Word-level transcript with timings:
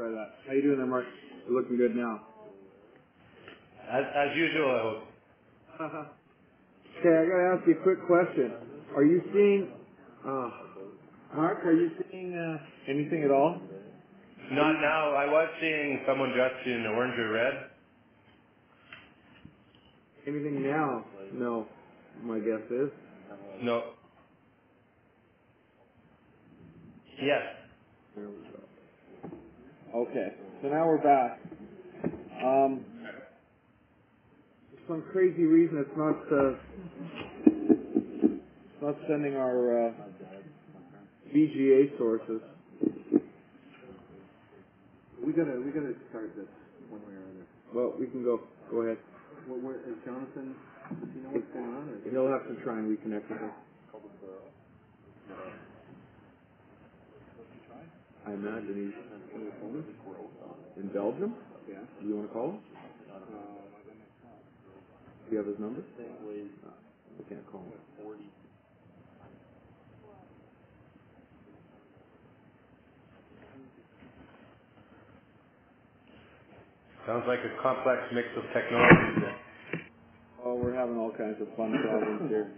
try 0.00 0.10
that. 0.10 0.30
How 0.46 0.52
you 0.54 0.62
doing 0.62 0.78
there, 0.78 0.86
Mark? 0.86 1.04
You're 1.46 1.60
looking 1.60 1.76
good 1.76 1.94
now. 1.94 2.20
As, 3.90 4.04
as 4.16 4.36
usual, 4.36 4.70
I 4.70 4.80
hope. 4.80 5.02
okay, 7.00 7.16
I 7.16 7.24
gotta 7.28 7.56
ask 7.58 7.68
you 7.68 7.76
a 7.78 7.82
quick 7.82 7.98
question. 8.06 8.52
Are 8.96 9.04
you 9.04 9.20
seeing, 9.32 9.68
uh, 10.26 10.50
Mark, 11.36 11.64
are 11.66 11.72
you 11.72 11.90
seeing 12.10 12.34
uh, 12.34 12.58
anything 12.88 13.24
at 13.24 13.30
all? 13.30 13.60
Not 14.52 14.80
now. 14.80 15.14
I 15.14 15.26
was 15.26 15.48
seeing 15.60 16.00
someone 16.06 16.32
dressed 16.32 16.66
in 16.66 16.86
orange 16.86 17.18
or 17.18 17.32
red. 17.32 17.54
Anything 20.26 20.62
now? 20.62 21.04
No. 21.32 21.66
My 22.22 22.38
guess 22.38 22.60
is. 22.70 22.90
No. 23.62 23.82
Yes. 27.20 27.42
There 28.16 28.26
we 28.26 28.34
go. 28.50 28.69
Okay, 29.92 30.28
so 30.62 30.68
now 30.68 30.86
we're 30.86 31.02
back. 31.02 31.40
Um, 32.46 32.84
for 34.70 34.94
some 34.94 35.04
crazy 35.10 35.42
reason, 35.42 35.78
it's 35.78 35.96
not 35.96 36.14
uh, 36.30 36.54
it's 38.24 38.80
not 38.80 38.94
sending 39.08 39.34
our 39.34 39.88
uh, 39.88 39.92
VGA 41.34 41.98
sources. 41.98 42.40
We 45.26 45.32
gotta, 45.32 45.60
we 45.60 45.72
gotta 45.72 45.94
start 46.10 46.36
this 46.36 46.46
one 46.88 47.00
way 47.02 47.14
or 47.14 47.26
another. 47.26 47.46
Well, 47.74 47.94
we 47.98 48.06
can 48.06 48.22
go. 48.22 48.42
Go 48.70 48.82
ahead. 48.82 48.98
Where, 49.48 49.58
where, 49.58 49.74
is 49.74 49.98
Jonathan, 50.06 50.54
does 51.00 51.08
he 51.12 51.20
know 51.20 51.30
what's 51.30 51.50
going 51.52 51.66
on? 51.66 51.88
Or? 51.88 52.10
He'll 52.10 52.30
have 52.30 52.46
to 52.46 52.62
try 52.62 52.78
and 52.78 52.96
reconnect 52.96 53.28
with 53.28 53.42
us. 53.42 53.54
I 58.30 58.34
imagine 58.34 58.76
he's 58.94 58.94
in 60.78 60.88
Belgium. 60.94 61.34
Yeah. 61.68 61.78
Do 62.00 62.08
you 62.08 62.16
want 62.16 62.28
to 62.28 62.32
call 62.34 62.48
him? 62.50 62.58
Uh, 63.10 63.18
Do 65.26 65.32
you 65.32 65.38
have 65.38 65.46
his 65.48 65.58
number? 65.58 65.82
We 67.18 67.24
can't 67.28 67.46
call 67.50 67.62
him. 67.62 67.72
Sounds 77.06 77.24
like 77.26 77.40
a 77.40 77.62
complex 77.62 78.00
mix 78.14 78.28
of 78.36 78.44
technologies. 78.54 79.22
there. 79.22 79.36
Oh, 80.44 80.54
we're 80.54 80.74
having 80.74 80.96
all 80.98 81.12
kinds 81.12 81.40
of 81.40 81.48
fun 81.56 81.72
problems 81.82 82.30
here. 82.30 82.52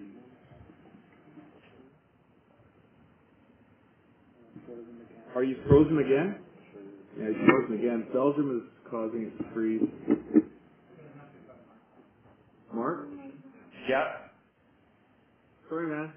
Are 5.34 5.44
you 5.44 5.56
frozen 5.68 5.98
again? 5.98 6.36
Yeah, 7.18 7.28
he's 7.28 7.48
frozen 7.48 7.78
again. 7.78 8.08
Belgium 8.12 8.58
is 8.62 8.90
causing 8.90 9.24
it 9.24 9.38
to 9.38 9.54
freeze. 9.54 9.82
Mark? 12.74 13.08
Yeah. 13.88 14.04
Sorry, 15.68 15.88
man. 15.88 16.14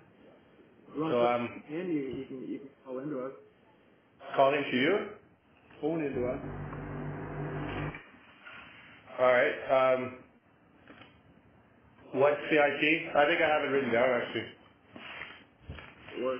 You 0.96 1.02
want 1.02 1.14
So, 1.14 1.20
to 1.20 1.26
um, 1.26 1.64
in, 1.70 1.88
you, 1.92 2.02
you 2.20 2.26
can 2.28 2.42
you 2.50 2.60
can 2.60 2.70
call 2.86 3.00
into 3.00 3.20
us. 3.22 3.34
calling 4.36 4.64
to 4.72 4.78
you. 4.78 4.98
Phone 5.82 6.04
into 6.04 6.28
us. 6.28 6.42
All 9.20 9.28
right. 9.34 9.94
Um, 9.96 10.20
what's 12.14 12.42
the 12.52 12.58
IT? 12.58 13.16
I 13.18 13.26
think 13.28 13.42
I 13.42 13.50
have 13.50 13.64
it 13.64 13.74
written 13.74 13.92
down 13.94 14.22
actually. 14.22 14.46
One 16.16 16.40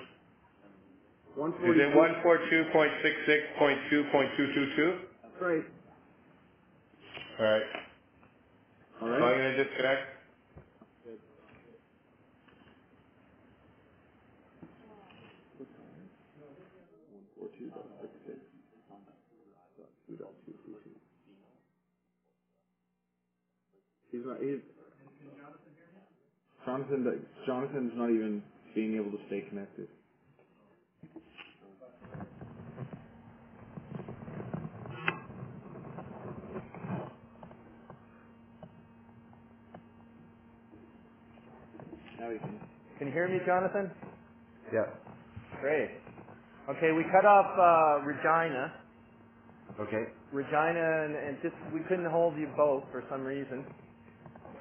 Is 1.36 1.76
it 1.80 1.96
one 1.96 2.16
four 2.24 2.40
two 2.50 2.64
point 2.74 2.92
six 3.04 3.16
six 3.28 3.44
point 3.60 3.80
two 3.90 4.06
point 4.12 4.30
two 4.38 4.48
two 4.56 4.68
two? 4.76 4.92
That's 5.24 5.42
right. 5.42 5.64
All 7.40 7.46
right. 7.46 7.64
All 9.02 9.10
So 9.10 9.14
I'm 9.16 9.22
right. 9.22 9.38
gonna 9.38 9.64
disconnect. 9.64 10.02
He's 24.12 24.22
not. 24.26 24.38
He's. 24.42 24.60
Jonathan. 26.66 27.26
Jonathan's 27.46 27.94
not 27.96 28.10
even 28.12 28.44
being 28.76 28.96
able 28.96 29.12
to 29.12 29.20
stay 29.28 29.42
connected. 29.50 29.88
Now 42.26 42.32
he 42.32 42.40
can. 42.40 42.60
Can 42.98 43.08
you 43.08 43.14
hear 43.14 43.28
me, 43.28 43.38
Jonathan? 43.46 43.92
Yeah. 44.74 44.86
Great. 45.62 45.92
Okay, 46.70 46.92
we 46.92 47.04
cut 47.12 47.24
off 47.26 47.46
uh, 47.54 48.04
Regina. 48.04 48.74
Okay. 49.80 50.06
Regina, 50.32 51.06
and, 51.06 51.16
and 51.16 51.38
just 51.44 51.54
we 51.72 51.82
couldn't 51.88 52.10
hold 52.10 52.36
you 52.38 52.48
both 52.58 52.84
for 52.92 53.04
some 53.12 53.22
reason. 53.22 53.64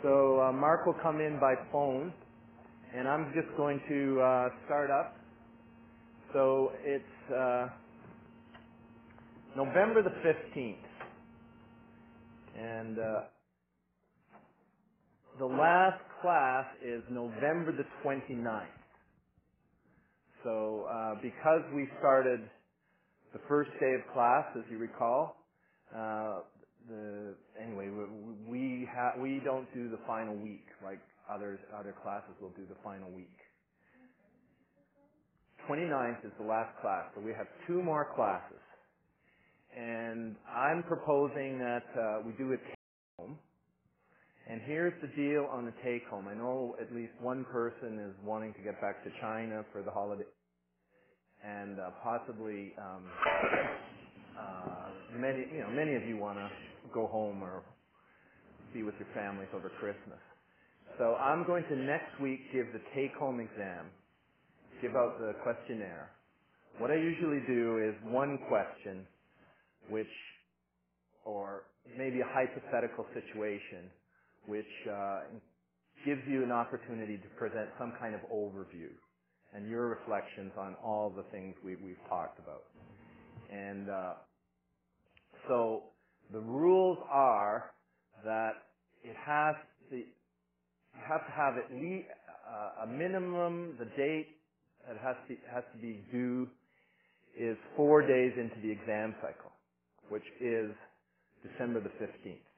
So 0.03 0.42
uh, 0.42 0.53
Mark 0.53 0.84
will 0.84 0.97
come 1.03 1.20
in 1.20 1.38
by 1.41 1.54
phone, 1.72 2.12
and 2.94 3.08
I'm 3.08 3.32
just 3.34 3.56
going 3.56 3.80
to 3.88 4.20
uh, 4.20 4.48
start 4.66 4.91
up. 4.91 5.16
So 6.34 6.72
it's 6.84 7.32
uh, 7.32 7.69
November 9.56 10.03
the 10.03 10.10
15th, 10.20 10.74
and 12.58 12.98
uh, 12.98 13.03
the 15.38 15.47
last 15.47 16.00
class 16.24 16.66
is 16.82 17.04
November 17.12 17.72
the 17.76 17.84
29th. 18.04 18.64
So 20.44 20.86
uh, 20.90 21.16
because 21.22 21.62
we 21.76 21.88
started 22.00 22.40
the 23.34 23.40
first 23.48 23.70
day 23.80 23.94
of 23.94 24.14
class, 24.14 24.46
as 24.56 24.64
you 24.70 24.78
recall, 24.78 25.36
uh, 25.94 26.40
the 26.88 27.34
anyway 27.62 27.88
we 27.90 28.04
we, 28.48 28.88
ha- 28.94 29.14
we 29.20 29.40
don't 29.44 29.68
do 29.74 29.90
the 29.90 29.98
final 30.06 30.36
week 30.36 30.64
like 30.84 31.00
others 31.32 31.58
other 31.78 31.94
classes 32.02 32.32
will 32.41 32.50
do 32.56 32.64
the 32.68 32.76
final 32.84 33.10
week. 33.10 33.28
29th 35.70 36.24
is 36.26 36.32
the 36.41 36.46
last 36.46 36.70
class, 36.82 37.04
so 37.14 37.22
we 37.22 37.32
have 37.32 37.46
two 37.66 37.82
more 37.82 38.08
classes, 38.16 38.62
and 39.76 40.36
I'm 40.48 40.82
proposing 40.84 41.58
that 41.60 41.84
uh, 41.98 42.22
we 42.26 42.32
do 42.38 42.52
it 42.52 42.60
home. 43.18 43.38
And 44.49 44.60
here's 44.66 44.93
the 45.00 45.09
deal 45.09 45.49
on 45.50 45.65
the 45.65 45.72
take 45.82 46.06
home. 46.09 46.28
I 46.28 46.34
know 46.34 46.77
at 46.81 46.94
least 46.94 47.12
one 47.21 47.44
person 47.47 47.99
is 47.99 48.15
wanting 48.25 48.53
to 48.55 48.60
get 48.60 48.81
back 48.81 49.03
to 49.05 49.10
China 49.21 49.65
for 49.72 49.82
the 49.82 49.91
holiday, 49.91 50.25
and 51.44 51.81
uh, 51.81 51.91
possibly 52.03 52.75
um, 52.78 53.04
uh, 54.38 55.19
many, 55.19 55.47
you 55.53 55.60
know, 55.60 55.71
many 55.71 55.94
of 55.97 56.04
you 56.04 56.19
want 56.19 56.38
to 56.38 56.49
go 56.93 57.06
home 57.06 57.43
or 57.43 57.62
be 58.75 58.83
with 58.83 58.94
your 58.99 59.09
families 59.15 59.49
over 59.54 59.71
Christmas. 59.81 60.21
So 60.99 61.16
I'm 61.16 61.47
going 61.47 61.65
to 61.71 61.77
next 61.77 62.21
week 62.21 62.41
give 62.53 62.66
the 62.72 62.81
take 62.94 63.15
home 63.16 63.41
exam, 63.41 63.87
give 64.83 64.94
out 64.94 65.19
the 65.21 65.33
questionnaire. 65.43 66.10
What 66.78 66.91
I 66.91 66.97
usually 66.97 67.41
do 67.47 67.78
is 67.78 67.94
one 68.12 68.38
question, 68.49 69.06
which, 69.88 70.10
or 71.24 71.65
maybe 71.97 72.21
a 72.21 72.28
hypothetical 72.28 73.07
situation, 73.15 73.91
which 74.46 74.66
uh, 74.91 75.20
gives 76.04 76.20
you 76.28 76.42
an 76.42 76.52
opportunity 76.52 77.16
to 77.16 77.28
present 77.38 77.68
some 77.78 77.92
kind 77.98 78.14
of 78.14 78.20
overview 78.32 78.91
and 79.54 79.68
your 79.68 79.88
reflections 79.88 80.52
on 80.58 80.74
all 80.84 81.12
the 81.14 81.22
things 81.30 81.54
we, 81.64 81.76
we've 81.76 81.96
talked 82.08 82.38
about. 82.38 82.64
And 83.50 83.88
uh, 83.88 84.14
so 85.48 85.84
the 86.32 86.41
rules 86.41 86.98
are 87.10 87.70
that 88.24 88.52
it 89.04 89.14
has 89.24 89.54
to, 89.91 89.96
you 89.96 90.04
have 91.08 91.24
to 91.26 91.32
have 91.32 91.54
at 91.56 91.70
least 91.70 92.08
uh, 92.48 92.84
a 92.84 92.86
minimum, 92.86 93.74
the 93.78 93.86
date 93.96 94.28
that 94.88 94.96
has 95.02 95.16
to, 95.28 95.36
has 95.52 95.64
to 95.72 95.78
be 95.80 96.02
due 96.10 96.48
is 97.38 97.56
four 97.76 98.02
days 98.02 98.32
into 98.36 98.56
the 98.62 98.70
exam 98.70 99.14
cycle, 99.20 99.52
which 100.08 100.24
is 100.41 100.70
December 101.42 101.80
the 101.80 101.91
15th. 102.02 102.53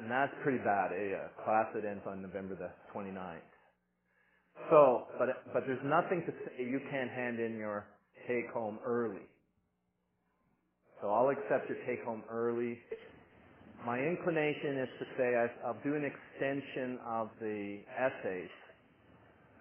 And 0.00 0.10
that's 0.10 0.32
pretty 0.42 0.58
bad, 0.58 0.92
a 0.92 1.28
uh, 1.28 1.44
class 1.44 1.66
that 1.74 1.84
ends 1.84 2.02
on 2.08 2.22
November 2.22 2.56
the 2.56 2.70
29th. 2.96 3.36
So, 4.70 5.04
but, 5.18 5.28
but 5.52 5.64
there's 5.66 5.84
nothing 5.84 6.24
to 6.26 6.32
say 6.32 6.64
you 6.64 6.80
can't 6.90 7.10
hand 7.10 7.38
in 7.38 7.58
your 7.58 7.86
take 8.26 8.50
home 8.50 8.78
early. 8.84 9.28
So 11.00 11.08
I'll 11.10 11.28
accept 11.28 11.68
your 11.68 11.78
take 11.86 12.04
home 12.04 12.22
early. 12.30 12.78
My 13.84 13.98
inclination 13.98 14.78
is 14.78 14.88
to 14.98 15.04
say 15.16 15.34
I, 15.36 15.66
I'll 15.66 15.80
do 15.84 15.94
an 15.94 16.04
extension 16.04 16.98
of 17.06 17.28
the 17.40 17.80
essays 17.98 18.50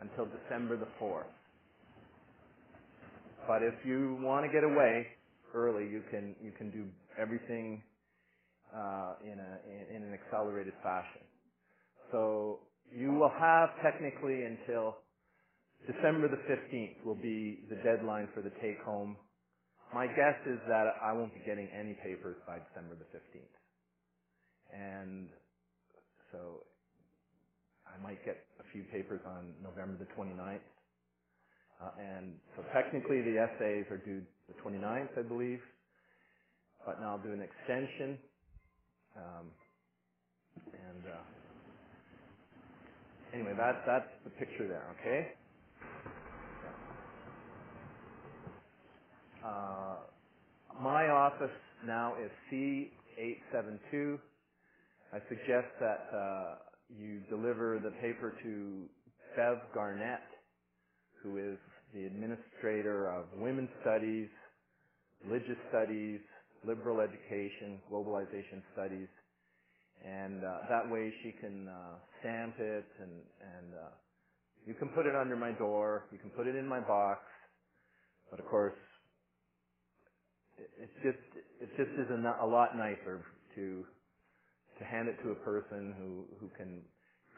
until 0.01 0.25
December 0.25 0.77
the 0.77 0.87
4th. 1.01 1.23
But 3.47 3.63
if 3.63 3.73
you 3.85 4.17
want 4.21 4.45
to 4.45 4.51
get 4.51 4.63
away 4.63 5.07
early, 5.53 5.85
you 5.89 6.03
can 6.11 6.35
you 6.43 6.51
can 6.51 6.69
do 6.69 6.85
everything 7.19 7.81
uh, 8.75 9.13
in 9.23 9.37
a 9.39 9.51
in, 9.67 9.95
in 9.97 10.03
an 10.03 10.13
accelerated 10.13 10.73
fashion. 10.83 11.21
So 12.11 12.59
you 12.91 13.13
will 13.13 13.31
have 13.39 13.69
technically 13.83 14.43
until 14.43 14.97
December 15.87 16.27
the 16.27 16.41
15th 16.49 17.05
will 17.05 17.15
be 17.15 17.59
the 17.69 17.75
deadline 17.83 18.27
for 18.33 18.41
the 18.41 18.51
take 18.61 18.81
home. 18.83 19.15
My 19.93 20.07
guess 20.07 20.37
is 20.45 20.59
that 20.67 20.85
I 21.01 21.13
won't 21.13 21.33
be 21.33 21.41
getting 21.45 21.67
any 21.73 21.95
papers 22.03 22.37
by 22.45 22.59
December 22.69 22.95
the 22.97 23.09
15th. 23.15 23.55
And 24.73 25.29
so 26.31 26.61
I 27.87 28.01
might 28.03 28.23
get 28.25 28.37
a 28.59 28.65
few 28.71 28.83
papers 28.91 29.21
on 29.25 29.53
November 29.63 29.97
the 29.97 30.09
29th. 30.13 30.61
Uh, 31.81 31.89
and 31.97 32.33
so 32.55 32.63
technically 32.73 33.21
the 33.21 33.39
essays 33.39 33.85
are 33.89 33.97
due 33.97 34.21
the 34.47 34.55
29th, 34.61 35.17
I 35.17 35.23
believe. 35.23 35.61
But 36.85 36.99
now 37.01 37.17
I'll 37.17 37.23
do 37.23 37.33
an 37.33 37.41
extension. 37.41 38.17
Um, 39.19 39.45
and 40.73 41.03
uh, 41.05 41.23
anyway, 43.33 43.53
that, 43.57 43.83
that's 43.85 44.09
the 44.23 44.29
picture 44.31 44.67
there, 44.67 44.95
okay? 44.99 45.27
Uh, 49.45 49.95
my 50.81 51.07
office 51.09 51.55
now 51.85 52.13
is 52.23 52.31
C872. 52.51 54.19
I 55.13 55.19
suggest 55.27 55.67
that 55.79 56.07
uh, 56.15 56.55
you 56.89 57.21
deliver 57.29 57.79
the 57.83 57.91
paper 58.01 58.35
to 58.43 58.85
Bev 59.35 59.57
Garnett, 59.73 60.21
who 61.23 61.37
is 61.37 61.57
the 61.93 62.05
administrator 62.05 63.11
of 63.11 63.25
Women's 63.37 63.69
Studies, 63.81 64.29
Religious 65.25 65.57
Studies, 65.69 66.19
Liberal 66.65 67.01
Education, 67.01 67.79
Globalization 67.91 68.61
Studies, 68.73 69.07
and 70.05 70.43
uh, 70.43 70.69
that 70.69 70.89
way 70.89 71.13
she 71.23 71.31
can 71.39 71.67
uh, 71.67 71.95
stamp 72.19 72.55
it 72.59 72.85
and 73.01 73.11
and 73.41 73.73
uh, 73.75 73.89
you 74.65 74.73
can 74.73 74.89
put 74.89 75.05
it 75.05 75.15
under 75.15 75.35
my 75.35 75.51
door, 75.53 76.05
you 76.11 76.19
can 76.19 76.29
put 76.31 76.47
it 76.47 76.55
in 76.55 76.67
my 76.67 76.79
box, 76.79 77.21
but 78.29 78.39
of 78.39 78.45
course 78.47 78.75
it, 80.57 80.69
it's 80.81 80.97
just 81.03 81.25
it 81.61 81.69
just 81.77 81.91
is 81.99 82.09
a, 82.11 82.45
a 82.45 82.47
lot 82.47 82.77
nicer 82.77 83.25
to 83.55 83.85
to 84.79 84.85
hand 84.85 85.09
it 85.09 85.21
to 85.23 85.31
a 85.31 85.35
person 85.35 85.93
who 85.97 86.25
who 86.39 86.49
can 86.57 86.81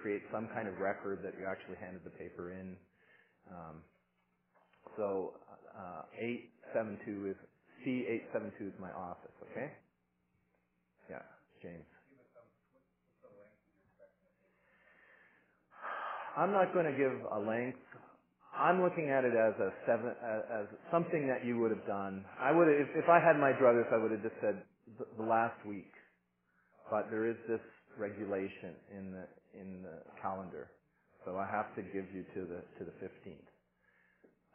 create 0.01 0.21
some 0.33 0.47
kind 0.53 0.67
of 0.67 0.77
record 0.79 1.19
that 1.24 1.33
you 1.39 1.45
actually 1.50 1.77
handed 1.79 2.01
the 2.03 2.09
paper 2.12 2.51
in. 2.51 2.75
Um, 3.51 3.81
so 4.97 5.33
uh, 5.77 6.03
872 6.74 7.31
is 7.31 7.38
C872 7.86 8.68
is 8.69 8.74
my 8.80 8.92
office. 8.92 9.33
Okay. 9.51 9.72
Yeah, 11.10 11.24
James. 11.63 11.86
I'm 16.38 16.51
not 16.51 16.74
going 16.74 16.86
to 16.86 16.94
give 16.98 17.13
a 17.33 17.39
length. 17.39 17.80
I'm 18.57 18.81
looking 18.83 19.10
at 19.12 19.25
it 19.25 19.33
as 19.36 19.56
a 19.62 19.72
seven, 19.88 20.12
as, 20.24 20.66
something 20.92 21.28
that 21.28 21.45
you 21.45 21.60
would 21.60 21.72
have 21.72 21.86
done. 21.88 22.25
I 22.39 22.51
would, 22.51 22.68
if, 22.69 22.88
if 22.95 23.10
I 23.10 23.19
had 23.19 23.38
my 23.39 23.51
druthers, 23.54 23.92
I 23.94 23.98
would 24.01 24.12
have 24.12 24.24
just 24.24 24.36
said 24.42 24.63
the, 25.00 25.06
the 25.18 25.24
last 25.30 25.57
week. 25.68 25.92
But 26.92 27.12
there 27.12 27.30
is 27.30 27.38
this 27.50 27.62
regulation 27.98 28.75
in 28.98 29.12
the 29.12 29.25
in 29.60 29.84
the 29.84 30.00
calendar, 30.22 30.69
so 31.25 31.38
I 31.38 31.48
have 31.51 31.75
to 31.75 31.81
give 31.84 32.06
you 32.13 32.24
to 32.36 32.42
the 32.48 32.62
to 32.80 32.86
the 32.86 32.94
15th. 33.04 33.50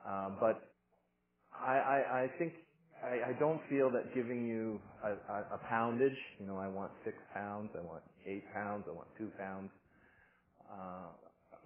Um, 0.07 0.37
but 0.41 0.71
I, 1.55 1.75
I, 1.79 1.99
I 2.25 2.29
think 2.39 2.55
I, 3.07 3.31
I 3.31 3.33
don't 3.39 3.61
feel 3.71 3.91
that 3.91 4.15
giving 4.15 4.47
you 4.47 4.81
a, 5.05 5.15
a, 5.33 5.39
a 5.55 5.59
poundage. 5.71 6.19
You 6.41 6.47
know, 6.47 6.59
I 6.59 6.67
want 6.67 6.91
six 7.05 7.17
pounds. 7.33 7.71
I 7.79 7.83
want 7.87 8.03
eight 8.27 8.43
pounds. 8.53 8.85
I 8.91 8.93
want 8.93 9.07
two 9.17 9.31
pounds. 9.39 9.71
Uh, 10.67 11.15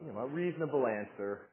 you 0.05 0.13
know, 0.13 0.21
a 0.21 0.27
reasonable 0.29 0.87
answer 0.87 1.49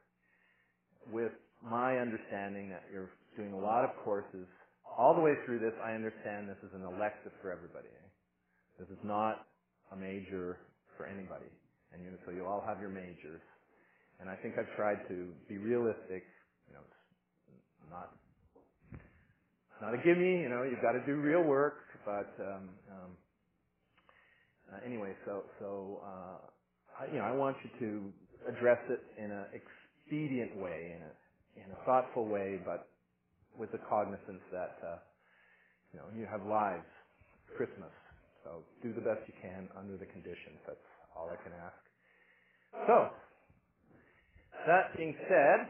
with 1.10 1.32
my 1.64 1.96
understanding 1.96 2.68
that 2.68 2.84
you're 2.92 3.10
doing 3.36 3.52
a 3.52 3.58
lot 3.58 3.84
of 3.84 3.90
courses. 4.04 4.46
All 4.84 5.14
the 5.14 5.20
way 5.20 5.32
through 5.46 5.60
this, 5.60 5.72
I 5.84 5.92
understand 5.92 6.48
this 6.48 6.60
is 6.62 6.74
an 6.74 6.84
elective 6.84 7.32
for 7.40 7.52
everybody. 7.52 7.88
This 8.78 8.88
is 8.88 9.00
not 9.02 9.46
a 9.92 9.96
major 9.96 10.58
for 10.96 11.06
anybody. 11.06 11.48
And 11.92 12.04
you, 12.04 12.10
so 12.26 12.32
you 12.32 12.44
all 12.44 12.62
have 12.66 12.80
your 12.80 12.90
majors. 12.90 13.40
And 14.20 14.28
I 14.28 14.36
think 14.36 14.54
I've 14.58 14.70
tried 14.76 15.00
to 15.08 15.32
be 15.48 15.56
realistic. 15.56 16.28
You 16.68 16.76
know, 16.76 16.84
not 17.90 18.12
not 19.82 19.94
a 19.94 19.98
gimme. 19.98 20.42
You 20.42 20.48
know, 20.48 20.62
you've 20.62 20.82
got 20.82 20.92
to 20.92 21.04
do 21.06 21.16
real 21.20 21.42
work. 21.42 21.84
But 22.04 22.32
um, 22.40 22.68
um, 22.90 23.10
uh, 24.72 24.86
anyway, 24.86 25.14
so 25.24 25.44
so 25.58 26.00
uh, 26.04 27.02
I, 27.02 27.12
you 27.12 27.18
know, 27.18 27.24
I 27.24 27.32
want 27.32 27.56
you 27.64 27.70
to 27.80 28.12
address 28.48 28.78
it 28.88 29.00
in 29.18 29.30
an 29.30 29.46
expedient 29.52 30.56
way, 30.56 30.96
in 30.96 31.02
a 31.02 31.12
in 31.64 31.72
a 31.72 31.84
thoughtful 31.84 32.26
way, 32.26 32.60
but 32.64 32.88
with 33.58 33.72
the 33.72 33.78
cognizance 33.88 34.42
that 34.52 34.78
uh, 34.84 34.98
you 35.92 36.00
know 36.00 36.06
you 36.16 36.26
have 36.30 36.46
lives, 36.46 36.88
Christmas. 37.56 37.92
So 38.44 38.62
do 38.82 38.94
the 38.94 39.00
best 39.02 39.20
you 39.26 39.34
can 39.42 39.68
under 39.76 39.96
the 39.96 40.06
conditions. 40.06 40.58
That's 40.66 40.78
all 41.16 41.28
I 41.28 41.36
can 41.42 41.52
ask. 41.52 41.82
So 42.86 43.08
that 44.66 44.96
being 44.96 45.16
said, 45.28 45.60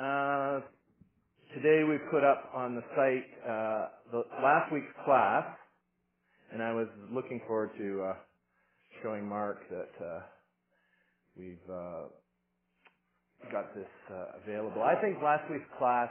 uh, 0.00 0.60
today 1.56 1.84
we 1.88 1.96
put 2.10 2.22
up 2.22 2.50
on 2.54 2.74
the 2.74 2.82
site 2.94 3.24
uh, 3.48 3.88
the 4.12 4.22
last 4.42 4.70
week's 4.70 4.92
class, 5.06 5.44
and 6.52 6.62
I 6.62 6.74
was 6.74 6.86
looking 7.10 7.40
forward 7.46 7.70
to 7.78 8.02
uh, 8.02 8.12
showing 9.02 9.26
Mark 9.26 9.60
that 9.70 10.04
uh, 10.04 10.20
we've 11.34 11.56
uh, 11.70 12.12
got 13.50 13.74
this 13.74 13.88
uh, 14.12 14.36
available. 14.44 14.82
I 14.82 15.00
think 15.00 15.16
last 15.24 15.50
week's 15.50 15.64
class 15.78 16.10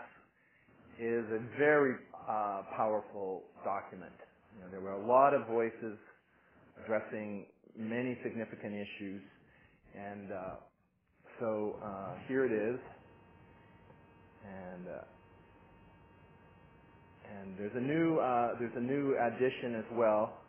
is 0.99 1.25
a 1.29 1.39
very 1.59 1.93
uh, 2.27 2.63
powerful 2.75 3.43
document. 3.63 4.17
You 4.55 4.63
know, 4.63 4.71
there 4.71 4.81
were 4.81 4.93
a 4.93 5.05
lot 5.05 5.35
of 5.35 5.45
voices 5.45 5.95
addressing 6.83 7.45
many 7.77 8.17
significant 8.23 8.73
issues, 8.73 9.21
and 9.95 10.27
so 11.39 11.75
here 12.27 12.45
it 12.45 12.51
is, 12.51 12.79
and 14.43 14.87
and 17.39 17.57
there's 17.57 17.75
a 17.75 17.79
new 17.79 18.19
uh, 18.19 18.49
there's 18.59 18.75
a 18.75 18.81
new 18.81 19.15
addition 19.17 19.75
as 19.75 19.85
well. 19.93 20.41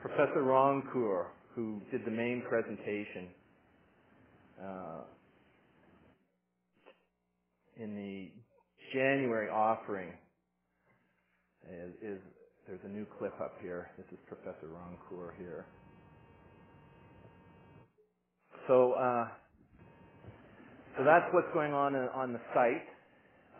Professor 0.00 0.42
Roncourt, 0.42 1.26
who 1.54 1.80
did 1.90 2.04
the 2.04 2.10
main 2.10 2.42
presentation 2.48 3.28
uh, 4.62 5.02
in 7.76 7.94
the 7.94 8.30
January 8.92 9.48
offering, 9.48 10.12
is, 11.68 11.92
is 12.02 12.18
there's 12.66 12.80
a 12.84 12.88
new 12.88 13.06
clip 13.18 13.34
up 13.40 13.54
here. 13.60 13.90
This 13.96 14.06
is 14.12 14.18
Professor 14.26 14.66
Roncourt 14.66 15.32
here. 15.38 15.66
So, 18.66 18.92
uh, 18.92 19.28
so 20.98 21.04
that's 21.04 21.26
what's 21.32 21.46
going 21.54 21.72
on 21.72 21.94
on 21.94 22.32
the 22.32 22.40
site. 22.52 22.82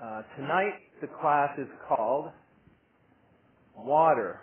Uh, 0.03 0.23
tonight, 0.37 0.75
the 1.01 1.07
class 1.21 1.51
is 1.57 1.69
called 1.89 2.31
Water, 3.77 4.41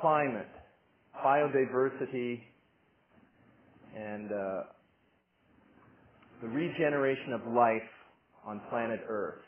Climate, 0.00 0.48
Biodiversity, 1.24 2.40
and 3.96 4.30
uh, 4.30 4.62
the 6.42 6.48
Regeneration 6.48 7.32
of 7.32 7.52
Life 7.52 7.82
on 8.46 8.60
Planet 8.70 9.00
Earth. 9.08 9.40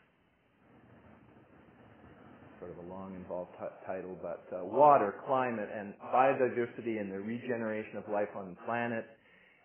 Sort 2.58 2.72
of 2.72 2.84
a 2.84 2.88
long, 2.88 3.14
involved 3.14 3.50
t- 3.60 3.66
title, 3.86 4.16
but 4.20 4.44
uh, 4.52 4.64
water, 4.64 5.14
climate, 5.26 5.68
and 5.76 5.94
biodiversity 6.12 7.00
and 7.00 7.12
the 7.12 7.20
regeneration 7.20 7.98
of 7.98 8.04
life 8.12 8.30
on 8.34 8.48
the 8.50 8.56
planet. 8.66 9.06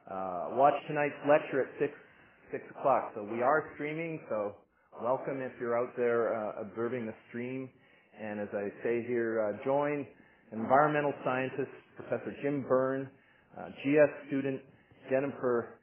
Uh, 0.10 0.56
watch 0.58 0.74
tonight's 0.88 1.16
lecture 1.28 1.62
at 1.62 1.68
six 1.80 1.94
six 2.52 2.64
o'clock. 2.78 3.12
So 3.16 3.24
we 3.24 3.42
are 3.42 3.72
streaming. 3.76 4.20
So 4.30 4.56
welcome 5.02 5.42
if 5.42 5.52
you're 5.60 5.78
out 5.78 5.96
there 5.96 6.36
uh, 6.36 6.62
observing 6.62 7.06
the 7.06 7.14
stream. 7.30 7.70
And 8.20 8.40
as 8.40 8.50
I 8.54 8.70
say 8.84 9.06
here, 9.08 9.42
uh, 9.42 9.64
join 9.64 10.06
environmental 10.52 11.14
scientist 11.24 11.72
Professor 11.96 12.36
Jim 12.42 12.66
Byrne, 12.68 13.10
uh, 13.58 13.70
GS 13.70 14.28
student 14.28 14.62
Jennifer 15.10 15.80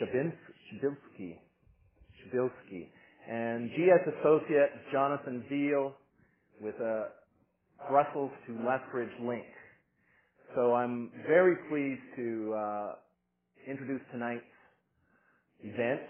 Shabilsky, 0.00 1.36
and 3.28 3.70
GS 3.70 4.14
associate 4.18 4.70
Jonathan 4.92 5.44
Veal 5.48 5.94
with 6.60 6.74
a 6.76 7.08
Brussels 7.88 8.32
to 8.46 8.58
Lethbridge 8.66 9.12
link. 9.22 9.46
So 10.54 10.74
I'm 10.74 11.10
very 11.26 11.56
pleased 11.70 12.02
to 12.16 12.54
uh, 12.54 12.92
introduce 13.68 14.00
tonight's 14.12 14.42
event. 15.60 16.08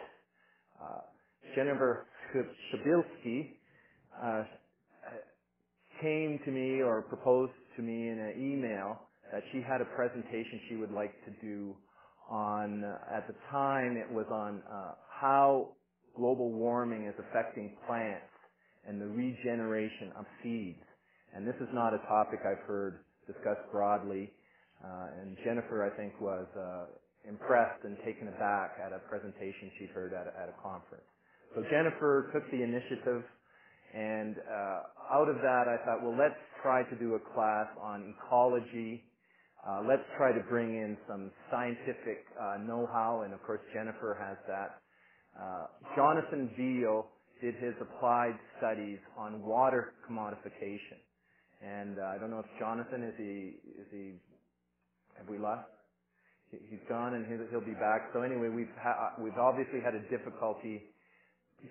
Uh, 0.80 1.00
Jennifer 1.56 2.06
Shabilsky 2.72 3.56
uh, 4.22 4.44
came 6.00 6.38
to 6.44 6.50
me 6.50 6.82
or 6.82 7.02
proposed 7.02 7.52
to 7.76 7.82
me 7.82 8.08
in 8.08 8.18
an 8.18 8.34
email 8.38 9.00
that 9.32 9.42
she 9.52 9.60
had 9.60 9.80
a 9.80 9.84
presentation 9.96 10.60
she 10.68 10.76
would 10.76 10.92
like 10.92 11.12
to 11.24 11.32
do 11.42 11.74
on, 12.30 12.84
uh, 12.84 13.16
at 13.16 13.26
the 13.26 13.34
time 13.50 13.96
it 13.96 14.10
was 14.12 14.26
on 14.30 14.62
uh, 14.70 14.92
how 15.20 15.68
global 16.16 16.50
warming 16.52 17.06
is 17.06 17.14
affecting 17.18 17.76
plants 17.86 18.26
and 18.86 19.00
the 19.00 19.06
regeneration 19.06 20.12
of 20.18 20.24
seeds. 20.42 20.82
And 21.34 21.46
this 21.46 21.56
is 21.60 21.68
not 21.72 21.94
a 21.94 21.98
topic 22.08 22.40
I've 22.44 22.66
heard 22.66 23.00
discussed 23.26 23.70
broadly. 23.70 24.32
Uh, 24.82 25.20
and 25.20 25.36
Jennifer, 25.44 25.84
I 25.84 25.96
think, 25.96 26.20
was 26.20 26.46
uh, 26.56 26.86
impressed 27.28 27.84
and 27.84 27.96
taken 28.04 28.28
aback 28.28 28.80
at 28.80 28.92
a 28.92 28.98
presentation 29.08 29.70
she'd 29.78 29.92
heard 29.92 30.12
at 30.12 30.26
a, 30.26 30.32
at 30.40 30.48
a 30.48 30.56
conference. 30.62 31.04
So 31.54 31.62
Jennifer 31.70 32.30
took 32.32 32.48
the 32.50 32.62
initiative, 32.62 33.22
and 33.94 34.36
uh, 34.36 35.16
out 35.16 35.28
of 35.28 35.36
that, 35.36 35.64
I 35.68 35.76
thought, 35.84 36.02
well, 36.02 36.16
let's 36.16 36.40
try 36.62 36.82
to 36.82 36.96
do 36.96 37.14
a 37.14 37.22
class 37.34 37.68
on 37.80 38.14
ecology. 38.16 39.04
Uh, 39.66 39.82
let's 39.88 40.04
try 40.16 40.32
to 40.32 40.40
bring 40.48 40.76
in 40.76 40.96
some 41.08 41.30
scientific 41.50 42.24
uh, 42.40 42.58
know-how, 42.64 43.22
and 43.24 43.32
of 43.32 43.42
course, 43.44 43.60
Jennifer 43.72 44.16
has 44.20 44.36
that. 44.46 44.80
Uh, 45.38 45.66
Jonathan 45.96 46.50
Veal 46.56 47.06
did 47.40 47.54
his 47.56 47.74
applied 47.80 48.34
studies 48.58 48.98
on 49.16 49.42
water 49.42 49.94
commodification. 50.08 50.98
And 51.62 51.98
uh, 51.98 52.14
I 52.14 52.18
don't 52.18 52.30
know 52.30 52.38
if 52.38 52.50
Jonathan 52.58 53.02
is 53.02 53.14
he 53.16 53.58
is 53.80 53.86
he 53.90 54.12
have 55.18 55.28
we 55.28 55.38
lost? 55.38 55.66
He- 56.50 56.60
He's 56.70 56.84
gone 56.88 57.14
and 57.14 57.26
he'll, 57.26 57.48
be 57.64 57.74
back. 57.74 58.10
So 58.14 58.22
anyway, 58.22 58.48
we've 58.50 58.72
ha- 58.82 59.14
we've 59.20 59.38
obviously 59.38 59.80
had 59.84 59.94
a 59.94 60.02
difficulty 60.10 60.82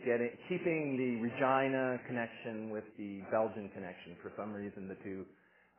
getting 0.06 0.32
keeping 0.50 0.98
the 0.98 1.22
Regina 1.22 2.00
connection 2.08 2.70
with 2.72 2.86
the 2.98 3.22
Belgian 3.32 3.70
connection. 3.74 4.18
For 4.24 4.32
some 4.38 4.54
reason, 4.54 4.88
the 4.88 4.98
two 5.04 5.26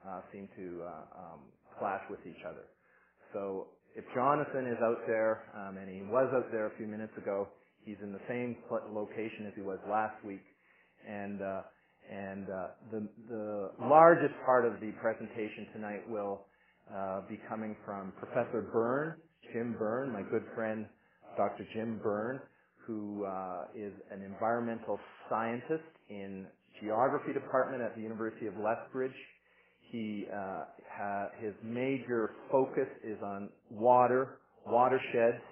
uh, 0.09 0.21
seem 0.33 0.49
to 0.57 0.83
uh, 0.85 1.19
um, 1.19 1.41
clash 1.79 2.03
with 2.11 2.21
each 2.27 2.43
other. 2.49 2.67
So 3.35 3.69
if 3.97 4.05
Jonathan 4.15 4.69
is 4.69 4.79
out 4.83 5.03
there, 5.07 5.45
um, 5.57 5.77
and 5.79 5.89
he 5.91 6.03
was 6.03 6.31
out 6.35 6.53
there 6.53 6.67
a 6.69 6.77
few 6.79 6.87
minutes 6.87 7.13
ago, 7.19 7.49
he's 7.85 7.99
in 8.03 8.13
the 8.13 8.23
same 8.29 8.57
pl- 8.69 8.87
location 8.93 9.47
as 9.49 9.55
he 9.57 9.63
was 9.63 9.79
last 9.91 10.17
week, 10.25 10.45
and 11.09 11.43
uh, 11.43 11.63
and 12.11 12.47
uh, 12.49 12.69
the 12.93 13.09
the 13.29 13.71
largest 13.83 14.35
part 14.47 14.67
of 14.67 14.81
the 14.81 14.93
presentation 15.03 15.67
tonight 15.75 16.09
will 16.09 16.47
uh, 16.95 17.21
be 17.29 17.39
coming 17.49 17.77
from 17.85 18.13
Professor 18.19 18.69
Byrne, 18.73 19.15
Jim 19.53 19.77
Byrne, 19.79 20.13
my 20.13 20.23
good 20.23 20.45
friend, 20.55 20.87
Dr. 21.37 21.67
Jim 21.75 22.01
Byrne, 22.03 22.41
who 22.87 23.25
uh, 23.25 23.65
is 23.77 23.93
an 24.11 24.23
environmental 24.23 24.99
scientist 25.29 25.85
in 26.09 26.47
geography 26.83 27.33
department 27.33 27.83
at 27.83 27.95
the 27.97 28.03
University 28.03 28.47
of 28.47 28.55
Lethbridge. 28.57 29.13
He 29.91 30.27
uh, 30.33 30.65
ha- 30.91 31.29
his 31.41 31.55
major 31.63 32.33
focus 32.51 32.89
is 33.05 33.19
on 33.23 33.51
water, 33.71 34.39
watersheds. 34.67 35.43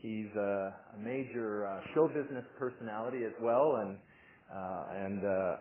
He's 0.00 0.34
a, 0.36 0.74
a 0.96 0.98
major 0.98 1.66
uh, 1.66 1.80
show 1.94 2.08
business 2.08 2.44
personality 2.58 3.24
as 3.24 3.32
well, 3.40 3.76
and 3.82 3.98
uh, 4.54 4.84
and 4.96 5.24
uh, 5.24 5.56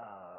uh, 0.00 0.37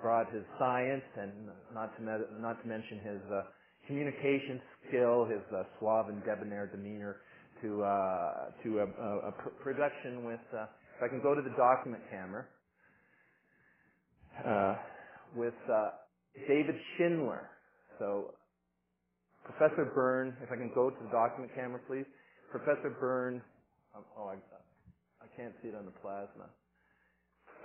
brought 0.00 0.32
his 0.32 0.44
science 0.58 1.04
and 1.16 1.32
not 1.74 1.96
to 1.96 2.02
not 2.40 2.62
to 2.62 2.68
mention 2.68 2.98
his 2.98 3.22
uh, 3.32 3.42
communication 3.86 4.60
skill, 4.88 5.24
his 5.24 5.42
uh, 5.54 5.64
suave 5.78 6.08
and 6.08 6.22
debonair 6.24 6.66
demeanor 6.66 7.16
to 7.62 7.82
uh, 7.82 8.50
to 8.62 8.80
a, 8.80 8.86
a, 8.86 9.28
a 9.28 9.32
pr- 9.32 9.56
production 9.62 10.24
with. 10.24 10.40
Uh, 10.52 10.66
if 10.98 11.04
I 11.04 11.08
can 11.08 11.22
go 11.22 11.32
to 11.34 11.42
the 11.42 11.54
document 11.56 12.02
camera 12.10 12.44
uh, 14.46 14.74
with 15.36 15.54
uh, 15.70 15.90
David 16.48 16.74
Schindler. 16.96 17.50
So 17.98 18.34
Professor 19.44 19.90
Byrne, 19.94 20.36
if 20.42 20.50
I 20.52 20.56
can 20.56 20.70
go 20.74 20.90
to 20.90 20.96
the 21.02 21.10
document 21.10 21.52
camera, 21.54 21.80
please. 21.86 22.04
Professor 22.50 22.96
Byrne. 23.00 23.42
Oh, 23.96 24.04
oh 24.18 24.28
I, 24.28 24.36
I 25.22 25.26
can't 25.36 25.54
see 25.62 25.68
it 25.68 25.74
on 25.74 25.84
the 25.84 25.94
plasma. 26.02 26.50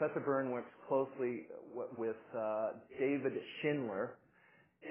Professor 0.03 0.25
Byrne 0.25 0.51
works 0.51 0.71
closely 0.89 1.43
with 1.97 2.17
uh, 2.37 2.71
David 2.99 3.31
Schindler. 3.61 4.17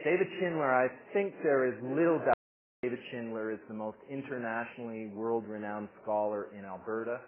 David 0.04 0.26
Schindler, 0.40 0.72
I 0.72 0.88
think 1.12 1.34
there 1.42 1.66
is 1.68 1.74
little 1.82 2.18
doubt 2.18 2.34
David 2.82 2.98
Schindler 3.10 3.52
is 3.52 3.58
the 3.68 3.74
most 3.74 3.98
internationally 4.10 5.08
world-renowned 5.14 5.90
scholar 6.02 6.48
in 6.58 6.64
Alberta. 6.64 7.20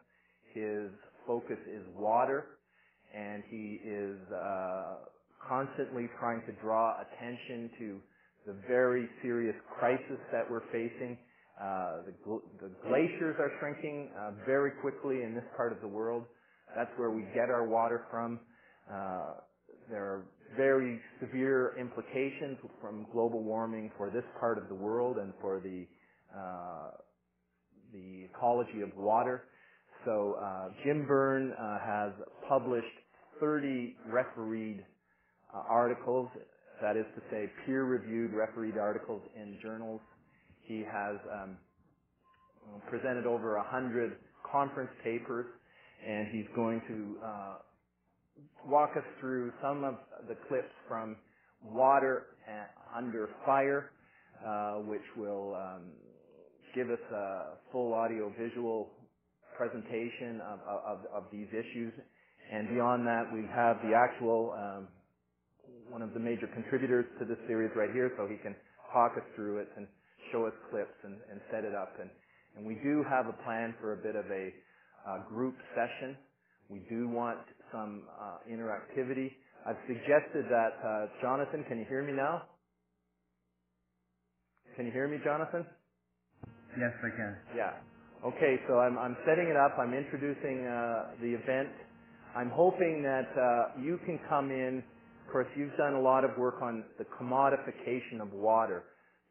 His 0.55 0.89
focus 1.27 1.59
is 1.71 1.83
water, 1.95 2.57
and 3.15 3.43
he 3.51 3.79
is 3.85 4.17
uh, 4.33 4.95
constantly 5.47 6.09
trying 6.19 6.41
to 6.47 6.53
draw 6.63 6.97
attention 7.03 7.71
to 7.79 8.01
the 8.47 8.57
very 8.67 9.11
serious 9.21 9.57
crisis 9.79 10.19
that 10.33 10.51
we're 10.51 10.65
facing. 10.73 11.19
Uh, 11.61 12.01
the, 12.07 12.15
gl- 12.27 12.43
the 12.63 12.71
glaciers 12.89 13.37
are 13.39 13.53
shrinking 13.61 14.09
uh, 14.19 14.31
very 14.47 14.71
quickly 14.81 15.17
in 15.23 15.35
this 15.35 15.45
part 15.55 15.71
of 15.71 15.83
the 15.83 15.89
world. 15.89 16.25
That's 16.77 16.91
where 16.97 17.11
we 17.11 17.23
get 17.35 17.51
our 17.51 17.67
water 17.67 18.07
from. 18.11 18.41
Uh, 18.93 19.35
there 19.91 20.05
are 20.05 20.25
very 20.57 21.01
severe 21.21 21.75
implications 21.79 22.59
from 22.81 23.07
global 23.13 23.43
warming 23.43 23.91
for 23.97 24.11
this 24.11 24.25
part 24.39 24.59
of 24.59 24.69
the 24.69 24.75
world 24.75 25.19
and 25.19 25.33
for 25.41 25.61
the 25.61 25.87
uh, 26.37 26.91
the 27.93 28.25
ecology 28.25 28.83
of 28.83 28.91
water. 28.97 29.45
So 30.05 30.37
uh, 30.43 30.69
Jim 30.85 31.07
Byrne 31.07 31.53
uh, 31.53 31.79
has 31.85 32.13
published 32.49 32.87
30 33.41 33.95
refereed 34.07 34.85
uh, 35.55 35.63
articles, 35.69 36.29
that 36.83 36.97
is 36.97 37.07
to 37.15 37.23
say, 37.31 37.51
peer-reviewed 37.65 38.33
refereed 38.33 38.77
articles 38.77 39.23
in 39.37 39.59
journals. 39.63 40.01
He 40.63 40.81
has 40.81 41.17
um, 41.33 41.57
presented 42.91 43.27
over 43.27 43.57
100 43.57 44.17
conference 44.51 44.91
papers 45.03 45.47
and 46.07 46.29
he's 46.29 46.47
going 46.55 46.81
to 46.89 47.17
uh, 47.25 47.55
walk 48.67 48.91
us 48.97 49.05
through 49.21 49.53
some 49.63 49.85
of 49.85 49.95
the 50.29 50.37
clips 50.49 50.73
from 50.89 51.17
Water 51.63 52.27
Under 52.97 53.31
Fire, 53.47 53.91
uh, 54.45 54.75
which 54.85 55.05
will 55.17 55.55
um, 55.55 55.83
give 56.75 56.91
us 56.91 57.01
a 57.13 57.57
full 57.73 57.95
audio-visual 57.95 58.91
presentation 59.57 60.41
of, 60.43 60.59
of, 60.69 60.99
of 61.15 61.25
these 61.33 61.49
issues. 61.51 61.93
And 62.53 62.69
beyond 62.69 63.07
that, 63.07 63.25
we 63.33 63.47
have 63.55 63.79
the 63.83 63.95
actual, 63.95 64.53
um, 64.53 64.89
one 65.89 66.03
of 66.03 66.13
the 66.13 66.21
major 66.21 66.47
contributors 66.53 67.07
to 67.19 67.25
this 67.25 67.39
series 67.47 67.71
right 67.75 67.91
here, 67.93 68.13
so 68.17 68.27
he 68.27 68.37
can 68.37 68.55
talk 68.93 69.13
us 69.17 69.25
through 69.35 69.59
it 69.59 69.69
and 69.77 69.87
show 70.33 70.47
us 70.47 70.53
clips 70.71 70.95
and, 71.05 71.17
and 71.31 71.41
set 71.51 71.65
it 71.65 71.75
up. 71.75 71.95
And, 72.01 72.11
and 72.57 72.67
we 72.67 72.75
do 72.83 73.05
have 73.09 73.27
a 73.27 73.37
plan 73.45 73.75
for 73.81 73.95
a 73.95 73.97
bit 73.97 74.17
of 74.17 74.27
a 74.31 74.53
group 75.29 75.57
session. 75.75 76.17
We 76.69 76.81
do 76.91 77.09
want 77.09 77.41
some 77.73 78.05
uh, 78.21 78.39
interactivity. 78.51 79.31
I've 79.67 79.81
suggested 79.87 80.45
that, 80.51 80.73
uh, 80.85 81.07
Jonathan, 81.23 81.65
can 81.69 81.79
you 81.79 81.87
hear 81.89 82.03
me 82.05 82.13
now? 82.13 82.43
Can 84.77 84.87
you 84.87 84.93
hear 84.93 85.09
me, 85.09 85.19
Jonathan? 85.25 85.65
Yes, 86.79 86.93
I 87.05 87.11
can. 87.17 87.37
Yeah. 87.57 87.73
Okay, 88.27 88.57
so 88.69 88.79
I'm, 88.81 88.99
I'm 88.99 89.17
setting 89.27 89.49
it 89.49 89.57
up. 89.57 89.77
I'm 89.79 89.95
introducing 89.95 90.67
uh, 90.67 91.15
the 91.21 91.35
event. 91.35 91.69
I'm 92.35 92.51
hoping 92.51 93.03
that 93.03 93.31
uh, 93.37 93.81
you 93.81 93.99
can 94.07 94.19
come 94.29 94.51
in. 94.51 94.83
Of 95.27 95.33
course, 95.33 95.47
you've 95.57 95.77
done 95.77 95.95
a 95.95 96.01
lot 96.01 96.25
of 96.25 96.37
work 96.39 96.57
on 96.63 96.85
the 96.99 97.05
commodification 97.21 98.21
of 98.21 98.33
water, 98.33 98.85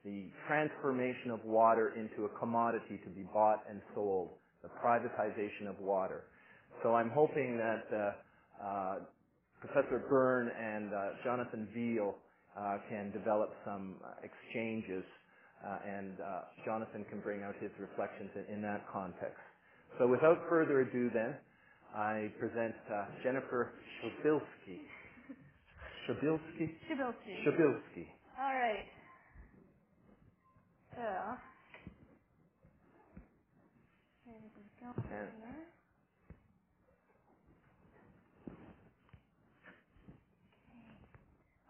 the 0.06 0.30
transformation 0.48 1.32
of 1.32 1.44
water 1.44 1.94
into 1.98 2.26
a 2.26 2.40
commodity 2.40 3.00
to 3.04 3.10
be 3.10 3.24
bought 3.34 3.64
and 3.70 3.82
sold, 3.96 4.30
the 4.64 4.70
privatization 4.84 5.70
of 5.70 5.80
water. 5.80 6.24
So 6.82 6.96
I'm 6.96 7.12
hoping 7.14 7.58
that 7.58 7.86
uh, 7.94 8.66
uh, 8.66 8.96
Professor 9.62 10.04
Byrne 10.10 10.50
and 10.50 10.94
uh, 10.94 11.00
Jonathan 11.24 11.68
Veal 11.74 12.16
uh, 12.58 12.78
can 12.90 13.12
develop 13.12 13.52
some 13.66 13.96
exchanges 14.24 15.04
uh, 15.64 15.78
and 15.88 16.20
uh, 16.20 16.42
Jonathan 16.66 17.06
can 17.10 17.22
bring 17.22 17.44
out 17.44 17.56
his 17.62 17.72
reflections 17.80 18.30
in, 18.36 18.56
in 18.56 18.62
that 18.62 18.84
context. 18.92 19.40
So 19.98 20.08
without 20.08 20.40
further 20.50 20.82
ado 20.82 21.10
then, 21.14 21.36
I 21.96 22.32
present 22.40 22.76
uh, 22.92 23.06
Jennifer 23.24 23.72
Shabilsky. 24.04 24.82
Shabilsky? 26.10 26.68
Shabilsky. 26.90 27.46
Shabilsky. 27.48 28.06
All 28.40 28.54
right. 28.54 28.86
So. 30.96 31.53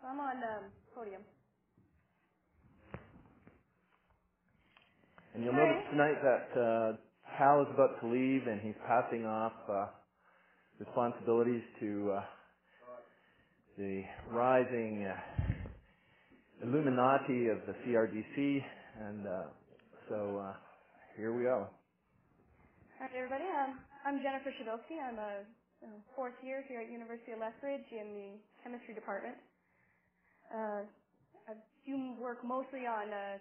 I'm 0.06 0.20
on 0.20 0.36
um, 0.38 0.64
podium. 0.96 1.22
And 5.34 5.44
you'll 5.44 5.54
notice 5.54 5.84
tonight 5.92 6.22
that 6.24 6.60
uh, 6.60 6.98
Hal 7.24 7.62
is 7.62 7.68
about 7.74 8.02
to 8.02 8.08
leave 8.08 8.48
and 8.48 8.62
he's 8.62 8.76
passing 8.88 9.26
off 9.26 9.54
uh, 9.70 9.86
responsibilities 10.80 11.64
to 11.80 12.14
uh, 12.18 12.22
the 13.78 14.04
rising 14.32 15.08
uh, 15.10 15.44
Illuminati 16.64 17.48
of 17.48 17.58
the 17.68 17.74
CRDC, 17.86 18.64
and 19.02 19.28
uh, 19.28 19.44
so 20.08 20.42
uh, 20.42 20.54
here 21.18 21.34
we 21.34 21.46
Hi, 23.02 23.10
everybody. 23.18 23.50
Um, 23.50 23.82
I'm 24.06 24.22
Jennifer 24.22 24.54
Shabilsky. 24.54 25.02
I'm 25.02 25.18
a, 25.18 25.42
a 25.82 25.90
fourth 26.14 26.38
year 26.46 26.62
here 26.70 26.78
at 26.86 26.94
University 26.94 27.34
of 27.34 27.42
Lethbridge 27.42 27.90
in 27.90 28.08
the 28.14 28.30
chemistry 28.62 28.94
department. 28.94 29.34
Uh, 30.52 30.84
I 31.50 31.54
do 31.86 32.16
work 32.22 32.42
mostly 32.44 32.88
on 32.90 33.14
uh, 33.14 33.38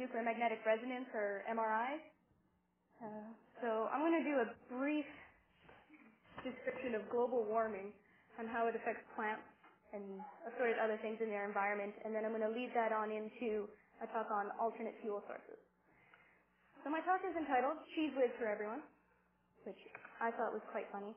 nuclear 0.00 0.22
magnetic 0.24 0.60
resonance 0.66 1.06
or 1.14 1.44
MRI. 1.50 2.00
Uh, 3.00 3.28
so 3.62 3.90
I'm 3.94 4.02
going 4.04 4.18
to 4.20 4.26
do 4.26 4.36
a 4.44 4.48
brief 4.74 5.08
description 6.44 6.98
of 6.98 7.06
global 7.14 7.46
warming 7.46 7.94
and 8.42 8.50
how 8.50 8.66
it 8.66 8.74
affects 8.76 9.04
plants 9.14 9.46
and 9.94 10.02
assorted 10.50 10.76
other 10.82 10.98
things 11.00 11.22
in 11.22 11.30
their 11.30 11.46
environment, 11.46 11.94
and 12.04 12.10
then 12.16 12.26
I'm 12.26 12.34
going 12.34 12.44
to 12.44 12.52
lead 12.52 12.74
that 12.74 12.90
on 12.90 13.14
into 13.14 13.70
a 14.02 14.08
talk 14.10 14.28
on 14.34 14.50
alternate 14.58 14.98
fuel 15.06 15.22
sources. 15.30 15.61
So 16.82 16.90
my 16.90 17.00
talk 17.06 17.22
is 17.22 17.34
entitled 17.38 17.78
Cheez 17.94 18.10
Whiz 18.18 18.34
for 18.38 18.50
Everyone, 18.50 18.82
which 19.62 19.78
I 20.18 20.34
thought 20.34 20.50
was 20.50 20.62
quite 20.74 20.90
funny. 20.90 21.14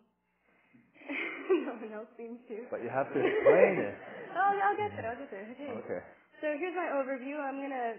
no 1.65 1.73
one 1.77 1.93
else 1.93 2.09
seems 2.17 2.37
to. 2.49 2.69
But 2.69 2.85
you 2.85 2.89
have 2.89 3.09
to 3.13 3.19
explain 3.19 3.75
it. 3.81 3.95
Oh, 4.35 4.51
I'll 4.51 4.75
get 4.75 4.91
there. 4.99 5.07
I'll 5.07 5.15
get 5.15 5.31
there. 5.31 5.47
Okay. 5.55 5.71
Okay. 5.71 6.01
So 6.43 6.51
here's 6.59 6.75
my 6.75 6.91
overview. 6.91 7.39
I'm 7.39 7.55
going 7.55 7.71
to 7.71 7.95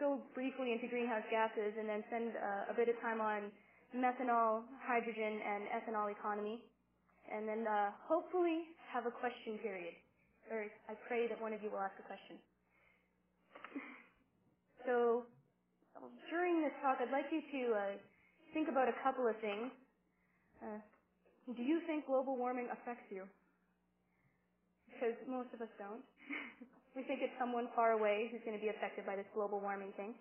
go 0.00 0.24
briefly 0.32 0.72
into 0.72 0.88
greenhouse 0.88 1.26
gases 1.28 1.76
and 1.76 1.84
then 1.84 2.00
spend 2.08 2.32
uh, 2.32 2.72
a 2.72 2.74
bit 2.74 2.88
of 2.88 2.96
time 3.04 3.20
on 3.20 3.52
methanol, 3.92 4.64
hydrogen, 4.80 5.36
and 5.44 5.68
ethanol 5.68 6.08
economy. 6.08 6.64
And 7.28 7.44
then 7.44 7.68
uh, 7.68 7.92
hopefully 8.08 8.72
have 8.88 9.04
a 9.04 9.12
question 9.12 9.60
period. 9.60 9.92
Or 10.48 10.64
I 10.88 10.96
pray 11.06 11.28
that 11.28 11.36
one 11.44 11.52
of 11.52 11.60
you 11.60 11.68
will 11.68 11.84
ask 11.84 11.92
a 12.00 12.06
question. 12.08 12.40
so 14.88 15.28
during 16.30 16.62
this 16.62 16.74
talk, 16.82 16.98
I'd 17.00 17.12
like 17.12 17.30
you 17.30 17.42
to 17.42 17.62
uh, 17.74 17.94
think 18.54 18.68
about 18.68 18.88
a 18.88 18.96
couple 19.02 19.26
of 19.26 19.36
things. 19.40 19.70
Uh, 20.62 20.80
do 21.56 21.62
you 21.62 21.80
think 21.86 22.06
global 22.06 22.36
warming 22.36 22.68
affects 22.70 23.06
you? 23.10 23.24
Because 24.90 25.16
most 25.28 25.50
of 25.54 25.62
us 25.62 25.72
don't. 25.78 26.02
we 26.96 27.02
think 27.06 27.22
it's 27.22 27.34
someone 27.38 27.68
far 27.74 27.94
away 27.94 28.28
who's 28.30 28.42
going 28.44 28.56
to 28.58 28.62
be 28.62 28.70
affected 28.70 29.06
by 29.06 29.16
this 29.16 29.28
global 29.34 29.60
warming 29.60 29.94
thing. 29.96 30.14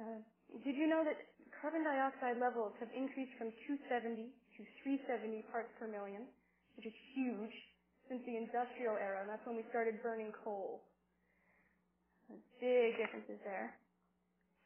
Uh, 0.00 0.20
did 0.64 0.76
you 0.76 0.86
know 0.88 1.04
that 1.04 1.18
carbon 1.60 1.84
dioxide 1.84 2.38
levels 2.38 2.72
have 2.80 2.88
increased 2.94 3.34
from 3.38 3.50
270 3.66 4.30
to 4.56 4.60
370 4.84 5.44
parts 5.50 5.70
per 5.78 5.86
million, 5.90 6.26
which 6.78 6.86
is 6.86 6.96
huge, 7.14 7.54
since 8.08 8.22
the 8.24 8.36
industrial 8.38 8.96
era, 8.96 9.22
and 9.22 9.28
that's 9.28 9.44
when 9.46 9.56
we 9.58 9.64
started 9.70 10.00
burning 10.02 10.32
coal. 10.44 10.82
Big 12.60 12.96
differences 13.00 13.40
there. 13.44 13.72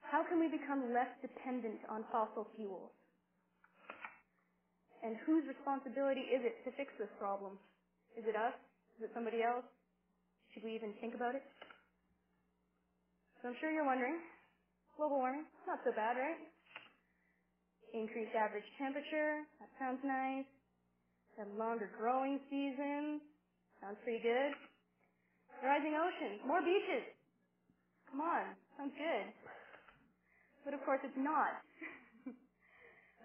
How 0.03 0.27
can 0.27 0.43
we 0.43 0.51
become 0.51 0.91
less 0.93 1.11
dependent 1.23 1.79
on 1.89 2.05
fossil 2.11 2.49
fuels? 2.57 2.91
And 5.03 5.19
whose 5.27 5.47
responsibility 5.47 6.27
is 6.31 6.43
it 6.43 6.63
to 6.67 6.71
fix 6.75 6.91
this 6.99 7.11
problem? 7.19 7.59
Is 8.19 8.27
it 8.27 8.35
us? 8.35 8.55
Is 8.99 9.07
it 9.07 9.13
somebody 9.15 9.43
else? 9.43 9.67
Should 10.55 10.63
we 10.67 10.75
even 10.75 10.95
think 11.01 11.15
about 11.15 11.35
it? 11.35 11.43
So 13.41 13.51
I'm 13.51 13.57
sure 13.59 13.71
you're 13.75 13.89
wondering, 13.89 14.19
global 14.95 15.19
warming, 15.19 15.47
not 15.67 15.83
so 15.83 15.91
bad, 15.91 16.15
right? 16.15 16.39
Increased 17.95 18.35
average 18.39 18.67
temperature, 18.79 19.43
that 19.59 19.71
sounds 19.79 19.99
nice. 20.07 20.47
Have 21.39 21.51
longer 21.59 21.91
growing 21.99 22.39
seasons, 22.47 23.21
sounds 23.81 23.99
pretty 24.05 24.23
good. 24.23 24.53
Rising 25.65 25.99
oceans, 25.99 26.39
more 26.47 26.63
beaches. 26.63 27.03
Come 28.13 28.21
on, 28.23 28.45
sounds 28.77 28.93
good. 29.01 29.27
But 30.65 30.75
of 30.77 30.85
course 30.85 31.01
it's 31.03 31.17
not. 31.17 31.65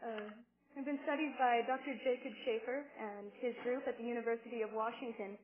uh, 0.06 0.32
have 0.78 0.86
been 0.88 1.02
studies 1.04 1.36
by 1.36 1.65
Dr. 1.67 1.93
Jacob 2.08 2.34
Schaefer 2.47 2.86
and 2.97 3.30
his 3.43 3.54
group 3.67 3.84
at 3.89 4.00
the 4.00 4.08
University 4.08 4.63
of 4.63 4.71
Washington 4.71 5.36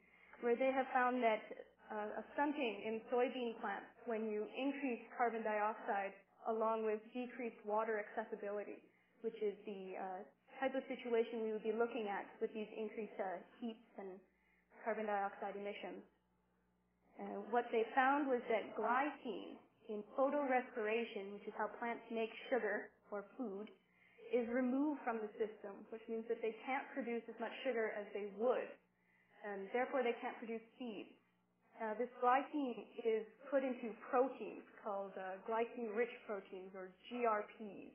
where 0.42 0.56
they 0.56 0.72
have 0.72 0.88
found 0.96 1.20
that 1.24 1.44
uh, 1.92 2.22
a 2.22 2.24
stunting 2.34 2.84
in 2.88 3.02
soybean 3.12 3.58
plants 3.60 3.90
when 4.08 4.30
you 4.32 4.48
increase 4.56 5.04
carbon 5.18 5.44
dioxide 5.44 6.16
along 6.48 6.86
with 6.88 7.00
decreased 7.16 7.60
water 7.68 8.00
accessibility, 8.00 8.80
which 9.24 9.38
is 9.44 9.56
the 9.68 10.00
uh, 10.00 10.20
type 10.64 10.76
of 10.76 10.84
situation 10.88 11.44
we 11.44 11.52
would 11.52 11.66
be 11.66 11.76
looking 11.76 12.08
at 12.08 12.28
with 12.40 12.52
these 12.56 12.70
increased 12.76 13.16
uh, 13.20 13.40
heats 13.60 13.84
and 14.00 14.20
carbon 14.86 15.08
dioxide 15.08 15.56
emissions. 15.60 16.04
Uh, 17.20 17.44
what 17.52 17.68
they 17.72 17.84
found 17.96 18.28
was 18.30 18.42
that 18.50 18.74
glycine 18.78 19.60
in 19.90 20.04
photorespiration, 20.16 21.36
which 21.36 21.48
is 21.48 21.56
how 21.58 21.68
plants 21.80 22.04
make 22.12 22.32
sugar 22.50 22.90
or 23.12 23.26
food, 23.38 23.68
is 24.34 24.48
removed 24.50 25.02
from 25.04 25.20
the 25.20 25.30
system, 25.38 25.76
which 25.92 26.02
means 26.10 26.26
that 26.32 26.42
they 26.42 26.56
can't 26.66 26.88
produce 26.96 27.22
as 27.30 27.36
much 27.44 27.52
sugar 27.68 27.92
as 28.00 28.08
they 28.16 28.32
would, 28.40 28.70
and 29.46 29.68
therefore 29.74 30.04
they 30.04 30.16
can't 30.22 30.38
produce 30.40 30.64
seeds. 30.80 31.12
Uh, 31.82 31.94
this 32.00 32.10
glycine 32.24 32.86
is 33.06 33.26
put 33.52 33.64
into 33.64 33.94
proteins 34.10 34.66
called 34.84 35.14
uh, 35.18 35.38
glycine-rich 35.50 36.12
proteins, 36.28 36.72
or 36.76 36.90
GRPs. 37.12 37.94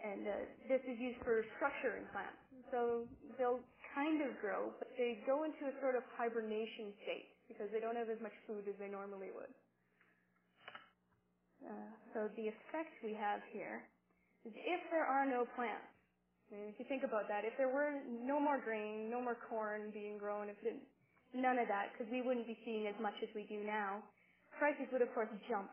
And 0.00 0.26
uh, 0.26 0.32
this 0.68 0.82
is 0.88 0.98
used 0.98 1.20
for 1.24 1.44
structure 1.58 1.96
in 2.00 2.06
plants. 2.12 2.38
So 2.72 3.06
they'll 3.38 3.62
kind 3.94 4.22
of 4.24 4.34
grow, 4.40 4.72
but 4.80 4.88
they 4.98 5.20
go 5.26 5.44
into 5.44 5.68
a 5.68 5.74
sort 5.82 5.96
of 5.96 6.04
hibernation 6.16 6.94
state 7.04 7.28
because 7.52 7.68
they 7.72 7.80
don't 7.80 7.96
have 8.00 8.08
as 8.08 8.20
much 8.24 8.34
food 8.48 8.64
as 8.68 8.76
they 8.80 8.88
normally 8.88 9.30
would. 9.36 9.52
Uh, 11.62 11.92
so 12.12 12.18
the 12.34 12.50
effect 12.50 12.92
we 13.04 13.14
have 13.14 13.40
here 13.54 13.84
is 14.44 14.52
if 14.56 14.82
there 14.90 15.06
are 15.06 15.24
no 15.26 15.46
plants, 15.54 15.86
I 16.52 16.56
if 16.74 16.76
you 16.78 16.86
think 16.88 17.04
about 17.04 17.28
that, 17.28 17.44
if 17.44 17.54
there 17.56 17.70
were 17.70 18.02
no 18.08 18.40
more 18.40 18.60
grain, 18.60 19.08
no 19.10 19.22
more 19.22 19.38
corn 19.48 19.90
being 19.94 20.18
grown, 20.18 20.48
if 20.50 20.58
it, 20.64 20.76
none 21.32 21.58
of 21.58 21.68
that, 21.68 21.94
because 21.94 22.10
we 22.12 22.20
wouldn't 22.20 22.46
be 22.46 22.58
seeing 22.66 22.86
as 22.88 22.96
much 23.00 23.16
as 23.22 23.30
we 23.34 23.44
do 23.48 23.64
now, 23.64 24.02
prices 24.58 24.86
would 24.92 25.02
of 25.02 25.12
course 25.14 25.30
jump. 25.48 25.70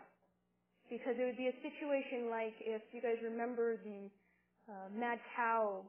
Because 0.90 1.16
it 1.20 1.26
would 1.26 1.38
be 1.38 1.50
a 1.50 1.58
situation 1.62 2.30
like 2.30 2.56
if 2.62 2.82
you 2.94 3.02
guys 3.02 3.18
remember 3.24 3.78
the 3.84 4.10
uh, 4.70 4.88
mad 4.94 5.20
cow 5.36 5.84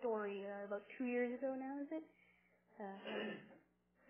story 0.00 0.42
uh, 0.46 0.66
about 0.66 0.82
two 0.98 1.04
years 1.06 1.32
ago 1.38 1.54
now, 1.58 1.80
is 1.82 1.88
it? 1.92 2.04
Uh, 2.80 3.51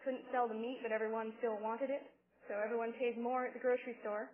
couldn't 0.05 0.27
sell 0.35 0.47
the 0.51 0.59
meat, 0.59 0.83
but 0.83 0.93
everyone 0.93 1.33
still 1.38 1.59
wanted 1.62 1.91
it. 1.91 2.03
So 2.51 2.59
everyone 2.59 2.93
pays 2.99 3.15
more 3.19 3.47
at 3.47 3.55
the 3.55 3.62
grocery 3.62 3.95
store, 4.03 4.31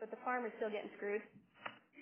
but 0.00 0.12
the 0.12 0.20
farmer's 0.24 0.52
still 0.60 0.70
getting 0.70 0.92
screwed. 0.96 1.24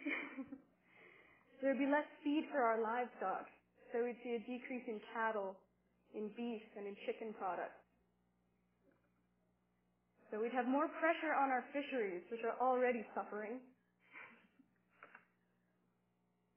there 1.63 1.73
would 1.73 1.83
be 1.83 1.91
less 1.91 2.07
feed 2.27 2.51
for 2.51 2.61
our 2.61 2.83
livestock. 2.83 3.47
So 3.95 4.03
we'd 4.03 4.19
see 4.27 4.35
a 4.37 4.43
decrease 4.43 4.85
in 4.91 4.99
cattle, 5.15 5.55
in 6.13 6.29
beef, 6.35 6.63
and 6.75 6.91
in 6.91 6.99
chicken 7.07 7.33
products. 7.39 7.79
So 10.31 10.43
we'd 10.43 10.53
have 10.53 10.67
more 10.67 10.91
pressure 10.99 11.33
on 11.39 11.55
our 11.55 11.63
fisheries, 11.71 12.27
which 12.35 12.43
are 12.43 12.59
already 12.59 13.07
suffering. 13.15 13.63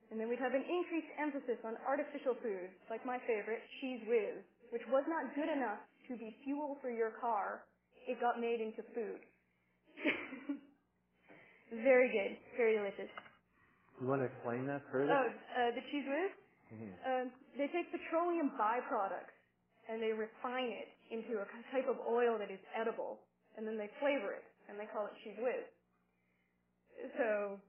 And 0.09 0.17
then 0.17 0.25
we'd 0.25 0.41
have 0.41 0.57
an 0.57 0.65
increased 0.65 1.13
emphasis 1.21 1.61
on 1.61 1.77
artificial 1.85 2.33
foods, 2.41 2.73
like 2.89 3.05
my 3.05 3.21
favorite, 3.29 3.61
Cheez 3.77 4.01
Whiz, 4.09 4.41
which 4.73 4.81
was 4.89 5.05
not 5.05 5.37
good 5.37 5.53
enough 5.53 5.77
to 6.09 6.17
be 6.17 6.35
fuel 6.45 6.77
for 6.81 6.91
your 6.91 7.11
car. 7.21 7.65
It 8.07 8.19
got 8.21 8.41
made 8.41 8.61
into 8.61 8.83
food. 8.95 9.21
very 11.83 12.09
good, 12.11 12.37
very 12.57 12.77
delicious. 12.77 13.11
You 14.01 14.07
want 14.07 14.21
to 14.21 14.27
explain 14.27 14.67
that 14.67 14.83
further? 14.91 15.13
Oh, 15.13 15.27
uh, 15.27 15.71
the 15.75 15.81
Cheez 15.91 16.05
Whiz? 16.07 16.33
Mhm. 16.73 16.93
Uh, 17.05 17.25
they 17.57 17.67
take 17.69 17.91
petroleum 17.91 18.51
byproducts 18.59 19.35
and 19.89 20.01
they 20.01 20.13
refine 20.13 20.71
it 20.71 20.89
into 21.11 21.39
a 21.41 21.45
type 21.73 21.87
of 21.89 21.97
oil 22.07 22.37
that 22.39 22.51
is 22.51 22.59
edible, 22.75 23.19
and 23.57 23.67
then 23.67 23.77
they 23.77 23.89
flavor 23.99 24.33
it, 24.33 24.45
and 24.69 24.79
they 24.79 24.85
call 24.87 25.07
it 25.07 25.13
Cheez 25.25 25.37
Whiz. 25.41 25.65
So, 27.17 27.59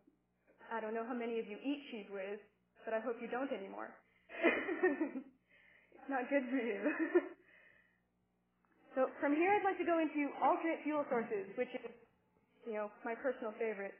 I 0.72 0.81
don't 0.81 0.94
know 0.94 1.07
how 1.07 1.14
many 1.14 1.38
of 1.40 1.46
you 1.48 1.59
eat 1.64 1.83
Cheez 1.92 2.11
Whiz, 2.11 2.40
but 2.85 2.94
I 2.94 3.00
hope 3.00 3.16
you 3.22 3.29
don't 3.29 3.53
anymore. 3.53 3.90
it's 4.44 6.11
not 6.11 6.29
good 6.31 6.44
for 6.50 6.57
you. 6.59 6.81
so 8.94 9.07
from 9.22 9.37
here 9.37 9.50
I'd 9.55 9.66
like 9.66 9.79
to 9.79 9.87
go 9.87 9.98
into 10.03 10.31
alternate 10.42 10.83
fuel 10.83 11.07
sources, 11.09 11.46
which 11.55 11.70
is, 11.74 11.90
you 12.66 12.74
know, 12.74 12.90
my 13.05 13.14
personal 13.14 13.55
favorite. 13.59 13.94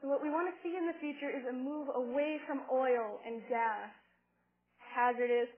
So 0.00 0.08
what 0.08 0.24
we 0.24 0.32
want 0.32 0.48
to 0.48 0.56
see 0.64 0.74
in 0.74 0.88
the 0.88 0.96
future 0.96 1.28
is 1.28 1.44
a 1.44 1.52
move 1.52 1.92
away 1.92 2.40
from 2.48 2.64
oil 2.72 3.20
and 3.22 3.44
gas. 3.52 3.92
Hazardous, 4.80 5.52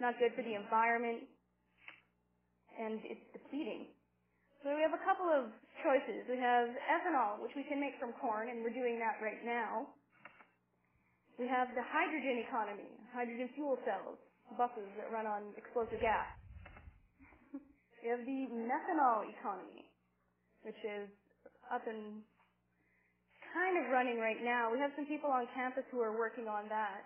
not 0.00 0.16
good 0.22 0.32
for 0.32 0.40
the 0.40 0.54
environment, 0.56 1.28
and 2.78 3.02
it's 3.04 3.26
depleting. 3.36 3.90
So 4.62 4.72
we 4.72 4.80
have 4.80 4.96
a 4.96 5.02
couple 5.04 5.28
of 5.28 5.52
choices. 5.84 6.24
We 6.30 6.40
have 6.40 6.72
ethanol, 6.88 7.42
which 7.42 7.52
we 7.54 7.66
can 7.68 7.78
make 7.78 8.00
from 8.00 8.16
corn, 8.16 8.48
and 8.48 8.64
we're 8.64 8.72
doing 8.72 8.98
that 8.98 9.20
right 9.20 9.44
now. 9.44 9.92
We 11.36 11.44
have 11.46 11.68
the 11.76 11.84
hydrogen 11.84 12.40
economy, 12.40 12.88
hydrogen 13.12 13.50
fuel 13.52 13.76
cells, 13.84 14.16
buses 14.54 14.86
that 14.96 15.10
run 15.10 15.26
on 15.26 15.50
explosive 15.58 15.98
gas. 15.98 16.30
we 18.02 18.06
have 18.06 18.22
the 18.22 18.40
methanol 18.54 19.26
economy, 19.26 19.90
which 20.62 20.78
is 20.86 21.10
up 21.74 21.82
and 21.90 22.22
kind 23.56 23.80
of 23.80 23.90
running 23.90 24.20
right 24.20 24.38
now. 24.44 24.70
We 24.70 24.78
have 24.78 24.92
some 24.94 25.06
people 25.08 25.30
on 25.32 25.48
campus 25.56 25.82
who 25.90 25.98
are 26.04 26.14
working 26.14 26.46
on 26.46 26.68
that. 26.68 27.02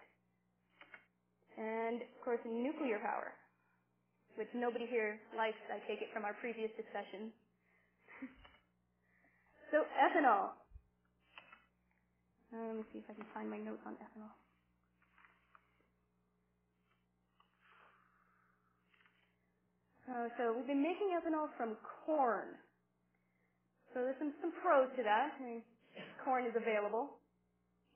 And, 1.57 2.03
of 2.03 2.21
course, 2.25 2.41
nuclear 2.47 2.99
power, 2.99 3.37
which 4.35 4.49
nobody 4.55 4.87
here 4.87 5.21
likes, 5.37 5.61
I 5.69 5.79
take 5.87 6.01
it 6.01 6.09
from 6.15 6.25
our 6.25 6.33
previous 6.41 6.71
discussion. 6.79 7.31
so, 9.71 9.85
ethanol. 9.99 10.57
Uh, 12.51 12.67
let 12.67 12.77
me 12.81 12.85
see 12.91 12.99
if 12.99 13.07
I 13.11 13.15
can 13.15 13.29
find 13.35 13.51
my 13.51 13.59
notes 13.59 13.83
on 13.87 13.95
ethanol. 14.01 14.35
Uh, 20.11 20.27
so 20.35 20.51
we've 20.51 20.67
been 20.67 20.83
making 20.83 21.15
ethanol 21.15 21.47
from 21.55 21.79
corn. 22.03 22.59
So 23.95 24.03
there's 24.03 24.19
some, 24.19 24.35
some 24.43 24.51
pros 24.59 24.91
to 24.99 25.03
that. 25.07 25.39
I 25.39 25.43
mean, 25.43 25.63
corn 26.27 26.47
is 26.51 26.55
available, 26.59 27.15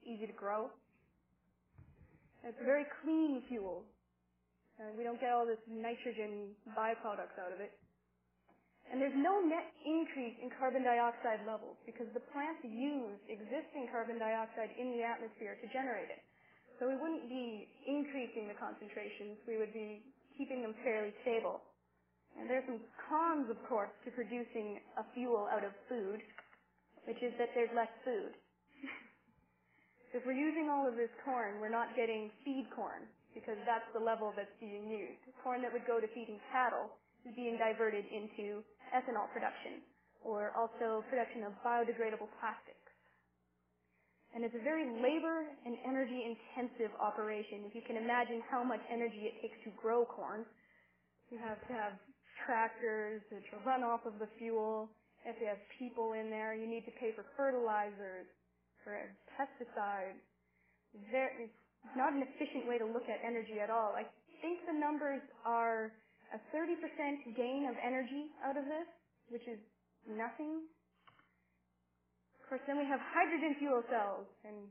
easy 0.06 0.26
to 0.30 0.36
grow. 0.36 0.70
It's 2.46 2.58
a 2.60 2.66
very 2.66 2.86
clean 3.02 3.42
fuel. 3.50 3.82
And 4.78 4.94
we 4.94 5.02
don't 5.02 5.18
get 5.18 5.34
all 5.34 5.46
this 5.46 5.58
nitrogen 5.66 6.54
byproducts 6.74 7.34
out 7.38 7.50
of 7.50 7.58
it. 7.58 7.74
And 8.90 9.00
there's 9.00 9.16
no 9.16 9.40
net 9.42 9.66
increase 9.82 10.36
in 10.38 10.52
carbon 10.54 10.84
dioxide 10.86 11.42
levels 11.48 11.78
because 11.88 12.06
the 12.14 12.22
plants 12.30 12.62
use 12.62 13.18
existing 13.26 13.90
carbon 13.90 14.20
dioxide 14.20 14.70
in 14.78 14.94
the 14.94 15.02
atmosphere 15.02 15.56
to 15.58 15.66
generate 15.72 16.10
it. 16.14 16.22
So 16.78 16.90
we 16.90 16.98
wouldn't 16.98 17.26
be 17.30 17.70
increasing 17.86 18.46
the 18.50 18.58
concentrations, 18.58 19.38
we 19.46 19.56
would 19.58 19.72
be 19.72 20.02
keeping 20.36 20.60
them 20.60 20.74
fairly 20.84 21.14
stable. 21.22 21.62
And 22.38 22.50
there's 22.50 22.66
some 22.66 22.82
cons, 23.06 23.46
of 23.50 23.58
course, 23.70 23.90
to 24.04 24.10
producing 24.10 24.82
a 24.98 25.04
fuel 25.14 25.46
out 25.50 25.62
of 25.64 25.72
food, 25.88 26.20
which 27.06 27.22
is 27.22 27.32
that 27.38 27.54
there's 27.54 27.70
less 27.74 27.90
food. 28.02 28.34
if 30.14 30.26
we're 30.26 30.36
using 30.36 30.68
all 30.68 30.86
of 30.86 30.98
this 30.98 31.12
corn, 31.22 31.62
we're 31.62 31.72
not 31.72 31.94
getting 31.94 32.30
feed 32.42 32.66
corn, 32.74 33.06
because 33.34 33.58
that's 33.66 33.86
the 33.94 34.02
level 34.02 34.34
that's 34.34 34.52
being 34.58 34.90
used. 34.90 35.22
Corn 35.42 35.62
that 35.62 35.72
would 35.72 35.86
go 35.86 36.02
to 36.02 36.08
feeding 36.10 36.42
cattle 36.50 36.90
is 37.22 37.34
being 37.38 37.56
diverted 37.56 38.04
into 38.10 38.66
ethanol 38.90 39.30
production, 39.30 39.80
or 40.22 40.50
also 40.58 41.06
production 41.08 41.46
of 41.46 41.54
biodegradable 41.62 42.28
plastics. 42.42 42.84
And 44.34 44.42
it's 44.42 44.54
a 44.58 44.64
very 44.66 44.82
labor 44.98 45.46
and 45.62 45.78
energy 45.86 46.26
intensive 46.26 46.90
operation. 46.98 47.70
If 47.70 47.78
you 47.78 47.86
can 47.86 47.94
imagine 47.94 48.42
how 48.50 48.66
much 48.66 48.82
energy 48.90 49.30
it 49.30 49.38
takes 49.38 49.54
to 49.62 49.70
grow 49.78 50.02
corn, 50.04 50.42
you 51.30 51.38
have 51.38 51.62
to 51.70 51.72
have 51.72 51.94
tractors 52.42 53.22
to 53.30 53.54
run 53.62 53.86
off 53.86 54.02
of 54.06 54.18
the 54.18 54.28
fuel. 54.38 54.90
If 55.24 55.40
you 55.40 55.46
have 55.48 55.62
people 55.78 56.12
in 56.12 56.28
there, 56.28 56.52
you 56.52 56.66
need 56.68 56.84
to 56.84 56.94
pay 57.00 57.14
for 57.14 57.24
fertilizers, 57.38 58.28
for 58.82 58.98
pesticides. 59.38 60.20
There, 61.10 61.32
it's 61.40 61.54
not 61.96 62.12
an 62.12 62.22
efficient 62.22 62.68
way 62.68 62.76
to 62.78 62.84
look 62.84 63.08
at 63.08 63.22
energy 63.24 63.58
at 63.62 63.70
all. 63.70 63.96
I 63.96 64.04
think 64.44 64.60
the 64.68 64.76
numbers 64.76 65.24
are 65.48 65.92
a 66.34 66.38
30% 66.52 66.76
gain 67.36 67.66
of 67.70 67.76
energy 67.80 68.34
out 68.44 68.56
of 68.58 68.64
this, 68.68 68.88
which 69.30 69.46
is 69.48 69.60
nothing. 70.04 70.68
Of 72.42 72.48
course, 72.48 72.64
then 72.68 72.76
we 72.76 72.84
have 72.84 73.00
hydrogen 73.00 73.56
fuel 73.56 73.80
cells, 73.88 74.28
and 74.44 74.68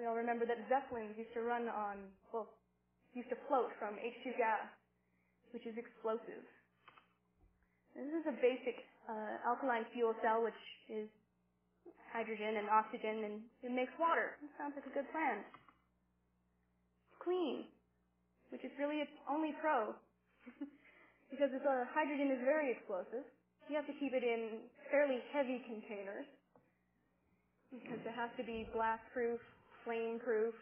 we 0.00 0.08
all 0.08 0.16
remember 0.16 0.48
that 0.48 0.56
Zeppelins 0.72 1.12
used 1.20 1.32
to 1.36 1.44
run 1.44 1.68
on, 1.68 2.08
well, 2.32 2.48
used 3.12 3.28
to 3.28 3.38
float 3.48 3.72
from 3.76 4.00
H2 4.00 4.36
gas, 4.40 4.64
which 5.52 5.68
is 5.68 5.76
explosive. 5.76 6.44
This 7.96 8.12
is 8.12 8.26
a 8.28 8.36
basic 8.44 8.84
uh, 9.08 9.40
alkaline 9.48 9.88
fuel 9.96 10.12
cell, 10.20 10.44
which 10.44 10.58
is 10.92 11.08
hydrogen 12.12 12.60
and 12.60 12.68
oxygen, 12.68 13.24
and 13.24 13.34
it 13.64 13.72
makes 13.72 13.92
water. 13.98 14.36
It 14.44 14.52
sounds 14.60 14.76
like 14.76 14.86
a 14.86 14.94
good 14.94 15.08
plan. 15.10 15.40
It's 16.94 17.18
clean, 17.24 17.66
which 18.52 18.64
is 18.64 18.72
really 18.78 19.00
its 19.00 19.12
only 19.28 19.56
pro, 19.60 19.96
because 21.32 21.50
it's, 21.52 21.64
uh, 21.66 21.88
hydrogen 21.92 22.30
is 22.32 22.42
very 22.44 22.72
explosive. 22.72 23.24
You 23.68 23.76
have 23.76 23.88
to 23.88 23.96
keep 23.98 24.14
it 24.14 24.22
in 24.22 24.68
fairly 24.92 25.18
heavy 25.32 25.64
containers, 25.66 26.28
because 27.72 28.00
it 28.04 28.14
has 28.14 28.30
to 28.38 28.44
be 28.44 28.68
blast-proof, 28.72 29.40
flame-proof, 29.84 30.54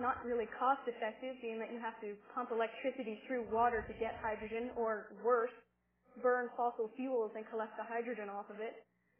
not 0.00 0.22
really 0.26 0.46
cost 0.58 0.82
effective, 0.86 1.38
being 1.42 1.58
that 1.58 1.70
you 1.70 1.78
have 1.78 1.98
to 2.02 2.14
pump 2.34 2.50
electricity 2.50 3.18
through 3.26 3.46
water 3.50 3.82
to 3.86 3.94
get 3.98 4.18
hydrogen, 4.22 4.70
or 4.76 5.14
worse, 5.22 5.54
burn 6.22 6.50
fossil 6.56 6.90
fuels 6.98 7.30
and 7.34 7.46
collect 7.50 7.74
the 7.78 7.86
hydrogen 7.86 8.28
off 8.30 8.50
of 8.50 8.58
it, 8.58 8.74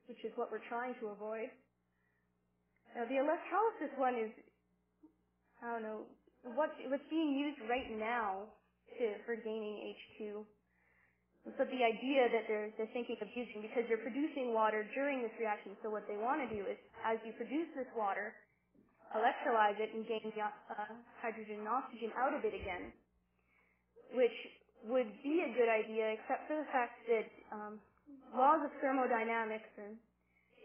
which 0.07 0.19
is 0.27 0.33
what 0.35 0.51
we're 0.51 0.65
trying 0.67 0.95
to 0.99 1.15
avoid. 1.15 1.51
Now, 2.97 3.07
the 3.07 3.19
electrolysis 3.23 3.93
one 3.99 4.17
is, 4.19 4.31
I 5.63 5.75
don't 5.75 5.85
know, 5.85 6.09
what, 6.55 6.75
what's 6.91 7.07
being 7.11 7.37
used 7.37 7.61
right 7.69 7.91
now 7.99 8.49
to, 8.99 9.05
for 9.27 9.37
gaining 9.37 9.95
H2. 10.19 10.43
So 11.57 11.65
the 11.65 11.81
idea 11.81 12.29
that 12.29 12.45
they're, 12.45 12.69
they're 12.77 12.93
thinking 12.93 13.17
of 13.23 13.29
using, 13.33 13.65
because 13.65 13.89
you're 13.89 14.03
producing 14.05 14.53
water 14.53 14.85
during 14.93 15.23
this 15.25 15.33
reaction, 15.41 15.79
so 15.81 15.89
what 15.89 16.05
they 16.05 16.19
want 16.19 16.45
to 16.45 16.49
do 16.51 16.67
is, 16.67 16.77
as 17.07 17.17
you 17.25 17.33
produce 17.39 17.71
this 17.73 17.89
water, 17.97 18.37
electrolyze 19.17 19.79
it 19.81 19.95
and 19.95 20.07
gain 20.09 20.25
the, 20.35 20.43
uh, 20.43 20.93
hydrogen 21.23 21.61
and 21.65 21.69
oxygen 21.69 22.11
out 22.19 22.35
of 22.35 22.45
it 22.45 22.55
again, 22.55 22.93
which 24.15 24.35
would 24.85 25.11
be 25.23 25.43
a 25.45 25.51
good 25.57 25.69
idea, 25.71 26.15
except 26.19 26.49
for 26.49 26.57
the 26.57 26.69
fact 26.73 26.97
that 27.09 27.27
um, 27.53 27.81
laws 28.35 28.61
of 28.65 28.73
thermodynamics 28.81 29.71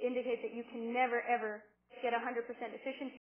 indicate 0.02 0.42
that 0.42 0.54
you 0.56 0.64
can 0.72 0.94
never 0.94 1.22
ever 1.28 1.62
get 2.02 2.14
100% 2.14 2.46
efficiency. 2.48 3.18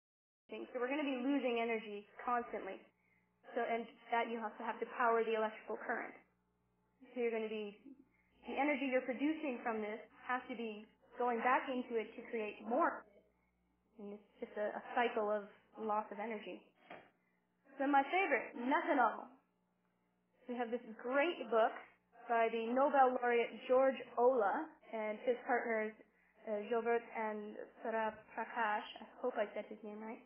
So 0.72 0.80
we're 0.80 0.90
going 0.90 1.02
to 1.02 1.08
be 1.08 1.20
losing 1.22 1.60
energy 1.62 2.06
constantly. 2.24 2.78
So 3.54 3.62
and 3.66 3.86
that 4.12 4.30
you 4.30 4.38
also 4.42 4.62
have 4.66 4.78
to 4.80 4.88
power 4.98 5.24
the 5.24 5.36
electrical 5.36 5.78
current. 5.80 6.14
So 7.14 7.20
you're 7.22 7.34
going 7.34 7.46
to 7.46 7.52
be 7.52 7.76
the 8.48 8.56
energy 8.58 8.90
you're 8.92 9.06
producing 9.06 9.58
from 9.64 9.80
this 9.82 10.00
has 10.28 10.42
to 10.50 10.56
be 10.56 10.86
going 11.18 11.40
back 11.42 11.66
into 11.70 11.98
it 11.98 12.12
to 12.16 12.22
create 12.30 12.60
more 12.68 13.02
and 13.98 14.12
it's 14.14 14.28
just 14.40 14.54
a, 14.56 14.76
a 14.76 14.82
cycle 14.94 15.30
of 15.30 15.44
loss 15.80 16.04
of 16.12 16.18
energy. 16.18 16.60
So 17.78 17.86
my 17.86 18.02
favorite, 18.08 18.56
methanol. 18.56 19.28
We 20.48 20.54
have 20.56 20.70
this 20.70 20.82
great 21.02 21.50
book 21.50 21.74
by 22.28 22.48
the 22.50 22.70
Nobel 22.72 23.18
laureate 23.20 23.50
George 23.68 23.98
Olah 24.18 24.66
and 24.94 25.18
his 25.26 25.36
partners 25.46 25.92
uh, 26.46 26.62
and 26.62 27.58
Surya 27.82 28.14
Prakash. 28.32 28.86
I 29.02 29.06
hope 29.20 29.34
I 29.36 29.46
said 29.54 29.66
his 29.68 29.78
name 29.82 29.98
right. 30.00 30.22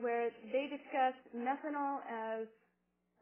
Where 0.00 0.30
they 0.50 0.66
discuss 0.66 1.14
methanol 1.36 2.02
as 2.08 2.46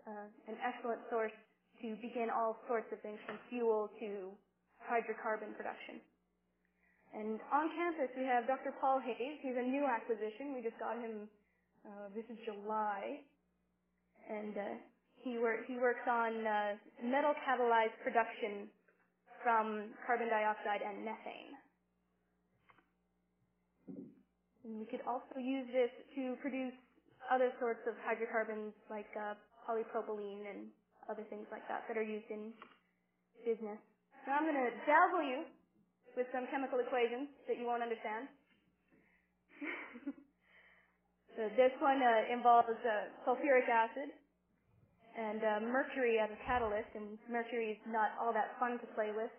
uh, 0.06 0.26
an 0.48 0.56
excellent 0.64 1.00
source 1.10 1.34
to 1.82 1.96
begin 2.00 2.28
all 2.32 2.56
sorts 2.68 2.88
of 2.92 3.00
things 3.00 3.18
from 3.26 3.36
fuel 3.48 3.90
to 4.00 4.32
hydrocarbon 4.88 5.56
production. 5.56 6.00
And 7.14 7.42
on 7.50 7.70
campus 7.74 8.10
we 8.16 8.24
have 8.26 8.46
Dr. 8.46 8.74
Paul 8.80 9.00
Hayes. 9.02 9.38
He's 9.42 9.58
a 9.58 9.66
new 9.66 9.86
acquisition. 9.86 10.54
We 10.54 10.62
just 10.62 10.78
got 10.78 10.98
him, 10.98 11.26
uh, 11.86 12.08
this 12.14 12.26
is 12.30 12.38
July. 12.46 13.22
And 14.30 14.54
uh, 14.56 14.76
he, 15.26 15.38
wor- 15.38 15.66
he 15.66 15.76
works 15.76 16.06
on 16.06 16.46
uh, 16.46 16.78
metal 17.02 17.34
catalyzed 17.42 17.98
production 18.02 18.70
from 19.42 19.90
carbon 20.06 20.28
dioxide 20.30 20.82
and 20.86 21.02
methane. 21.04 21.52
And 24.64 24.78
we 24.78 24.86
could 24.86 25.02
also 25.08 25.40
use 25.40 25.66
this 25.72 25.90
to 26.16 26.36
produce 26.42 26.76
other 27.32 27.50
sorts 27.58 27.80
of 27.88 27.94
hydrocarbons 28.04 28.74
like 28.90 29.08
uh, 29.16 29.34
polypropylene 29.66 30.46
and 30.46 30.68
other 31.10 31.24
things 31.30 31.46
like 31.50 31.66
that 31.68 31.84
that 31.88 31.96
are 31.96 32.06
used 32.06 32.28
in 32.30 32.52
business. 33.44 33.78
Now 34.26 34.38
I'm 34.38 34.46
going 34.46 34.58
to 34.58 34.70
dazzle 34.84 35.24
you 35.24 35.40
with 36.16 36.26
some 36.34 36.46
chemical 36.50 36.80
equations 36.80 37.28
that 37.46 37.58
you 37.58 37.66
won't 37.66 37.82
understand. 37.82 38.26
so 41.36 41.42
this 41.56 41.74
one 41.80 42.00
uh, 42.02 42.32
involves 42.32 42.70
uh, 42.70 43.10
sulfuric 43.26 43.68
acid 43.68 44.10
and 45.16 45.42
uh, 45.42 45.58
mercury 45.66 46.18
as 46.22 46.30
a 46.30 46.40
catalyst, 46.46 46.90
and 46.94 47.18
mercury 47.30 47.74
is 47.74 47.80
not 47.88 48.14
all 48.20 48.32
that 48.32 48.54
fun 48.60 48.78
to 48.78 48.86
play 48.94 49.10
with, 49.14 49.30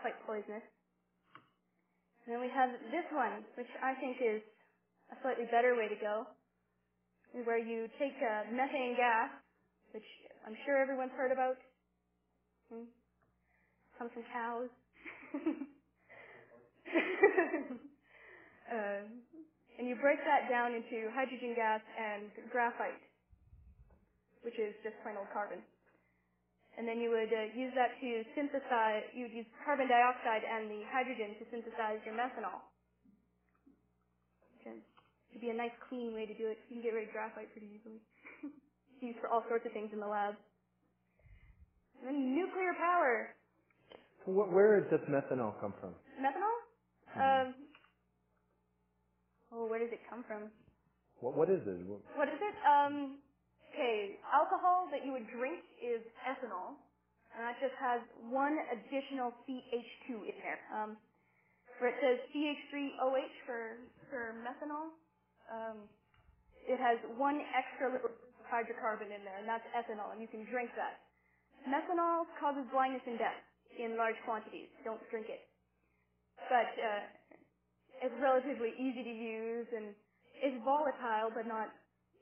quite 0.00 0.16
poisonous. 0.24 0.64
And 2.24 2.34
then 2.36 2.40
we 2.40 2.48
have 2.52 2.70
this 2.92 3.06
one, 3.12 3.44
which 3.56 3.70
I 3.84 3.94
think 4.00 4.16
is 4.20 4.40
a 5.12 5.16
slightly 5.22 5.44
better 5.52 5.76
way 5.76 5.88
to 5.88 5.98
go, 6.00 6.24
where 7.44 7.58
you 7.58 7.88
take 7.98 8.16
uh, 8.20 8.48
methane 8.52 8.96
gas, 8.96 9.30
which 9.92 10.06
I'm 10.46 10.56
sure 10.66 10.80
everyone's 10.80 11.12
heard 11.16 11.32
about. 11.32 11.56
Hmm? 12.72 12.88
Comes 13.98 14.12
from 14.14 14.24
cows. 14.32 14.70
uh, 18.72 19.00
and 19.78 19.84
you 19.88 19.96
break 19.98 20.20
that 20.26 20.48
down 20.50 20.74
into 20.74 21.10
hydrogen 21.14 21.54
gas 21.54 21.80
and 21.96 22.30
graphite, 22.50 23.00
which 24.42 24.58
is 24.58 24.74
just 24.82 24.96
plain 25.02 25.16
old 25.16 25.30
carbon. 25.32 25.62
And 26.78 26.86
then 26.86 27.02
you 27.02 27.10
would 27.10 27.28
uh, 27.28 27.50
use 27.52 27.74
that 27.74 27.98
to 27.98 28.08
synthesize, 28.38 29.04
you 29.12 29.26
would 29.26 29.34
use 29.34 29.46
carbon 29.66 29.90
dioxide 29.90 30.46
and 30.46 30.70
the 30.70 30.86
hydrogen 30.88 31.34
to 31.42 31.44
synthesize 31.50 31.98
your 32.06 32.14
methanol. 32.14 32.62
Okay. 34.60 34.78
It'd 35.30 35.42
be 35.42 35.50
a 35.50 35.56
nice 35.56 35.74
clean 35.88 36.14
way 36.14 36.26
to 36.26 36.34
do 36.34 36.46
it. 36.48 36.58
You 36.70 36.78
can 36.78 36.82
get 36.82 36.94
rid 36.94 37.08
of 37.08 37.12
graphite 37.12 37.50
pretty 37.52 37.68
easily. 37.74 38.00
it's 38.46 39.02
used 39.02 39.18
for 39.18 39.28
all 39.28 39.44
sorts 39.48 39.66
of 39.66 39.72
things 39.72 39.90
in 39.92 40.00
the 40.00 40.06
lab. 40.06 40.34
And 42.00 42.08
then 42.08 42.34
nuclear 42.34 42.72
power. 42.78 43.34
Where 44.26 44.80
does 44.88 45.00
methanol 45.08 45.58
come 45.60 45.74
from? 45.80 45.92
Methanol? 46.20 46.69
Um, 47.18 47.54
oh, 49.52 49.66
where 49.66 49.80
does 49.80 49.92
it 49.92 50.00
come 50.10 50.24
from? 50.28 50.50
What, 51.20 51.36
what 51.36 51.50
is 51.50 51.62
it? 51.66 51.86
What- 51.86 52.02
What 52.16 52.28
is 52.28 52.40
it? 52.40 52.56
Um, 52.66 53.18
okay, 53.72 54.18
alcohol 54.32 54.88
that 54.92 55.04
you 55.06 55.12
would 55.12 55.28
drink 55.30 55.60
is 55.82 56.02
ethanol, 56.26 56.76
and 57.36 57.44
that 57.46 57.56
just 57.60 57.76
has 57.80 58.02
one 58.30 58.56
additional 58.72 59.32
CH2 59.48 60.08
in 60.30 60.36
there. 60.42 60.60
Um, 60.74 60.98
where 61.80 61.90
it 61.92 61.98
says 62.02 62.18
CH3OH 62.34 63.34
for 63.46 63.60
for 64.10 64.34
methanol, 64.44 64.94
um, 65.52 65.88
it 66.68 66.78
has 66.80 66.98
one 67.18 67.40
extra 67.54 67.92
little 67.92 68.12
hydrocarbon 68.48 69.10
in 69.14 69.24
there, 69.24 69.38
and 69.38 69.48
that's 69.48 69.64
ethanol, 69.76 70.12
and 70.12 70.22
you 70.22 70.28
can 70.28 70.46
drink 70.50 70.70
that. 70.76 71.00
Methanol 71.68 72.26
causes 72.40 72.64
blindness 72.72 73.02
and 73.06 73.18
death 73.18 73.40
in 73.78 73.98
large 73.98 74.16
quantities. 74.24 74.68
Don't 74.84 75.02
drink 75.10 75.28
it. 75.28 75.49
But 76.48 76.70
uh, 76.78 77.02
it's 78.06 78.16
relatively 78.22 78.72
easy 78.80 79.04
to 79.04 79.14
use, 79.14 79.68
and 79.74 79.92
it's 80.40 80.56
volatile, 80.64 81.34
but 81.34 81.46
not 81.46 81.68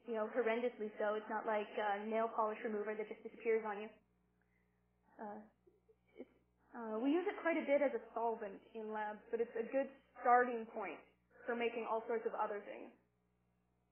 you 0.09 0.17
know, 0.17 0.27
horrendously 0.33 0.89
so. 0.97 1.21
It's 1.21 1.29
not 1.29 1.45
like 1.45 1.69
uh, 1.77 2.03
nail 2.09 2.33
polish 2.33 2.59
remover 2.65 2.97
that 2.97 3.07
just 3.07 3.21
disappears 3.21 3.61
on 3.69 3.77
you. 3.85 3.89
Uh, 5.21 5.41
uh, 6.73 6.97
we 7.01 7.13
use 7.13 7.29
it 7.29 7.37
quite 7.45 7.61
a 7.61 7.67
bit 7.69 7.85
as 7.85 7.93
a 7.93 8.03
solvent 8.17 8.57
in 8.73 8.93
labs, 8.93 9.21
but 9.29 9.45
it's 9.45 9.53
a 9.61 9.67
good 9.69 9.89
starting 10.25 10.65
point 10.73 10.97
for 11.45 11.53
making 11.53 11.85
all 11.85 12.01
sorts 12.09 12.25
of 12.25 12.33
other 12.41 12.65
things. 12.65 12.89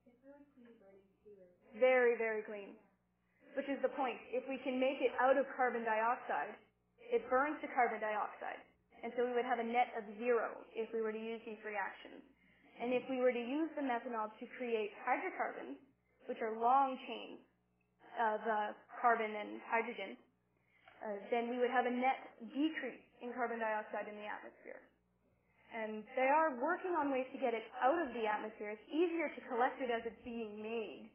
It's 0.09 0.21
really 0.25 0.45
clean 0.57 0.73
burning 0.81 1.09
too. 1.25 1.37
Very, 1.77 2.17
very 2.17 2.41
clean. 2.45 2.73
Which 3.57 3.69
is 3.69 3.81
the 3.81 3.93
point. 3.93 4.21
If 4.33 4.45
we 4.49 4.61
can 4.61 4.77
make 4.81 5.01
it 5.01 5.13
out 5.21 5.41
of 5.41 5.49
carbon 5.57 5.85
dioxide, 5.85 6.57
it 7.09 7.25
burns 7.33 7.57
to 7.65 7.69
carbon 7.73 8.01
dioxide. 8.01 8.61
And 9.07 9.15
so 9.15 9.23
we 9.23 9.39
would 9.39 9.47
have 9.47 9.63
a 9.63 9.69
net 9.71 9.95
of 9.95 10.03
zero 10.19 10.51
if 10.75 10.91
we 10.91 10.99
were 10.99 11.15
to 11.15 11.23
use 11.23 11.39
these 11.47 11.63
reactions. 11.63 12.27
And 12.83 12.91
if 12.91 13.07
we 13.07 13.23
were 13.23 13.31
to 13.31 13.39
use 13.39 13.71
the 13.79 13.87
methanol 13.87 14.35
to 14.35 14.45
create 14.59 14.91
hydrocarbons, 15.07 15.79
which 16.27 16.43
are 16.43 16.59
long 16.59 16.99
chains 17.07 17.39
of 18.19 18.43
uh, 18.43 18.75
carbon 18.99 19.31
and 19.31 19.63
hydrogen, 19.71 20.19
uh, 21.07 21.23
then 21.31 21.47
we 21.47 21.63
would 21.63 21.71
have 21.71 21.87
a 21.87 21.95
net 21.95 22.35
decrease 22.51 23.07
in 23.23 23.31
carbon 23.31 23.63
dioxide 23.63 24.11
in 24.11 24.19
the 24.19 24.27
atmosphere. 24.27 24.83
And 25.71 26.03
they 26.19 26.27
are 26.27 26.59
working 26.59 26.99
on 26.99 27.15
ways 27.15 27.31
to 27.31 27.39
get 27.39 27.55
it 27.55 27.63
out 27.79 28.03
of 28.03 28.11
the 28.11 28.27
atmosphere. 28.27 28.75
It's 28.75 28.89
easier 28.91 29.31
to 29.31 29.41
collect 29.47 29.79
it 29.79 29.95
as 29.95 30.03
it's 30.03 30.19
being 30.27 30.59
made. 30.59 31.07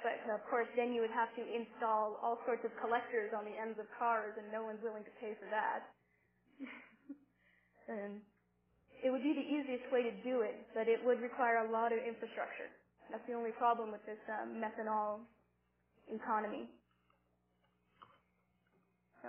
But 0.00 0.24
of 0.32 0.40
course, 0.48 0.72
then 0.72 0.96
you 0.96 1.04
would 1.04 1.12
have 1.12 1.28
to 1.36 1.44
install 1.44 2.16
all 2.24 2.40
sorts 2.48 2.64
of 2.64 2.72
collectors 2.80 3.36
on 3.36 3.44
the 3.44 3.52
ends 3.52 3.76
of 3.76 3.84
cars, 4.00 4.32
and 4.40 4.48
no 4.48 4.64
one's 4.64 4.80
willing 4.80 5.04
to 5.04 5.14
pay 5.20 5.36
for 5.36 5.52
that. 5.52 5.84
And 7.88 8.20
it 9.04 9.12
would 9.12 9.22
be 9.22 9.36
the 9.36 9.44
easiest 9.44 9.84
way 9.92 10.02
to 10.02 10.12
do 10.24 10.40
it, 10.40 10.56
but 10.72 10.88
it 10.88 11.00
would 11.04 11.20
require 11.20 11.66
a 11.66 11.68
lot 11.70 11.92
of 11.92 12.00
infrastructure. 12.00 12.72
That's 13.12 13.24
the 13.28 13.36
only 13.36 13.52
problem 13.52 13.92
with 13.92 14.00
this 14.08 14.20
um, 14.32 14.56
methanol 14.56 15.20
economy. 16.08 16.68
So, 19.20 19.28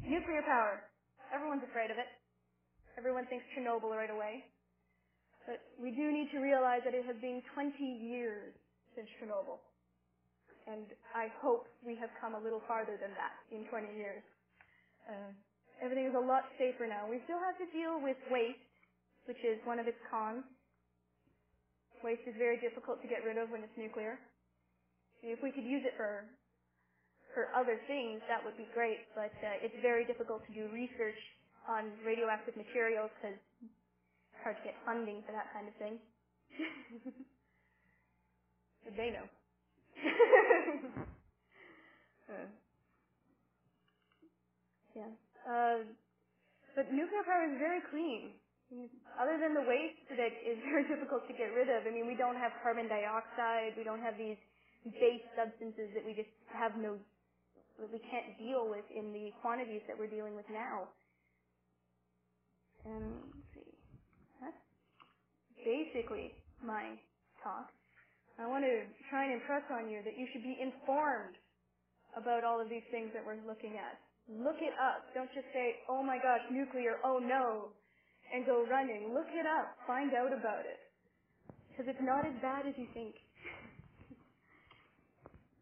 nuclear 0.00 0.40
power. 0.48 0.88
Everyone's 1.32 1.64
afraid 1.68 1.92
of 1.92 1.98
it. 2.00 2.08
Everyone 2.96 3.26
thinks 3.28 3.44
Chernobyl 3.52 3.92
right 3.92 4.12
away. 4.12 4.44
But 5.44 5.60
we 5.76 5.92
do 5.92 6.08
need 6.08 6.32
to 6.32 6.40
realize 6.40 6.80
that 6.88 6.96
it 6.96 7.04
has 7.04 7.16
been 7.20 7.44
20 7.52 7.76
years 7.84 8.56
since 8.96 9.08
Chernobyl. 9.20 9.60
And 10.64 10.88
I 11.12 11.28
hope 11.44 11.68
we 11.84 11.92
have 12.00 12.08
come 12.16 12.32
a 12.32 12.40
little 12.40 12.64
farther 12.64 12.96
than 12.96 13.12
that 13.20 13.36
in 13.52 13.68
20 13.68 13.92
years. 13.92 14.24
Uh, 15.04 15.28
everything 15.82 16.06
is 16.06 16.16
a 16.16 16.22
lot 16.22 16.46
safer 16.58 16.86
now. 16.86 17.08
We 17.08 17.22
still 17.24 17.40
have 17.42 17.56
to 17.58 17.68
deal 17.74 17.98
with 18.02 18.18
waste, 18.30 18.60
which 19.26 19.40
is 19.46 19.58
one 19.64 19.78
of 19.80 19.88
its 19.88 19.98
cons. 20.10 20.44
Waste 22.04 22.24
is 22.26 22.36
very 22.38 22.60
difficult 22.60 23.00
to 23.02 23.08
get 23.08 23.24
rid 23.24 23.38
of 23.38 23.50
when 23.50 23.62
it's 23.64 23.76
nuclear. 23.78 24.18
If 25.22 25.42
we 25.42 25.50
could 25.52 25.64
use 25.64 25.82
it 25.86 25.94
for 25.96 26.24
for 27.34 27.48
other 27.56 27.78
things, 27.88 28.20
that 28.28 28.44
would 28.44 28.56
be 28.58 28.68
great. 28.74 29.00
But 29.14 29.32
uh, 29.42 29.64
it's 29.64 29.74
very 29.82 30.04
difficult 30.06 30.46
to 30.48 30.52
do 30.54 30.68
research 30.72 31.18
on 31.68 31.90
radioactive 32.06 32.56
materials 32.56 33.10
because 33.20 33.38
it's 34.20 34.40
hard 34.44 34.56
to 34.58 34.64
get 34.64 34.76
funding 34.86 35.22
for 35.26 35.32
that 35.32 35.48
kind 35.54 35.68
of 35.68 35.74
thing. 35.76 35.96
but 38.84 38.94
they 38.96 39.10
know. 39.10 39.26
uh, 42.30 42.48
yeah. 44.96 45.12
Uh, 45.44 45.84
but 46.74 46.90
nuclear 46.90 47.22
power 47.24 47.46
is 47.46 47.56
very 47.60 47.80
clean. 47.92 48.34
Other 49.20 49.38
than 49.38 49.54
the 49.54 49.62
waste 49.62 50.02
that 50.16 50.32
is 50.42 50.58
very 50.70 50.84
difficult 50.90 51.28
to 51.30 51.34
get 51.36 51.54
rid 51.54 51.70
of, 51.70 51.86
I 51.86 51.92
mean, 51.94 52.08
we 52.08 52.18
don't 52.18 52.36
have 52.36 52.52
carbon 52.64 52.88
dioxide, 52.88 53.76
we 53.78 53.84
don't 53.84 54.02
have 54.02 54.18
these 54.18 54.40
base 54.98 55.24
substances 55.38 55.92
that 55.94 56.04
we 56.04 56.12
just 56.16 56.32
have 56.52 56.74
no, 56.76 56.98
that 57.80 57.90
we 57.92 58.00
can't 58.10 58.36
deal 58.40 58.66
with 58.68 58.84
in 58.90 59.12
the 59.12 59.30
quantities 59.40 59.82
that 59.88 59.96
we're 59.98 60.10
dealing 60.10 60.34
with 60.36 60.46
now. 60.50 60.88
And 62.84 63.16
let's 63.32 63.50
see, 63.56 63.72
that's 64.42 64.64
basically 65.64 66.34
my 66.60 66.96
talk. 67.42 67.70
I 68.38 68.46
want 68.48 68.64
to 68.64 68.84
try 69.10 69.24
and 69.24 69.38
impress 69.40 69.62
on 69.70 69.88
you 69.90 70.02
that 70.04 70.18
you 70.18 70.26
should 70.32 70.42
be 70.42 70.58
informed 70.60 71.36
about 72.16 72.44
all 72.44 72.60
of 72.60 72.68
these 72.68 72.84
things 72.90 73.10
that 73.14 73.22
we're 73.24 73.40
looking 73.46 73.78
at. 73.78 73.98
Look 74.28 74.56
it 74.64 74.72
up. 74.80 75.12
Don't 75.12 75.28
just 75.36 75.46
say, 75.52 75.84
oh 75.88 76.02
my 76.02 76.16
gosh, 76.16 76.40
nuclear, 76.48 76.96
oh 77.04 77.20
no, 77.20 77.68
and 78.32 78.46
go 78.48 78.64
running. 78.64 79.12
Look 79.12 79.28
it 79.28 79.44
up. 79.44 79.76
Find 79.86 80.16
out 80.16 80.32
about 80.32 80.64
it. 80.64 80.80
Because 81.68 81.92
it's 81.92 82.00
not 82.00 82.24
as 82.24 82.32
bad 82.40 82.64
as 82.64 82.72
you 82.80 82.88
think. 82.96 83.14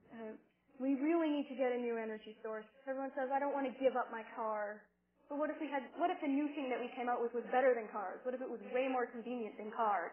uh, 0.15 0.35
we 0.79 0.95
really 0.95 1.31
need 1.31 1.51
to 1.51 1.57
get 1.59 1.75
a 1.75 1.79
new 1.81 1.99
energy 1.99 2.39
source. 2.43 2.69
Everyone 2.87 3.11
says, 3.19 3.35
I 3.35 3.43
don't 3.43 3.55
want 3.55 3.67
to 3.67 3.75
give 3.83 3.99
up 3.99 4.15
my 4.15 4.23
car. 4.39 4.83
But 5.27 5.41
what 5.41 5.49
if 5.49 5.57
we 5.59 5.67
had, 5.67 5.83
what 5.97 6.13
if 6.13 6.21
the 6.21 6.29
new 6.29 6.47
thing 6.55 6.69
that 6.69 6.79
we 6.79 6.93
came 6.95 7.09
out 7.09 7.19
with 7.19 7.33
was 7.33 7.43
better 7.51 7.73
than 7.73 7.89
cars? 7.89 8.21
What 8.23 8.37
if 8.37 8.45
it 8.45 8.51
was 8.51 8.61
way 8.71 8.87
more 8.87 9.09
convenient 9.09 9.57
than 9.57 9.73
cars? 9.73 10.13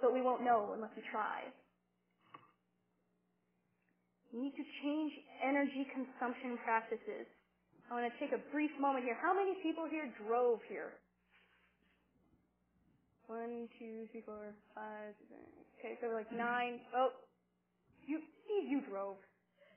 But 0.00 0.16
we 0.16 0.24
won't 0.24 0.42
know 0.42 0.72
unless 0.72 0.90
we 0.96 1.04
try. 1.12 1.44
We 4.32 4.48
need 4.48 4.56
to 4.56 4.66
change 4.82 5.12
energy 5.44 5.84
consumption 5.92 6.56
practices. 6.64 7.28
I 7.90 7.94
want 7.94 8.10
to 8.10 8.14
take 8.18 8.34
a 8.34 8.42
brief 8.50 8.70
moment 8.80 9.04
here. 9.04 9.14
How 9.14 9.30
many 9.30 9.54
people 9.62 9.86
here 9.86 10.10
drove 10.26 10.58
here? 10.68 10.98
One, 13.26 13.68
two, 13.78 14.06
three, 14.10 14.22
four, 14.26 14.54
five, 14.74 15.14
six, 15.18 15.30
seven. 15.30 15.46
Okay, 15.78 15.98
so 16.00 16.08
we're 16.10 16.18
like 16.18 16.30
nine. 16.34 16.82
Oh, 16.94 17.10
you, 18.06 18.22
you 18.50 18.82
drove. 18.90 19.18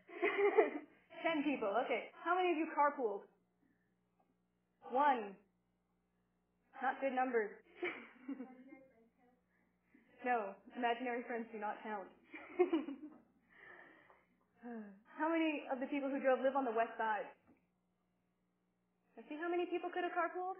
Ten 1.25 1.43
people. 1.43 1.69
Okay. 1.85 2.09
How 2.25 2.33
many 2.33 2.51
of 2.51 2.57
you 2.57 2.65
carpooled? 2.73 3.21
One. 4.89 5.35
Not 6.81 7.01
good 7.01 7.13
numbers. 7.13 7.51
no, 10.25 10.55
imaginary 10.77 11.23
friends 11.27 11.45
do 11.51 11.59
not 11.59 11.77
count. 11.83 12.07
how 15.19 15.29
many 15.29 15.67
of 15.73 15.79
the 15.79 15.87
people 15.87 16.09
who 16.09 16.19
drove 16.21 16.39
live 16.39 16.55
on 16.55 16.65
the 16.65 16.71
west 16.71 16.95
side? 16.97 17.27
See 19.27 19.35
how 19.35 19.51
many 19.51 19.67
people 19.67 19.91
could 19.91 20.07
have 20.07 20.15
carpooled? 20.15 20.55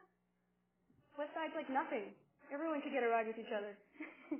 West 1.15 1.32
side's 1.32 1.56
like 1.56 1.72
nothing. 1.72 2.12
Everyone 2.52 2.82
could 2.84 2.91
get 2.91 3.04
a 3.06 3.10
ride 3.12 3.28
with 3.30 3.39
each 3.39 3.54
other. 3.54 3.78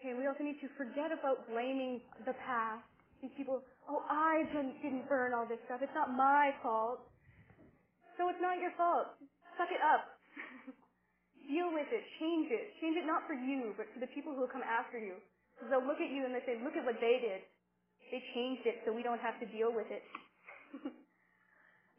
okay, 0.00 0.16
we 0.18 0.26
also 0.26 0.42
need 0.42 0.58
to 0.64 0.68
forget 0.74 1.12
about 1.14 1.46
blaming 1.46 2.00
the 2.26 2.34
past. 2.42 2.82
These 3.20 3.36
people, 3.36 3.60
oh, 3.86 4.02
I 4.08 4.48
didn't, 4.50 4.80
didn't 4.80 5.06
burn 5.06 5.36
all 5.36 5.44
this 5.44 5.60
stuff. 5.68 5.84
It's 5.84 5.94
not 5.94 6.10
my 6.16 6.56
fault. 6.64 7.04
So 8.16 8.32
it's 8.32 8.40
not 8.40 8.56
your 8.58 8.72
fault. 8.80 9.12
Suck 9.60 9.68
it 9.68 9.82
up. 9.84 10.16
Deal 11.50 11.68
with 11.68 11.92
it. 11.92 12.02
Change 12.16 12.48
it. 12.48 12.72
Change 12.80 12.96
it 12.96 13.04
not 13.04 13.28
for 13.28 13.36
you, 13.36 13.76
but 13.76 13.86
for 13.92 14.00
the 14.00 14.08
people 14.16 14.32
who 14.32 14.40
will 14.42 14.52
come 14.52 14.64
after 14.64 14.96
you. 14.96 15.20
Because 15.54 15.68
they'll 15.68 15.84
look 15.84 16.00
at 16.00 16.08
you 16.08 16.24
and 16.24 16.32
they 16.32 16.40
say, 16.48 16.56
look 16.64 16.80
at 16.80 16.84
what 16.88 16.96
they 17.04 17.20
did. 17.20 17.44
They 18.08 18.24
changed 18.32 18.64
it 18.64 18.80
so 18.88 18.96
we 18.96 19.04
don't 19.04 19.20
have 19.20 19.36
to 19.44 19.46
deal 19.52 19.68
with 19.68 19.92
it. 19.92 20.00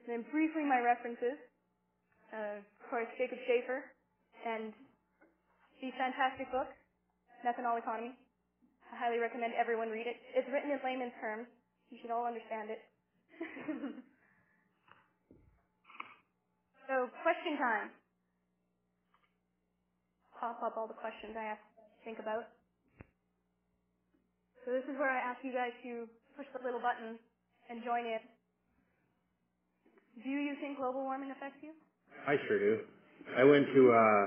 Then 0.07 0.25
briefly 0.33 0.65
my 0.65 0.81
references. 0.81 1.37
Uh, 2.33 2.57
of 2.63 2.85
course, 2.89 3.07
Jacob 3.19 3.37
Schaefer 3.45 3.83
and 4.47 4.73
the 5.83 5.91
fantastic 5.99 6.49
book, 6.49 6.67
Methanol 7.45 7.77
Economy. 7.77 8.15
I 8.91 8.95
highly 8.97 9.19
recommend 9.19 9.53
everyone 9.55 9.89
read 9.89 10.07
it. 10.07 10.17
It's 10.35 10.47
written 10.51 10.71
in 10.71 10.79
layman's 10.83 11.13
terms. 11.21 11.47
You 11.91 11.99
should 12.01 12.11
all 12.11 12.25
understand 12.25 12.71
it. 12.71 12.81
so, 16.87 17.07
question 17.23 17.57
time. 17.59 17.91
Pop 20.39 20.59
up 20.63 20.75
all 20.75 20.87
the 20.87 20.97
questions 20.97 21.35
I 21.37 21.45
have 21.55 21.61
to 21.61 21.71
think 22.03 22.17
about. 22.17 22.47
So 24.65 24.71
this 24.73 24.85
is 24.89 24.97
where 24.97 25.09
I 25.09 25.19
ask 25.21 25.39
you 25.43 25.53
guys 25.53 25.73
to 25.83 26.07
push 26.37 26.47
the 26.53 26.61
little 26.63 26.81
button 26.81 27.17
and 27.69 27.83
join 27.83 28.05
in. 28.05 28.21
Do 30.23 30.29
you 30.29 30.53
think 30.61 30.77
global 30.77 31.01
warming 31.01 31.31
affects 31.31 31.57
you? 31.61 31.73
I 32.27 32.37
sure 32.47 32.59
do. 32.59 32.73
I 33.37 33.43
went 33.43 33.65
to, 33.73 33.81
uh, 33.89 34.25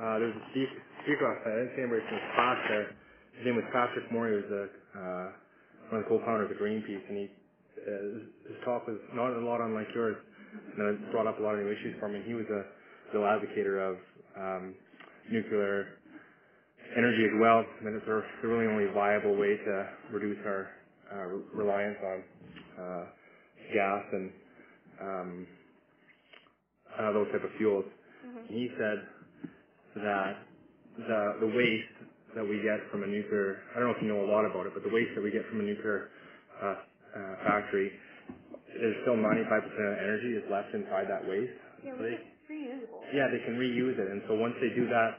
uh, 0.00 0.18
there's 0.18 0.36
a 0.36 0.44
speaker, 0.50 0.80
speaker 1.04 1.24
last 1.28 1.44
night. 1.44 1.52
I 1.52 1.58
didn't 1.60 1.72
see 1.76 1.82
anybody 1.84 2.02
from 2.08 2.20
there. 2.68 2.88
His 3.36 3.42
name 3.44 3.56
was 3.56 3.68
Patrick 3.72 4.06
Moore. 4.12 4.28
He 4.32 4.36
was 4.40 4.50
a, 4.52 4.64
uh, 4.96 5.26
one 5.92 5.96
of 6.00 6.02
the 6.04 6.08
co-founders 6.08 6.50
of 6.50 6.56
Greenpeace, 6.56 7.04
and 7.08 7.16
he, 7.20 7.26
uh, 7.84 8.48
his 8.48 8.58
talk 8.64 8.86
was 8.88 8.96
not 9.12 9.36
a 9.36 9.44
lot 9.44 9.60
unlike 9.60 9.88
yours, 9.94 10.16
and 10.78 10.80
it 10.88 11.12
brought 11.12 11.26
up 11.26 11.38
a 11.38 11.42
lot 11.42 11.54
of 11.54 11.60
new 11.60 11.68
issues 11.72 11.96
for 12.00 12.08
me. 12.08 12.22
He 12.24 12.32
was 12.32 12.46
a 12.48 12.64
real 13.12 13.28
advocator 13.28 13.76
of 13.82 13.96
um, 14.40 14.74
nuclear 15.30 16.00
energy 16.96 17.24
as 17.28 17.34
well, 17.40 17.60
and 17.84 17.92
it's 17.96 18.06
the 18.06 18.22
really 18.48 18.66
only 18.66 18.88
viable 18.94 19.36
way 19.36 19.58
to 19.58 19.88
reduce 20.12 20.38
our 20.46 20.70
uh, 21.12 21.26
reliance 21.52 21.98
on 22.00 22.18
uh, 22.80 23.04
gas 23.74 24.04
and 24.12 24.30
um, 25.00 25.46
uh, 26.98 27.12
those 27.12 27.28
type 27.32 27.44
of 27.44 27.50
fuels. 27.58 27.84
Mm-hmm. 28.26 28.54
He 28.54 28.68
said 28.78 28.98
that 29.96 30.34
the 30.98 31.22
the 31.40 31.50
waste 31.50 31.96
that 32.36 32.44
we 32.46 32.58
get 32.62 32.78
from 32.90 33.02
a 33.02 33.06
nuclear 33.06 33.62
I 33.74 33.80
don't 33.80 33.90
know 33.90 33.96
if 33.96 34.02
you 34.02 34.08
know 34.08 34.24
a 34.24 34.30
lot 34.30 34.44
about 34.46 34.66
it, 34.66 34.74
but 34.74 34.82
the 34.82 34.92
waste 34.94 35.14
that 35.16 35.22
we 35.24 35.30
get 35.30 35.46
from 35.50 35.60
a 35.60 35.66
nuclear 35.66 36.10
uh, 36.62 36.76
uh, 37.16 37.34
factory 37.46 37.90
is 38.74 38.94
still 39.06 39.14
95% 39.14 39.22
of 39.22 39.98
energy 40.02 40.34
is 40.34 40.44
left 40.50 40.74
inside 40.74 41.06
that 41.06 41.22
waste. 41.26 41.54
Yeah, 41.84 41.94
So 41.94 42.02
they, 42.02 42.18
is 42.18 42.26
reusable. 42.50 43.02
yeah, 43.14 43.26
they 43.30 43.42
can 43.46 43.54
reuse 43.54 43.94
it, 43.98 44.08
and 44.10 44.22
so 44.26 44.34
once 44.34 44.54
they 44.58 44.74
do 44.74 44.86
that, 44.90 45.12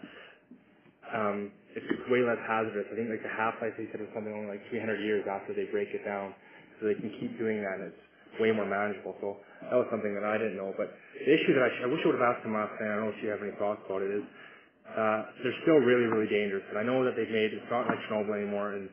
um, 1.15 1.51
it's 1.75 1.87
way 2.11 2.23
less 2.23 2.39
hazardous. 2.47 2.87
I 2.91 2.95
think 2.95 3.09
like 3.11 3.23
the 3.23 3.31
half-life 3.31 3.75
they 3.79 3.87
said 3.91 4.01
was 4.01 4.11
something 4.15 4.33
only 4.33 4.59
like 4.59 4.63
300 4.71 4.99
years 5.03 5.23
after 5.29 5.53
they 5.55 5.67
break 5.71 5.89
it 5.95 6.03
down, 6.03 6.35
so 6.79 6.87
they 6.87 6.95
can 6.99 7.11
keep 7.19 7.37
doing 7.39 7.63
that, 7.63 7.79
and 7.79 7.91
it's 7.95 8.03
way 8.39 8.51
more 8.51 8.67
manageable. 8.67 9.15
So 9.21 9.37
that 9.71 9.77
was 9.77 9.87
something 9.91 10.13
that 10.15 10.25
I 10.25 10.37
didn't 10.39 10.57
know. 10.59 10.73
But 10.77 10.91
the 11.19 11.25
issue 11.27 11.53
that 11.57 11.63
I, 11.65 11.69
sh- 11.75 11.83
I 11.85 11.89
wish 11.91 12.01
I 12.03 12.07
would 12.11 12.19
have 12.19 12.29
asked 12.35 12.43
them 12.43 12.55
last 12.55 12.73
night. 12.79 12.91
I 12.91 12.95
don't 12.99 13.05
know 13.09 13.15
if 13.15 13.21
you 13.23 13.29
have 13.31 13.43
any 13.43 13.55
thoughts 13.59 13.81
about 13.87 14.03
it. 14.03 14.11
Is 14.11 14.25
uh, 14.89 15.21
they're 15.43 15.59
still 15.65 15.81
really, 15.81 16.07
really 16.07 16.29
dangerous, 16.29 16.63
and 16.69 16.77
I 16.79 16.85
know 16.85 17.01
that 17.05 17.17
they've 17.17 17.29
made 17.31 17.51
it's 17.55 17.65
not 17.73 17.87
like 17.89 17.97
Chernobyl 18.07 18.37
anymore, 18.37 18.77
and 18.77 18.85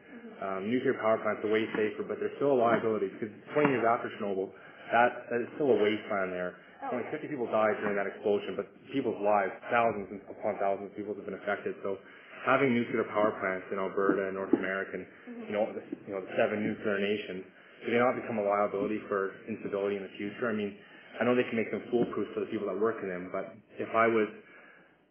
um, 0.43 0.61
nuclear 0.71 0.97
power 0.99 1.19
plants 1.21 1.45
are 1.45 1.53
way 1.53 1.69
safer, 1.77 2.03
but 2.07 2.19
there's 2.19 2.35
still 2.41 2.57
a 2.57 2.59
liability 2.59 3.13
because 3.15 3.31
20 3.55 3.69
years 3.71 3.85
after 3.87 4.09
Chernobyl, 4.19 4.51
that, 4.95 5.29
that 5.31 5.41
is 5.45 5.51
still 5.61 5.71
a 5.71 5.79
wasteland 5.79 6.33
there. 6.33 6.57
Oh, 6.89 6.97
Only 6.99 7.07
50 7.13 7.29
people 7.29 7.47
died 7.53 7.77
during 7.85 7.95
that 8.01 8.09
explosion, 8.09 8.57
but 8.59 8.67
people's 8.91 9.21
lives, 9.23 9.53
thousands 9.71 10.11
upon 10.33 10.59
thousands 10.59 10.91
of 10.91 10.95
people 10.99 11.15
have 11.15 11.25
been 11.29 11.39
affected. 11.39 11.77
So 11.87 12.01
having 12.49 12.75
nuclear 12.75 13.05
power 13.13 13.37
plants 13.39 13.69
in 13.71 13.79
Alberta 13.79 14.33
and 14.33 14.35
North 14.35 14.53
America, 14.57 14.99
and, 14.99 15.07
you 15.47 15.55
know, 15.55 15.71
the, 15.71 15.83
you 16.09 16.13
know, 16.17 16.21
the 16.25 16.33
seven 16.41 16.65
nuclear 16.65 16.99
nations, 16.99 17.45
do 17.85 17.93
they 17.93 17.99
not 18.01 18.17
become 18.17 18.39
a 18.39 18.45
liability 18.47 19.01
for 19.09 19.33
instability 19.49 19.97
in 19.97 20.05
the 20.05 20.15
future? 20.19 20.51
I 20.51 20.55
mean, 20.55 20.77
I 21.21 21.25
know 21.25 21.35
they 21.35 21.47
can 21.47 21.57
make 21.59 21.71
them 21.71 21.83
foolproof 21.91 22.29
for 22.35 22.41
the 22.41 22.51
people 22.51 22.67
that 22.69 22.79
work 22.79 22.99
in 23.03 23.09
them, 23.09 23.31
but 23.33 23.55
if 23.79 23.91
I 23.95 24.07
was, 24.09 24.29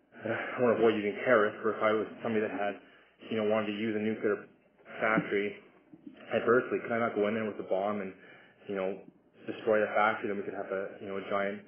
I 0.26 0.58
want 0.62 0.78
to 0.78 0.80
avoid 0.82 0.96
using 0.96 1.16
terrorist, 1.26 1.60
or 1.64 1.76
if 1.78 1.82
I 1.84 1.92
was 1.94 2.08
somebody 2.24 2.42
that 2.48 2.54
had, 2.54 2.80
you 3.30 3.38
know, 3.38 3.48
wanted 3.50 3.74
to 3.74 3.78
use 3.78 3.96
a 3.96 4.04
nuclear 4.04 4.48
factory 5.02 5.56
adversely, 6.36 6.80
could 6.84 6.92
I 6.94 7.00
not 7.00 7.16
go 7.16 7.28
in 7.28 7.36
there 7.36 7.46
with 7.46 7.60
a 7.60 7.68
bomb 7.70 8.02
and, 8.02 8.14
you 8.68 8.76
know, 8.76 8.98
destroy 9.48 9.82
the 9.82 9.92
factory, 9.96 10.30
then 10.30 10.38
we 10.38 10.44
could 10.44 10.58
have 10.58 10.72
a, 10.72 10.98
you 11.02 11.08
know, 11.10 11.18
a 11.18 11.26
giant 11.30 11.60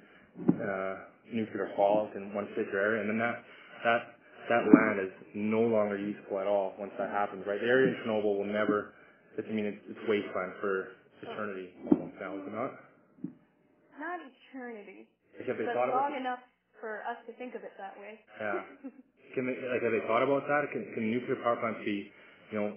uh, 0.60 0.94
nuclear 1.32 1.70
fallout 1.76 2.14
in 2.16 2.34
one 2.34 2.46
particular 2.48 2.80
area, 2.80 3.00
and 3.02 3.10
then 3.10 3.18
that 3.18 3.44
that 3.84 4.02
that 4.50 4.64
land 4.66 5.00
is 5.00 5.12
no 5.34 5.60
longer 5.62 5.98
useful 5.98 6.38
at 6.40 6.46
all 6.46 6.74
once 6.78 6.92
that 6.98 7.10
happens, 7.10 7.44
right? 7.46 7.60
The 7.60 7.66
area 7.66 7.94
in 7.94 7.96
Chernobyl 8.04 8.38
will 8.38 8.50
never. 8.50 8.94
It's, 9.38 9.48
I 9.48 9.52
mean, 9.54 9.66
it's, 9.66 9.82
it's 9.90 10.02
wasteland 10.08 10.54
for 10.60 10.94
eternity 11.22 11.70
almost 11.90 12.14
now, 12.20 12.36
is 12.38 12.44
it 12.46 12.54
not? 12.54 12.72
Not 13.98 14.18
eternity, 14.22 15.06
Like, 15.38 15.48
have 15.48 15.58
they 15.58 15.66
but 15.66 15.74
thought 15.74 15.88
about? 15.90 16.10
long 16.10 16.14
enough 16.18 16.42
for 16.80 17.02
us 17.06 17.18
to 17.26 17.32
think 17.38 17.54
of 17.54 17.62
it 17.64 17.72
that 17.78 17.94
way. 17.98 18.18
Yeah. 18.40 18.62
Can 19.34 19.46
they, 19.50 19.56
like, 19.70 19.82
have 19.82 19.90
they 19.94 20.04
thought 20.06 20.22
about 20.22 20.46
that? 20.46 20.70
Can, 20.70 20.86
can 20.94 21.10
nuclear 21.10 21.36
power 21.42 21.56
plants 21.58 21.82
be, 21.84 22.10
you 22.52 22.56
know, 22.60 22.70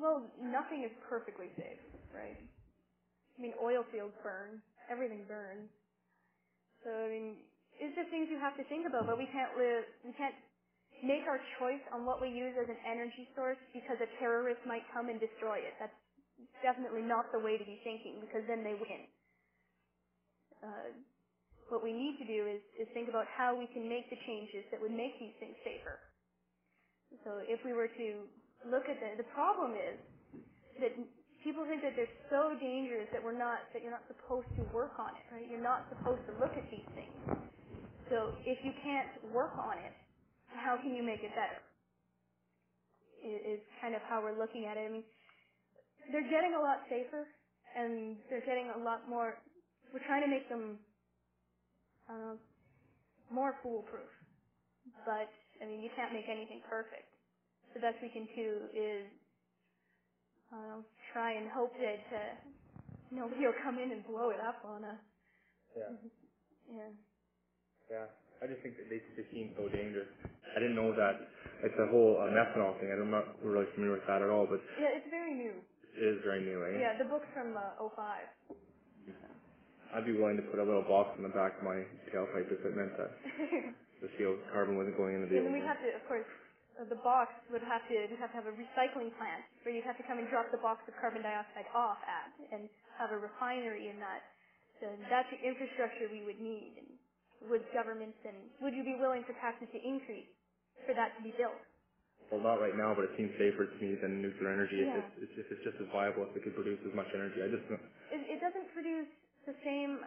Well, 0.00 0.26
nothing 0.42 0.82
is 0.82 0.90
perfectly 1.06 1.50
safe, 1.54 1.78
right? 2.14 2.38
I 2.38 3.38
mean, 3.42 3.54
oil 3.62 3.84
fields 3.92 4.14
burn. 4.22 4.62
Everything 4.90 5.22
burns. 5.28 5.70
So, 6.82 6.90
I 6.90 7.08
mean, 7.08 7.38
it's 7.78 7.94
just 7.94 8.10
things 8.10 8.26
you 8.30 8.38
have 8.42 8.56
to 8.58 8.64
think 8.66 8.86
about, 8.88 9.06
but 9.06 9.18
we 9.18 9.28
can't 9.30 9.54
live, 9.56 9.84
we 10.04 10.12
can't 10.18 10.34
make 11.04 11.24
our 11.28 11.40
choice 11.60 11.82
on 11.94 12.06
what 12.06 12.20
we 12.22 12.28
use 12.30 12.54
as 12.60 12.68
an 12.68 12.80
energy 12.86 13.28
source 13.36 13.60
because 13.72 13.98
a 14.00 14.10
terrorist 14.20 14.60
might 14.66 14.84
come 14.94 15.08
and 15.08 15.20
destroy 15.20 15.60
it. 15.60 15.74
That's 15.80 15.96
definitely 16.64 17.02
not 17.04 17.32
the 17.32 17.40
way 17.40 17.58
to 17.58 17.66
be 17.66 17.80
thinking 17.84 18.20
because 18.20 18.44
then 18.48 18.64
they 18.64 18.76
win. 18.76 19.02
Uh, 20.62 20.90
what 21.70 21.84
we 21.84 21.92
need 21.92 22.18
to 22.20 22.26
do 22.26 22.46
is, 22.48 22.60
is 22.78 22.86
think 22.94 23.08
about 23.08 23.26
how 23.30 23.54
we 23.54 23.66
can 23.70 23.88
make 23.88 24.10
the 24.10 24.18
changes 24.26 24.66
that 24.72 24.80
would 24.80 24.94
make 24.94 25.16
these 25.20 25.34
things 25.40 25.56
safer. 25.64 26.00
So 27.24 27.42
if 27.46 27.60
we 27.64 27.72
were 27.74 27.88
to 27.88 28.08
look 28.68 28.86
at 28.90 28.98
the, 29.00 29.22
the 29.22 29.28
problem 29.34 29.74
is 29.76 29.98
that 30.80 30.92
people 31.44 31.64
think 31.66 31.82
that 31.82 31.96
they're 31.96 32.16
so 32.30 32.54
dangerous 32.60 33.08
that 33.12 33.22
we're 33.22 33.36
not, 33.36 33.66
that 33.74 33.82
you're 33.82 33.94
not 33.94 34.06
supposed 34.08 34.48
to 34.56 34.62
work 34.74 34.96
on 35.00 35.12
it, 35.16 35.26
right? 35.32 35.46
You're 35.50 35.62
not 35.64 35.88
supposed 35.90 36.22
to 36.30 36.34
look 36.38 36.54
at 36.56 36.66
these 36.70 36.86
things. 36.94 37.16
So 38.10 38.34
if 38.46 38.58
you 38.64 38.72
can't 38.82 39.10
work 39.34 39.54
on 39.58 39.78
it, 39.78 39.94
how 40.54 40.76
can 40.80 40.94
you 40.94 41.02
make 41.02 41.20
it 41.22 41.32
better? 41.34 41.60
Is 43.24 43.60
kind 43.82 43.94
of 43.94 44.02
how 44.08 44.22
we're 44.22 44.38
looking 44.38 44.66
at 44.66 44.76
it. 44.76 44.86
I 44.88 44.92
mean, 44.92 45.04
they're 46.12 46.28
getting 46.30 46.54
a 46.58 46.62
lot 46.62 46.82
safer 46.90 47.26
and 47.76 48.16
they're 48.30 48.44
getting 48.46 48.70
a 48.74 48.80
lot 48.82 49.08
more, 49.08 49.38
we're 49.94 50.04
trying 50.06 50.22
to 50.24 50.28
make 50.30 50.48
them 50.48 50.78
uh, 52.10 52.34
more 53.32 53.54
foolproof. 53.62 54.10
But, 55.06 55.30
I 55.62 55.66
mean, 55.66 55.82
you 55.82 55.90
can't 55.96 56.12
make 56.12 56.26
anything 56.30 56.62
perfect. 56.68 57.08
The 57.74 57.80
best 57.80 57.96
we 58.02 58.10
can 58.10 58.26
do 58.36 58.50
is 58.74 59.06
uh, 60.52 60.82
try 61.12 61.34
and 61.34 61.50
hope 61.50 61.72
that 61.78 62.04
uh, 62.16 62.34
nobody 63.12 63.46
will 63.46 63.58
come 63.64 63.78
in 63.78 63.92
and 63.92 64.06
blow 64.06 64.30
it 64.30 64.40
up 64.40 64.62
on 64.64 64.84
us. 64.84 65.00
Yeah. 65.76 65.92
Yeah. 66.72 66.92
Yeah, 67.90 68.06
I 68.40 68.48
just 68.48 68.60
think 68.64 68.76
that 68.80 68.88
they, 68.88 69.00
they 69.20 69.26
seem 69.32 69.52
so 69.56 69.68
dangerous. 69.68 70.08
I 70.56 70.58
didn't 70.60 70.76
know 70.76 70.96
that 70.96 71.16
it's 71.62 71.76
a 71.76 71.88
whole 71.92 72.16
uh, 72.20 72.32
methanol 72.32 72.72
thing. 72.80 72.88
I'm 72.88 73.12
not 73.12 73.36
really 73.44 73.68
familiar 73.76 74.00
with 74.00 74.06
that 74.08 74.24
at 74.24 74.30
all, 74.32 74.48
but 74.48 74.60
Yeah, 74.80 74.96
it's 74.96 75.08
very 75.12 75.36
new. 75.36 75.60
it 75.94 76.04
is 76.16 76.18
very 76.24 76.40
new, 76.44 76.58
eh? 76.64 76.80
Yeah, 76.80 76.96
the 76.96 77.04
book's 77.08 77.28
from 77.36 77.52
uh, 77.56 77.76
05. 77.96 78.24
I'd 79.92 80.06
be 80.06 80.14
willing 80.14 80.38
to 80.38 80.46
put 80.48 80.62
a 80.62 80.66
little 80.66 80.86
box 80.86 81.12
on 81.18 81.26
the 81.26 81.34
back 81.34 81.58
of 81.58 81.64
my 81.66 81.82
tailpipe 82.14 82.46
if 82.48 82.62
it 82.62 82.74
meant 82.78 82.94
that 82.96 83.10
the 84.02 84.08
CO 84.16 84.38
carbon 84.54 84.78
wasn't 84.78 84.96
going 84.96 85.18
into 85.18 85.26
the 85.28 85.36
and 85.42 85.50
then 85.50 85.54
we'd 85.54 85.66
have 85.66 85.82
to, 85.82 85.90
of 85.98 86.04
course, 86.06 86.26
uh, 86.78 86.86
the 86.86 87.00
box 87.02 87.34
would 87.50 87.62
have 87.66 87.82
to, 87.90 87.94
we'd 88.06 88.22
have 88.22 88.30
to 88.30 88.38
have 88.38 88.46
a 88.46 88.54
recycling 88.54 89.10
plant 89.18 89.42
where 89.66 89.74
you'd 89.74 89.84
have 89.86 89.98
to 89.98 90.06
come 90.06 90.22
and 90.22 90.30
drop 90.30 90.46
the 90.54 90.62
box 90.62 90.86
of 90.86 90.94
carbon 91.02 91.26
dioxide 91.26 91.66
off 91.74 91.98
at 92.06 92.30
and 92.54 92.70
have 93.02 93.10
a 93.10 93.18
refinery 93.18 93.90
in 93.90 93.98
that. 93.98 94.22
So 94.78 94.88
that's 95.10 95.28
the 95.34 95.42
infrastructure 95.42 96.06
we 96.08 96.22
would 96.24 96.38
need. 96.40 96.78
And 96.78 96.88
would 97.48 97.64
governments 97.72 98.18
and 98.26 98.36
would 98.60 98.74
you 98.74 98.84
be 98.84 98.96
willing 99.00 99.24
for 99.24 99.32
taxes 99.40 99.68
to 99.72 99.80
increase 99.80 100.28
for 100.86 100.94
that 100.96 101.16
to 101.18 101.20
be 101.24 101.32
built? 101.38 101.56
Well, 102.32 102.42
not 102.42 102.60
right 102.62 102.76
now, 102.76 102.94
but 102.94 103.06
it 103.10 103.14
seems 103.18 103.32
safer 103.38 103.66
to 103.66 103.76
me 103.82 103.96
than 104.00 104.22
nuclear 104.22 104.52
energy. 104.54 104.82
Yeah. 104.86 105.02
If, 105.18 105.30
it's, 105.30 105.36
if 105.36 105.46
it's 105.50 105.64
just 105.66 105.78
as 105.82 105.88
viable, 105.92 106.26
if 106.30 106.36
it 106.36 106.42
could 106.46 106.54
produce 106.54 106.80
as 106.86 106.94
much 106.94 107.10
energy. 107.14 107.42
I 107.42 107.48
just, 107.50 107.66
don't- 107.68 107.82
It, 108.14 108.22
it 108.38 108.40
doesn't 108.40 108.70
produce 108.74 109.10
the 109.46 109.56
same 109.66 110.00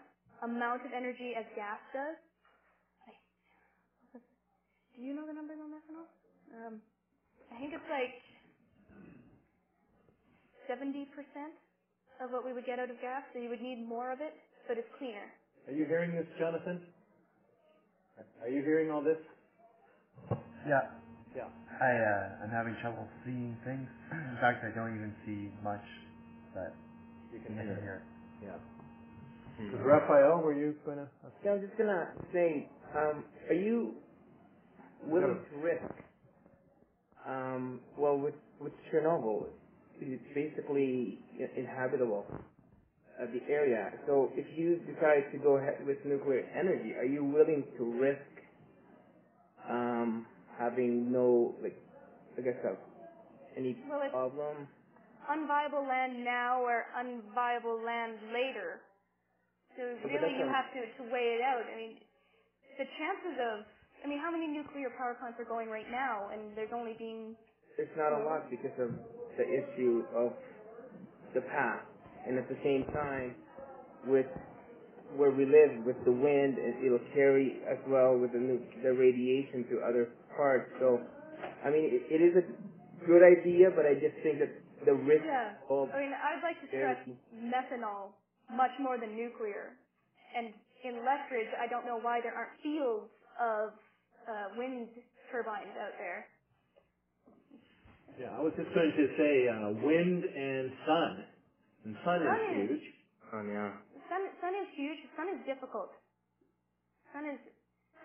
amount 0.44 0.86
of 0.88 0.92
energy 0.96 1.36
as 1.38 1.46
gas 1.56 1.80
does. 1.94 2.18
Do 4.96 5.02
you 5.04 5.14
know 5.16 5.26
the 5.28 5.34
numbers 5.34 5.58
on 5.62 5.70
methanol? 5.74 6.08
Um, 6.54 6.76
I 7.52 7.58
think 7.60 7.74
it's 7.74 7.90
like 7.92 8.16
70% 10.70 11.08
of 12.22 12.32
what 12.32 12.46
we 12.46 12.54
would 12.54 12.66
get 12.66 12.80
out 12.80 12.90
of 12.92 13.00
gas, 13.02 13.24
so 13.34 13.40
you 13.40 13.50
would 13.50 13.62
need 13.62 13.82
more 13.86 14.12
of 14.12 14.22
it, 14.22 14.34
but 14.68 14.78
it's 14.78 14.90
cleaner. 15.00 15.28
Are 15.68 15.74
you 15.74 15.86
hearing 15.86 16.16
this, 16.16 16.28
Jonathan? 16.40 16.82
Are 18.42 18.50
you 18.50 18.62
hearing 18.64 18.92
all 18.92 19.04
this? 19.04 19.18
Yeah. 20.68 20.82
Yeah. 21.36 21.50
I 21.82 21.92
uh, 21.92 22.44
I'm 22.44 22.50
having 22.52 22.76
trouble 22.82 23.08
seeing 23.26 23.58
things. 23.66 23.88
In 24.12 24.38
fact, 24.42 24.64
I 24.66 24.76
don't 24.76 24.96
even 24.96 25.14
see 25.26 25.52
much, 25.64 25.84
but 26.54 26.74
You 27.34 27.40
can 27.40 27.56
can 27.58 27.66
hear 27.66 27.74
it. 27.76 27.82
hear 27.84 27.96
it. 27.96 28.46
Yeah. 28.46 28.58
Raphael, 29.84 30.42
were 30.44 30.54
you 30.54 30.76
going 30.86 30.98
to? 30.98 31.08
Yeah, 31.46 31.52
I 31.52 31.54
was 31.56 31.64
just 31.66 31.78
gonna 31.78 32.14
say, 32.34 32.70
um, 32.96 33.26
are 33.50 33.56
you 33.56 33.96
willing 35.06 35.40
to 35.52 35.58
risk, 35.58 35.84
um, 37.28 37.82
well, 37.98 38.18
with, 38.18 38.36
with 38.62 38.74
Chernobyl, 38.92 39.48
it's 40.02 40.24
basically 40.36 41.20
inhabitable, 41.58 42.26
uh, 43.24 43.28
the 43.34 43.42
area. 43.52 43.92
So 44.08 44.32
if 44.36 44.48
you 44.58 44.78
decide 44.80 45.32
to 45.34 45.40
go 45.40 45.58
ahead 45.58 45.86
with 45.88 46.00
nuclear 46.06 46.46
energy, 46.60 46.94
are 46.96 47.06
you 47.06 47.26
willing 47.26 47.66
to 47.80 47.86
risk, 48.02 48.22
um, 49.70 50.28
having 50.60 51.12
no, 51.12 51.56
like, 51.64 51.78
I 52.38 52.42
guess, 52.42 52.56
uh, 52.66 52.76
any 53.58 53.78
Well, 53.90 54.02
problem? 54.12 54.68
unviable 55.30 55.88
land 55.88 56.24
now 56.26 56.62
or 56.62 56.86
unviable 56.98 57.86
land 57.86 58.20
later. 58.34 58.82
So 59.78 59.84
really, 60.06 60.36
you 60.38 60.46
have 60.52 60.70
to, 60.74 60.82
to 61.04 61.12
weigh 61.12 61.40
it 61.40 61.42
out. 61.42 61.64
I 61.66 61.76
mean, 61.78 61.98
the 62.78 62.86
chances 62.86 63.38
of, 63.40 63.66
I 64.04 64.08
mean, 64.08 64.20
how 64.20 64.32
many 64.32 64.48
nuclear 64.48 64.92
power 64.98 65.16
plants 65.20 65.40
are 65.40 65.46
going 65.46 65.70
right 65.70 65.90
now, 65.92 66.30
and 66.34 66.58
there's 66.58 66.74
only 66.74 66.96
being 67.00 67.36
It's 67.80 67.92
not 67.98 68.14
a 68.14 68.24
lot 68.26 68.50
because 68.52 68.78
of 68.80 68.92
the 69.38 69.46
issue 69.46 70.04
of 70.16 70.34
the 71.34 71.42
past, 71.42 71.88
and 72.28 72.38
at 72.38 72.48
the 72.50 72.58
same 72.64 72.86
time, 72.94 73.36
with 74.08 74.28
where 75.16 75.32
we 75.32 75.46
live, 75.46 75.86
with 75.86 75.98
the 76.06 76.12
wind, 76.12 76.58
it, 76.58 76.76
it'll 76.86 77.08
carry 77.14 77.62
as 77.70 77.78
well 77.88 78.18
with 78.18 78.32
the 78.32 78.42
the 78.82 78.94
radiation 78.94 79.66
to 79.70 79.82
other 79.88 80.10
parts. 80.36 80.70
So, 80.80 81.00
I 81.66 81.70
mean, 81.70 81.90
it, 81.92 82.04
it 82.10 82.22
is 82.24 82.34
a 82.38 82.46
good 83.06 83.22
idea, 83.22 83.70
but 83.76 83.86
I 83.86 83.94
just 83.96 84.16
think 84.24 84.40
that 84.40 84.52
the 84.86 84.94
risk 84.94 85.24
yeah. 85.26 85.56
of 85.70 85.90
I 85.92 86.00
mean, 86.00 86.14
I'd 86.14 86.44
like 86.44 86.60
to 86.62 86.68
stress 86.68 87.00
methanol 87.36 88.16
much 88.52 88.74
more 88.80 88.98
than 89.00 89.16
nuclear. 89.16 89.76
And 90.36 90.52
in 90.84 91.06
Lethbridge, 91.06 91.52
I 91.62 91.68
don't 91.70 91.86
know 91.86 92.00
why 92.02 92.20
there 92.22 92.34
aren't 92.34 92.58
fields 92.62 93.08
of 93.40 93.72
uh, 94.28 94.58
wind 94.58 94.90
turbines 95.32 95.72
out 95.80 95.96
there. 95.98 96.26
Yeah, 98.20 98.36
I 98.38 98.42
was 98.42 98.54
just 98.58 98.70
going 98.74 98.94
to 98.94 99.06
say 99.18 99.36
uh, 99.50 99.70
wind 99.82 100.24
and 100.24 100.72
sun. 100.86 101.33
And 101.86 101.96
sun 102.06 102.22
is 102.22 102.28
Sun 102.28 102.42
is- 102.42 102.70
huge. 102.70 102.86
Um, 103.34 103.50
yeah. 103.50 103.72
Sun, 104.10 104.22
sun 104.42 104.54
is 104.56 104.68
huge. 104.76 105.00
Sun 105.18 105.28
is 105.36 105.40
difficult. 105.46 105.90
Sun 107.14 107.26
is 107.26 107.40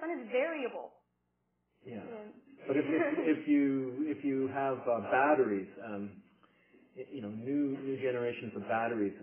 sun 0.00 0.10
is 0.18 0.28
variable. 0.32 0.90
Yeah. 1.86 2.00
And- 2.02 2.32
But 2.66 2.76
if, 2.76 2.84
if, 2.86 3.38
if 3.38 3.48
you 3.48 4.04
if 4.08 4.24
you 4.24 4.48
have 4.54 4.78
uh, 4.88 5.00
batteries, 5.10 5.68
um, 5.86 6.10
y- 6.96 7.06
you 7.12 7.22
know, 7.22 7.30
new 7.30 7.76
new 7.84 7.96
generations 8.02 8.52
of 8.56 8.62
batteries. 8.68 9.14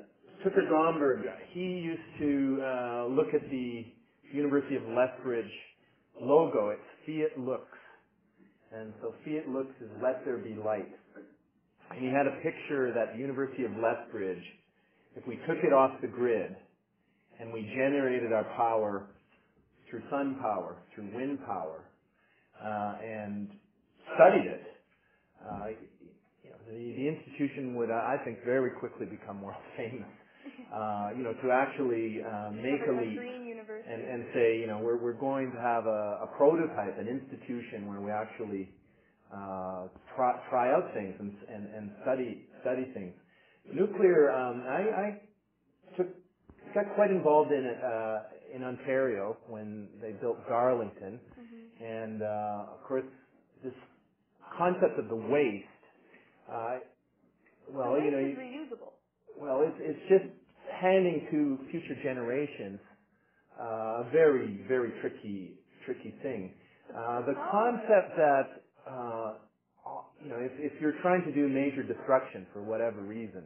Tooker 0.43 0.67
Gomberg, 0.69 1.23
he 1.53 1.61
used 1.61 2.09
to 2.19 2.61
uh, 2.61 3.05
look 3.07 3.33
at 3.33 3.41
the 3.49 3.85
University 4.33 4.75
of 4.75 4.83
Lethbridge 4.83 5.51
logo. 6.19 6.69
It's 6.71 6.89
Fiat 7.05 7.39
Lux, 7.39 7.63
and 8.71 8.93
so 9.01 9.13
Fiat 9.25 9.47
Lux 9.49 9.67
is 9.81 9.89
Let 10.03 10.23
There 10.25 10.37
Be 10.37 10.53
Light. 10.55 10.91
And 11.91 11.99
he 11.99 12.07
had 12.07 12.27
a 12.27 12.35
picture 12.41 12.91
that 12.93 13.13
the 13.13 13.19
University 13.19 13.63
of 13.63 13.71
Lethbridge, 13.77 14.43
if 15.15 15.25
we 15.27 15.35
took 15.47 15.63
it 15.63 15.73
off 15.73 15.91
the 16.01 16.07
grid 16.07 16.55
and 17.39 17.53
we 17.53 17.61
generated 17.75 18.33
our 18.33 18.45
power 18.55 19.07
through 19.89 20.01
sun 20.09 20.37
power, 20.41 20.77
through 20.93 21.09
wind 21.13 21.39
power, 21.45 21.83
uh, 22.63 22.95
and 23.03 23.49
studied 24.15 24.47
it, 24.47 24.63
uh, 25.45 25.67
you 26.43 26.49
know, 26.49 26.57
the, 26.67 26.95
the 26.97 27.07
institution 27.07 27.75
would, 27.75 27.91
I 27.91 28.17
think, 28.25 28.43
very 28.43 28.71
quickly 28.71 29.05
become 29.05 29.41
world 29.41 29.61
famous. 29.77 30.07
Uh, 30.75 31.09
you 31.15 31.23
know, 31.23 31.33
to 31.41 31.51
actually 31.51 32.19
uh, 32.21 32.51
make 32.51 32.81
a 32.87 32.91
leap 32.91 33.17
and, 33.17 34.01
and 34.01 34.25
say, 34.33 34.57
you 34.59 34.67
know, 34.67 34.77
we're, 34.77 34.97
we're 34.97 35.13
going 35.13 35.51
to 35.51 35.57
have 35.57 35.85
a, 35.85 36.19
a 36.23 36.29
prototype, 36.37 36.99
an 36.99 37.07
institution 37.07 37.87
where 37.87 38.01
we 38.01 38.11
actually 38.11 38.69
uh, 39.35 39.87
try, 40.15 40.33
try 40.49 40.73
out 40.73 40.93
things 40.93 41.15
and, 41.19 41.35
and, 41.53 41.75
and 41.75 41.91
study 42.03 42.47
study 42.61 42.85
things. 42.93 43.13
Nuclear, 43.73 44.31
um, 44.31 44.63
I, 44.67 44.81
I 45.01 45.21
took 45.97 46.07
got 46.73 46.85
quite 46.95 47.11
involved 47.11 47.51
in 47.51 47.65
it 47.65 47.77
uh, 47.83 48.19
in 48.55 48.63
Ontario 48.63 49.37
when 49.47 49.89
they 50.01 50.13
built 50.13 50.37
Darlington, 50.49 51.19
Mhm. 51.39 51.83
and 51.85 52.21
uh, 52.23 52.73
of 52.75 52.83
course 52.87 53.05
this 53.63 53.73
concept 54.57 54.99
of 54.99 55.09
the 55.09 55.15
waste. 55.15 55.67
Uh, 56.51 56.79
well, 57.71 57.95
the 57.95 58.05
you 58.05 58.11
know, 58.11 58.17
waste 58.17 58.39
is 58.39 58.45
reusable. 58.45 58.93
well, 59.39 59.61
it's, 59.63 59.77
it's 59.79 60.09
just 60.09 60.25
handing 60.81 61.27
to 61.31 61.59
future 61.71 61.95
generations 62.03 62.79
uh, 63.59 64.03
a 64.05 64.09
very, 64.11 64.61
very 64.67 64.91
tricky, 65.01 65.55
tricky 65.85 66.13
thing. 66.21 66.53
Uh, 66.95 67.21
the 67.25 67.33
concept 67.51 68.15
that, 68.17 68.63
uh, 68.89 69.33
you 70.23 70.29
know, 70.29 70.37
if, 70.39 70.51
if 70.57 70.81
you're 70.81 70.99
trying 71.01 71.23
to 71.25 71.31
do 71.31 71.47
major 71.47 71.83
destruction 71.83 72.45
for 72.53 72.63
whatever 72.63 73.01
reason, 73.01 73.43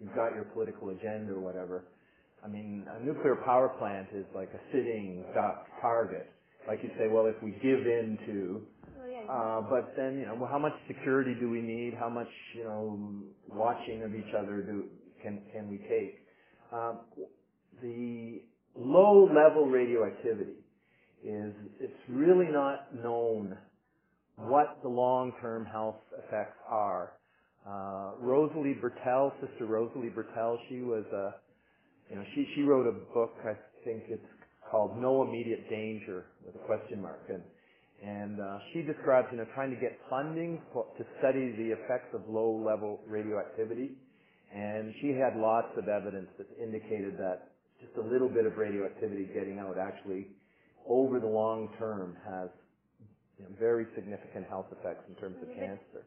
you've 0.00 0.14
got 0.14 0.34
your 0.34 0.44
political 0.52 0.90
agenda 0.90 1.32
or 1.32 1.40
whatever, 1.40 1.84
I 2.44 2.48
mean, 2.48 2.86
a 2.88 3.04
nuclear 3.04 3.36
power 3.44 3.70
plant 3.78 4.08
is 4.14 4.24
like 4.34 4.50
a 4.54 4.60
sitting 4.72 5.24
duck 5.34 5.66
target. 5.80 6.30
Like 6.66 6.80
you 6.82 6.90
say, 6.98 7.08
well, 7.10 7.26
if 7.26 7.40
we 7.42 7.52
give 7.62 7.86
in 7.86 8.18
to 8.26 8.62
uh, 9.28 9.60
but 9.62 9.94
then, 9.96 10.18
you 10.18 10.26
know, 10.26 10.34
well, 10.34 10.50
how 10.50 10.58
much 10.58 10.72
security 10.88 11.34
do 11.38 11.48
we 11.48 11.60
need? 11.60 11.94
How 11.98 12.08
much, 12.08 12.28
you 12.56 12.64
know, 12.64 12.98
watching 13.48 14.02
of 14.02 14.14
each 14.14 14.34
other 14.36 14.62
do 14.62 14.84
can 15.22 15.40
can 15.52 15.70
we 15.70 15.78
take? 15.78 16.18
Um, 16.72 17.00
the 17.80 18.42
low 18.74 19.28
level 19.32 19.66
radioactivity 19.66 20.58
is 21.24 21.52
it's 21.80 21.92
really 22.08 22.48
not 22.50 22.94
known 22.94 23.56
what 24.36 24.78
the 24.82 24.88
long 24.88 25.32
term 25.40 25.64
health 25.64 26.00
effects 26.26 26.56
are. 26.68 27.12
Uh, 27.66 28.12
Rosalie 28.18 28.76
Bertell, 28.82 29.32
Sister 29.40 29.66
Rosalie 29.66 30.10
Bertell, 30.10 30.56
she 30.68 30.80
was 30.80 31.04
a, 31.12 31.34
you 32.10 32.16
know, 32.16 32.24
she 32.34 32.46
she 32.54 32.62
wrote 32.62 32.86
a 32.86 32.92
book. 33.14 33.34
I 33.44 33.54
think 33.84 34.04
it's 34.08 34.22
called 34.70 35.00
No 35.00 35.22
Immediate 35.22 35.68
Danger 35.70 36.26
with 36.44 36.54
a 36.56 36.66
question 36.66 37.00
mark 37.02 37.22
and 37.28 37.42
and 38.02 38.40
uh, 38.40 38.58
she 38.72 38.82
describes, 38.82 39.28
you 39.30 39.38
know, 39.38 39.46
trying 39.54 39.70
to 39.70 39.76
get 39.76 39.96
funding 40.10 40.60
for, 40.72 40.86
to 40.98 41.04
study 41.20 41.54
the 41.56 41.70
effects 41.70 42.10
of 42.14 42.22
low-level 42.28 43.00
radioactivity, 43.06 43.92
and 44.52 44.92
she 45.00 45.10
had 45.10 45.38
lots 45.38 45.68
of 45.78 45.86
evidence 45.86 46.26
that 46.36 46.48
indicated 46.60 47.14
that 47.16 47.52
just 47.80 47.94
a 47.96 48.02
little 48.02 48.28
bit 48.28 48.44
of 48.44 48.56
radioactivity 48.56 49.30
getting 49.32 49.60
out 49.60 49.76
actually, 49.78 50.26
over 50.88 51.20
the 51.20 51.26
long 51.26 51.68
term, 51.78 52.16
has 52.26 52.50
you 53.42 53.50
know, 53.50 53.52
very 53.58 53.86
significant 53.98 54.46
health 54.46 54.70
effects 54.70 55.02
in 55.10 55.14
terms 55.18 55.36
of 55.42 55.50
cancer. 55.58 56.06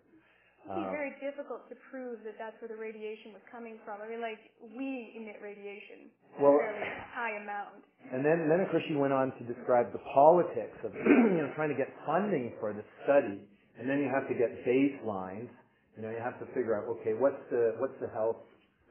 It'd 0.66 0.82
be 0.82 0.88
Uh, 0.88 0.92
very 0.92 1.14
difficult 1.22 1.70
to 1.70 1.76
prove 1.92 2.24
that 2.24 2.40
that's 2.40 2.58
where 2.64 2.70
the 2.70 2.76
radiation 2.80 3.34
was 3.34 3.44
coming 3.52 3.78
from. 3.86 4.02
I 4.02 4.08
mean, 4.10 4.22
like, 4.22 4.40
we 4.74 5.14
emit 5.16 5.38
radiation 5.44 6.10
at 6.36 6.42
Well- 6.42 6.56
a 6.56 6.60
fairly 6.60 6.90
high 7.14 7.36
amount. 7.38 7.84
And 8.12 8.26
then, 8.26 8.50
then 8.50 8.62
of 8.62 8.70
course 8.70 8.84
she 8.88 8.96
went 8.96 9.14
on 9.14 9.32
to 9.38 9.44
describe 9.44 9.92
the 9.92 10.00
politics 10.14 10.78
of, 10.84 10.96
you 11.36 11.38
know, 11.44 11.52
trying 11.54 11.70
to 11.70 11.76
get 11.76 11.90
funding 12.06 12.54
for 12.60 12.74
the 12.74 12.84
study. 13.04 13.46
And 13.78 13.90
then 13.90 14.00
you 14.00 14.10
have 14.10 14.28
to 14.28 14.34
get 14.34 14.66
baselines. 14.66 15.50
You 15.98 16.02
know, 16.04 16.10
you 16.10 16.18
have 16.24 16.40
to 16.40 16.46
figure 16.58 16.74
out, 16.74 16.86
okay, 16.98 17.14
what's 17.14 17.42
the, 17.52 17.76
what's 17.78 17.98
the 18.00 18.10
health 18.10 18.38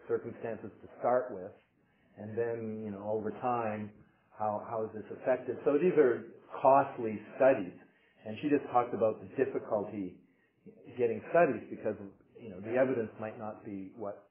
circumstances 0.06 0.70
to 0.82 0.88
start 1.00 1.30
with? 1.32 1.50
And 2.18 2.36
then, 2.38 2.82
you 2.84 2.90
know, 2.92 3.02
over 3.10 3.30
time, 3.42 3.90
how, 4.38 4.62
how 4.70 4.84
is 4.84 4.90
this 4.94 5.04
affected? 5.10 5.58
So 5.64 5.78
these 5.78 5.96
are 5.98 6.22
costly 6.62 7.18
studies. 7.36 7.74
And 8.24 8.36
she 8.40 8.48
just 8.48 8.64
talked 8.72 8.94
about 8.94 9.20
the 9.20 9.28
difficulty 9.36 10.16
getting 10.96 11.20
studies 11.30 11.60
because, 11.68 11.96
you 12.40 12.48
know, 12.48 12.60
the 12.60 12.76
evidence 12.76 13.10
might 13.20 13.38
not 13.38 13.64
be 13.64 13.92
what 13.96 14.24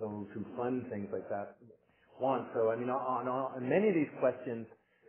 those 0.00 0.26
who 0.34 0.44
fund 0.56 0.86
things 0.90 1.06
like 1.12 1.28
that 1.30 1.56
want. 2.20 2.48
So, 2.54 2.70
I 2.70 2.76
mean, 2.76 2.90
on, 2.90 3.28
on, 3.28 3.28
on 3.28 3.68
many 3.68 3.88
of 3.88 3.94
these 3.94 4.10
questions, 4.18 4.66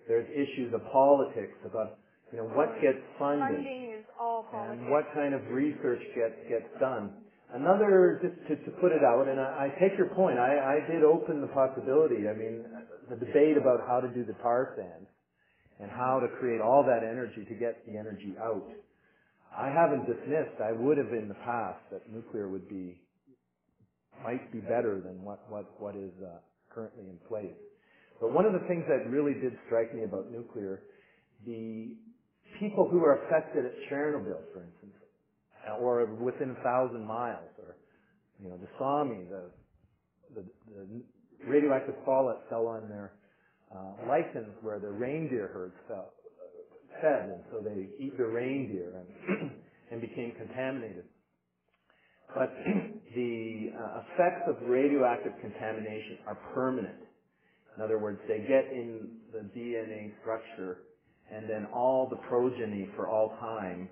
there's 0.08 0.28
issues 0.30 0.74
of 0.74 0.86
politics 0.92 1.58
about, 1.66 1.98
you 2.32 2.38
know, 2.38 2.46
what 2.54 2.70
gets 2.82 3.02
funded 3.18 3.58
Funding 3.58 3.98
is 3.98 4.06
all 4.20 4.46
politics. 4.52 4.80
and 4.82 4.92
what 4.92 5.06
kind 5.14 5.34
of 5.34 5.42
research 5.50 6.02
gets 6.14 6.38
gets 6.48 6.70
done. 6.80 7.12
Another, 7.54 8.20
just 8.22 8.36
to, 8.52 8.54
to 8.68 8.72
put 8.78 8.92
it 8.92 9.02
out, 9.08 9.28
and 9.28 9.40
I, 9.40 9.72
I 9.72 9.80
take 9.80 9.98
your 9.98 10.12
point. 10.14 10.38
I, 10.38 10.84
I 10.84 10.92
did 10.92 11.04
open 11.04 11.40
the 11.40 11.48
possibility. 11.48 12.28
I 12.28 12.36
mean, 12.36 12.66
the 13.10 13.16
debate 13.16 13.56
about 13.56 13.88
how 13.88 14.02
to 14.02 14.10
do 14.10 14.26
the 14.26 14.36
tar 14.44 14.76
sands 14.76 15.08
and 15.80 15.92
how 15.92 16.20
to 16.20 16.28
create 16.40 16.62
all 16.62 16.84
that 16.84 17.04
energy 17.04 17.46
to 17.48 17.56
get 17.56 17.86
the 17.86 17.98
energy 17.98 18.34
out. 18.42 18.66
I 19.56 19.70
haven't 19.70 20.06
dismissed. 20.06 20.62
I 20.62 20.72
would 20.72 20.98
have 20.98 21.14
in 21.14 21.28
the 21.28 21.40
past 21.46 21.80
that 21.92 22.12
nuclear 22.12 22.48
would 22.50 22.68
be 22.70 23.02
might 24.24 24.52
be 24.52 24.60
better 24.60 25.02
than 25.04 25.24
what 25.24 25.46
what 25.50 25.80
what 25.80 25.96
is 25.96 26.12
uh, 26.24 26.38
currently 26.74 27.06
in 27.06 27.18
place. 27.28 27.58
But 28.20 28.34
one 28.34 28.46
of 28.46 28.54
the 28.54 28.66
things 28.68 28.84
that 28.88 29.10
really 29.10 29.34
did 29.34 29.54
strike 29.68 29.94
me 29.94 30.04
about 30.04 30.32
nuclear, 30.32 30.82
the 31.46 31.96
people 32.60 32.88
who 32.90 33.04
are 33.04 33.26
affected 33.26 33.66
at 33.66 33.74
Chernobyl, 33.90 34.42
for 34.54 34.64
instance, 34.66 34.98
or 35.80 36.06
within 36.06 36.56
a 36.60 36.64
thousand 36.64 37.06
miles, 37.06 37.50
or 37.60 37.78
you 38.42 38.50
know, 38.50 38.58
the 38.58 38.68
Sami, 38.80 39.26
the, 39.30 39.50
the 40.36 40.46
the 40.74 41.02
radioactive 41.48 41.96
fallout 42.06 42.44
fell 42.50 42.68
on 42.68 42.90
their 42.90 43.14
uh, 43.76 44.08
license 44.08 44.54
where 44.62 44.80
the 44.80 44.90
reindeer 44.90 45.50
herds 45.54 45.76
fell, 45.88 46.12
fed, 47.02 47.30
and 47.30 47.44
so 47.52 47.60
they 47.64 47.88
eat 48.04 48.18
the 48.18 48.26
reindeer 48.26 49.04
and 49.30 49.52
and 49.92 50.02
became 50.02 50.34
contaminated. 50.38 51.06
But 52.34 52.54
the 53.16 53.72
uh, 53.78 54.02
effects 54.14 54.44
of 54.48 54.58
radioactive 54.68 55.34
contamination 55.42 56.20
are 56.28 56.36
permanent. 56.54 57.00
In 57.76 57.84
other 57.84 58.00
words, 58.00 58.20
they 58.28 58.40
get 58.40 58.72
in 58.72 59.08
the 59.32 59.40
DNA 59.58 60.12
structure, 60.22 60.80
and 61.32 61.50
then 61.50 61.68
all 61.74 62.08
the 62.10 62.18
progeny 62.28 62.90
for 62.96 63.08
all 63.08 63.30
time 63.40 63.90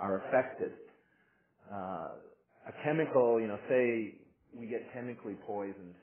are 0.00 0.26
affected. 0.26 0.72
Uh, 1.72 2.08
a 2.68 2.72
chemical, 2.84 3.40
you 3.40 3.46
know, 3.46 3.58
say 3.68 4.14
we 4.54 4.66
get 4.66 4.92
chemically 4.92 5.36
poisoned, 5.46 5.94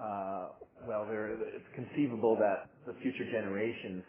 uh, 0.00 0.48
well, 0.86 1.06
there, 1.08 1.32
it's 1.32 1.64
conceivable 1.74 2.36
that 2.36 2.68
the 2.86 2.94
future 3.02 3.30
generations 3.30 4.04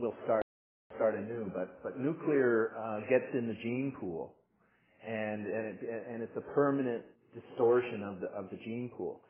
will 0.00 0.14
start 0.24 0.44
start 0.96 1.14
anew. 1.16 1.50
But 1.54 1.82
but 1.82 1.98
nuclear 1.98 2.72
uh, 2.78 3.00
gets 3.08 3.26
in 3.34 3.46
the 3.48 3.54
gene 3.62 3.94
pool, 3.98 4.34
and 5.06 5.46
and 5.46 5.66
it, 5.66 5.78
and 6.10 6.22
it's 6.22 6.36
a 6.36 6.54
permanent 6.54 7.02
distortion 7.34 8.02
of 8.02 8.20
the 8.20 8.26
of 8.38 8.50
the 8.50 8.56
gene 8.64 8.90
pool. 8.96 9.20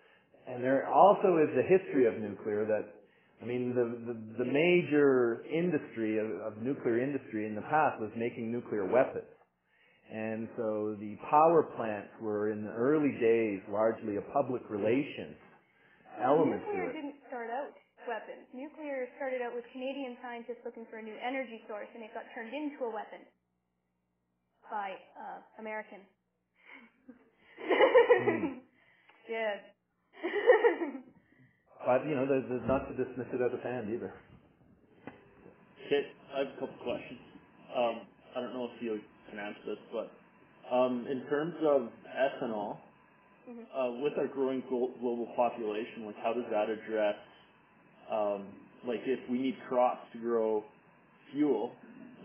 And 0.47 0.63
there 0.63 0.87
also 0.89 1.39
is 1.39 1.49
the 1.57 1.63
history 1.63 2.07
of 2.07 2.21
nuclear 2.21 2.67
that, 2.67 2.85
I 3.43 3.47
mean, 3.47 3.75
the 3.75 4.13
the, 4.13 4.45
the 4.45 4.51
major 4.51 5.43
industry 5.51 6.19
of, 6.19 6.53
of 6.53 6.63
nuclear 6.63 7.01
industry 7.01 7.47
in 7.47 7.55
the 7.55 7.63
past 7.63 8.01
was 8.01 8.11
making 8.17 8.53
nuclear 8.53 8.85
weapons. 8.85 9.25
And 10.13 10.49
so 10.57 10.97
the 11.01 11.17
power 11.31 11.63
plants 11.77 12.11
were 12.21 12.51
in 12.53 12.65
the 12.65 12.73
early 12.73 13.13
days 13.19 13.61
largely 13.71 14.17
a 14.17 14.25
public 14.33 14.63
relations 14.71 15.37
element 16.23 16.63
Nuclear 16.63 16.85
to 16.85 16.91
it. 16.91 16.95
didn't 16.95 17.17
start 17.27 17.51
out 17.51 17.73
weapons. 18.07 18.47
Nuclear 18.53 19.09
started 19.17 19.41
out 19.41 19.57
with 19.57 19.65
Canadian 19.73 20.17
scientists 20.21 20.61
looking 20.65 20.85
for 20.93 20.99
a 21.01 21.03
new 21.03 21.17
energy 21.25 21.65
source, 21.67 21.89
and 21.97 22.05
it 22.05 22.13
got 22.13 22.29
turned 22.37 22.53
into 22.53 22.85
a 22.85 22.93
weapon 22.93 23.25
by 24.71 24.93
uh, 25.17 25.41
Americans. 25.59 26.05
Hmm. 27.59 28.61
yeah. 29.33 29.55
But 31.85 32.09
you 32.09 32.17
know, 32.17 32.25
there's, 32.25 32.45
there's 32.49 32.65
not 32.65 32.89
to 32.89 32.97
dismiss 32.97 33.29
it 33.29 33.43
out 33.45 33.53
of 33.53 33.61
hand 33.61 33.93
either. 33.93 34.09
Okay, 35.85 36.03
I 36.33 36.39
have 36.41 36.49
a 36.49 36.61
couple 36.61 36.81
questions. 36.81 37.21
Um, 37.77 38.09
I 38.33 38.41
don't 38.41 38.55
know 38.57 38.71
if 38.73 38.81
you 38.81 39.01
can 39.37 39.45
answer 39.47 39.61
this, 39.67 39.79
but 39.93 40.13
um, 40.75 41.07
in 41.11 41.23
terms 41.29 41.55
of 41.67 41.89
ethanol, 42.17 42.79
Mhm. 43.49 43.67
uh, 43.77 43.93
with 44.03 44.15
our 44.19 44.29
growing 44.29 44.63
global 44.69 45.29
population, 45.37 46.07
like 46.07 46.17
how 46.23 46.33
does 46.35 46.45
that 46.51 46.71
address, 46.71 47.17
um, 48.11 48.49
like 48.87 49.01
if 49.07 49.21
we 49.31 49.39
need 49.39 49.57
crops 49.69 50.03
to 50.13 50.21
grow 50.21 50.65
fuel, 51.33 51.73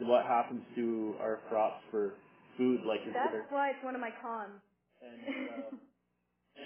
what 0.02 0.26
happens 0.26 0.64
to 0.76 1.16
our 1.22 1.40
crops 1.50 1.84
for 1.92 2.14
food? 2.58 2.82
Like 2.88 3.02
is 3.08 3.14
That's 3.14 3.32
there, 3.32 3.46
why 3.52 3.72
it's 3.72 3.84
one 3.84 3.96
of 3.96 4.02
my 4.02 4.12
cons. 4.22 4.62
and, 5.02 5.22
uh, 5.50 5.72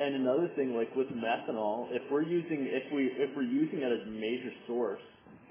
and 0.06 0.16
another 0.16 0.52
thing, 0.56 0.76
like 0.76 0.96
with 0.96 1.08
methanol, 1.10 1.88
if 1.92 2.04
we're 2.12 2.24
using 2.24 2.68
if 2.70 2.94
we 2.94 3.06
if 3.08 3.32
we're 3.36 3.44
using 3.44 3.80
it 3.80 3.92
as 3.92 4.08
a 4.08 4.12
major 4.12 4.52
source, 4.68 5.02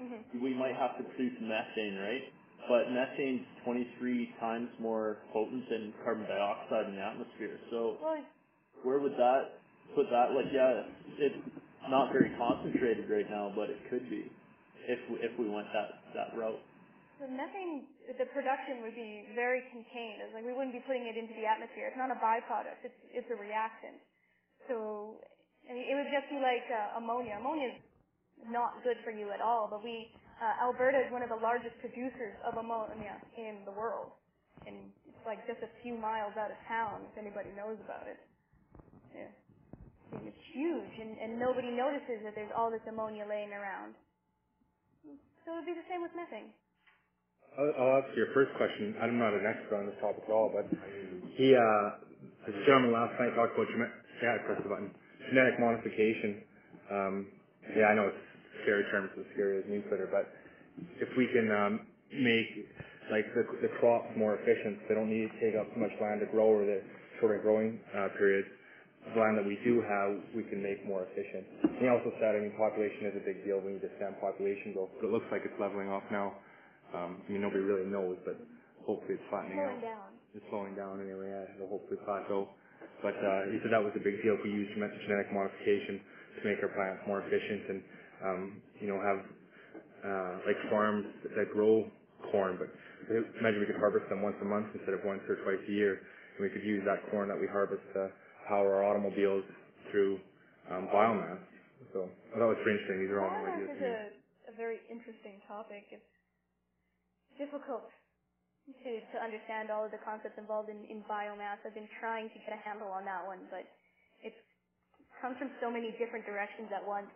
Mhm. 0.01 0.25
we 0.41 0.53
might 0.53 0.75
have 0.75 0.97
to 0.97 1.03
produce 1.05 1.33
methane, 1.41 1.95
right? 1.97 2.23
But 2.69 2.91
methane's 2.91 3.43
23 3.65 4.33
times 4.39 4.69
more 4.79 5.17
potent 5.33 5.67
than 5.69 5.93
carbon 6.03 6.25
dioxide 6.27 6.87
in 6.89 6.95
the 6.95 7.03
atmosphere. 7.03 7.59
So 7.69 7.97
Well, 8.01 8.23
where 8.83 8.99
would 8.99 9.13
that 9.19 9.59
put 9.95 10.07
that? 10.11 10.31
Like, 10.31 10.47
yeah, 10.53 10.87
it's 11.19 11.35
not 11.89 12.11
very 12.11 12.31
concentrated 12.39 13.09
right 13.09 13.27
now, 13.29 13.51
but 13.55 13.69
it 13.69 13.79
could 13.89 14.09
be 14.09 14.31
if 14.87 14.99
we, 15.11 15.15
if 15.23 15.31
we 15.39 15.47
went 15.49 15.67
that 15.75 16.03
that 16.15 16.31
route. 16.37 16.59
the 17.19 17.27
methane, 17.27 17.87
the 18.19 18.27
production 18.31 18.83
would 18.83 18.95
be 18.95 19.27
very 19.35 19.63
contained. 19.71 20.23
It's 20.23 20.33
like 20.35 20.43
we 20.47 20.51
wouldn't 20.55 20.75
be 20.75 20.83
putting 20.87 21.07
it 21.07 21.15
into 21.15 21.35
the 21.35 21.47
atmosphere. 21.47 21.87
It's 21.91 21.99
not 21.99 22.11
a 22.11 22.19
byproduct. 22.19 22.83
It's 22.83 22.99
it's 23.11 23.29
a 23.31 23.35
reactant. 23.39 23.99
So 24.67 25.19
I 25.69 25.73
mean, 25.75 25.87
it 25.87 25.95
would 25.95 26.11
just 26.11 26.27
be 26.31 26.39
like 26.39 26.67
uh, 26.71 26.99
ammonia. 26.99 27.39
Ammonia 27.39 27.75
is 27.75 27.79
not 28.51 28.83
good 28.83 28.99
for 29.03 29.11
you 29.11 29.31
at 29.31 29.39
all. 29.39 29.67
But 29.71 29.83
we, 29.83 30.11
uh, 30.41 30.65
Alberta 30.65 30.97
is 31.01 31.09
one 31.11 31.21
of 31.21 31.29
the 31.29 31.39
largest 31.39 31.77
producers 31.81 32.33
of 32.45 32.57
ammonia 32.57 33.19
in 33.37 33.61
the 33.65 33.73
world, 33.73 34.13
and 34.65 34.75
it's 35.05 35.23
like 35.25 35.43
just 35.45 35.61
a 35.61 35.71
few 35.81 35.97
miles 35.97 36.33
out 36.39 36.49
of 36.49 36.59
town. 36.67 37.05
If 37.11 37.17
anybody 37.17 37.53
knows 37.53 37.77
about 37.83 38.09
it, 38.09 38.19
yeah, 39.13 39.31
and 40.17 40.25
it's 40.27 40.45
huge, 40.53 40.93
and, 40.99 41.17
and 41.19 41.31
nobody 41.37 41.69
notices 41.69 42.21
that 42.25 42.33
there's 42.33 42.51
all 42.55 42.69
this 42.69 42.83
ammonia 42.89 43.25
laying 43.29 43.53
around. 43.53 43.93
So 45.43 45.53
it 45.53 45.55
would 45.63 45.69
be 45.69 45.75
the 45.75 45.87
same 45.91 46.01
with 46.01 46.15
methane. 46.15 46.55
I'll, 47.53 48.01
answer 48.01 48.17
your 48.17 48.33
first 48.33 48.49
question. 48.57 48.97
I'm 48.97 49.19
not 49.19 49.33
an 49.33 49.45
expert 49.45 49.77
on 49.77 49.85
this 49.85 49.99
topic 50.01 50.25
at 50.25 50.33
all, 50.33 50.49
but 50.49 50.65
he, 51.37 51.53
uh, 51.53 51.85
the 52.49 52.53
gentleman 52.65 52.93
last 52.97 53.13
night 53.21 53.35
talked 53.37 53.53
about 53.53 53.69
genetic, 53.69 53.93
I 54.25 54.41
pressed 54.41 54.63
the 54.65 54.71
button, 54.73 54.89
genetic 55.29 55.61
modification. 55.61 56.41
Um, 56.89 57.15
yeah, 57.77 57.91
I 57.91 57.93
know 57.93 58.09
it's 58.09 58.32
scary 58.63 58.83
term, 58.91 59.11
it's 59.11 59.19
as 59.19 59.27
scary 59.35 59.59
as 59.59 59.65
nuclear, 59.69 60.07
but 60.11 60.27
if 60.99 61.09
we 61.17 61.27
can 61.31 61.51
um, 61.51 61.73
make 62.11 62.67
like 63.11 63.27
the, 63.35 63.43
the 63.61 63.71
crops 63.79 64.07
more 64.15 64.39
efficient, 64.39 64.79
they 64.87 64.95
don't 64.95 65.11
need 65.11 65.27
to 65.27 65.37
take 65.43 65.59
up 65.59 65.67
so 65.75 65.79
much 65.79 65.91
land 65.99 66.23
to 66.23 66.29
grow 66.31 66.47
or 66.55 66.65
the 66.65 66.79
shorter 67.19 67.39
growing 67.43 67.79
uh, 67.95 68.07
periods. 68.17 68.47
The 69.11 69.19
land 69.19 69.35
that 69.35 69.43
we 69.43 69.59
do 69.67 69.83
have, 69.83 70.15
we 70.31 70.47
can 70.47 70.63
make 70.63 70.79
more 70.87 71.03
efficient. 71.03 71.43
And 71.75 71.83
he 71.83 71.91
also 71.91 72.07
said, 72.23 72.39
I 72.39 72.39
mean, 72.39 72.55
population 72.55 73.11
is 73.11 73.19
a 73.19 73.25
big 73.27 73.43
deal. 73.43 73.59
We 73.59 73.75
need 73.75 73.83
to 73.83 73.91
stem 73.99 74.15
population 74.23 74.71
growth, 74.71 74.95
but 74.95 75.11
it 75.11 75.13
looks 75.13 75.27
like 75.27 75.43
it's 75.43 75.59
leveling 75.59 75.91
off 75.91 76.07
now. 76.07 76.39
Um, 76.95 77.19
I 77.19 77.27
mean, 77.27 77.43
nobody 77.43 77.67
really 77.67 77.83
knows, 77.83 78.15
but 78.23 78.39
hopefully 78.87 79.19
it's 79.19 79.27
flattening 79.27 79.59
out. 79.59 79.75
Slowing 79.75 79.83
down. 79.83 80.09
It's 80.31 80.47
slowing 80.47 80.75
down 80.79 81.03
anyway. 81.03 81.35
Yeah, 81.35 81.51
it'll 81.59 81.67
hopefully 81.67 81.99
plateau. 82.07 82.47
But 83.03 83.19
uh, 83.19 83.51
he 83.51 83.59
said 83.59 83.75
that 83.75 83.83
was 83.83 83.91
a 83.99 84.03
big 84.03 84.23
deal 84.23 84.39
we 84.39 84.55
use 84.55 84.71
gen- 84.71 84.95
genetic 85.03 85.27
modification 85.35 85.99
to 85.99 86.41
make 86.47 86.63
our 86.63 86.71
plants 86.71 87.03
more 87.03 87.19
efficient 87.19 87.67
and 87.75 87.79
um, 88.23 88.61
you 88.79 88.87
know 88.87 88.99
have 88.99 89.19
uh, 90.03 90.33
like 90.47 90.59
farms 90.69 91.05
that 91.35 91.51
grow 91.51 91.85
corn. 92.31 92.59
But 92.59 92.69
imagine 93.39 93.59
we 93.59 93.67
could 93.67 93.79
harvest 93.79 94.09
them 94.09 94.21
once 94.21 94.37
a 94.41 94.45
month 94.47 94.67
instead 94.73 94.93
of 94.95 95.03
once 95.05 95.21
or 95.27 95.39
twice 95.43 95.61
a 95.67 95.71
year, 95.71 95.99
and 96.37 96.41
we 96.43 96.49
could 96.49 96.63
use 96.63 96.83
that 96.85 97.03
corn 97.11 97.29
that 97.29 97.39
we 97.39 97.47
harvest 97.47 97.83
to 97.95 98.09
power 98.47 98.79
our 98.79 98.83
automobiles 98.83 99.43
through 99.91 100.19
um, 100.71 100.87
biomass. 100.91 101.39
So 101.91 102.07
I 102.31 102.39
thought 102.39 102.51
it 102.51 102.55
was 102.59 102.63
pretty 102.63 102.79
interesting. 102.79 102.99
These 103.05 103.13
are 103.13 103.21
all 103.23 103.31
new 103.31 103.47
ideas. 103.51 103.69
is 103.75 103.83
a, 103.83 103.97
a 104.51 104.55
very 104.55 104.79
interesting 104.87 105.39
topic. 105.47 105.83
It's 105.91 106.11
difficult 107.37 107.87
to, 108.67 108.91
to 109.03 109.17
understand 109.19 109.67
all 109.69 109.83
of 109.83 109.91
the 109.91 109.99
concepts 110.01 110.39
involved 110.39 110.71
in, 110.71 110.79
in 110.87 111.03
biomass. 111.05 111.59
I've 111.67 111.75
been 111.75 111.91
trying 111.99 112.31
to 112.31 112.37
get 112.47 112.55
a 112.55 112.61
handle 112.63 112.87
on 112.87 113.03
that 113.03 113.27
one, 113.27 113.43
but 113.51 113.67
it 114.23 114.33
comes 115.19 115.35
from 115.37 115.51
so 115.59 115.67
many 115.67 115.91
different 115.99 116.23
directions 116.23 116.71
at 116.71 116.83
once 116.83 117.11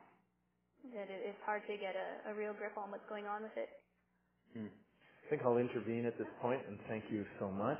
that 0.96 1.10
it, 1.10 1.22
it's 1.26 1.42
hard 1.46 1.64
to 1.68 1.76
get 1.78 1.96
a, 1.96 2.32
a 2.32 2.36
real 2.36 2.54
grip 2.54 2.78
on 2.78 2.92
what's 2.92 3.08
going 3.10 3.26
on 3.26 3.44
with 3.44 3.56
it. 3.58 3.70
I 4.56 5.30
think 5.30 5.42
I'll 5.46 5.58
intervene 5.58 6.06
at 6.06 6.18
this 6.18 6.28
point 6.42 6.62
and 6.68 6.80
thank 6.90 7.06
you 7.12 7.26
so 7.40 7.50
much 7.52 7.80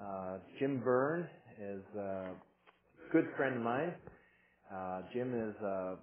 Uh, 0.00 0.38
Jim 0.58 0.80
Byrne 0.84 1.28
is 1.60 1.82
a 1.98 2.34
good 3.12 3.26
friend 3.36 3.56
of 3.58 3.62
mine. 3.62 3.94
Uh, 4.74 5.02
Jim 5.12 5.34
is 5.50 5.56
uh, 5.64 5.96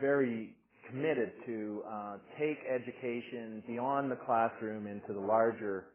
very 0.00 0.56
committed 0.88 1.32
to 1.46 1.82
uh, 1.90 2.16
take 2.38 2.58
education 2.72 3.62
beyond 3.66 4.10
the 4.10 4.16
classroom 4.26 4.86
into 4.86 5.12
the 5.12 5.20
larger 5.20 5.86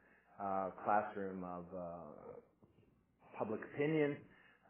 uh, 0.41 0.69
classroom 0.85 1.43
of 1.43 1.65
uh, 1.75 1.81
public 3.37 3.61
opinion. 3.73 4.17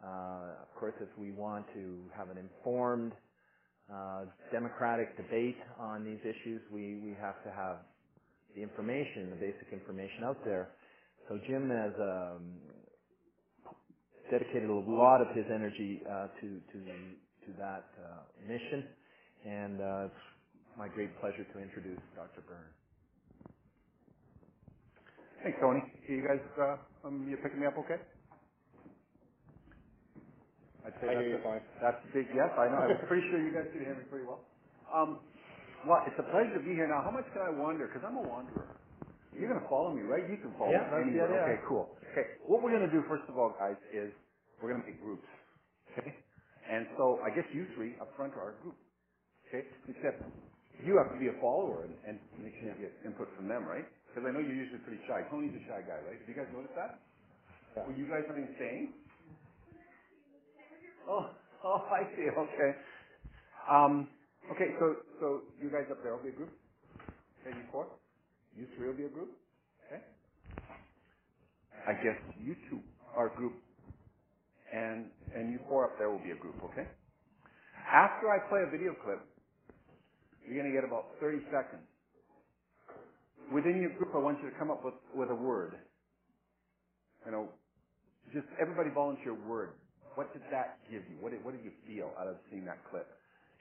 Uh, 0.04 0.64
of 0.64 0.74
course, 0.80 0.94
if 1.02 1.10
we 1.18 1.32
want 1.32 1.66
to 1.74 2.04
have 2.18 2.30
an 2.30 2.38
informed, 2.38 3.14
uh, 3.94 4.26
democratic 4.52 5.16
debate 5.18 5.58
on 5.80 6.04
these 6.04 6.20
issues, 6.22 6.62
we, 6.72 7.00
we 7.04 7.16
have 7.22 7.42
to 7.44 7.52
have 7.52 7.78
the 8.56 8.62
information, 8.62 9.30
the 9.30 9.36
basic 9.36 9.68
information 9.72 10.24
out 10.26 10.38
there. 10.46 10.70
So 11.30 11.40
Jim 11.48 11.70
has 11.70 11.94
um, 12.00 12.60
dedicated 14.30 14.70
a 14.70 14.74
lot 14.74 15.22
of 15.22 15.36
his 15.36 15.46
energy 15.54 16.02
uh, 16.10 16.28
to 16.42 16.48
to 16.72 16.78
to 17.48 17.50
that 17.60 17.86
uh, 18.00 18.24
mission, 18.48 18.84
and 19.46 19.82
uh, 19.82 20.06
it's 20.08 20.24
my 20.78 20.88
great 20.88 21.12
pleasure 21.20 21.46
to 21.54 21.60
introduce 21.60 22.00
Dr. 22.16 22.42
Byrne. 22.48 22.72
Thanks, 25.44 25.58
Tony. 25.60 25.82
You 26.08 26.24
guys, 26.24 26.40
uh, 26.60 27.08
um, 27.08 27.28
you 27.30 27.38
picking 27.38 27.60
me 27.60 27.68
up 27.68 27.78
okay? 27.78 28.00
I'd 30.86 30.96
say 31.02 31.08
I 31.10 31.16
that's 31.16 31.26
hear 31.26 31.38
you 31.38 31.42
a- 31.44 31.48
fine. 31.48 31.64
That's 31.82 32.02
a 32.04 32.10
big 32.14 32.28
yes. 32.36 32.52
I 32.60 32.68
know. 32.72 32.80
I 32.84 32.88
was 32.92 33.04
pretty 33.08 33.24
sure 33.32 33.40
you 33.40 33.54
guys 33.56 33.68
can 33.72 33.82
hear 33.84 33.96
me 33.96 34.06
pretty 34.12 34.26
well. 34.28 34.44
Um, 34.92 35.20
well, 35.88 36.04
it's 36.08 36.20
a 36.20 36.28
pleasure 36.32 36.56
to 36.60 36.64
be 36.64 36.76
here. 36.76 36.88
Now, 36.88 37.04
how 37.04 37.12
much 37.12 37.28
can 37.34 37.44
I 37.44 37.52
wander? 37.56 37.88
Because 37.88 38.04
I'm 38.08 38.18
a 38.20 38.26
wanderer. 38.28 38.68
You're 39.34 39.50
gonna 39.52 39.68
follow 39.68 39.94
me, 39.96 40.04
right? 40.04 40.24
You 40.30 40.38
can 40.38 40.54
follow 40.60 40.72
Yeah, 40.72 40.88
me 41.04 41.18
anywhere. 41.18 41.32
idea. 41.34 41.56
Okay, 41.58 41.60
cool. 41.68 41.90
Okay, 42.14 42.28
what 42.46 42.62
we're 42.62 42.72
gonna 42.72 42.92
do 42.92 43.02
first 43.10 43.26
of 43.28 43.38
all, 43.38 43.52
guys, 43.58 43.78
is 43.92 44.14
we're 44.62 44.72
gonna 44.76 44.86
make 44.86 45.02
groups. 45.02 45.28
Okay? 45.98 46.14
And 46.70 46.88
so 46.98 47.20
I 47.26 47.30
guess 47.34 47.46
you 47.54 47.66
three 47.76 47.96
up 48.00 48.14
front 48.16 48.34
are 48.36 48.54
a 48.54 48.56
group. 48.62 48.78
Okay? 49.50 49.66
Except 49.90 50.24
you 50.86 50.98
have 51.02 51.12
to 51.14 51.20
be 51.20 51.28
a 51.30 51.38
follower 51.42 51.84
and, 51.86 51.96
and 52.08 52.20
make 52.40 52.54
sure 52.62 52.70
you 52.76 52.88
get 52.90 52.94
input 53.06 53.30
from 53.36 53.48
them, 53.50 53.66
right? 53.66 53.86
Because 54.10 54.28
I 54.28 54.32
know 54.32 54.40
you're 54.40 54.56
usually 54.56 54.80
pretty 54.86 55.02
shy. 55.08 55.26
Tony's 55.30 55.56
a 55.58 55.64
shy 55.68 55.82
guy, 55.86 56.00
right? 56.06 56.20
Have 56.20 56.30
you 56.30 56.36
guys 56.38 56.48
noticed 56.54 56.76
that? 56.78 57.02
Yeah. 57.76 57.84
Well, 57.90 57.98
you 57.98 58.06
guys 58.08 58.24
even 58.30 58.50
saying? 58.60 58.94
Oh, 61.10 61.30
oh, 61.66 61.82
I 61.92 62.04
see. 62.16 62.28
Okay. 62.30 62.72
Um, 63.70 64.10
okay, 64.52 64.76
so 64.80 64.96
so 65.20 65.42
you 65.62 65.70
guys 65.70 65.86
up 65.92 66.04
there 66.04 66.16
will 66.16 66.24
be 66.24 66.30
a 66.30 66.38
group. 66.38 66.52
Okay, 67.42 67.56
you 67.58 67.64
four. 67.72 67.88
You 68.58 68.68
three 68.78 68.88
will 68.88 68.98
be 68.98 69.06
a 69.06 69.10
group. 69.10 69.32
Okay. 69.88 70.02
I 71.88 71.94
guess 72.04 72.18
you 72.40 72.56
two 72.70 72.80
are 73.16 73.28
a 73.34 73.36
group, 73.36 73.54
and 74.74 75.08
and 75.36 75.52
you 75.52 75.60
four 75.70 75.86
up 75.86 75.98
there 76.00 76.10
will 76.10 76.24
be 76.24 76.32
a 76.32 76.36
group. 76.40 76.56
Okay. 76.74 76.88
After 77.92 78.30
I 78.32 78.40
play 78.50 78.62
a 78.68 78.72
video 78.72 78.94
clip, 79.04 79.22
you're 80.48 80.58
gonna 80.58 80.74
get 80.74 80.84
about 80.86 81.16
30 81.22 81.40
seconds. 81.52 81.84
Within 83.54 83.82
your 83.82 83.92
group, 83.98 84.12
I 84.16 84.20
want 84.20 84.40
you 84.44 84.50
to 84.50 84.56
come 84.58 84.72
up 84.72 84.84
with 84.86 84.96
with 85.16 85.30
a 85.32 85.36
word. 85.36 85.76
You 87.26 87.32
know, 87.32 87.50
just 88.34 88.48
everybody 88.62 88.90
volunteer 88.94 89.32
a 89.32 89.50
word. 89.50 89.72
What 90.16 90.34
did 90.34 90.44
that 90.52 90.80
give 90.92 91.04
you? 91.10 91.18
What 91.22 91.32
did, 91.34 91.44
what 91.46 91.56
did 91.58 91.66
you 91.66 91.74
feel 91.88 92.12
out 92.20 92.28
of 92.28 92.38
seeing 92.52 92.66
that 92.66 92.80
clip? 92.92 93.08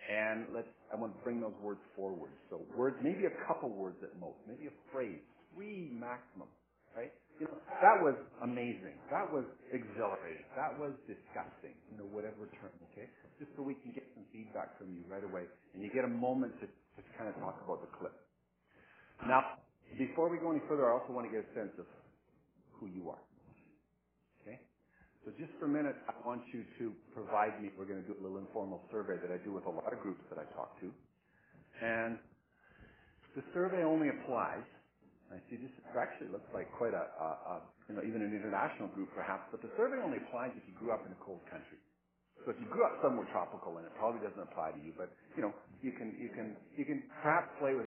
And 0.07 0.47
let's, 0.55 0.69
I 0.93 0.97
want 0.97 1.17
to 1.17 1.21
bring 1.25 1.41
those 1.41 1.57
words 1.63 1.81
forward. 1.97 2.31
So 2.51 2.63
words, 2.77 2.97
maybe 3.03 3.27
a 3.27 3.37
couple 3.49 3.71
words 3.71 3.99
at 4.05 4.15
most, 4.21 4.39
maybe 4.49 4.69
a 4.69 4.77
phrase, 4.93 5.21
three 5.55 5.91
maximum, 5.93 6.49
right? 6.97 7.13
You 7.41 7.49
know, 7.51 7.59
that 7.83 7.99
was 8.05 8.17
amazing. 8.45 8.97
That 9.11 9.27
was 9.33 9.45
exhilarating. 9.73 10.47
That 10.57 10.79
was 10.79 10.93
disgusting, 11.09 11.75
you 11.91 11.99
know, 11.99 12.09
whatever 12.13 12.47
term, 12.63 12.75
okay? 12.93 13.09
Just 13.41 13.51
so 13.57 13.63
we 13.65 13.75
can 13.83 13.93
get 13.93 14.07
some 14.15 14.25
feedback 14.33 14.79
from 14.79 14.95
you 14.95 15.03
right 15.11 15.25
away. 15.25 15.49
And 15.75 15.83
you 15.83 15.91
get 15.93 16.05
a 16.05 16.13
moment 16.13 16.55
to, 16.63 16.67
to 16.69 17.01
kind 17.19 17.29
of 17.31 17.37
talk 17.43 17.59
about 17.65 17.83
the 17.83 17.91
clip. 17.99 18.15
Now, 19.29 19.63
before 19.99 20.29
we 20.31 20.39
go 20.39 20.51
any 20.53 20.63
further, 20.69 20.89
I 20.91 20.99
also 21.01 21.13
want 21.15 21.27
to 21.29 21.33
get 21.33 21.47
a 21.47 21.53
sense 21.55 21.73
of 21.79 21.87
who 22.79 22.89
you 22.89 23.11
are. 23.11 23.23
So 25.25 25.33
just 25.39 25.55
for 25.59 25.67
a 25.67 25.73
minute, 25.73 25.97
I 26.11 26.15
want 26.27 26.43
you 26.53 26.67
to 26.83 26.93
provide 27.15 27.59
me, 27.63 27.71
we're 27.79 27.87
going 27.89 28.03
to 28.03 28.09
do 28.09 28.15
a 28.19 28.23
little 28.23 28.39
informal 28.39 28.83
survey 28.91 29.19
that 29.23 29.31
I 29.31 29.39
do 29.43 29.55
with 29.55 29.67
a 29.67 29.75
lot 29.75 29.91
of 29.95 30.01
groups 30.03 30.23
that 30.31 30.39
I 30.39 30.47
talk 30.55 30.75
to. 30.83 30.91
And 31.83 32.19
the 33.37 33.45
survey 33.55 33.83
only 33.87 34.11
applies, 34.11 34.65
I 35.33 35.39
see 35.51 35.59
this 35.59 35.73
actually 35.97 36.31
looks 36.35 36.49
like 36.55 36.69
quite 36.77 36.95
a, 36.95 37.07
a, 37.19 37.29
a, 37.29 37.55
you 37.91 37.95
know, 37.97 38.05
even 38.05 38.23
an 38.23 38.35
international 38.35 38.89
group 38.95 39.11
perhaps, 39.15 39.49
but 39.51 39.63
the 39.63 39.73
survey 39.79 39.99
only 40.03 40.19
applies 40.23 40.53
if 40.59 40.65
you 40.69 40.75
grew 40.79 40.93
up 40.95 41.03
in 41.07 41.13
a 41.13 41.21
cold 41.25 41.43
country. 41.51 41.81
So 42.45 42.53
if 42.53 42.59
you 42.61 42.69
grew 42.69 42.85
up 42.87 42.99
somewhere 43.03 43.27
tropical, 43.33 43.77
then 43.79 43.87
it 43.87 43.95
probably 43.99 44.21
doesn't 44.23 44.43
apply 44.43 44.75
to 44.77 44.81
you, 44.83 44.93
but 44.99 45.11
you 45.39 45.43
know, 45.47 45.55
you 45.83 45.93
can, 45.95 46.15
you 46.19 46.31
can, 46.35 46.57
you 46.77 46.85
can 46.85 47.03
perhaps 47.23 47.51
play 47.63 47.75
with 47.75 47.87
it. 47.87 47.93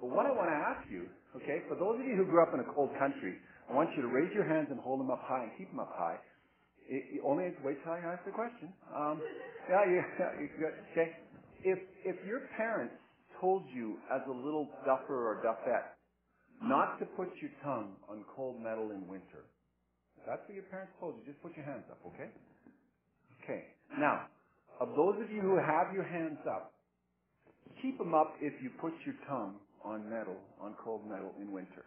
But 0.00 0.10
what 0.10 0.26
I 0.26 0.32
want 0.34 0.50
to 0.50 0.58
ask 0.58 0.82
you, 0.90 1.06
okay, 1.38 1.62
for 1.70 1.76
those 1.78 2.00
of 2.00 2.06
you 2.06 2.16
who 2.18 2.26
grew 2.26 2.42
up 2.42 2.52
in 2.54 2.60
a 2.60 2.68
cold 2.74 2.90
country, 2.98 3.38
I 3.70 3.74
want 3.74 3.90
you 3.96 4.02
to 4.02 4.10
raise 4.10 4.32
your 4.34 4.46
hands 4.48 4.68
and 4.70 4.80
hold 4.80 5.00
them 5.00 5.10
up 5.10 5.22
high 5.24 5.44
and 5.46 5.52
keep 5.58 5.70
them 5.70 5.80
up 5.80 5.92
high. 5.96 6.18
It, 6.92 7.22
only 7.24 7.48
wait 7.64 7.82
till 7.84 7.94
I 7.94 8.00
ask 8.00 8.24
the 8.26 8.32
question. 8.36 8.68
Um, 8.92 9.22
yeah, 9.70 9.84
you, 9.88 10.02
you. 10.60 10.68
Okay. 10.92 11.16
If 11.64 11.80
if 12.04 12.16
your 12.28 12.42
parents 12.58 12.94
told 13.40 13.64
you 13.74 13.98
as 14.12 14.22
a 14.28 14.32
little 14.32 14.68
duffer 14.86 15.16
or 15.16 15.42
duffette 15.42 15.96
not 16.62 16.98
to 17.00 17.06
put 17.06 17.28
your 17.42 17.50
tongue 17.64 17.96
on 18.08 18.24
cold 18.36 18.60
metal 18.62 18.90
in 18.92 19.08
winter, 19.08 19.44
that's 20.26 20.42
what 20.46 20.54
your 20.54 20.64
parents 20.70 20.92
told 21.00 21.16
you. 21.18 21.24
Just 21.32 21.42
put 21.42 21.56
your 21.56 21.66
hands 21.66 21.84
up, 21.90 21.98
okay? 22.14 22.30
Okay. 23.44 23.64
Now, 23.98 24.28
of 24.80 24.90
those 24.96 25.22
of 25.24 25.30
you 25.30 25.40
who 25.42 25.56
have 25.58 25.94
your 25.94 26.04
hands 26.04 26.38
up, 26.48 26.74
keep 27.82 27.98
them 27.98 28.14
up 28.14 28.34
if 28.40 28.54
you 28.62 28.70
put 28.80 28.92
your 29.06 29.16
tongue 29.28 29.56
on 29.84 30.08
metal, 30.10 30.36
on 30.60 30.76
cold 30.84 31.06
metal 31.08 31.32
in 31.40 31.52
winter. 31.52 31.86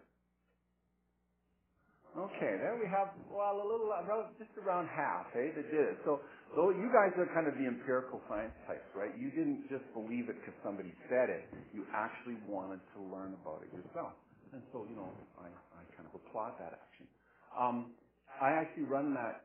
Okay, 2.16 2.56
there 2.64 2.80
we 2.80 2.88
have, 2.88 3.12
well, 3.28 3.60
a 3.60 3.68
little, 3.68 3.92
around, 3.92 4.32
just 4.40 4.56
around 4.56 4.88
half, 4.88 5.28
eh, 5.36 5.52
that 5.52 5.68
did 5.68 5.84
it. 5.94 6.00
So, 6.08 6.24
though 6.56 6.72
you 6.72 6.88
guys 6.96 7.12
are 7.20 7.28
kind 7.36 7.44
of 7.44 7.60
the 7.60 7.68
empirical 7.68 8.24
science 8.32 8.56
types, 8.64 8.88
right? 8.96 9.12
You 9.20 9.36
didn't 9.36 9.68
just 9.68 9.84
believe 9.92 10.32
it 10.32 10.40
because 10.40 10.56
somebody 10.64 10.96
said 11.12 11.28
it. 11.28 11.44
You 11.76 11.84
actually 11.92 12.40
wanted 12.48 12.80
to 12.96 13.04
learn 13.12 13.36
about 13.44 13.68
it 13.68 13.70
yourself. 13.76 14.16
And 14.56 14.64
so, 14.72 14.88
you 14.88 14.96
know, 14.96 15.12
I, 15.44 15.52
I 15.76 15.84
kind 16.00 16.08
of 16.08 16.16
applaud 16.16 16.56
that 16.64 16.80
action. 16.80 17.04
Um, 17.52 17.92
I 18.40 18.56
actually 18.56 18.88
run 18.88 19.12
that, 19.20 19.44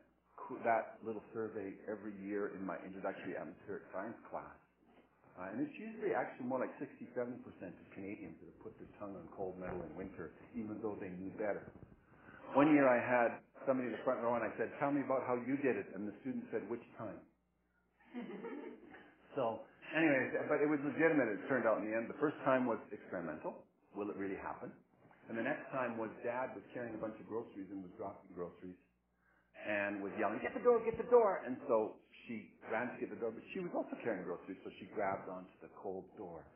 that 0.62 1.02
little 1.02 1.26
survey 1.34 1.74
every 1.90 2.14
year 2.22 2.54
in 2.54 2.62
my 2.62 2.78
introductory 2.86 3.34
atmospheric 3.34 3.82
science 3.90 4.18
class. 4.30 4.54
Uh, 5.34 5.50
and 5.50 5.58
it's 5.58 5.74
usually 5.74 6.14
actually 6.14 6.46
more 6.46 6.62
like 6.62 6.70
60, 6.78 7.02
70% 7.18 7.34
of 7.74 7.86
Canadians 7.98 8.38
that 8.38 8.46
have 8.46 8.60
put 8.62 8.74
their 8.78 8.90
tongue 9.02 9.18
on 9.18 9.26
cold 9.34 9.58
metal 9.58 9.82
in 9.82 9.90
winter, 9.98 10.30
even 10.54 10.78
though 10.78 10.94
they 11.02 11.10
knew 11.18 11.34
better. 11.34 11.66
One 12.54 12.74
year 12.74 12.88
I 12.90 12.98
had 12.98 13.38
somebody 13.66 13.88
in 13.88 13.94
the 13.94 14.02
front 14.02 14.20
row 14.22 14.34
and 14.34 14.44
I 14.44 14.50
said, 14.58 14.70
tell 14.80 14.90
me 14.90 15.02
about 15.06 15.22
how 15.26 15.38
you 15.38 15.56
did 15.62 15.76
it. 15.78 15.86
And 15.94 16.08
the 16.08 16.14
student 16.22 16.44
said, 16.50 16.66
which 16.66 16.82
time? 16.98 17.18
so, 19.36 19.62
anyway, 19.94 20.34
but 20.50 20.58
it 20.58 20.66
was 20.66 20.82
legitimate, 20.82 21.30
it 21.30 21.40
turned 21.46 21.66
out 21.66 21.78
in 21.78 21.86
the 21.86 21.94
end. 21.94 22.10
The 22.10 22.18
first 22.18 22.36
time 22.42 22.66
was 22.66 22.78
experimental. 22.90 23.54
Will 23.94 24.10
it 24.10 24.18
really 24.18 24.38
happen? 24.38 24.70
And 25.30 25.38
the 25.38 25.46
next 25.46 25.70
time 25.70 25.94
was 25.94 26.10
dad 26.26 26.50
was 26.58 26.66
carrying 26.74 26.94
a 26.94 27.02
bunch 27.02 27.14
of 27.22 27.26
groceries 27.30 27.70
and 27.70 27.86
was 27.86 27.94
dropping 27.94 28.34
groceries 28.34 28.74
and 29.54 30.02
was 30.02 30.10
yelling, 30.18 30.40
get 30.42 30.54
the 30.54 30.64
door, 30.64 30.82
get 30.82 30.98
the 30.98 31.06
door. 31.12 31.42
And 31.46 31.54
so 31.68 31.94
she 32.30 32.46
ran 32.70 32.94
to 32.94 32.96
get 33.02 33.10
the 33.10 33.18
door, 33.18 33.34
but 33.34 33.42
she 33.50 33.58
was 33.58 33.74
also 33.74 33.98
carrying 34.06 34.22
groceries, 34.22 34.62
so 34.62 34.70
she 34.78 34.86
grabbed 34.94 35.26
onto 35.26 35.50
the 35.58 35.70
cold 35.74 36.06
door 36.14 36.46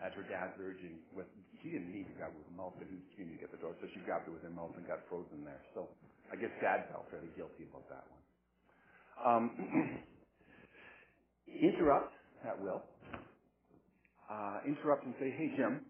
at 0.00 0.16
her 0.16 0.24
dad's 0.24 0.56
urging. 0.56 1.04
With, 1.12 1.28
she 1.60 1.68
didn't 1.68 1.92
need 1.92 2.08
to 2.08 2.14
grab 2.16 2.32
it 2.32 2.40
with 2.40 2.48
her 2.48 2.56
mouth, 2.56 2.72
but 2.80 2.88
he 2.88 2.96
screaming 3.12 3.36
to 3.36 3.44
get 3.44 3.52
the 3.52 3.60
door, 3.60 3.76
so 3.76 3.84
she 3.92 4.00
grabbed 4.08 4.24
it 4.24 4.32
with 4.32 4.40
her 4.40 4.54
mouth 4.56 4.72
and 4.80 4.88
got 4.88 5.04
frozen 5.12 5.44
there. 5.44 5.60
So 5.76 5.92
I 6.32 6.40
guess 6.40 6.48
dad 6.64 6.88
felt 6.88 7.12
fairly 7.12 7.28
guilty 7.36 7.68
about 7.68 7.84
that 7.92 8.08
one. 8.08 8.24
Um, 9.20 9.44
interrupt 11.68 12.16
at 12.48 12.56
will. 12.56 12.80
Uh, 14.32 14.64
interrupt 14.64 15.04
and 15.04 15.12
say, 15.20 15.28
hey, 15.28 15.52
Jim, 15.60 15.84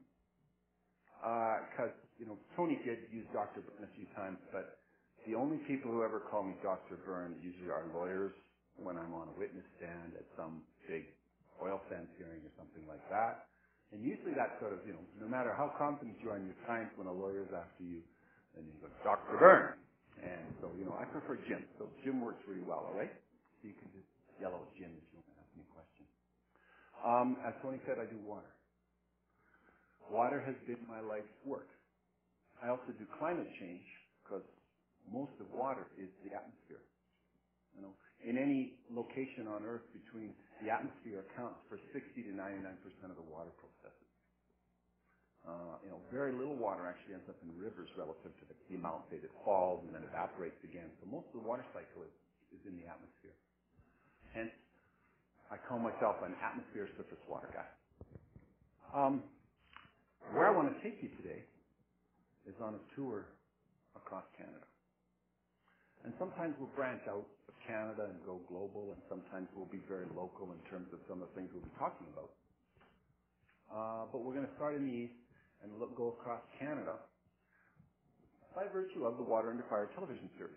because, 1.23 1.95
you 2.19 2.27
know, 2.27 2.39
Tony 2.59 2.79
did 2.83 3.07
use 3.15 3.27
Dr. 3.31 3.63
Byrne 3.63 3.87
a 3.87 3.93
few 3.95 4.07
times, 4.19 4.39
but 4.51 4.83
the 5.27 5.35
only 5.35 5.59
people 5.67 5.91
who 5.91 6.03
ever 6.03 6.23
call 6.27 6.43
me 6.43 6.55
Dr. 6.63 6.99
Byrne 7.07 7.35
usually 7.43 7.71
are 7.71 7.87
lawyers 7.95 8.35
when 8.81 8.97
I'm 8.97 9.13
on 9.15 9.29
a 9.31 9.37
witness 9.39 9.67
stand 9.79 10.15
at 10.17 10.27
some 10.39 10.63
big 10.87 11.07
oil 11.63 11.83
sands 11.91 12.11
hearing 12.17 12.41
or 12.47 12.53
something 12.59 12.87
like 12.87 13.03
that. 13.11 13.51
And 13.93 14.05
usually 14.05 14.35
that 14.37 14.59
sort 14.61 14.73
of, 14.77 14.85
you 14.87 14.95
know, 14.95 15.05
no 15.19 15.29
matter 15.29 15.55
how 15.57 15.73
confident 15.79 16.17
you 16.23 16.31
are 16.31 16.39
in 16.39 16.47
your 16.47 16.59
science, 16.69 16.93
when 16.97 17.09
a 17.09 17.15
lawyer's 17.15 17.51
after 17.53 17.83
you, 17.85 18.05
then 18.55 18.65
you 18.69 18.75
go, 18.81 18.89
Dr. 19.03 19.37
Byrne. 19.41 19.75
And 20.21 20.51
so, 20.61 20.71
you 20.77 20.85
know, 20.85 20.97
I 20.99 21.07
prefer 21.09 21.39
Jim. 21.49 21.65
So 21.79 21.89
Jim 22.05 22.21
works 22.21 22.43
really 22.47 22.65
well, 22.67 22.87
all 22.91 22.97
right? 22.97 23.13
So 23.61 23.69
you 23.71 23.77
can 23.79 23.89
just 23.95 24.09
yell 24.43 24.53
out 24.55 24.69
Jim 24.77 24.93
if 24.93 25.05
you 25.11 25.17
want 25.23 25.29
to 25.31 25.37
ask 25.41 25.51
me 25.57 25.63
a 25.65 25.71
question. 25.73 26.05
Um, 27.01 27.29
as 27.47 27.55
Tony 27.63 27.79
said, 27.87 27.97
I 28.03 28.07
do 28.11 28.19
water. 28.27 28.51
Water 30.11 30.41
has 30.45 30.57
been 30.67 30.81
my 30.89 31.01
life's 31.01 31.33
work. 31.45 31.69
I 32.63 32.69
also 32.69 32.91
do 32.99 33.07
climate 33.19 33.49
change 33.61 33.87
because 34.25 34.45
most 35.13 35.33
of 35.41 35.47
water 35.55 35.87
is 35.97 36.11
the 36.27 36.35
atmosphere. 36.35 36.83
You 37.77 37.83
know, 37.87 37.95
in 38.25 38.39
any 38.39 38.79
location 38.91 39.47
on 39.47 39.65
Earth 39.67 39.87
between 39.95 40.35
the 40.63 40.71
atmosphere 40.71 41.23
accounts 41.31 41.61
for 41.71 41.79
60 41.95 42.03
to 42.23 42.33
99 42.35 42.63
percent 42.83 43.11
of 43.15 43.19
the 43.19 43.29
water 43.29 43.53
processes. 43.59 44.09
Uh, 45.47 45.79
you 45.87 45.91
know, 45.91 46.01
very 46.13 46.35
little 46.35 46.57
water 46.59 46.85
actually 46.89 47.15
ends 47.15 47.29
up 47.31 47.39
in 47.47 47.49
rivers 47.57 47.89
relative 47.97 48.35
to 48.43 48.45
the, 48.51 48.57
the 48.69 48.77
amount 48.77 49.07
say 49.09 49.17
that 49.23 49.31
falls 49.47 49.81
and 49.87 49.95
then 49.95 50.03
evaporates 50.05 50.59
again. 50.65 50.91
So 51.01 51.09
most 51.09 51.31
of 51.33 51.41
the 51.41 51.47
water 51.47 51.65
cycle 51.73 52.03
is, 52.05 52.15
is 52.53 52.63
in 52.67 52.77
the 52.77 52.85
atmosphere. 52.91 53.37
Hence, 54.35 54.53
I 55.51 55.57
call 55.57 55.79
myself 55.79 56.17
an 56.25 56.35
atmosphere 56.43 56.89
surface 56.99 57.23
water 57.29 57.51
guy. 57.55 57.69
Um, 58.93 59.25
where 60.33 60.49
I 60.49 60.53
want 60.57 60.75
to 60.75 60.79
take 60.83 61.03
you 61.03 61.11
today 61.23 61.45
is 62.47 62.55
on 62.63 62.75
a 62.77 62.83
tour 62.97 63.27
across 63.97 64.25
Canada. 64.37 64.67
And 66.05 66.15
sometimes 66.19 66.55
we'll 66.59 66.73
branch 66.77 67.03
out 67.09 67.27
Canada 67.69 68.09
and 68.09 68.17
go 68.25 68.41
global, 68.49 68.97
and 68.97 69.01
sometimes 69.13 69.47
we'll 69.53 69.69
be 69.69 69.85
very 69.85 70.09
local 70.17 70.57
in 70.57 70.61
terms 70.73 70.89
of 70.97 70.99
some 71.05 71.21
of 71.21 71.29
the 71.29 71.35
things 71.37 71.53
we'll 71.53 71.69
be 71.69 71.77
talking 71.77 72.09
about. 72.17 72.33
Uh, 73.69 74.05
but 74.09 74.25
we're 74.25 74.33
going 74.33 74.49
to 74.49 74.57
start 74.57 74.75
in 74.75 74.89
the 74.89 74.97
east 75.07 75.21
and 75.61 75.77
look, 75.77 75.93
go 75.93 76.17
across 76.17 76.41
Canada 76.57 76.97
by 78.57 78.65
virtue 78.73 79.05
of 79.05 79.21
the 79.21 79.23
Water 79.23 79.53
Under 79.53 79.69
Fire 79.69 79.93
television 79.93 80.33
series. 80.41 80.57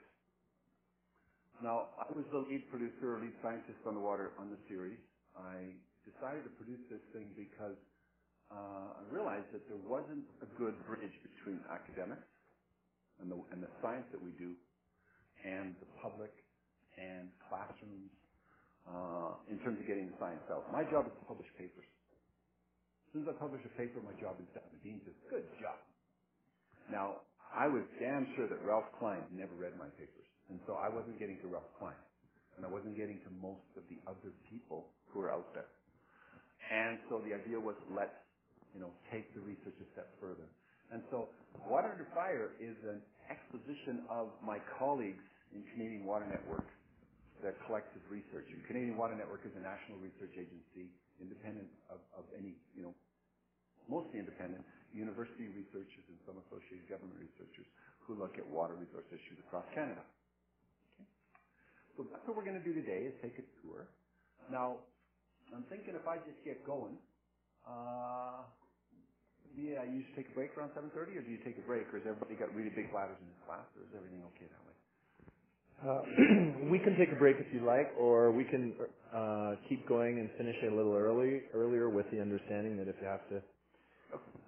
Now, 1.62 1.94
I 2.00 2.08
was 2.16 2.26
the 2.32 2.42
lead 2.48 2.66
producer 2.72 3.20
or 3.20 3.22
lead 3.22 3.36
scientist 3.44 3.84
on 3.86 3.94
the 3.94 4.02
water 4.02 4.32
on 4.40 4.50
the 4.50 4.58
series. 4.72 4.98
I 5.38 5.76
decided 6.08 6.48
to 6.48 6.54
produce 6.58 6.82
this 6.90 7.04
thing 7.14 7.30
because 7.38 7.78
uh, 8.50 8.98
I 8.98 9.04
realized 9.14 9.52
that 9.54 9.68
there 9.70 9.78
wasn't 9.86 10.26
a 10.42 10.50
good 10.58 10.74
bridge 10.88 11.14
between 11.22 11.62
academics 11.70 12.26
and 13.22 13.30
the, 13.30 13.38
and 13.54 13.62
the 13.62 13.70
science 13.84 14.08
that 14.12 14.22
we 14.24 14.32
do 14.40 14.56
and 15.46 15.76
the 15.78 15.90
public 16.02 16.34
and 16.98 17.30
classrooms 17.48 18.12
uh, 18.90 19.38
in 19.52 19.60
terms 19.62 19.80
of 19.80 19.86
getting 19.86 20.10
the 20.10 20.18
science 20.18 20.44
out. 20.50 20.68
My 20.74 20.84
job 20.88 21.08
is 21.08 21.14
to 21.20 21.26
publish 21.28 21.48
papers. 21.56 21.88
As 21.88 23.20
soon 23.20 23.24
as 23.28 23.30
I 23.32 23.36
publish 23.38 23.62
a 23.68 23.74
paper, 23.76 24.00
my 24.00 24.16
job 24.24 24.40
is 24.40 24.48
done. 24.56 24.64
The 24.72 24.82
dean 24.88 25.04
says, 25.04 25.16
good 25.28 25.48
job. 25.60 25.76
Now, 26.88 27.28
I 27.52 27.68
was 27.68 27.84
damn 28.00 28.28
sure 28.40 28.48
that 28.48 28.60
Ralph 28.64 28.88
Klein 29.00 29.20
never 29.36 29.52
read 29.60 29.76
my 29.76 29.92
papers. 30.00 30.28
And 30.48 30.60
so 30.64 30.80
I 30.80 30.88
wasn't 30.88 31.20
getting 31.20 31.36
to 31.44 31.48
Ralph 31.52 31.68
Klein. 31.76 32.00
And 32.56 32.64
I 32.64 32.72
wasn't 32.72 32.96
getting 32.96 33.20
to 33.28 33.30
most 33.44 33.68
of 33.76 33.84
the 33.92 34.00
other 34.08 34.32
people 34.48 34.92
who 35.12 35.20
are 35.24 35.32
out 35.32 35.52
there. 35.56 35.68
And 36.72 37.00
so 37.12 37.20
the 37.20 37.36
idea 37.36 37.60
was 37.60 37.76
let's, 37.92 38.16
you 38.72 38.80
know, 38.80 38.92
take 39.12 39.28
the 39.36 39.44
research 39.44 39.76
a 39.76 39.88
step 39.92 40.08
further. 40.24 40.48
And 40.92 41.04
so 41.12 41.28
Water 41.68 41.92
Under 41.92 42.08
Fire 42.16 42.56
is 42.60 42.76
an 42.88 43.04
exposition 43.28 44.08
of 44.08 44.32
my 44.44 44.60
colleagues 44.80 45.24
in 45.56 45.64
Canadian 45.76 46.08
Water 46.08 46.28
Their 47.42 47.58
collective 47.66 48.02
research. 48.10 48.46
And 48.54 48.62
Canadian 48.70 48.98
Water 48.98 49.18
Network 49.18 49.42
is 49.46 49.54
a 49.58 49.64
national 49.64 49.98
research 49.98 50.34
agency, 50.38 50.94
independent 51.18 51.70
of, 51.90 52.00
of 52.14 52.26
any, 52.38 52.54
you 52.78 52.86
know, 52.86 52.94
mostly 53.90 54.22
independent, 54.22 54.62
university 54.94 55.50
researchers 55.52 56.06
and 56.08 56.18
some 56.28 56.38
associated 56.48 56.86
government 56.88 57.18
researchers 57.18 57.66
who 58.06 58.14
look 58.20 58.38
at 58.38 58.46
water 58.46 58.76
resource 58.78 59.08
issues 59.10 59.40
across 59.48 59.66
Canada. 59.74 60.04
Okay? 60.96 61.08
So 61.98 62.06
that's 62.12 62.24
what 62.28 62.38
we're 62.38 62.48
going 62.48 62.60
to 62.60 62.68
do 62.68 62.76
today 62.76 63.10
is 63.10 63.14
take 63.24 63.38
a 63.40 63.46
tour. 63.64 63.90
Now, 64.52 64.84
I'm 65.56 65.66
thinking 65.68 65.96
if 65.96 66.08
I 66.08 66.18
just 66.24 66.40
get 66.46 66.64
going, 66.66 66.96
uh, 67.68 68.46
yeah, 69.56 69.84
you 69.84 70.04
just 70.08 70.16
take 70.16 70.32
a 70.32 70.36
break 70.36 70.56
around 70.56 70.72
7.30 70.76 71.20
or 71.20 71.24
do 71.24 71.32
you 71.32 71.42
take 71.44 71.58
a 71.60 71.66
break 71.68 71.88
or 71.92 72.00
has 72.00 72.08
everybody 72.08 72.36
got 72.40 72.54
really 72.56 72.72
big 72.72 72.92
bladders 72.92 73.20
in 73.20 73.28
this 73.28 73.42
class 73.48 73.68
or 73.76 73.84
is 73.84 73.94
everything 73.96 74.24
okay 74.36 74.48
that 74.48 74.64
way? 74.68 74.71
Uh, 75.82 76.02
we 76.72 76.80
can 76.80 76.96
take 76.98 77.12
a 77.12 77.18
break 77.18 77.38
if 77.40 77.48
you 77.54 77.66
like, 77.66 77.92
or 77.98 78.32
we 78.32 78.46
can 78.46 78.74
uh, 79.14 79.56
keep 79.68 79.88
going 79.88 80.20
and 80.20 80.30
finish 80.38 80.56
it 80.62 80.72
a 80.72 80.76
little 80.76 80.96
early, 80.96 81.42
earlier 81.54 81.90
with 81.90 82.06
the 82.12 82.22
understanding 82.22 82.78
that 82.78 82.88
if 82.88 82.96
you 83.02 83.08
have 83.08 83.26
to 83.30 83.38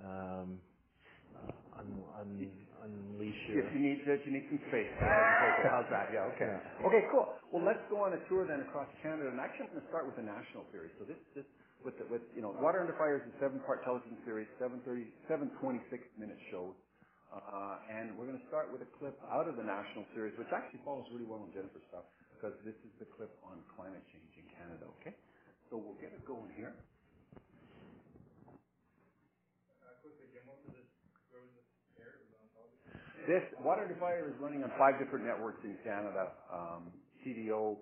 um, 0.05 0.59
un, 1.79 1.89
un, 2.21 2.29
unleash 2.85 3.41
your... 3.49 3.65
If 3.65 3.73
you 3.73 3.81
need, 3.81 3.99
if 4.05 4.21
you 4.25 4.33
need 4.33 4.45
some 4.49 4.61
space. 4.69 4.91
How's 5.73 5.89
that? 5.89 6.13
Yeah, 6.13 6.29
okay. 6.35 6.49
Okay, 6.85 7.03
cool. 7.11 7.27
Well, 7.51 7.65
let's 7.65 7.81
go 7.89 8.05
on 8.05 8.13
a 8.13 8.21
tour 8.29 8.45
then 8.45 8.61
across 8.61 8.87
Canada. 9.01 9.29
And 9.33 9.39
actually, 9.39 9.69
I'm 9.69 9.73
going 9.77 9.85
to 9.85 9.89
start 9.89 10.05
with 10.05 10.17
the 10.17 10.25
national 10.27 10.65
series. 10.71 10.93
So 11.01 11.05
this, 11.05 11.19
this, 11.33 11.47
with 11.85 11.97
the, 11.97 12.05
with, 12.13 12.21
you 12.35 12.41
know, 12.45 12.53
Water 12.61 12.81
Under 12.81 12.93
Fire 12.95 13.17
is 13.17 13.25
a 13.25 13.35
seven-part 13.41 13.83
television 13.83 14.17
series, 14.25 14.47
730, 14.61 15.09
726-minute 15.27 16.39
shows. 16.53 16.77
Uh, 16.77 16.92
and 17.89 18.13
we're 18.17 18.29
going 18.29 18.37
to 18.39 18.47
start 18.49 18.69
with 18.69 18.81
a 18.85 18.91
clip 19.01 19.17
out 19.31 19.49
of 19.49 19.57
the 19.57 19.65
national 19.65 20.05
series, 20.13 20.37
which 20.37 20.49
actually 20.53 20.81
follows 20.85 21.05
really 21.09 21.25
well 21.25 21.41
on 21.41 21.49
Jennifer's 21.53 21.85
stuff, 21.89 22.05
because 22.37 22.53
this 22.61 22.77
is 22.85 22.93
the 23.01 23.07
clip 23.17 23.33
on 23.41 23.61
climate 23.73 24.03
change 24.13 24.31
in 24.37 24.45
Canada, 24.53 24.85
okay? 25.01 25.17
So 25.69 25.81
we'll 25.81 25.97
get 25.97 26.13
it 26.13 26.21
going 26.29 26.53
here. 26.53 26.73
This 33.27 33.43
Water 33.63 33.87
Fire 33.99 34.27
is 34.27 34.35
running 34.43 34.63
on 34.63 34.71
five 34.77 34.99
different 34.99 35.25
networks 35.25 35.63
in 35.63 35.79
Canada: 35.83 36.35
um, 36.51 36.91
CDO, 37.23 37.79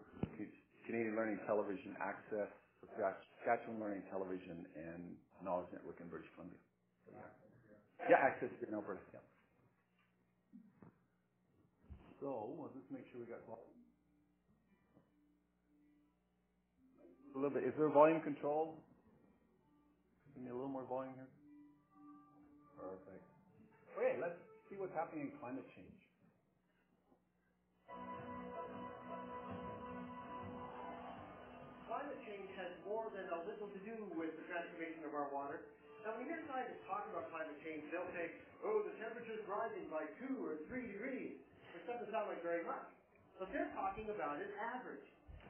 Canadian 0.85 1.17
Learning 1.17 1.39
Television, 1.49 1.97
Access, 1.97 2.49
Saskatchewan 2.93 3.81
Learning 3.81 4.03
Television, 4.13 4.65
and 4.77 5.17
Knowledge 5.41 5.73
Network 5.73 5.97
in 5.99 6.07
British 6.13 6.29
Columbia. 6.37 6.61
Yeah, 8.09 8.21
Access 8.21 8.53
in 8.67 8.73
Alberta. 8.73 9.01
Yeah. 9.13 9.30
So 12.21 12.53
we'll 12.53 12.69
just 12.69 12.85
make 12.93 13.01
sure 13.09 13.17
we 13.17 13.25
got 13.25 13.41
volume. 13.49 13.81
A 17.33 17.37
little 17.41 17.49
bit. 17.49 17.65
Is 17.65 17.73
there 17.81 17.89
volume 17.89 18.21
control? 18.21 18.77
Give 20.37 20.45
me 20.45 20.53
a 20.53 20.55
little 20.55 20.69
more 20.69 20.85
volume 20.85 21.17
here. 21.17 21.25
Perfect. 22.77 23.25
Okay, 23.97 24.21
let's 24.21 24.37
see 24.69 24.77
what's 24.77 24.93
happening 24.93 25.33
in 25.33 25.39
climate 25.41 25.65
change. 25.73 25.97
Climate 31.89 32.21
change 32.21 32.49
has 32.53 32.69
more 32.85 33.09
than 33.17 33.25
a 33.33 33.39
little 33.49 33.73
to 33.73 33.81
do 33.81 33.97
with 34.13 34.37
the 34.37 34.45
transformation 34.45 35.09
of 35.09 35.17
our 35.17 35.25
water. 35.33 35.73
Now, 36.05 36.13
when 36.13 36.29
you 36.29 36.37
hear 36.37 36.45
scientists 36.45 36.85
talk 36.85 37.09
about 37.09 37.33
climate 37.33 37.57
change, 37.65 37.89
they'll 37.89 38.13
say, 38.13 38.29
oh, 38.61 38.85
the 38.85 38.93
temperature's 39.01 39.41
rising 39.49 39.89
by 39.89 40.05
two 40.21 40.45
or 40.45 40.61
three 40.69 40.85
degrees, 40.85 41.41
which 41.81 41.97
doesn't 41.97 42.13
sound 42.13 42.29
like 42.29 42.45
very 42.45 42.61
much. 42.61 42.85
But 43.41 43.49
they're 43.49 43.73
talking 43.73 44.05
about 44.13 44.37
an 44.37 44.53
average. 44.61 45.01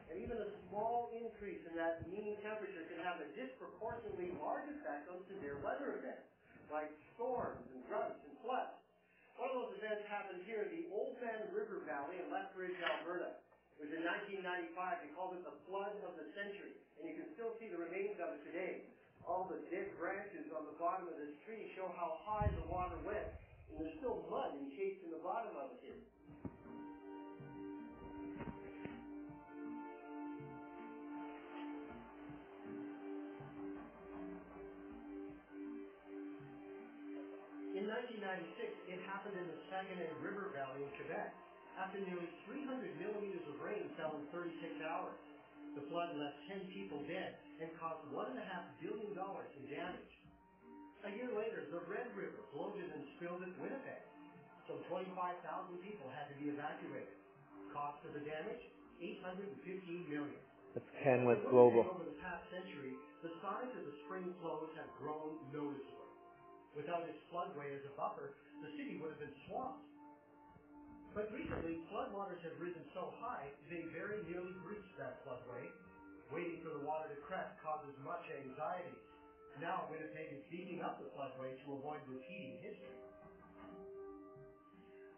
And 0.07 0.15
even 0.23 0.39
a 0.39 0.47
small 0.71 1.11
increase 1.11 1.59
in 1.67 1.75
that 1.75 2.07
mean 2.07 2.39
temperature 2.39 2.87
can 2.87 3.03
have 3.03 3.19
a 3.19 3.27
disproportionately 3.35 4.31
large 4.39 4.63
effect 4.71 5.11
on 5.11 5.19
severe 5.27 5.59
weather 5.59 5.99
events, 5.99 6.23
like 6.71 6.87
storms 7.15 7.59
and 7.75 7.83
droughts 7.91 8.23
and 8.23 8.31
floods. 8.39 8.79
One 9.35 9.51
of 9.51 9.59
those 9.59 9.75
events 9.83 10.07
happened 10.07 10.47
here 10.47 10.63
in 10.63 10.71
the 10.71 10.87
Oldman 10.95 11.51
River 11.51 11.83
Valley 11.83 12.23
in 12.23 12.31
Lethbridge, 12.31 12.79
Alberta. 12.79 13.35
It 13.75 13.91
was 13.91 13.91
in 13.91 14.03
1995. 14.07 15.03
They 15.03 15.11
called 15.11 15.35
it 15.35 15.43
the 15.43 15.59
flood 15.67 15.99
of 16.07 16.15
the 16.15 16.31
century. 16.31 16.79
And 16.95 17.11
you 17.11 17.15
can 17.19 17.27
still 17.35 17.51
see 17.59 17.67
the 17.67 17.79
remains 17.79 18.15
of 18.23 18.39
it 18.39 18.41
today. 18.47 18.87
All 19.27 19.51
the 19.51 19.59
dead 19.67 19.91
branches 19.99 20.47
on 20.55 20.63
the 20.63 20.75
bottom 20.79 21.11
of 21.11 21.15
this 21.19 21.35
tree 21.43 21.71
show 21.75 21.91
how 21.99 22.23
high 22.23 22.47
the 22.55 22.67
water 22.71 22.95
went. 23.03 23.27
And 23.71 23.87
there's 23.87 23.95
still 23.97 24.27
mud 24.27 24.51
encased 24.59 25.01
in 25.07 25.11
the 25.11 25.23
bottom 25.23 25.55
of 25.55 25.71
it 25.71 25.79
here. 25.79 26.01
In 37.71 37.87
1996, 37.87 38.91
it 38.91 38.99
happened 39.07 39.39
in 39.39 39.47
the 39.47 39.57
Saguenay 39.71 40.11
River 40.19 40.51
Valley 40.51 40.83
in 40.83 40.91
Quebec 40.99 41.31
after 41.79 42.03
nearly 42.03 42.27
300 42.45 42.67
millimeters 42.99 43.41
of 43.47 43.57
rain 43.63 43.87
fell 43.95 44.13
in 44.19 44.27
36 44.29 44.83
hours. 44.83 45.15
The 45.73 45.87
flood 45.87 46.13
left 46.19 46.35
10 46.51 46.67
people 46.67 46.99
dead 47.07 47.39
and 47.63 47.71
caused 47.79 48.03
$1.5 48.11 48.35
billion 48.83 49.15
in 49.15 49.63
damage. 49.71 50.10
A 51.81 51.89
year 51.89 51.97
later, 51.97 52.13
the 52.13 52.13
Red 52.13 52.15
River 52.15 52.41
bloated 52.53 52.89
and 52.93 53.03
spilled 53.17 53.41
at 53.41 53.57
Winnipeg. 53.57 54.01
Some 54.67 54.83
25,000 54.87 55.81
people 55.81 56.09
had 56.09 56.29
to 56.29 56.35
be 56.37 56.49
evacuated. 56.49 57.17
Cost 57.73 58.05
of 58.05 58.13
the 58.13 58.19
damage? 58.19 58.61
815 59.01 60.09
million. 60.09 60.41
That's 60.73 60.85
with 61.25 61.41
Global. 61.49 61.81
Over 61.81 62.03
the 62.05 62.19
past 62.21 62.45
century, 62.49 62.93
the 63.21 63.33
size 63.41 63.73
of 63.73 63.83
the 63.83 63.95
spring 64.05 64.33
flows 64.39 64.69
have 64.77 64.93
grown 64.93 65.41
noticeably. 65.51 66.13
Without 66.75 67.03
its 67.03 67.17
floodway 67.33 67.75
as 67.75 67.83
a 67.83 67.93
buffer, 67.97 68.31
the 68.61 68.69
city 68.77 68.95
would 69.01 69.09
have 69.09 69.19
been 69.19 69.35
swamped. 69.47 69.83
But 71.13 71.27
recently, 71.33 71.83
floodwaters 71.91 72.39
have 72.45 72.55
risen 72.61 72.85
so 72.93 73.11
high, 73.19 73.51
they 73.67 73.83
very 73.91 74.23
nearly 74.23 74.53
breached 74.63 74.95
that 74.97 75.19
floodway. 75.27 75.73
Waiting 76.31 76.61
for 76.63 76.69
the 76.71 76.79
water 76.79 77.09
to 77.11 77.19
crest 77.19 77.51
causes 77.59 77.91
much 77.99 78.23
anxiety. 78.31 78.95
Now 79.59 79.89
Winnipeg 79.91 80.31
is 80.31 80.43
beefing 80.47 80.79
up 80.79 81.01
the 81.01 81.09
floodway 81.11 81.57
to 81.65 81.67
avoid 81.75 81.99
repeating 82.07 82.61
history. 82.63 82.95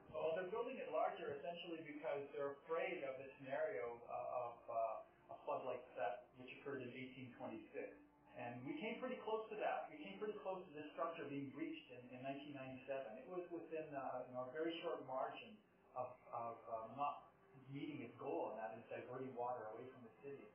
Well, 0.10 0.34
they're 0.34 0.50
building 0.50 0.80
it 0.80 0.90
larger 0.90 1.30
essentially 1.36 1.84
because 1.86 2.26
they're 2.34 2.58
afraid 2.66 3.04
of 3.06 3.20
the 3.22 3.30
scenario 3.38 4.00
uh, 4.10 4.48
of 4.48 4.54
uh, 4.72 5.34
a 5.34 5.38
flood 5.46 5.62
like 5.68 5.84
that 6.00 6.32
which 6.40 6.50
occurred 6.58 6.82
in 6.82 6.90
1826. 6.96 7.94
And 8.34 8.58
we 8.66 8.74
came 8.82 8.98
pretty 8.98 9.22
close 9.22 9.46
to 9.54 9.58
that. 9.62 9.94
We 9.94 10.02
came 10.02 10.18
pretty 10.18 10.38
close 10.42 10.58
to 10.66 10.72
this 10.74 10.90
structure 10.98 11.22
being 11.30 11.54
breached 11.54 11.94
in, 11.94 12.02
in 12.10 12.26
1997. 12.26 13.22
It 13.22 13.30
was 13.30 13.46
within 13.54 13.86
uh, 13.94 14.26
you 14.26 14.34
know, 14.34 14.50
a 14.50 14.52
very 14.54 14.74
short 14.82 15.06
margin 15.06 15.54
of, 15.94 16.10
of 16.34 16.58
uh, 16.66 16.90
not 16.98 17.30
meeting 17.70 18.02
its 18.02 18.14
goal, 18.18 18.54
and 18.54 18.58
that 18.58 18.74
is 18.74 18.86
diverting 18.90 19.34
water 19.38 19.70
away 19.74 19.86
from 19.94 20.02
the 20.02 20.14
city. 20.26 20.46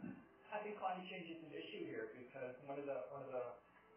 I 0.56 0.58
think 0.64 0.80
climate 0.80 1.04
change 1.08 1.28
is 1.28 1.40
an 1.44 1.52
issue 1.52 1.79
one 2.70 2.78
of 2.78 2.86
the 2.86 3.02
one 3.10 3.26
of 3.26 3.34
the, 3.34 3.46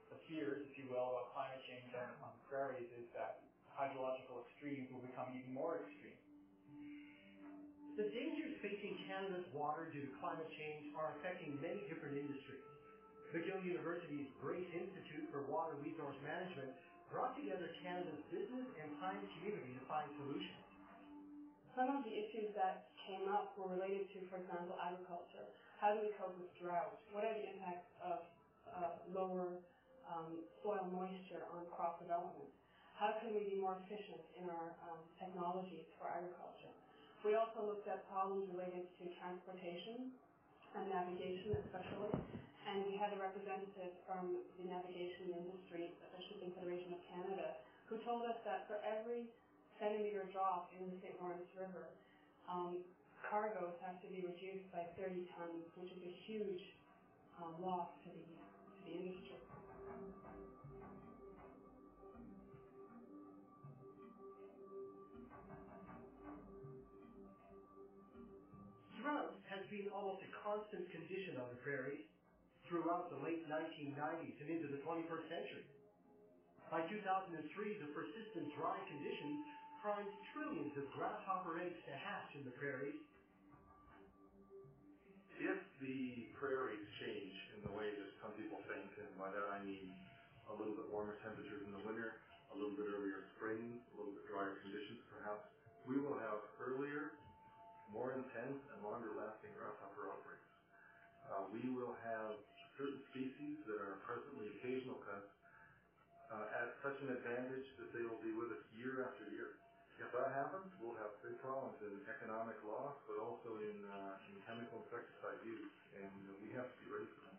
the 0.10 0.18
fears, 0.26 0.66
if 0.66 0.74
you 0.82 0.90
will, 0.90 1.14
about 1.14 1.30
climate 1.38 1.62
change 1.70 1.94
on, 1.94 2.10
on 2.26 2.34
the 2.34 2.44
prairies 2.50 2.90
is 2.98 3.06
that 3.14 3.46
hydrological 3.70 4.42
extremes 4.50 4.90
will 4.90 5.06
become 5.06 5.30
even 5.38 5.54
more 5.54 5.86
extreme. 5.86 6.18
The 8.02 8.10
dangers 8.10 8.58
facing 8.66 8.98
Canada's 9.06 9.46
water 9.54 9.94
due 9.94 10.02
to 10.02 10.12
climate 10.18 10.50
change 10.58 10.90
are 10.98 11.14
affecting 11.22 11.54
many 11.62 11.86
different 11.86 12.18
industries. 12.18 12.66
McGill 13.30 13.62
University's 13.62 14.26
Brace 14.42 14.66
Institute 14.74 15.30
for 15.30 15.46
Water 15.46 15.78
Resource 15.78 16.18
Management 16.26 16.74
brought 17.14 17.38
together 17.38 17.70
Canada's 17.86 18.26
business 18.34 18.66
and 18.82 18.90
science 18.98 19.30
community 19.38 19.78
to 19.78 19.84
find 19.86 20.10
solutions. 20.18 20.66
Some 21.78 21.94
of 21.94 22.02
the 22.02 22.14
issues 22.14 22.50
that 22.58 22.90
came 23.06 23.30
up 23.30 23.54
were 23.54 23.70
related 23.70 24.10
to, 24.18 24.26
for 24.34 24.42
example, 24.42 24.74
agriculture. 24.82 25.46
How 25.78 25.94
do 25.94 26.02
we 26.02 26.10
cope 26.18 26.34
with 26.42 26.50
drought? 26.58 26.98
What 27.14 27.22
are 27.22 27.38
the 27.38 27.46
impacts 27.54 27.94
of 28.02 28.26
lower 29.14 29.60
um, 30.10 30.44
soil 30.62 30.86
moisture 30.92 31.46
on 31.54 31.66
crop 31.74 32.02
development? 32.02 32.50
How 32.98 33.18
can 33.20 33.34
we 33.34 33.44
be 33.50 33.58
more 33.60 33.78
efficient 33.84 34.22
in 34.38 34.48
our 34.50 34.70
um, 34.88 35.02
technologies 35.18 35.90
for 35.98 36.08
agriculture? 36.08 36.72
We 37.26 37.40
also 37.40 37.64
looked 37.64 37.88
at 37.88 38.04
problems 38.12 38.52
related 38.52 38.88
to 39.00 39.04
transportation 39.18 40.12
and 40.76 40.90
navigation 40.92 41.56
especially, 41.64 42.12
and 42.68 42.84
we 42.90 43.00
had 43.00 43.16
a 43.16 43.20
representative 43.20 43.96
from 44.04 44.44
the 44.60 44.66
navigation 44.68 45.32
industry, 45.32 45.94
the 46.00 46.22
Shipping 46.28 46.52
Federation 46.58 46.98
of 46.98 47.02
Canada, 47.08 47.48
who 47.88 48.02
told 48.04 48.26
us 48.28 48.38
that 48.44 48.68
for 48.68 48.82
every 48.84 49.30
centimeter 49.80 50.26
drop 50.32 50.72
in 50.76 50.90
the 50.90 50.96
St. 51.00 51.16
Lawrence 51.22 51.48
River, 51.56 51.88
um, 52.50 52.82
cargoes 53.24 53.76
have 53.86 53.98
to 54.04 54.08
be 54.12 54.22
reduced 54.22 54.68
by 54.76 54.84
30 55.00 55.26
tons, 55.38 55.66
which 55.80 55.92
is 55.92 56.02
a 56.04 56.14
huge 56.28 56.64
um, 57.40 57.56
loss 57.64 57.90
to 58.04 58.10
the, 58.12 58.24
the 58.86 59.14
has 69.54 69.62
been 69.70 69.86
almost 69.94 70.26
a 70.26 70.32
constant 70.42 70.90
condition 70.90 71.38
on 71.38 71.46
the 71.54 71.60
prairies 71.62 72.02
throughout 72.66 73.14
the 73.14 73.20
late 73.22 73.46
1990s 73.46 74.34
and 74.42 74.50
into 74.50 74.66
the 74.74 74.82
21st 74.82 75.26
century. 75.30 75.68
By 76.74 76.82
2003, 76.90 77.38
the 77.78 77.90
persistent 77.94 78.50
dry 78.58 78.74
conditions 78.90 79.46
primed 79.86 80.10
trillions 80.34 80.74
of 80.74 80.90
grasshopper 80.98 81.62
eggs 81.62 81.78
to 81.86 81.94
hatch 81.94 82.34
in 82.34 82.42
the 82.50 82.56
prairies. 82.58 82.98
If 85.38 85.60
the 85.78 86.34
prairies 86.34 86.82
change 86.98 87.36
in 87.54 87.60
the 87.70 87.74
way 87.78 87.94
that 87.94 88.13
some 88.24 88.32
people 88.40 88.64
think, 88.72 88.88
and 89.04 89.12
by 89.20 89.28
that 89.28 89.52
I 89.52 89.60
mean 89.68 89.92
a 90.48 90.56
little 90.56 90.80
bit 90.80 90.88
warmer 90.88 91.20
temperatures 91.20 91.60
in 91.68 91.76
the 91.76 91.84
winter, 91.84 92.24
a 92.52 92.56
little 92.56 92.74
bit 92.80 92.88
earlier 92.88 93.28
spring, 93.36 93.76
a 93.76 93.94
little 94.00 94.16
bit 94.16 94.24
drier 94.32 94.64
conditions 94.64 95.04
perhaps, 95.12 95.44
we 95.84 96.00
will 96.00 96.16
have 96.16 96.40
earlier 96.64 97.20
more 97.92 98.16
intense 98.16 98.64
and 98.72 98.78
longer 98.80 99.12
lasting 99.20 99.52
grasshopper 99.60 100.08
outbreaks. 100.08 100.50
Uh, 101.28 101.44
we 101.52 101.68
will 101.76 101.94
have 102.08 102.40
certain 102.80 103.04
species 103.12 103.60
that 103.68 103.78
are 103.84 104.00
presently 104.08 104.48
occasional 104.56 104.98
pests 105.04 105.36
uh, 106.32 106.60
at 106.64 106.74
such 106.80 106.98
an 107.04 107.12
advantage 107.14 107.68
that 107.78 107.92
they 107.92 108.02
will 108.08 108.20
be 108.24 108.32
with 108.34 108.50
us 108.56 108.64
year 108.80 109.04
after 109.06 109.28
year. 109.36 109.60
If 110.02 110.10
that 110.16 110.34
happens, 110.34 110.72
we'll 110.82 110.98
have 110.98 111.14
big 111.22 111.38
problems 111.44 111.78
in 111.86 112.02
economic 112.10 112.58
loss, 112.66 112.98
but 113.06 113.22
also 113.22 113.62
in, 113.62 113.78
uh, 113.86 114.18
in 114.32 114.42
chemical 114.50 114.82
insecticide 114.88 115.38
use, 115.46 115.70
and 115.94 116.10
we 116.42 116.50
have 116.58 116.66
to 116.66 116.78
be 116.82 116.88
ready 116.90 117.06
for 117.14 117.22
that. 117.30 117.33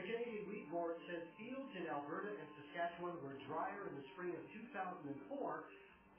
The 0.00 0.16
Canadian 0.16 0.48
Wheat 0.48 0.64
Board 0.72 0.96
says 1.04 1.20
fields 1.36 1.76
in 1.76 1.84
Alberta 1.84 2.32
and 2.32 2.48
Saskatchewan 2.56 3.20
were 3.20 3.36
drier 3.44 3.84
in 3.84 4.00
the 4.00 4.06
spring 4.16 4.32
of 4.32 4.40
2004 4.72 5.12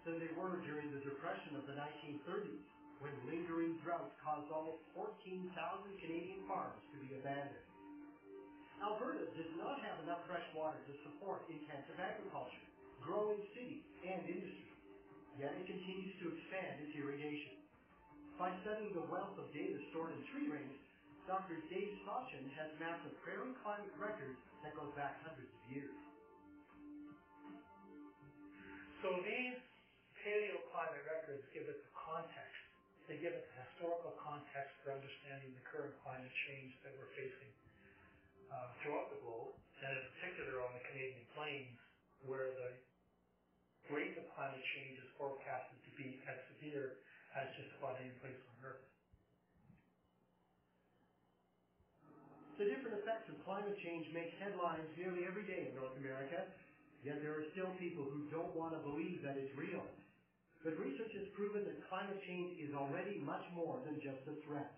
than 0.06 0.22
they 0.22 0.30
were 0.38 0.62
during 0.70 0.94
the 0.94 1.02
Depression 1.02 1.58
of 1.58 1.66
the 1.66 1.74
1930s, 1.74 2.62
when 3.02 3.10
lingering 3.26 3.82
droughts 3.82 4.14
caused 4.22 4.54
almost 4.54 4.86
14,000 4.94 5.50
Canadian 5.98 6.46
farms 6.46 6.78
to 6.94 7.02
be 7.02 7.18
abandoned. 7.18 7.66
Alberta 8.86 9.26
does 9.34 9.50
not 9.58 9.82
have 9.82 9.98
enough 10.06 10.30
fresh 10.30 10.46
water 10.54 10.78
to 10.86 10.94
support 11.02 11.50
intensive 11.50 11.98
agriculture, 11.98 12.62
growing 13.02 13.42
cities, 13.58 13.82
and 14.06 14.30
industry, 14.30 14.78
yet 15.42 15.58
it 15.58 15.66
continues 15.66 16.14
to 16.22 16.38
expand 16.38 16.86
its 16.86 16.94
irrigation. 16.94 17.58
By 18.38 18.54
studying 18.62 18.94
the 18.94 19.10
wealth 19.10 19.42
of 19.42 19.50
data 19.50 19.82
stored 19.90 20.14
in 20.14 20.22
tree 20.30 20.54
rings, 20.54 20.81
Dr. 21.30 21.62
Dave 21.70 21.94
Sauchyn 22.06 22.50
has 22.58 22.70
mapped 22.82 23.06
a 23.06 23.14
prairie 23.22 23.54
climate 23.62 23.94
record 24.02 24.36
that 24.66 24.74
goes 24.74 24.90
back 24.98 25.22
hundreds 25.22 25.50
of 25.50 25.64
years. 25.70 25.98
So 29.02 29.18
these 29.26 29.58
paleoclimate 30.22 31.06
records 31.10 31.42
give 31.54 31.66
us 31.66 31.78
a 31.78 31.92
context. 31.98 32.62
They 33.10 33.18
give 33.18 33.34
us 33.34 33.42
a 33.42 33.56
historical 33.66 34.14
context 34.22 34.78
for 34.86 34.94
understanding 34.94 35.58
the 35.58 35.66
current 35.66 35.94
climate 36.06 36.32
change 36.46 36.78
that 36.86 36.94
we're 36.96 37.10
facing 37.18 37.52
uh, 38.54 38.70
throughout 38.82 39.10
the 39.10 39.20
globe, 39.26 39.58
and 39.82 39.92
in 39.98 40.06
particular 40.16 40.62
on 40.62 40.72
the 40.78 40.84
Canadian 40.86 41.26
plains, 41.34 41.76
where 42.30 42.54
the 42.54 42.78
rate 43.90 44.14
of 44.16 44.26
climate 44.38 44.62
change 44.78 45.02
is 45.02 45.10
forecasted 45.18 45.82
to 45.82 45.92
be 45.98 46.22
as 46.30 46.38
severe 46.54 47.02
as 47.34 47.50
just 47.58 47.74
about 47.82 47.98
any 47.98 48.14
place 48.22 48.38
on 48.38 48.56
Earth. 48.62 48.86
The 52.62 52.70
different 52.70 53.02
effects 53.02 53.26
of 53.26 53.42
climate 53.42 53.74
change 53.82 54.06
make 54.14 54.38
headlines 54.38 54.86
nearly 54.94 55.26
every 55.26 55.50
day 55.50 55.66
in 55.66 55.74
North 55.74 55.98
America, 55.98 56.46
yet 57.02 57.18
there 57.18 57.34
are 57.34 57.50
still 57.58 57.74
people 57.82 58.06
who 58.06 58.30
don't 58.30 58.54
want 58.54 58.78
to 58.78 58.82
believe 58.86 59.26
that 59.26 59.34
it's 59.34 59.50
real. 59.58 59.82
But 60.62 60.78
research 60.78 61.10
has 61.18 61.26
proven 61.34 61.66
that 61.66 61.82
climate 61.90 62.22
change 62.30 62.62
is 62.62 62.70
already 62.78 63.18
much 63.18 63.42
more 63.58 63.82
than 63.82 63.98
just 63.98 64.22
a 64.30 64.38
threat. 64.46 64.78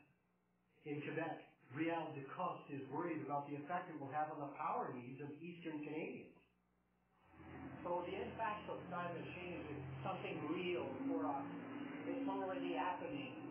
In 0.88 1.04
Quebec, 1.04 1.44
Réal 1.76 2.08
Décoste 2.16 2.72
is 2.72 2.88
worried 2.88 3.20
about 3.28 3.52
the 3.52 3.60
effect 3.60 3.92
it 3.92 4.00
will 4.00 4.16
have 4.16 4.32
on 4.32 4.40
the 4.40 4.56
power 4.56 4.88
needs 4.96 5.20
of 5.20 5.28
eastern 5.44 5.84
Canadians. 5.84 6.40
So 7.84 8.08
the 8.08 8.16
impact 8.16 8.64
of 8.72 8.80
climate 8.88 9.28
change 9.36 9.60
is 9.76 9.84
something 10.08 10.40
real 10.56 10.88
for 11.12 11.28
us. 11.28 11.48
It's 12.08 12.32
already 12.32 12.80
happening. 12.80 13.43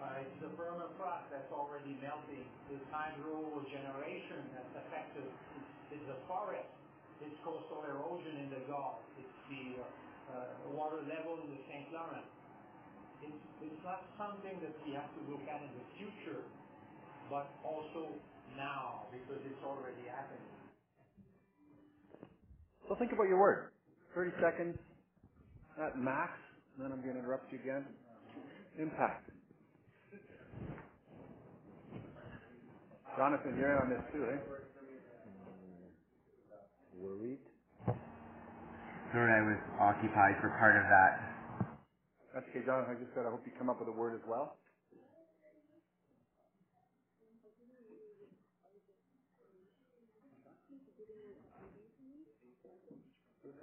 Uh, 0.00 0.20
it's 0.24 0.38
the 0.44 0.52
permafrost 0.56 1.28
that's 1.32 1.50
already 1.52 1.96
melting. 2.02 2.44
It's 2.72 2.84
hydro 2.92 3.64
generation 3.70 4.44
that's 4.52 4.74
affected. 4.86 5.28
It's 5.92 6.06
the 6.08 6.20
forest. 6.28 6.68
It's 7.22 7.36
coastal 7.44 7.84
erosion 7.88 8.44
in 8.44 8.48
the 8.52 8.62
Gulf. 8.68 9.00
It's 9.16 9.36
the 9.48 9.80
uh, 9.80 9.86
uh, 10.32 10.76
water 10.76 11.00
level 11.06 11.40
in 11.44 11.48
the 11.54 11.62
St. 11.70 11.88
Lawrence. 11.94 12.28
It's, 13.24 13.42
it's 13.64 13.82
not 13.84 14.04
something 14.20 14.60
that 14.60 14.74
we 14.84 14.92
have 14.92 15.08
to 15.16 15.22
look 15.32 15.44
at 15.48 15.62
in 15.64 15.72
the 15.78 15.86
future, 15.96 16.44
but 17.30 17.48
also 17.64 18.20
now 18.56 19.08
because 19.12 19.40
it's 19.46 19.62
already 19.64 20.04
happening. 20.10 20.44
So 22.88 22.96
think 22.98 23.12
about 23.12 23.28
your 23.28 23.40
word. 23.40 23.72
30 24.14 24.32
seconds 24.42 24.78
at 25.82 25.98
max, 25.98 26.32
and 26.76 26.84
then 26.84 26.92
I'm 26.92 27.02
going 27.02 27.14
to 27.14 27.20
interrupt 27.20 27.52
you 27.52 27.58
again. 27.60 27.86
Impact. 28.78 29.30
Jonathan, 33.16 33.56
you're 33.58 33.72
in 33.72 33.78
on 33.82 33.90
this 33.90 34.04
too, 34.12 34.24
eh? 34.28 34.38
Worried? 37.00 37.38
Sorry, 39.12 39.32
I 39.32 39.42
was 39.48 39.60
occupied 39.80 40.36
for 40.40 40.50
part 40.58 40.76
of 40.76 40.84
that. 40.88 41.12
That's 42.34 42.46
okay, 42.50 42.64
Jonathan. 42.66 42.96
I 42.96 43.00
just 43.00 43.14
said 43.14 43.24
I 43.26 43.30
hope 43.30 43.42
you 43.46 43.52
come 43.58 43.70
up 43.70 43.80
with 43.80 43.88
a 43.88 43.92
word 43.96 44.14
as 44.14 44.24
well. 44.28 44.56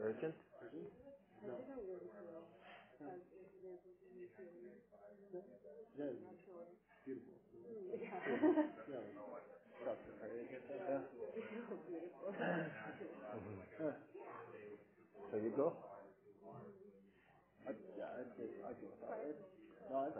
Urgent? 0.01 0.35
Beautiful. 7.05 7.33
So 15.31 15.37
you 15.37 15.51
go? 15.57 15.73
Yeah, 17.97 18.05
I'd 18.19 18.29
I'd 18.69 18.77
go 18.81 18.87
with 18.91 19.01
that 19.01 19.17
word. 19.17 19.37
No, 19.91 19.97
I'd. 20.07 20.13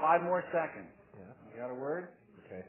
Five 0.00 0.22
more 0.22 0.44
seconds. 0.52 0.90
Yeah. 1.18 1.24
You 1.54 1.60
got 1.62 1.70
a 1.70 1.74
word? 1.78 2.08
Okay. 2.46 2.64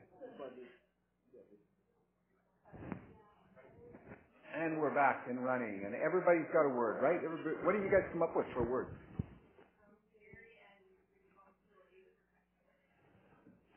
And 4.56 4.80
we're 4.80 4.94
back 4.96 5.26
and 5.30 5.44
running, 5.46 5.84
and 5.86 5.96
everybody's 5.96 6.48
got 6.54 6.66
a 6.66 6.70
word, 6.74 7.02
right? 7.04 7.20
Everybody, 7.24 7.56
what 7.64 7.74
do 7.74 7.80
you 7.84 7.92
guys 7.92 8.04
come 8.14 8.24
up 8.24 8.36
with 8.36 8.48
for 8.54 8.64
words? 8.70 8.90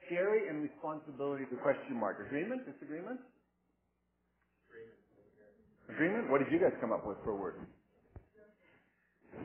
Scary 0.06 0.48
and 0.48 0.62
responsibility, 0.62 1.44
the 1.50 1.58
question 1.58 1.96
mark. 1.98 2.20
Agreement? 2.24 2.62
Disagreement? 2.66 3.20
Agreement? 5.94 6.30
What 6.30 6.44
did 6.44 6.52
you 6.52 6.60
guys 6.60 6.72
come 6.80 6.92
up 6.92 7.06
with 7.06 7.18
for 7.24 7.32
a 7.32 7.36
word? 7.36 7.56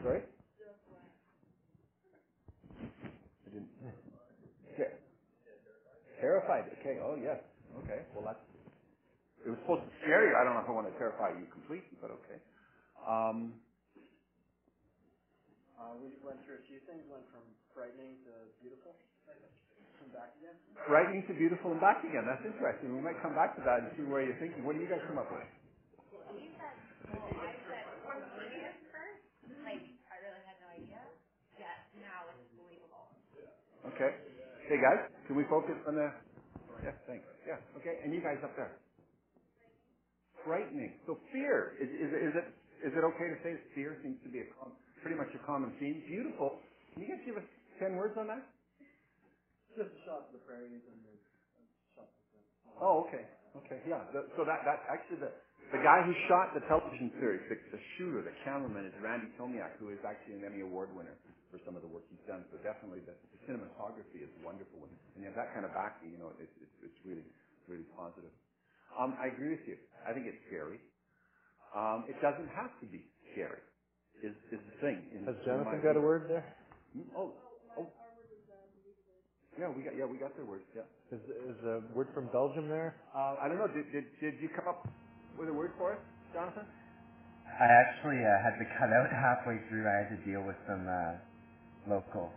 Sorry? 0.03 0.21
I 0.23 0.43
didn't. 3.51 3.69
Ter- 4.77 4.99
terrified. 6.21 6.65
Okay. 6.81 6.99
Oh, 7.03 7.17
yes. 7.21 7.39
Okay. 7.85 8.01
Well, 8.15 8.25
that's. 8.25 8.39
It 9.45 9.51
was 9.51 9.59
supposed 9.63 9.83
to 9.85 9.91
scare 10.03 10.27
you. 10.29 10.35
I 10.35 10.43
don't 10.43 10.55
know 10.55 10.61
if 10.65 10.69
I 10.69 10.73
want 10.75 10.91
to 10.91 10.99
terrify 10.99 11.31
you 11.39 11.47
completely, 11.53 11.95
but 12.01 12.11
okay. 12.11 12.39
Um, 13.07 13.53
Uh, 15.79 15.95
we 16.01 16.11
went 16.25 16.41
through 16.47 16.59
a 16.59 16.65
few 16.67 16.81
things, 16.89 17.03
went 17.11 17.27
from 17.31 17.43
frightening 17.75 18.19
to 18.27 18.33
beautiful, 18.63 18.95
and 20.03 20.11
back 20.13 20.33
again. 20.41 20.57
frightening 20.87 21.23
to 21.27 21.33
beautiful 21.35 21.71
and 21.73 21.81
back 21.81 22.03
again. 22.03 22.25
That's 22.27 22.43
interesting. 22.45 22.95
We 22.95 23.01
might 23.03 23.19
come 23.21 23.35
back 23.35 23.55
to 23.59 23.63
that 23.65 23.83
and 23.85 23.89
see 23.97 24.05
where 24.07 24.23
you're 24.23 24.39
thinking. 24.39 24.63
What 24.65 24.75
do 24.77 24.81
you 24.83 24.89
guys 24.89 25.03
come 25.07 25.19
up 25.19 25.29
with? 25.31 25.47
Okay. 33.87 34.11
Hey 34.69 34.79
guys, 34.81 35.07
can 35.27 35.35
we 35.37 35.45
focus 35.49 35.75
on 35.87 35.95
the? 35.95 36.09
Yeah, 36.83 36.95
thanks. 37.07 37.25
Yeah. 37.47 37.59
Okay. 37.79 38.01
And 38.03 38.13
you 38.13 38.21
guys 38.21 38.39
up 38.43 38.55
there. 38.57 38.77
Frightening. 40.45 40.93
So 41.07 41.19
fear 41.33 41.75
is 41.81 41.89
is, 41.89 42.11
is 42.13 42.33
it 42.35 42.47
is 42.87 42.93
it 42.95 43.03
okay 43.03 43.27
to 43.33 43.37
say 43.43 43.51
that 43.57 43.65
fear 43.75 43.97
seems 44.03 44.17
to 44.23 44.29
be 44.31 44.41
a 44.45 44.49
com- 44.59 44.75
pretty 45.03 45.17
much 45.17 45.29
a 45.35 45.41
common 45.45 45.73
theme? 45.79 46.03
Beautiful. 46.07 46.59
Can 46.93 47.03
you 47.03 47.09
guys 47.09 47.23
give 47.25 47.37
us 47.37 47.47
ten 47.79 47.95
words 47.97 48.15
on 48.19 48.27
that? 48.27 48.43
Just 49.77 49.91
a 49.93 49.99
shot 50.07 50.29
to 50.31 50.39
the 50.39 50.43
prairies 50.47 50.83
and 50.89 50.99
the 51.05 51.15
shot 51.95 52.07
to 52.09 52.23
the 52.35 52.41
Oh, 52.81 53.05
okay. 53.07 53.25
Okay, 53.65 53.79
yeah. 53.89 54.03
The, 54.13 54.27
so 54.37 54.45
that, 54.45 54.63
that 54.65 54.85
actually 54.89 55.21
the, 55.23 55.31
the 55.73 55.81
guy 55.83 56.03
who 56.05 56.13
shot 56.29 56.53
the 56.55 56.63
television 56.67 57.11
series, 57.19 57.43
the, 57.49 57.57
the 57.75 57.81
shooter, 57.97 58.21
the 58.23 58.35
cameraman 58.45 58.85
is 58.87 58.95
Randy 59.01 59.31
Tomiak, 59.39 59.77
who 59.79 59.89
is 59.91 59.99
actually 60.05 60.41
an 60.41 60.45
Emmy 60.45 60.61
Award 60.63 60.93
winner 60.95 61.15
for 61.51 61.59
some 61.65 61.75
of 61.75 61.83
the 61.83 61.89
work 61.91 62.03
he's 62.11 62.23
done. 62.27 62.45
So 62.51 62.59
definitely 62.63 63.01
the, 63.07 63.15
the 63.35 63.39
cinematography 63.47 64.21
is 64.23 64.31
wonderful. 64.43 64.85
And, 64.87 64.93
you 65.23 65.27
have 65.31 65.37
that 65.39 65.53
kind 65.55 65.65
of 65.65 65.73
backing, 65.73 66.13
you 66.13 66.19
know, 66.19 66.31
it's, 66.39 66.53
it's, 66.61 66.77
it's 66.91 66.99
really, 67.07 67.25
really 67.67 67.87
positive. 67.97 68.31
Um, 68.95 69.15
I 69.19 69.27
agree 69.33 69.55
with 69.57 69.65
you. 69.67 69.77
I 70.07 70.13
think 70.13 70.27
it's 70.27 70.39
scary. 70.49 70.79
Um, 71.75 72.05
it 72.09 72.17
doesn't 72.21 72.49
have 72.55 72.71
to 72.81 72.87
be 72.87 73.03
scary, 73.33 73.61
is, 74.23 74.33
is 74.51 74.61
the 74.61 74.75
thing. 74.81 74.99
in- 75.13 75.25
Has 75.27 75.35
Jonathan 75.45 75.81
got 75.83 75.97
a 75.97 76.01
word 76.01 76.29
there? 76.29 76.45
Hmm? 76.93 77.07
Oh, 77.17 77.33
oh. 77.79 77.87
Yeah, 79.59 79.69
we 79.73 79.83
got, 79.83 79.97
yeah, 79.97 80.05
we 80.05 80.17
got 80.19 80.35
their 80.37 80.45
words, 80.45 80.65
yeah. 80.75 80.83
Is, 81.11 81.21
is 81.21 81.59
a 81.65 81.81
word 81.95 82.09
from 82.13 82.29
Belgium 82.31 82.69
there? 82.69 82.95
Uh, 83.15 83.35
I 83.41 83.47
don't 83.49 83.57
know. 83.57 83.67
Did, 83.67 83.91
did 83.91 84.05
did 84.21 84.35
you 84.41 84.49
come 84.55 84.67
up 84.69 84.87
with 85.37 85.49
a 85.49 85.53
word 85.53 85.71
for 85.77 85.93
us, 85.93 85.99
Jonathan? 86.33 86.67
I 87.47 87.65
actually 87.67 88.21
uh, 88.23 88.37
had 88.43 88.57
to 88.59 88.65
cut 88.79 88.89
out 88.93 89.09
halfway 89.11 89.59
through. 89.69 89.87
I 89.87 90.05
had 90.05 90.09
to 90.17 90.21
deal 90.25 90.43
with 90.45 90.57
some 90.67 90.87
uh, 90.87 91.17
local, 91.89 92.31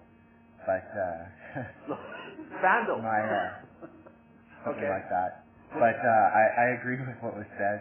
but 0.66 0.86
uh, 0.96 1.62
Vandal. 2.62 3.02
my 3.02 3.20
uh, 3.20 3.50
something 4.64 4.88
Okay. 4.88 4.88
like 4.88 5.08
that. 5.10 5.44
But 5.72 5.96
uh, 6.00 6.26
I, 6.36 6.44
I 6.58 6.80
agree 6.80 6.98
with 7.00 7.16
what 7.22 7.36
was 7.36 7.46
said. 7.58 7.80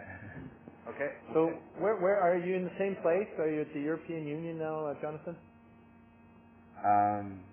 Okay. 0.88 1.10
So 1.34 1.46
where 1.78 1.96
where 2.00 2.20
are 2.20 2.38
you 2.38 2.56
in 2.56 2.64
the 2.64 2.76
same 2.78 2.96
place? 3.02 3.28
Are 3.38 3.50
you 3.50 3.62
at 3.62 3.74
the 3.74 3.80
European 3.80 4.26
Union 4.26 4.58
now, 4.58 4.86
uh, 4.86 4.94
Jonathan? 5.02 5.36
Um, 6.84 7.44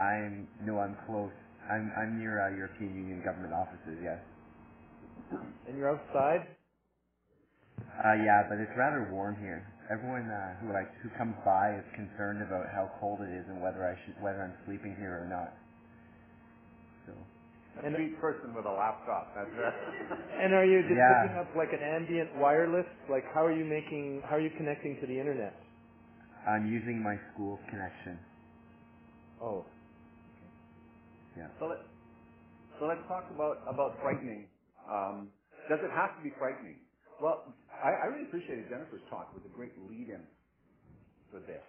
I'm 0.00 0.48
no, 0.62 0.78
I'm 0.78 0.96
close. 1.06 1.32
I'm 1.70 1.92
I'm 1.96 2.18
near 2.18 2.40
uh, 2.46 2.56
European 2.56 2.94
Union 2.94 3.22
government 3.24 3.54
offices. 3.54 3.98
Yes. 4.02 4.20
And 5.68 5.78
you're 5.78 5.90
outside? 5.98 6.56
Uh, 7.80 8.14
yeah, 8.24 8.44
but 8.48 8.58
it's 8.58 8.72
rather 8.76 9.08
warm 9.12 9.36
here. 9.38 9.66
Everyone 9.90 10.26
uh, 10.30 10.56
who 10.60 10.72
like 10.72 10.88
who 11.02 11.08
comes 11.18 11.36
by 11.44 11.76
is 11.76 11.84
concerned 11.94 12.42
about 12.42 12.66
how 12.72 12.90
cold 13.00 13.20
it 13.20 13.30
is 13.32 13.44
and 13.48 13.60
whether 13.62 13.84
I 13.84 13.94
should 14.04 14.16
whether 14.22 14.42
I'm 14.42 14.54
sleeping 14.66 14.96
here 14.98 15.12
or 15.20 15.28
not. 15.28 15.52
So. 17.06 17.12
A 17.84 17.90
sweet 17.90 18.14
person 18.20 18.54
with 18.54 18.64
a 18.66 18.70
laptop. 18.70 19.34
That's 19.34 19.50
it. 19.50 19.74
And 20.42 20.54
are 20.54 20.64
you 20.64 20.82
just 20.82 20.94
Yeah. 20.94 21.22
picking 21.26 21.36
up 21.38 21.48
like 21.56 21.72
an 21.74 21.82
ambient 21.82 22.36
wireless? 22.36 22.86
Like 23.10 23.24
how 23.34 23.44
are 23.44 23.54
you 23.54 23.64
making? 23.64 24.22
How 24.24 24.36
are 24.36 24.40
you 24.40 24.50
connecting 24.56 24.96
to 25.00 25.06
the 25.06 25.18
internet? 25.18 25.54
I'm 26.48 26.66
using 26.70 27.02
my 27.02 27.16
school's 27.32 27.60
connection. 27.70 28.18
Oh. 29.42 29.64
Yeah. 31.36 31.48
So 31.58 31.66
let 31.66 31.78
so 32.78 32.86
let's 32.86 33.02
talk 33.08 33.26
about 33.34 33.58
about 33.68 33.98
frightening. 34.00 34.48
Um, 34.88 35.28
does 35.68 35.80
it 35.82 35.90
have 35.90 36.16
to 36.16 36.22
be 36.22 36.30
frightening? 36.38 36.83
Well, 37.20 37.54
I, 37.70 37.90
I 37.92 38.04
really 38.10 38.26
appreciated 38.26 38.68
Jennifer's 38.70 39.04
talk. 39.10 39.30
It 39.34 39.42
was 39.42 39.46
a 39.46 39.54
great 39.54 39.74
lead-in 39.90 40.22
for 41.30 41.40
this. 41.44 41.62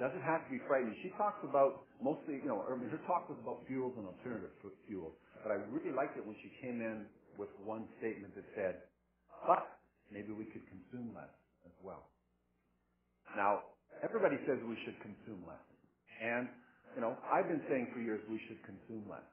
Does 0.00 0.12
it 0.12 0.24
have 0.24 0.44
to 0.44 0.50
be 0.52 0.60
frightening? 0.68 0.92
She 1.00 1.10
talks 1.16 1.40
about 1.42 1.88
mostly, 2.04 2.36
you 2.44 2.48
know, 2.48 2.60
her, 2.68 2.76
her 2.76 3.02
talk 3.08 3.28
was 3.32 3.40
about 3.40 3.64
fuels 3.66 3.96
and 3.96 4.04
alternative 4.04 4.52
fuels. 4.86 5.14
But 5.40 5.56
I 5.56 5.58
really 5.72 5.92
liked 5.94 6.16
it 6.20 6.24
when 6.26 6.36
she 6.44 6.52
came 6.60 6.84
in 6.84 7.08
with 7.40 7.48
one 7.64 7.88
statement 7.98 8.34
that 8.36 8.44
said, 8.52 8.84
but 9.48 9.64
maybe 10.12 10.32
we 10.36 10.44
could 10.52 10.64
consume 10.68 11.16
less 11.16 11.32
as 11.64 11.72
well. 11.80 12.12
Now, 13.36 13.72
everybody 14.04 14.36
says 14.44 14.60
we 14.68 14.76
should 14.84 14.96
consume 15.00 15.44
less. 15.48 15.64
And, 16.20 16.48
you 16.94 17.00
know, 17.00 17.16
I've 17.24 17.48
been 17.48 17.64
saying 17.68 17.88
for 17.92 18.00
years 18.00 18.20
we 18.28 18.40
should 18.48 18.60
consume 18.68 19.08
less. 19.08 19.26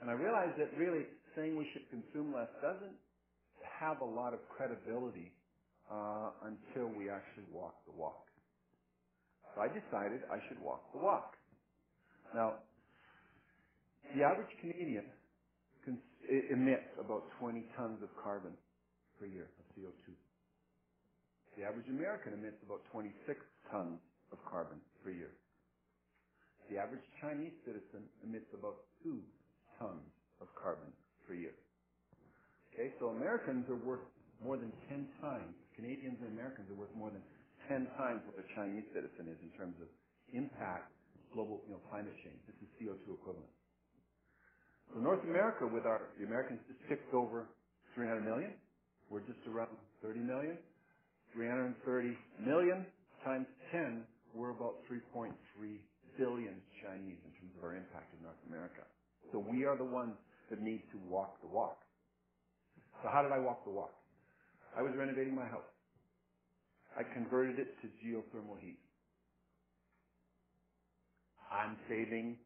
And 0.00 0.10
I 0.10 0.14
realize 0.14 0.54
that 0.58 0.70
really 0.78 1.06
saying 1.34 1.58
we 1.58 1.66
should 1.74 1.86
consume 1.90 2.34
less 2.34 2.50
doesn't 2.62 2.94
have 3.80 4.00
a 4.02 4.06
lot 4.06 4.34
of 4.34 4.40
credibility 4.56 5.32
uh, 5.90 6.30
until 6.44 6.88
we 6.96 7.10
actually 7.10 7.46
walk 7.52 7.74
the 7.86 7.92
walk. 7.92 8.26
So 9.54 9.62
I 9.62 9.68
decided 9.68 10.22
I 10.32 10.38
should 10.48 10.60
walk 10.62 10.82
the 10.92 11.00
walk. 11.00 11.34
Now, 12.34 12.54
the 14.16 14.22
average 14.24 14.50
Canadian 14.60 15.06
cons- 15.84 16.00
emits 16.50 16.88
about 17.00 17.24
20 17.40 17.64
tons 17.76 18.02
of 18.02 18.10
carbon 18.22 18.52
per 19.20 19.26
year 19.26 19.48
of 19.58 19.64
CO2. 19.76 20.14
The 21.58 21.64
average 21.64 21.88
American 21.88 22.34
emits 22.34 22.58
about 22.66 22.82
26 22.92 23.38
tons 23.70 24.00
of 24.32 24.38
carbon 24.50 24.80
per 25.04 25.10
year. 25.10 25.32
The 26.70 26.78
average 26.78 27.04
Chinese 27.20 27.54
citizen 27.66 28.08
emits 28.24 28.46
about 28.54 28.76
2 29.04 29.20
tons 29.78 30.10
of 30.40 30.48
carbon 30.60 30.92
per 31.26 31.34
year. 31.34 31.54
Okay, 32.74 32.90
so 32.98 33.14
Americans 33.14 33.70
are 33.70 33.78
worth 33.86 34.02
more 34.42 34.58
than 34.58 34.74
10 34.90 35.06
times, 35.22 35.54
Canadians 35.78 36.18
and 36.18 36.34
Americans 36.34 36.66
are 36.66 36.74
worth 36.74 36.90
more 36.98 37.06
than 37.06 37.22
10 37.70 37.86
times 37.94 38.18
what 38.26 38.34
a 38.34 38.46
Chinese 38.58 38.82
citizen 38.90 39.30
is 39.30 39.38
in 39.46 39.54
terms 39.54 39.78
of 39.78 39.86
impact, 40.34 40.90
global, 41.30 41.62
you 41.70 41.78
know, 41.78 41.82
climate 41.86 42.18
change. 42.26 42.34
This 42.50 42.58
is 42.58 42.68
CO2 42.82 43.14
equivalent. 43.14 43.46
So 44.90 44.98
North 44.98 45.22
America 45.22 45.70
with 45.70 45.86
our, 45.86 46.10
the 46.18 46.26
Americans 46.26 46.58
just 46.66 46.82
ticked 46.90 47.14
over 47.14 47.46
300 47.94 48.26
million. 48.26 48.50
We're 49.06 49.22
just 49.22 49.38
around 49.46 49.70
30 50.02 50.18
million. 50.26 50.58
330 51.30 51.78
million 52.42 52.86
times 53.22 53.46
10, 53.70 54.02
we're 54.34 54.50
about 54.50 54.82
3.3 54.90 55.30
billion 56.18 56.58
Chinese 56.82 57.22
in 57.22 57.30
terms 57.38 57.54
of 57.54 57.62
our 57.62 57.78
impact 57.78 58.10
in 58.18 58.22
North 58.26 58.42
America. 58.50 58.82
So 59.30 59.38
we 59.38 59.62
are 59.62 59.78
the 59.78 59.86
ones 59.86 60.18
that 60.50 60.58
need 60.58 60.82
to 60.90 60.98
walk 61.06 61.38
the 61.38 61.46
walk. 61.46 61.78
So 63.02 63.08
how 63.12 63.22
did 63.22 63.32
I 63.32 63.38
walk 63.38 63.64
the 63.64 63.70
walk? 63.70 63.92
I 64.76 64.82
was 64.82 64.92
renovating 64.96 65.34
my 65.34 65.46
house. 65.46 65.66
I 66.98 67.02
converted 67.14 67.58
it 67.58 67.74
to 67.82 67.86
geothermal 68.02 68.58
heat. 68.60 68.78
I'm 71.50 71.76
saving 71.88 72.38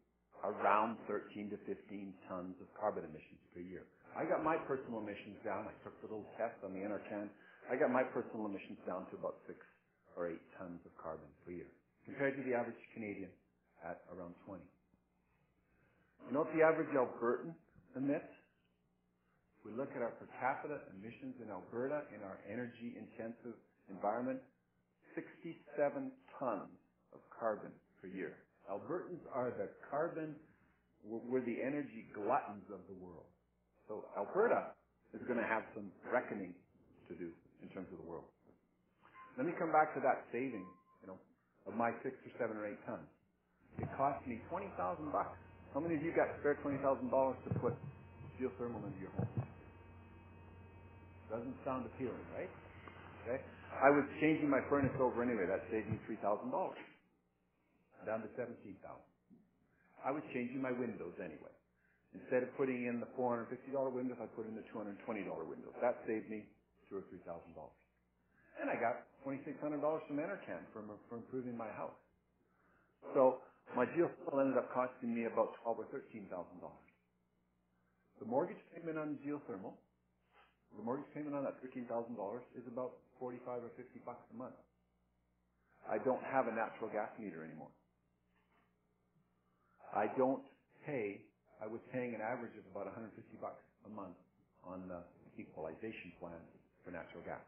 around 0.44 0.96
13 1.09 1.51
to 1.51 1.59
15 1.66 2.14
tons 2.28 2.55
of 2.61 2.68
carbon 2.78 3.05
emissions 3.05 3.40
per 3.55 3.61
year. 3.61 3.84
I 4.16 4.24
got 4.24 4.44
my 4.44 4.57
personal 4.68 5.01
emissions 5.01 5.36
down. 5.44 5.68
I 5.68 5.74
took 5.84 5.94
the 6.01 6.09
little 6.09 6.28
test 6.38 6.57
on 6.64 6.72
the 6.72 6.80
NRCan. 6.80 7.28
I 7.70 7.76
got 7.76 7.90
my 7.92 8.03
personal 8.03 8.46
emissions 8.46 8.78
down 8.86 9.07
to 9.12 9.16
about 9.20 9.36
six 9.46 9.59
or 10.16 10.28
eight 10.30 10.42
tons 10.59 10.80
of 10.86 10.92
carbon 10.96 11.28
per 11.44 11.53
year, 11.53 11.68
compared 12.05 12.36
to 12.36 12.42
the 12.42 12.55
average 12.57 12.78
Canadian 12.94 13.30
at 13.84 14.01
around 14.14 14.34
20. 14.46 14.62
You 16.28 16.32
know 16.34 16.40
what 16.46 16.55
the 16.55 16.62
average 16.64 16.90
Albertan 16.96 17.55
emits? 17.96 18.30
We 19.69 19.77
look 19.77 19.93
at 19.97 20.01
our 20.01 20.16
per 20.16 20.29
capita 20.41 20.81
emissions 20.97 21.37
in 21.45 21.53
Alberta 21.53 22.09
in 22.16 22.25
our 22.25 22.41
energy 22.49 22.97
intensive 22.97 23.61
environment, 23.93 24.41
67 25.14 26.12
tons 26.41 26.73
of 27.12 27.21
carbon 27.29 27.73
per 28.01 28.09
year. 28.09 28.41
Albertans 28.73 29.21
are 29.35 29.53
the 29.53 29.69
carbon, 29.91 30.37
we're 31.05 31.21
we're 31.29 31.45
the 31.45 31.61
energy 31.61 32.09
gluttons 32.16 32.64
of 32.73 32.81
the 32.89 32.97
world. 32.97 33.29
So 33.89 34.09
Alberta 34.16 34.73
is 35.12 35.21
going 35.29 35.41
to 35.41 35.49
have 35.49 35.64
some 35.77 35.93
reckoning 36.09 36.55
to 37.09 37.14
do 37.16 37.33
in 37.62 37.69
terms 37.71 37.89
of 37.93 37.99
the 38.01 38.09
world. 38.09 38.25
Let 39.39 39.47
me 39.47 39.53
come 39.59 39.73
back 39.73 39.95
to 39.95 40.01
that 40.01 40.27
saving, 40.33 40.66
you 41.03 41.09
know, 41.09 41.19
of 41.69 41.75
my 41.75 41.93
six 42.03 42.16
or 42.25 42.33
seven 42.41 42.57
or 42.57 42.66
eight 42.66 42.81
tons. 42.87 43.09
It 43.79 43.89
cost 43.97 44.27
me 44.27 44.41
twenty 44.51 44.71
thousand 44.79 45.12
bucks. 45.12 45.39
How 45.75 45.81
many 45.81 45.97
of 45.97 46.03
you 46.03 46.12
got 46.16 46.29
spare 46.41 46.57
twenty 46.62 46.79
thousand 46.83 47.11
dollars 47.11 47.39
to 47.49 47.51
put 47.61 47.75
geothermal 48.41 48.85
into 48.87 49.01
your 49.01 49.12
home? 49.12 49.47
Doesn't 51.29 51.57
sound 51.64 51.85
appealing, 51.85 52.24
right? 52.33 52.51
Okay. 53.24 53.41
I 53.68 53.93
was 53.93 54.05
changing 54.20 54.49
my 54.49 54.64
furnace 54.72 54.95
over 54.97 55.20
anyway. 55.20 55.45
That 55.45 55.61
saved 55.68 55.93
me 55.93 56.01
three 56.09 56.16
thousand 56.24 56.51
dollars, 56.51 56.81
down 58.09 58.24
to 58.24 58.31
seventeen 58.33 58.81
thousand. 58.81 59.05
I 60.01 60.11
was 60.11 60.24
changing 60.33 60.62
my 60.64 60.72
windows 60.72 61.12
anyway. 61.20 61.53
Instead 62.16 62.49
of 62.49 62.51
putting 62.57 62.89
in 62.89 62.99
the 63.05 63.11
four 63.12 63.37
hundred 63.37 63.53
fifty 63.53 63.68
dollar 63.70 63.93
windows, 63.93 64.16
I 64.16 64.26
put 64.33 64.49
in 64.49 64.57
the 64.57 64.64
two 64.72 64.81
hundred 64.81 64.97
twenty 65.05 65.20
dollar 65.29 65.45
windows. 65.45 65.76
That 65.85 66.01
saved 66.09 66.33
me 66.33 66.49
two 66.89 67.05
or 67.05 67.05
three 67.12 67.20
thousand 67.29 67.53
dollars. 67.53 67.76
And 68.57 68.72
I 68.72 68.81
got 68.81 69.05
twenty 69.20 69.45
six 69.45 69.61
hundred 69.61 69.85
dollars 69.85 70.01
from 70.09 70.16
NRCan 70.16 70.64
for 70.72 70.81
for 71.12 71.20
improving 71.20 71.53
my 71.53 71.68
house. 71.76 72.01
So 73.12 73.45
my 73.76 73.85
geothermal 73.93 74.41
ended 74.41 74.57
up 74.57 74.72
costing 74.72 75.12
me 75.12 75.29
about 75.29 75.53
twelve 75.61 75.76
or 75.76 75.87
thirteen 75.93 76.24
thousand 76.33 76.64
dollars. 76.64 76.89
The 78.18 78.26
mortgage 78.26 78.59
payment 78.72 78.97
on 78.97 79.20
geothermal, 79.22 79.76
the 80.79 80.87
mortgage 80.87 81.11
payment 81.14 81.35
on 81.35 81.45
that 81.45 81.59
thirteen 81.61 81.85
thousand 81.91 82.16
dollars 82.16 82.47
is 82.57 82.64
about 82.70 82.95
forty-five 83.20 83.66
or 83.66 83.72
fifty 83.76 84.01
bucks 84.07 84.24
a 84.33 84.37
month. 84.39 84.57
I 85.91 85.99
don't 86.03 86.22
have 86.24 86.49
a 86.49 86.55
natural 86.55 86.91
gas 86.91 87.11
meter 87.20 87.45
anymore. 87.45 87.70
I 89.95 90.09
don't 90.16 90.45
pay, 90.87 91.20
I 91.61 91.66
was 91.68 91.81
paying 91.93 92.14
an 92.14 92.22
average 92.22 92.55
of 92.57 92.64
about 92.72 92.87
150 92.93 93.14
bucks 93.43 93.62
a 93.87 93.91
month 93.93 94.16
on 94.64 94.89
the 94.89 95.03
equalization 95.41 96.12
plan 96.20 96.41
for 96.85 96.93
natural 96.93 97.24
gas. 97.24 97.43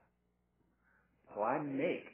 So 1.34 1.42
I 1.42 1.60
make, 1.62 2.06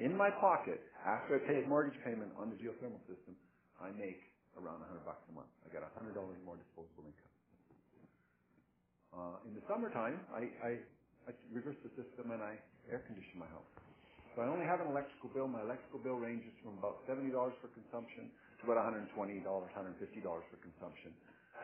in 0.00 0.16
my 0.16 0.30
pocket, 0.40 0.80
after 1.04 1.40
I 1.40 1.40
pay 1.48 1.58
a 1.64 1.68
mortgage 1.68 1.98
payment 2.04 2.32
on 2.38 2.50
the 2.52 2.58
geothermal 2.60 3.00
system, 3.08 3.36
I 3.80 3.90
make 3.96 4.20
around 4.60 4.84
100 4.84 5.04
bucks 5.08 5.24
a 5.30 5.34
month. 5.34 5.50
I 5.64 5.72
got 5.72 5.86
$100 5.96 6.14
more 6.44 6.58
disposable 6.60 7.08
income. 7.08 7.31
Uh, 9.12 9.36
in 9.44 9.52
the 9.54 9.64
summertime, 9.68 10.20
I, 10.32 10.48
I, 10.64 10.70
I 11.28 11.32
reverse 11.52 11.76
the 11.84 11.92
system 11.94 12.32
and 12.32 12.40
I 12.42 12.56
air 12.90 13.04
condition 13.06 13.36
my 13.38 13.48
house. 13.52 13.68
So 14.34 14.40
I 14.40 14.48
only 14.48 14.64
have 14.64 14.80
an 14.80 14.88
electrical 14.88 15.28
bill. 15.28 15.48
My 15.48 15.60
electrical 15.60 16.00
bill 16.00 16.16
ranges 16.16 16.52
from 16.64 16.80
about 16.80 17.04
$70 17.04 17.28
for 17.60 17.68
consumption 17.76 18.32
to 18.60 18.62
about 18.64 18.80
$120, 18.88 19.12
$150 19.12 19.44
for 19.44 20.58
consumption. 20.64 21.12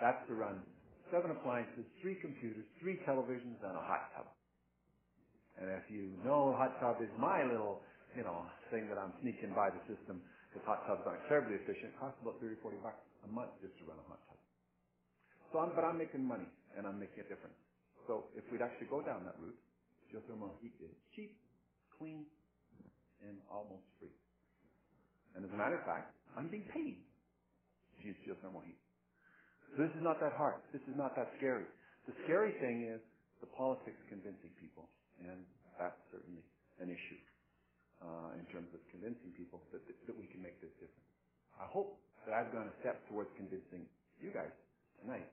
That's 0.01 0.21
to 0.29 0.37
run 0.37 0.61
seven 1.09 1.33
appliances, 1.33 1.89
three 2.05 2.21
computers, 2.21 2.65
three 2.81 3.01
televisions, 3.09 3.57
and 3.65 3.73
a 3.73 3.85
hot 3.85 4.13
tub. 4.13 4.29
And 5.59 5.73
if 5.73 5.89
you 5.91 6.15
know 6.23 6.55
hot 6.55 6.77
tub 6.79 7.01
is 7.03 7.11
my 7.19 7.43
little, 7.49 7.83
you 8.15 8.23
know, 8.23 8.47
thing 8.71 8.87
that 8.93 9.01
I'm 9.01 9.13
sneaking 9.25 9.57
by 9.57 9.73
the 9.73 9.81
system, 9.89 10.21
because 10.53 10.65
hot 10.69 10.85
tubs 10.87 11.03
aren't 11.09 11.25
terribly 11.27 11.57
efficient, 11.57 11.97
it 11.97 11.99
costs 11.99 12.21
about 12.23 12.39
30, 12.39 12.61
40 12.63 12.77
bucks 12.85 13.01
a 13.25 13.31
month 13.33 13.51
just 13.65 13.75
to 13.81 13.85
run 13.89 13.99
a 13.99 14.07
hot 14.07 14.21
tub. 14.29 14.39
So 15.51 15.65
I'm, 15.65 15.73
but 15.75 15.83
I'm 15.83 15.99
making 15.99 16.23
money, 16.23 16.47
and 16.77 16.87
I'm 16.87 16.99
making 16.99 17.25
a 17.25 17.29
difference. 17.29 17.57
So 18.09 18.29
if 18.37 18.45
we'd 18.49 18.65
actually 18.65 18.89
go 18.89 19.05
down 19.05 19.25
that 19.29 19.37
route, 19.37 19.57
geothermal 20.09 20.57
heat 20.61 20.73
is 20.81 20.93
cheap, 21.13 21.37
clean, 21.97 22.25
and 23.21 23.37
almost 23.53 23.85
free. 24.01 24.15
And 25.37 25.45
as 25.45 25.53
a 25.53 25.59
matter 25.59 25.77
of 25.77 25.85
fact, 25.85 26.17
I'm 26.37 26.49
being 26.49 26.65
paid 26.73 26.99
to 26.99 27.99
use 28.01 28.17
geothermal 28.25 28.65
heat. 28.65 28.81
So 29.75 29.85
this 29.85 29.93
is 29.93 30.03
not 30.03 30.17
that 30.25 30.33
hard. 30.33 30.65
This 30.73 30.83
is 30.89 30.97
not 30.97 31.13
that 31.21 31.29
scary. 31.37 31.69
The 32.09 32.17
scary 32.25 32.57
thing 32.57 32.89
is 32.89 33.05
the 33.45 33.51
politics 33.53 34.01
convincing 34.09 34.51
people, 34.57 34.89
and 35.21 35.45
that's 35.77 35.99
certainly 36.09 36.43
an 36.81 36.89
issue 36.89 37.21
uh, 38.01 38.41
in 38.41 38.49
terms 38.49 38.73
of 38.73 38.81
convincing 38.89 39.37
people 39.37 39.61
that, 39.77 39.85
that 39.85 40.17
we 40.17 40.25
can 40.33 40.41
make 40.41 40.57
this 40.65 40.73
difference. 40.81 41.11
I 41.61 41.69
hope 41.69 42.01
that 42.25 42.33
I've 42.33 42.51
gone 42.55 42.71
a 42.71 42.77
step 42.81 43.05
towards 43.13 43.29
convincing 43.37 43.85
you 44.23 44.33
guys 44.33 44.55
tonight 45.05 45.29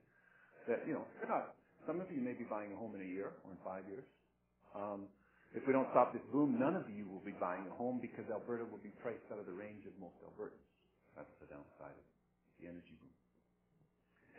that, 0.69 0.85
you 0.87 0.93
know, 0.95 1.05
you're 1.19 1.29
not, 1.31 1.55
some 1.87 2.01
of 2.01 2.09
you 2.11 2.21
may 2.21 2.33
be 2.33 2.45
buying 2.45 2.73
a 2.73 2.77
home 2.77 2.95
in 2.95 3.01
a 3.03 3.09
year 3.09 3.33
or 3.45 3.49
in 3.51 3.59
five 3.65 3.85
years. 3.89 4.05
Um, 4.75 5.07
if 5.55 5.63
we 5.67 5.73
don't 5.73 5.87
stop 5.95 6.13
this 6.13 6.25
boom, 6.33 6.59
none 6.59 6.75
of 6.75 6.89
you 6.91 7.07
will 7.07 7.23
be 7.23 7.35
buying 7.39 7.63
a 7.69 7.75
home 7.77 7.99
because 8.01 8.25
Alberta 8.31 8.65
will 8.67 8.81
be 8.83 8.91
priced 9.01 9.23
out 9.31 9.39
of 9.39 9.47
the 9.47 9.55
range 9.55 9.85
of 9.87 9.93
most 10.01 10.17
Albertans. 10.25 10.67
That's 11.15 11.31
the 11.39 11.47
downside 11.47 11.95
of 11.95 12.05
the 12.61 12.67
energy 12.69 12.95
boom. 12.99 13.13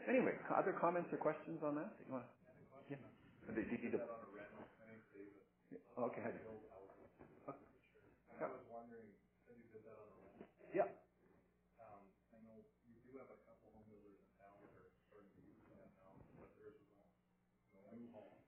Anyway, 0.09 0.35
other 0.53 0.75
comments 0.79 1.11
or 1.13 1.19
questions 1.19 1.61
on 1.65 1.77
that? 1.77 1.91
You 2.07 2.15
wanna, 2.15 2.29
yeah. 2.91 2.97
Did 3.55 3.69
need 3.83 3.93
to, 3.93 4.01
yeah, 5.73 5.81
okay, 5.99 6.21
ahead. 6.23 6.35
I 8.41 8.47
was 8.49 8.65
wondering, 8.71 9.09
said 9.49 9.57
you 9.59 9.69
did 9.73 9.85
that 9.89 9.97
on 9.99 10.09
a 10.13 10.19
rent. 10.23 10.45
Yeah. 10.75 10.89
Um, 11.81 12.05
I 12.35 12.39
know 12.47 12.59
you 12.87 12.97
do 13.07 13.19
have 13.19 13.31
a 13.33 13.39
couple 13.49 13.73
home 13.75 13.89
builders 13.91 14.19
in 14.21 14.31
town 14.39 14.59
that 14.65 14.75
are 14.77 14.93
starting 15.09 15.33
to 15.35 15.43
use 15.47 15.63
that 15.73 15.89
now, 16.01 16.13
but 16.39 16.51
there's 16.61 16.79
a, 16.79 17.05
you 17.73 17.75
know, 17.81 17.85
new 17.97 18.09
home. 18.13 18.41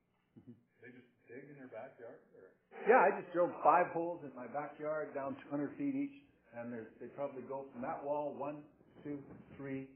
They 0.83 0.91
just 0.95 1.09
dig 1.29 1.45
in 1.51 1.57
their 1.59 1.72
backyard 1.72 2.20
or? 2.37 2.53
Yeah, 2.89 3.05
I 3.05 3.12
just 3.20 3.30
drilled 3.36 3.53
five 3.62 3.93
holes 3.93 4.24
in 4.24 4.32
my 4.34 4.49
backyard 4.49 5.12
down 5.14 5.36
200 5.53 5.76
feet 5.76 5.95
each, 5.95 6.16
and 6.57 6.72
they 6.72 7.07
probably 7.12 7.43
go 7.45 7.66
from 7.72 7.82
that 7.84 8.01
wall 8.03 8.32
one, 8.34 8.64
two, 9.05 9.20
three, 9.61 9.86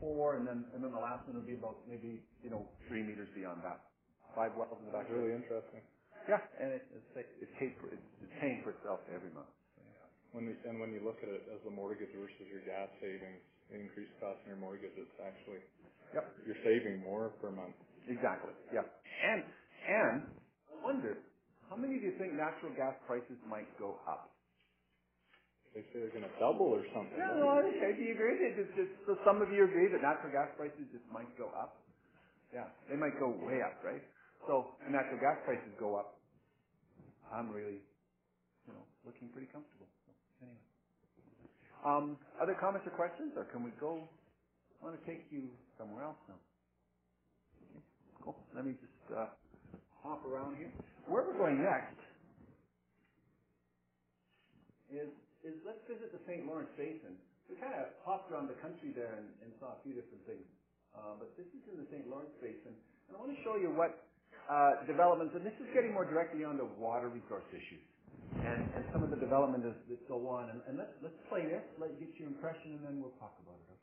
four, 0.00 0.36
and 0.36 0.46
then 0.46 0.64
and 0.74 0.84
then 0.84 0.92
the 0.92 1.00
last 1.00 1.26
one 1.26 1.36
will 1.40 1.48
be 1.48 1.56
about 1.56 1.78
maybe 1.88 2.20
you 2.44 2.50
know 2.50 2.68
three 2.88 3.02
meters 3.02 3.28
beyond 3.34 3.62
that. 3.64 3.80
Five 4.36 4.52
wells 4.56 4.76
in 4.80 4.86
the 4.86 4.92
That's 4.92 5.08
backyard. 5.08 5.24
really 5.26 5.36
interesting. 5.36 5.82
Yeah, 6.28 6.42
and 6.60 6.76
it, 6.76 6.84
it's 6.92 7.26
it's 7.42 7.54
paid 7.58 7.74
for 7.80 7.88
it's, 7.90 8.08
it's 8.22 8.34
paying 8.40 8.60
for 8.62 8.76
itself 8.76 9.00
every 9.10 9.32
month. 9.32 9.50
Yeah. 9.80 10.36
When 10.36 10.44
we, 10.46 10.54
and 10.68 10.78
when 10.78 10.92
you 10.92 11.00
look 11.02 11.18
at 11.24 11.30
it 11.32 11.48
as 11.50 11.58
the 11.64 11.72
mortgage 11.72 12.12
versus 12.14 12.46
your 12.52 12.62
gas 12.68 12.92
savings, 13.00 13.40
the 13.72 13.80
increased 13.80 14.12
cost 14.20 14.38
in 14.46 14.54
your 14.54 14.60
mortgage, 14.60 14.92
it's 14.94 15.16
actually, 15.24 15.64
Yep. 16.14 16.24
you're 16.46 16.62
saving 16.66 17.00
more 17.02 17.32
per 17.42 17.50
month. 17.50 17.74
Exactly. 18.06 18.52
Yeah. 18.74 18.84
And 19.24 19.42
and 19.88 20.18
I 20.70 20.74
wonder 20.84 21.18
how 21.70 21.76
many 21.78 21.96
of 21.96 22.02
you 22.04 22.12
think 22.18 22.34
natural 22.34 22.74
gas 22.76 22.94
prices 23.06 23.38
might 23.48 23.70
go 23.78 23.96
up? 24.10 24.30
They 25.74 25.82
say 25.92 26.02
they're 26.02 26.14
gonna 26.14 26.32
double 26.40 26.72
or 26.74 26.84
something. 26.94 27.14
Yeah, 27.18 27.36
no, 27.38 27.62
okay. 27.62 27.94
Do 27.96 28.02
you 28.02 28.14
agree? 28.16 28.36
It's 28.42 28.74
just, 28.76 28.92
so 29.06 29.16
some 29.24 29.42
of 29.42 29.52
you 29.52 29.64
agree 29.64 29.88
that 29.92 30.02
natural 30.02 30.32
gas 30.32 30.50
prices 30.56 30.86
just 30.92 31.04
might 31.12 31.30
go 31.38 31.52
up. 31.54 31.78
Yeah, 32.54 32.68
they 32.90 32.96
might 32.96 33.18
go 33.18 33.30
way 33.42 33.62
up, 33.62 33.78
right? 33.84 34.02
So, 34.46 34.76
and 34.84 34.92
natural 34.94 35.18
gas 35.20 35.38
prices 35.46 35.72
go 35.80 35.96
up. 35.96 36.18
I'm 37.32 37.50
really, 37.52 37.82
you 38.68 38.72
know, 38.74 38.84
looking 39.06 39.28
pretty 39.30 39.48
comfortable. 39.52 39.88
So, 40.06 40.12
anyway. 40.44 40.64
Um, 41.86 42.18
other 42.42 42.56
comments 42.60 42.86
or 42.86 42.94
questions, 42.96 43.32
or 43.36 43.44
can 43.50 43.64
we 43.64 43.72
go? 43.80 44.08
I 44.82 44.86
want 44.86 44.96
to 45.00 45.04
take 45.06 45.26
you 45.30 45.48
somewhere 45.78 46.04
else 46.04 46.20
now. 46.28 46.40
Okay, 47.70 47.84
cool. 48.24 48.36
Let 48.54 48.66
me 48.66 48.74
just 48.80 49.16
uh, 49.16 49.28
hop 50.02 50.24
around 50.26 50.56
here. 50.58 50.72
Where 51.10 51.26
we're 51.26 51.34
going 51.34 51.58
next 51.58 51.98
is 54.94 55.10
is 55.42 55.58
let's 55.66 55.82
visit 55.90 56.14
the 56.14 56.22
St. 56.28 56.46
Lawrence 56.46 56.70
Basin. 56.78 57.18
We 57.50 57.58
kind 57.58 57.74
of 57.74 57.90
hopped 58.06 58.30
around 58.30 58.46
the 58.46 58.58
country 58.62 58.94
there 58.94 59.18
and, 59.18 59.26
and 59.42 59.50
saw 59.58 59.74
a 59.74 59.80
few 59.82 59.90
different 59.90 60.22
things. 60.22 60.46
Uh, 60.94 61.18
but 61.18 61.34
this 61.34 61.50
is 61.50 61.62
in 61.66 61.82
the 61.82 61.88
St. 61.90 62.06
Lawrence 62.06 62.30
Basin. 62.38 62.78
And 63.10 63.12
I 63.12 63.18
want 63.18 63.34
to 63.34 63.40
show 63.42 63.58
you 63.58 63.74
what 63.74 64.06
uh, 64.46 64.86
developments, 64.86 65.34
and 65.34 65.42
this 65.42 65.56
is 65.58 65.66
getting 65.74 65.90
more 65.90 66.06
directly 66.06 66.46
onto 66.46 66.68
water 66.78 67.10
resource 67.10 67.46
issues 67.50 67.82
and, 68.38 68.62
and 68.78 68.84
some 68.92 69.02
of 69.02 69.10
the 69.10 69.18
development 69.18 69.66
is, 69.66 69.74
that 69.90 70.00
go 70.06 70.22
on. 70.30 70.50
And, 70.50 70.60
and 70.68 70.74
let's, 70.78 70.94
let's 71.02 71.18
play 71.28 71.42
this, 71.46 71.64
let 71.82 71.98
get 71.98 72.14
your 72.18 72.28
impression, 72.30 72.78
and 72.78 72.82
then 72.86 73.02
we'll 73.02 73.16
talk 73.18 73.34
about 73.42 73.58
it, 73.58 73.79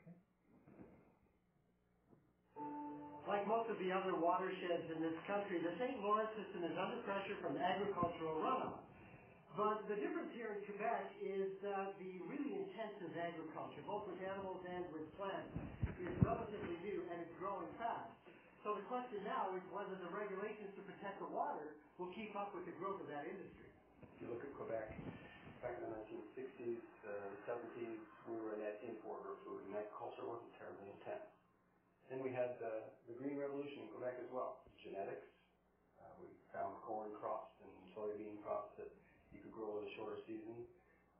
Like 3.28 3.44
most 3.44 3.68
of 3.68 3.76
the 3.76 3.92
other 3.92 4.16
watersheds 4.16 4.88
in 4.88 5.04
this 5.04 5.12
country, 5.28 5.60
the 5.60 5.76
St. 5.76 6.00
Lawrence 6.00 6.32
system 6.32 6.64
is 6.64 6.72
under 6.80 6.96
pressure 7.04 7.36
from 7.44 7.60
agricultural 7.60 8.40
runoff. 8.40 8.80
But 9.52 9.84
the 9.84 10.00
difference 10.00 10.32
here 10.32 10.56
in 10.56 10.64
Quebec 10.64 11.12
is 11.20 11.52
that 11.60 11.92
the 12.00 12.24
really 12.24 12.56
intensive 12.56 13.12
agriculture, 13.12 13.84
both 13.84 14.08
with 14.08 14.16
animals 14.24 14.64
and 14.64 14.80
with 14.96 15.04
plants, 15.20 15.52
is 16.00 16.08
relatively 16.24 16.80
new 16.80 17.04
and 17.12 17.20
it's 17.20 17.36
growing 17.36 17.68
fast. 17.76 18.08
So 18.64 18.80
the 18.80 18.86
question 18.88 19.20
now 19.28 19.52
is 19.52 19.60
whether 19.76 19.92
the 20.00 20.08
regulations 20.08 20.72
to 20.80 20.82
protect 20.88 21.20
the 21.20 21.28
water 21.28 21.76
will 22.00 22.08
keep 22.16 22.32
up 22.32 22.56
with 22.56 22.64
the 22.64 22.72
growth 22.80 22.96
of 23.04 23.12
that 23.12 23.28
industry. 23.28 23.68
If 24.16 24.24
you 24.24 24.32
look 24.32 24.40
at 24.40 24.56
Quebec, 24.56 24.96
back 25.60 25.76
in 25.76 25.84
the 25.84 25.92
1960s, 26.00 26.80
uh, 27.04 27.12
70s, 27.44 28.00
we 28.24 28.40
were 28.40 28.56
a 28.56 28.58
net 28.64 28.80
importer 28.88 29.36
of 29.36 29.38
food, 29.44 29.68
and 29.68 29.76
agriculture 29.76 30.24
wasn't 30.24 30.48
terribly 30.56 30.88
intense. 30.96 31.37
Then 32.08 32.24
we 32.24 32.32
had 32.32 32.56
uh, 32.64 32.88
the 33.04 33.12
Green 33.20 33.36
Revolution 33.36 33.84
in 33.84 33.88
Quebec 33.92 34.16
as 34.16 34.32
well. 34.32 34.64
Genetics, 34.80 35.28
uh, 36.00 36.08
we 36.16 36.32
found 36.48 36.80
corn 36.80 37.12
crops 37.20 37.52
and 37.60 37.68
soybean 37.92 38.40
crops 38.40 38.72
that 38.80 38.88
you 39.28 39.44
could 39.44 39.52
grow 39.52 39.76
in 39.76 39.84
a 39.84 39.92
shorter 39.92 40.16
season. 40.24 40.56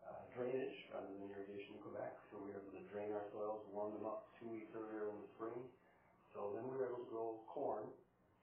Uh, 0.00 0.24
drainage 0.32 0.88
rather 0.88 1.04
than 1.12 1.28
irrigation 1.28 1.76
in 1.76 1.80
Quebec, 1.84 2.16
so 2.32 2.40
we 2.40 2.48
were 2.48 2.56
able 2.56 2.72
to 2.72 2.80
drain 2.88 3.12
our 3.12 3.26
soils, 3.28 3.60
warm 3.68 3.92
them 3.92 4.08
up 4.08 4.32
two 4.40 4.48
weeks 4.48 4.72
earlier 4.72 5.12
in 5.12 5.20
the 5.20 5.28
spring. 5.36 5.60
So 6.32 6.56
then 6.56 6.64
we 6.64 6.80
were 6.80 6.88
able 6.88 7.04
to 7.04 7.10
grow 7.12 7.36
corn, 7.44 7.84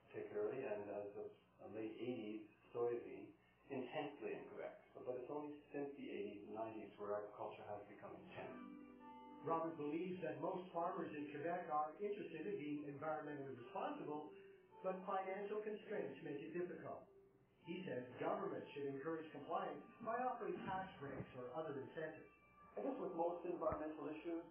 particularly, 0.06 0.62
and 0.62 0.86
as 0.94 1.10
of 1.18 1.26
the 1.26 1.68
late 1.74 1.98
80s, 1.98 2.46
soybean 2.70 3.26
intensely 3.74 4.38
in 4.38 4.42
Quebec. 4.54 4.78
So, 4.94 5.02
but 5.02 5.18
it's 5.18 5.32
only 5.34 5.50
since 5.74 5.90
the 5.98 6.06
80s 6.06 6.46
and 6.46 6.54
90s 6.54 6.94
where 6.94 7.18
agriculture 7.18 7.66
has 7.66 7.82
become. 7.90 8.14
Robert 9.46 9.78
believes 9.78 10.18
that 10.26 10.42
most 10.42 10.66
farmers 10.74 11.14
in 11.14 11.30
Quebec 11.30 11.70
are 11.70 11.94
interested 12.02 12.50
in 12.50 12.58
being 12.58 12.82
environmentally 12.90 13.54
responsible, 13.54 14.26
but 14.82 14.98
financial 15.06 15.62
constraints 15.62 16.18
make 16.26 16.42
it 16.42 16.50
difficult. 16.50 17.06
He 17.62 17.86
says 17.86 18.02
government 18.18 18.66
should 18.74 18.90
encourage 18.90 19.26
compliance 19.30 19.86
by 20.02 20.18
offering 20.18 20.58
tax 20.66 20.90
breaks 20.98 21.30
or 21.38 21.46
other 21.54 21.78
incentives. 21.78 22.26
I 22.74 22.82
guess 22.82 22.98
with 22.98 23.14
most 23.14 23.46
environmental 23.46 24.10
issues, 24.10 24.42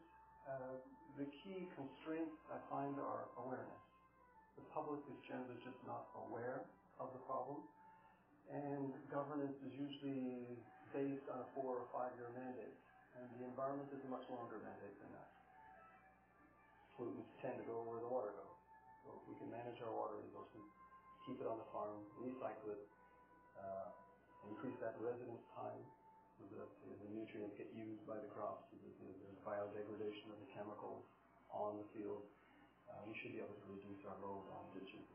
uh, 0.47 0.79
the 1.19 1.27
key 1.43 1.67
constraints 1.75 2.35
I 2.47 2.59
find 2.71 2.95
are 2.95 3.27
awareness. 3.35 3.83
The 4.55 4.63
public 4.71 5.03
is 5.11 5.19
generally 5.27 5.59
just 5.59 5.79
not 5.83 6.07
aware 6.15 6.63
of 7.03 7.11
the 7.11 7.19
problem, 7.27 7.67
and 8.47 8.95
governance 9.11 9.59
is 9.59 9.75
usually 9.75 10.55
based 10.95 11.27
on 11.27 11.43
a 11.43 11.47
four 11.51 11.83
or 11.83 11.87
five 11.91 12.15
year 12.15 12.31
mandate, 12.31 12.75
and 13.15 13.27
the 13.39 13.43
environment 13.47 13.87
is 13.95 14.03
much 14.11 14.27
longer 14.27 14.59
mandate 14.59 14.95
than 14.99 15.11
that. 15.15 15.31
Pollutants 16.95 17.31
tend 17.39 17.55
to 17.59 17.65
go 17.67 17.83
where 17.87 17.99
the 17.99 18.11
water 18.11 18.31
goes. 18.35 18.59
So 19.03 19.15
if 19.19 19.23
we 19.27 19.35
can 19.39 19.51
manage 19.51 19.79
our 19.83 19.91
water 19.91 20.19
resources, 20.19 20.63
keep 21.23 21.39
it 21.39 21.47
on 21.47 21.59
the 21.59 21.67
farm, 21.71 22.03
recycle 22.19 22.75
it, 22.75 22.83
uh, 23.59 23.91
increase 24.47 24.75
that 24.83 24.95
residence 24.99 25.43
time 25.55 25.83
so 26.35 26.43
that 26.59 26.67
the 26.83 27.09
nutrients 27.15 27.55
get 27.55 27.71
used 27.71 28.03
by 28.03 28.19
the 28.19 28.27
crops, 28.35 28.67
so 28.67 28.75
that 28.83 29.17
there's 29.23 29.39
biodegradation 29.47 30.27
of 30.35 30.37
the 30.43 30.49
chemicals 30.51 31.07
on 31.47 31.79
the 31.79 31.87
field. 31.95 32.27
Uh, 32.91 32.99
we 33.07 33.15
should 33.15 33.31
be 33.31 33.39
able 33.39 33.55
to 33.55 33.67
reduce 33.71 34.03
our 34.03 34.19
load 34.19 34.43
on 34.51 34.67
ditches 34.75 35.07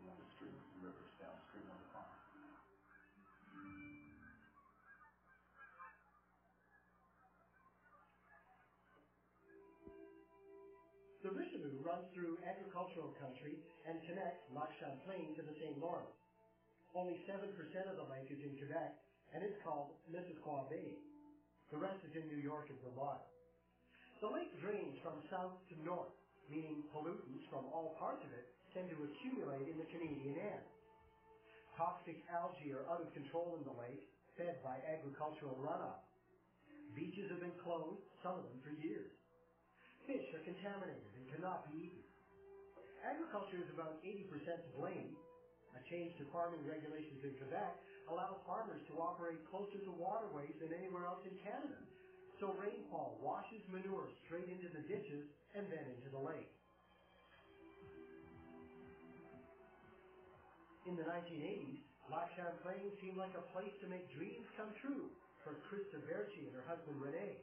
runs 11.90 12.06
through 12.14 12.38
agricultural 12.46 13.10
country 13.18 13.58
and 13.82 13.98
connects 14.06 14.46
Lac 14.54 14.70
Champlain 14.78 15.34
to 15.34 15.42
the 15.42 15.50
St. 15.58 15.74
Lawrence. 15.82 16.14
Only 16.94 17.18
7% 17.26 17.50
of 17.90 17.98
the 17.98 18.06
lake 18.06 18.30
is 18.30 18.38
in 18.46 18.54
Quebec, 18.54 18.94
and 19.34 19.42
it's 19.42 19.58
called 19.66 19.98
Missisquoi 20.06 20.70
Bay. 20.70 20.94
The 21.74 21.82
rest 21.82 21.98
is 22.06 22.14
in 22.14 22.30
New 22.30 22.38
York 22.38 22.70
and 22.70 22.78
Vermont. 22.86 23.18
The 24.22 24.30
lake 24.30 24.54
drains 24.62 25.02
from 25.02 25.18
south 25.34 25.58
to 25.66 25.74
north, 25.82 26.14
meaning 26.46 26.86
pollutants 26.94 27.50
from 27.50 27.66
all 27.74 27.98
parts 27.98 28.22
of 28.22 28.30
it 28.38 28.46
tend 28.70 28.86
to 28.94 29.06
accumulate 29.10 29.66
in 29.66 29.74
the 29.74 29.90
Canadian 29.90 30.38
end. 30.38 30.66
Toxic 31.74 32.22
algae 32.30 32.70
are 32.70 32.86
out 32.86 33.02
of 33.02 33.10
control 33.18 33.58
in 33.58 33.66
the 33.66 33.74
lake, 33.74 34.06
fed 34.38 34.62
by 34.62 34.78
agricultural 34.86 35.58
runoff. 35.58 36.06
Beaches 36.94 37.34
have 37.34 37.42
been 37.42 37.58
closed, 37.66 38.02
some 38.22 38.38
of 38.38 38.46
them 38.46 38.62
for 38.62 38.74
years. 38.78 39.10
Fish 40.06 40.28
are 40.32 40.44
contaminated 40.44 41.10
and 41.16 41.24
cannot 41.32 41.68
be 41.68 41.88
eaten. 41.88 42.04
Agriculture 43.00 43.60
is 43.60 43.70
about 43.72 44.00
80% 44.04 44.28
to 44.44 44.70
blame. 44.76 45.16
A 45.72 45.80
change 45.88 46.12
to 46.18 46.28
farming 46.34 46.66
regulations 46.66 47.24
in 47.24 47.32
Quebec 47.40 47.78
allows 48.10 48.42
farmers 48.44 48.82
to 48.90 48.98
operate 48.98 49.38
closer 49.48 49.78
to 49.80 49.92
waterways 49.94 50.52
than 50.60 50.74
anywhere 50.74 51.06
else 51.06 51.22
in 51.24 51.36
Canada. 51.40 51.78
So 52.42 52.56
rainfall 52.56 53.20
washes 53.20 53.62
manure 53.68 54.08
straight 54.26 54.48
into 54.48 54.68
the 54.72 54.82
ditches 54.88 55.28
and 55.54 55.68
then 55.68 55.84
into 55.96 56.08
the 56.10 56.20
lake. 56.20 56.50
In 60.88 60.96
the 60.96 61.04
1980s, 61.04 61.84
Lac 62.10 62.32
Champlain 62.34 62.90
seemed 62.98 63.20
like 63.20 63.36
a 63.38 63.44
place 63.54 63.70
to 63.84 63.86
make 63.86 64.10
dreams 64.16 64.48
come 64.56 64.72
true 64.82 65.12
for 65.44 65.60
Krista 65.70 66.02
Berchi 66.02 66.48
and 66.48 66.54
her 66.56 66.66
husband 66.66 66.98
Rene. 66.98 67.38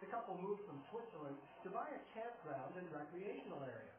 The 0.00 0.08
couple 0.12 0.36
moved 0.36 0.60
from 0.68 0.76
Switzerland 0.92 1.40
to 1.64 1.68
buy 1.72 1.88
a 1.88 2.00
campground 2.12 2.76
and 2.76 2.84
recreational 2.92 3.64
area. 3.64 3.96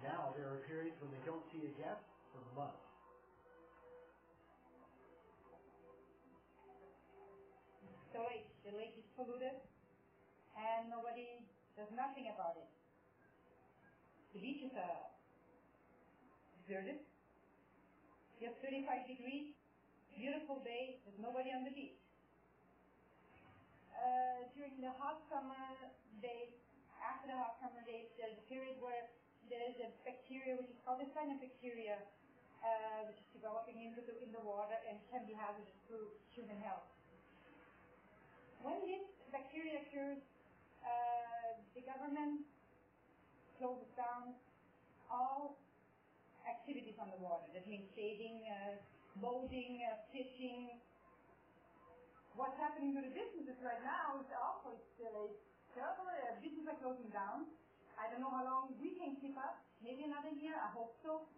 Now 0.00 0.32
there 0.32 0.48
are 0.48 0.64
periods 0.64 0.96
when 1.04 1.12
they 1.12 1.20
don't 1.28 1.44
see 1.52 1.60
a 1.68 1.72
guest 1.76 2.00
for 2.32 2.40
months. 2.56 2.80
The 8.16 8.24
lake, 8.24 8.48
the 8.64 8.72
lake 8.72 8.96
is 8.96 9.04
polluted 9.12 9.60
and 10.56 10.88
nobody 10.88 11.44
does 11.76 11.92
nothing 11.92 12.32
about 12.32 12.56
it. 12.56 12.68
The 14.32 14.40
beaches 14.40 14.72
are 14.72 14.88
uh, 14.88 15.12
deserted. 16.64 17.04
You 18.40 18.48
have 18.48 18.56
35 18.64 19.04
degrees, 19.04 19.52
beautiful 20.16 20.64
day, 20.64 20.96
there's 21.04 21.20
nobody 21.20 21.52
on 21.52 21.68
the 21.68 21.74
beach. 21.76 21.99
Uh, 24.00 24.48
during 24.56 24.80
the 24.80 24.88
hot 24.96 25.20
summer 25.28 25.92
days, 26.24 26.56
after 27.04 27.28
the 27.28 27.36
hot 27.36 27.60
summer 27.60 27.84
days, 27.84 28.08
there's 28.16 28.32
a 28.32 28.46
period 28.48 28.80
where 28.80 29.12
there 29.52 29.60
is 29.68 29.76
a 29.84 29.92
bacteria 30.08 30.56
which 30.56 30.72
is 30.72 30.80
called 30.88 31.04
the 31.04 31.10
cyanobacteria, 31.12 32.00
uh, 32.64 33.04
which 33.04 33.20
is 33.20 33.28
developing 33.36 33.76
into 33.84 34.00
the, 34.08 34.16
in 34.24 34.32
the 34.32 34.40
water 34.40 34.72
and 34.88 34.96
can 35.12 35.28
be 35.28 35.36
hazardous 35.36 35.76
to 35.92 36.08
human 36.32 36.56
health. 36.64 36.88
When 38.64 38.80
this 38.88 39.04
bacteria 39.28 39.84
occurs, 39.84 40.24
uh, 40.80 41.60
the 41.76 41.84
government 41.84 42.48
closes 43.60 43.92
down 44.00 44.32
all 45.12 45.60
activities 46.48 46.96
on 46.96 47.12
the 47.12 47.20
water. 47.20 47.52
That 47.52 47.68
means 47.68 47.84
sailing, 47.92 48.48
uh, 48.48 48.80
boating, 49.20 49.84
uh, 49.84 50.00
fishing, 50.08 50.80
what's 52.40 52.56
happening 52.56 52.96
to 52.96 53.04
the 53.04 53.12
businesses 53.12 53.60
right 53.60 53.84
now 53.84 54.16
is 54.16 54.24
also 54.32 54.72
it's, 54.72 54.96
uh, 55.04 55.28
it's 55.28 55.44
terrible. 55.76 56.08
Uh, 56.08 56.40
businesses 56.40 56.72
are 56.72 56.80
closing 56.80 57.12
down. 57.12 57.44
I 58.00 58.08
don't 58.08 58.24
know 58.24 58.32
how 58.32 58.48
long 58.48 58.72
we 58.80 58.96
can 58.96 59.12
keep 59.20 59.36
up. 59.36 59.60
Maybe 59.84 60.08
another 60.08 60.32
year. 60.32 60.56
I 60.56 60.72
hope 60.72 60.96
so. 61.04 61.28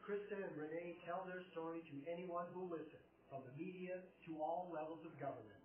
Krista 0.00 0.40
and 0.40 0.56
Renee 0.56 0.96
tell 1.04 1.28
their 1.28 1.44
story 1.52 1.84
to 1.84 1.94
anyone 2.08 2.48
who 2.56 2.64
will 2.64 2.80
listen, 2.80 3.02
from 3.28 3.44
the 3.44 3.52
media 3.60 4.00
to 4.24 4.30
all 4.40 4.72
levels 4.72 5.04
of 5.04 5.12
government. 5.20 5.60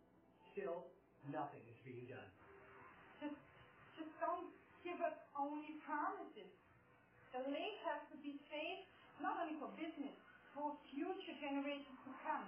Still, 0.51 0.83
nothing 1.31 1.63
is 1.71 1.79
being 1.87 2.11
done. 2.11 2.27
Just, 3.23 3.39
just 3.95 4.11
don't 4.19 4.51
give 4.83 4.99
us 4.99 5.15
only 5.39 5.79
promises. 5.87 6.51
The 7.31 7.47
lake 7.47 7.79
has 7.87 8.03
to 8.11 8.19
be 8.19 8.35
safe, 8.51 8.83
not 9.23 9.39
only 9.39 9.55
for 9.63 9.71
business, 9.79 10.17
for 10.51 10.75
future 10.91 11.37
generations 11.39 11.95
to 12.03 12.11
come. 12.27 12.43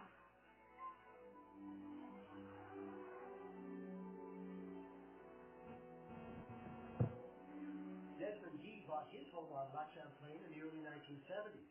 Desmond 9.03 9.19
his 9.19 9.35
home 9.35 9.51
on 9.51 9.67
Lac 9.75 9.91
Champlain 9.91 10.39
in 10.47 10.51
the 10.55 10.63
early 10.63 10.79
1970s. 10.79 11.67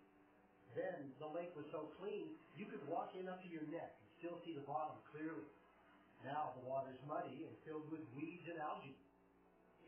Then 0.77 1.17
the 1.17 1.33
lake 1.33 1.57
was 1.57 1.65
so 1.73 1.89
clean 1.97 2.37
you 2.61 2.69
could 2.69 2.85
walk 2.85 3.17
in 3.17 3.25
up 3.25 3.41
to 3.41 3.49
your 3.49 3.65
neck 3.73 3.97
and 3.97 4.09
still 4.21 4.37
see 4.45 4.53
the 4.53 4.69
bottom 4.69 5.01
clearly. 5.09 5.49
Now 6.29 6.53
the 6.61 6.69
water's 6.69 7.01
muddy 7.09 7.49
and 7.49 7.57
filled 7.65 7.89
with 7.89 8.05
weeds 8.13 8.45
and 8.53 8.61
algae. 8.61 9.01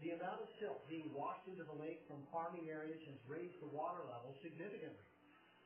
The 0.01 0.17
amount 0.17 0.41
of 0.41 0.49
silt 0.57 0.89
being 0.89 1.13
washed 1.13 1.45
into 1.45 1.69
the 1.69 1.77
lake 1.77 2.01
from 2.09 2.25
farming 2.33 2.73
areas 2.73 3.05
has 3.13 3.21
raised 3.29 3.61
the 3.61 3.69
water 3.77 4.01
level 4.09 4.33
significantly. 4.41 5.05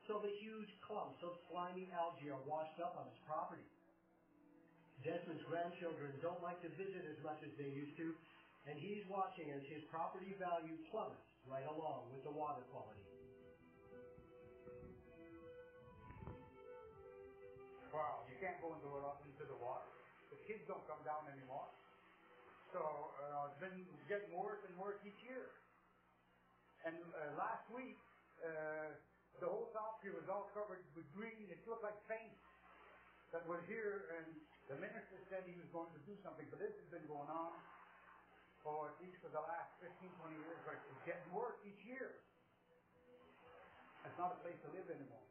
So 0.03 0.19
the 0.19 0.35
huge 0.43 0.71
clumps 0.83 1.23
of 1.23 1.39
slimy 1.47 1.87
algae 1.95 2.27
are 2.27 2.43
washed 2.43 2.75
up 2.83 2.99
on 2.99 3.07
his 3.07 3.19
property. 3.23 3.63
Desmond's 5.07 5.47
grandchildren 5.47 6.11
don't 6.19 6.43
like 6.43 6.59
to 6.59 6.71
visit 6.75 7.07
as 7.07 7.23
much 7.23 7.39
as 7.39 7.55
they 7.55 7.71
used 7.71 7.95
to, 8.03 8.11
and 8.67 8.75
he's 8.75 9.07
watching 9.07 9.47
as 9.55 9.63
his 9.71 9.79
property 9.87 10.35
value 10.35 10.75
plummets 10.91 11.28
right 11.47 11.67
along 11.69 12.11
with 12.11 12.23
the 12.25 12.33
water 12.33 12.63
quality. 12.73 13.05
Well, 17.89 18.27
you 18.29 18.37
can't 18.37 18.59
go 18.61 18.75
into 18.75 18.89
into 18.89 19.45
the 19.47 19.59
water. 19.59 19.89
The 20.29 20.39
kids 20.45 20.67
don't 20.67 20.85
come 20.85 21.01
down 21.07 21.25
anymore. 21.31 21.67
So 22.69 22.81
uh, 22.81 23.49
it's 23.49 23.57
been 23.57 23.81
getting 24.05 24.29
worse 24.37 24.61
and 24.67 24.77
worse 24.77 25.01
each 25.01 25.17
year. 25.25 25.49
And 26.85 26.95
uh, 26.95 27.33
last 27.33 27.65
week, 27.73 27.97
uh, 28.45 28.93
the 29.41 29.49
whole 29.49 29.73
top 29.73 29.99
here 30.05 30.13
was 30.13 30.29
all 30.29 30.53
covered 30.53 30.85
with 30.93 31.09
green. 31.17 31.49
It 31.49 31.59
looked 31.65 31.81
like 31.81 31.97
paint 32.05 32.37
that 33.33 33.41
was 33.49 33.61
here, 33.65 34.13
and 34.21 34.27
the 34.69 34.77
minister 34.77 35.17
said 35.33 35.49
he 35.49 35.57
was 35.57 35.69
going 35.73 35.89
to 35.97 36.01
do 36.05 36.13
something. 36.21 36.45
But 36.53 36.61
this 36.61 36.77
has 36.77 36.87
been 36.93 37.07
going 37.09 37.29
on 37.29 37.57
for 38.63 38.91
at 38.91 38.97
least 39.01 39.17
for 39.23 39.31
the 39.31 39.41
last 39.41 39.71
15, 39.81 40.11
20 40.19 40.35
years. 40.39 40.59
But 40.65 40.79
it's 40.91 41.03
getting 41.05 41.29
worse 41.31 41.57
each 41.65 41.81
year. 41.83 42.19
It's 44.05 44.17
not 44.17 44.31
a 44.35 44.39
place 44.43 44.57
to 44.63 44.69
live 44.71 44.87
anymore. 44.89 45.25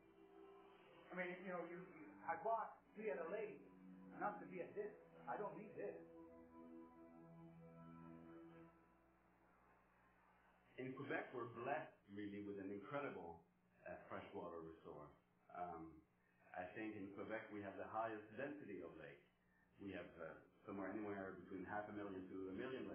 I 1.10 1.16
mean, 1.16 1.32
you 1.40 1.52
know, 1.52 1.64
you, 1.68 1.80
I 2.28 2.36
bought 2.44 2.78
be 2.98 3.14
at 3.14 3.22
a 3.22 3.28
lake, 3.30 3.62
not 4.18 4.42
to 4.42 4.46
be 4.50 4.58
at 4.58 4.74
this. 4.74 4.90
I 5.30 5.38
don't 5.38 5.54
need 5.54 5.70
this. 5.78 5.94
In 10.82 10.90
Quebec, 10.98 11.30
we're 11.30 11.50
blessed 11.54 11.94
really 12.10 12.42
with 12.42 12.58
an 12.58 12.70
incredible 12.74 13.46
uh, 13.86 13.94
freshwater 14.10 14.58
resource. 14.66 15.14
Um, 15.54 15.94
I 16.54 16.66
think 16.74 16.98
in 16.98 17.06
Quebec 17.14 17.50
we 17.54 17.62
have 17.62 17.78
the 17.78 17.86
highest 17.86 18.26
density 18.34 18.82
of 18.82 18.90
lake. 18.98 19.22
We 19.78 19.94
have 19.94 20.10
uh, 20.18 20.34
somewhere 20.66 20.90
anywhere 20.90 21.38
between 21.46 21.62
half 21.70 21.86
a 21.86 21.94
million 21.94 22.26
to 22.34 22.36
a 22.50 22.54
million 22.54 22.87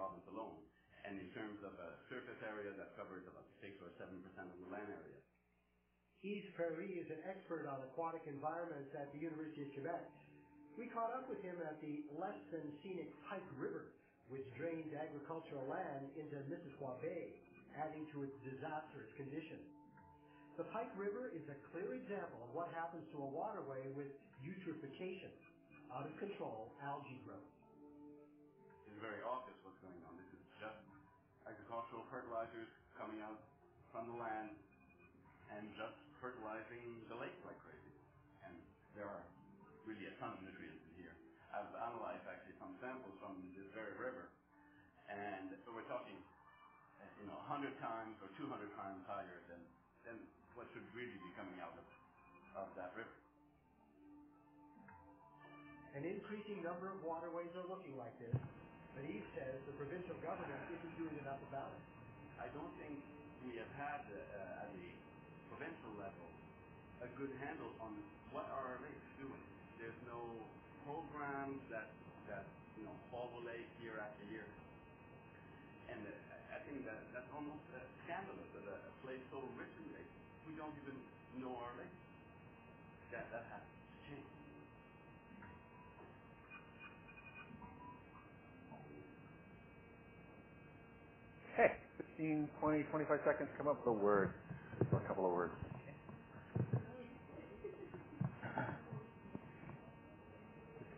province 0.00 0.24
alone. 0.32 0.56
And 1.04 1.20
in 1.20 1.28
terms 1.36 1.60
of 1.60 1.76
a 1.76 2.00
surface 2.08 2.40
area, 2.40 2.72
that 2.80 2.96
covers 2.96 3.28
about 3.28 3.44
six 3.60 3.76
or 3.84 3.92
seven 4.00 4.24
percent 4.24 4.48
of 4.48 4.56
the 4.64 4.68
land 4.72 4.88
area. 4.88 5.20
Yves 6.24 6.48
Prairie 6.56 7.00
is 7.00 7.08
an 7.12 7.20
expert 7.28 7.68
on 7.68 7.84
aquatic 7.84 8.24
environments 8.24 8.92
at 8.96 9.12
the 9.12 9.20
University 9.20 9.68
of 9.68 9.72
Quebec. 9.76 10.04
We 10.76 10.88
caught 10.92 11.12
up 11.12 11.28
with 11.28 11.40
him 11.44 11.56
at 11.64 11.80
the 11.84 12.04
less 12.16 12.36
than 12.52 12.64
scenic 12.80 13.08
Pike 13.28 13.44
River, 13.56 13.92
which 14.28 14.44
drains 14.56 14.92
agricultural 14.92 15.64
land 15.68 16.12
into 16.16 16.36
Missisquoi 16.48 17.00
Bay, 17.00 17.32
adding 17.76 18.04
to 18.12 18.24
its 18.24 18.36
disastrous 18.44 19.08
condition. 19.16 19.60
The 20.60 20.68
Pike 20.68 20.92
River 20.96 21.32
is 21.32 21.44
a 21.48 21.56
clear 21.72 21.96
example 21.96 22.44
of 22.44 22.52
what 22.52 22.68
happens 22.76 23.08
to 23.16 23.24
a 23.24 23.28
waterway 23.32 23.88
with 23.96 24.12
eutrophication, 24.44 25.32
out 25.88 26.04
of 26.04 26.12
control 26.20 26.68
algae 26.84 27.20
growth. 27.24 27.48
It's 28.84 29.00
very 29.00 29.24
obvious 29.24 29.56
going 29.80 30.00
on. 30.04 30.12
This 30.20 30.30
is 30.36 30.44
just 30.60 30.80
agricultural 31.48 32.04
fertilizers 32.12 32.68
coming 32.96 33.24
out 33.24 33.40
from 33.88 34.12
the 34.12 34.16
land 34.16 34.52
and 35.56 35.72
just 35.72 35.96
fertilizing 36.20 37.00
the 37.08 37.16
lake 37.16 37.34
like 37.48 37.56
crazy. 37.64 37.96
And 38.44 38.54
there 38.92 39.08
are 39.08 39.24
really 39.88 40.04
a 40.06 40.14
ton 40.20 40.36
of 40.36 40.40
nutrients 40.44 40.84
in 40.92 40.92
here. 41.00 41.16
I've 41.50 41.72
analyzed 41.72 42.28
actually 42.28 42.60
some 42.60 42.76
samples 42.78 43.16
from 43.18 43.40
this 43.56 43.66
very 43.72 43.96
river, 43.96 44.28
and 45.10 45.50
so 45.64 45.74
we're 45.74 45.88
talking, 45.90 46.14
uh, 47.00 47.08
you 47.18 47.26
know, 47.26 47.40
100 47.50 47.74
times 47.82 48.14
or 48.22 48.30
200 48.38 48.70
times 48.78 49.02
higher 49.08 49.42
than, 49.50 49.58
than 50.06 50.16
what 50.54 50.70
should 50.70 50.86
really 50.94 51.18
be 51.18 51.30
coming 51.34 51.58
out 51.58 51.74
of, 51.74 51.86
of 52.54 52.68
that 52.78 52.94
river. 52.94 53.16
An 55.98 56.06
increasing 56.06 56.62
number 56.62 56.86
of 56.86 57.02
waterways 57.02 57.50
are 57.58 57.66
looking 57.66 57.98
like 57.98 58.14
this, 58.22 58.38
but 59.00 59.08
Yves 59.08 59.32
says 59.32 59.56
the 59.64 59.72
provincial 59.80 60.12
government 60.20 60.60
isn't 60.76 60.94
doing 61.00 61.16
enough 61.24 61.40
about 61.48 61.72
it. 61.72 61.84
I 62.36 62.52
don't 62.52 62.68
think 62.76 63.00
we 63.48 63.56
have 63.56 63.72
had 63.80 64.04
uh, 64.12 64.60
at 64.60 64.68
the 64.76 64.92
provincial 65.48 65.88
level 65.96 66.28
a 67.00 67.08
good 67.16 67.32
handle 67.40 67.72
on 67.80 67.96
what 68.28 68.44
are 68.52 68.76
our 68.76 68.80
lakes 68.84 69.08
doing. 69.16 69.40
There's 69.80 69.96
no 70.04 70.20
programs 70.84 71.64
that 71.72 71.88
that 72.28 72.44
you 72.76 72.84
know 72.84 72.92
follow 73.08 73.40
lake 73.40 73.64
year 73.80 73.96
after 73.96 74.20
year, 74.28 74.44
and 75.88 76.04
uh, 76.04 76.12
I 76.52 76.60
think 76.68 76.84
that 76.84 77.00
that's 77.16 77.32
almost 77.32 77.64
uh, 77.72 77.80
scandalous 78.04 78.52
that 78.52 78.68
a, 78.68 78.76
a 78.84 78.92
place 79.00 79.24
so 79.32 79.40
rich 79.56 79.72
in 79.80 79.96
lakes 79.96 80.12
we 80.44 80.52
don't 80.60 80.76
even 80.76 81.00
know 81.40 81.56
our 81.56 81.72
lakes. 81.80 82.04
That 83.16 83.32
that 83.32 83.48
has 83.48 83.64
to 83.64 83.96
change. 84.12 84.28
Okay, 91.60 91.76
15, 92.20 92.48
20, 92.60 92.82
25 92.82 93.18
seconds, 93.24 93.48
come 93.56 93.66
up 93.66 93.78
with 93.78 93.96
a 93.96 93.98
word, 93.98 94.34
or 94.92 94.98
a 94.98 95.08
couple 95.08 95.24
of 95.24 95.32
words. 95.32 95.54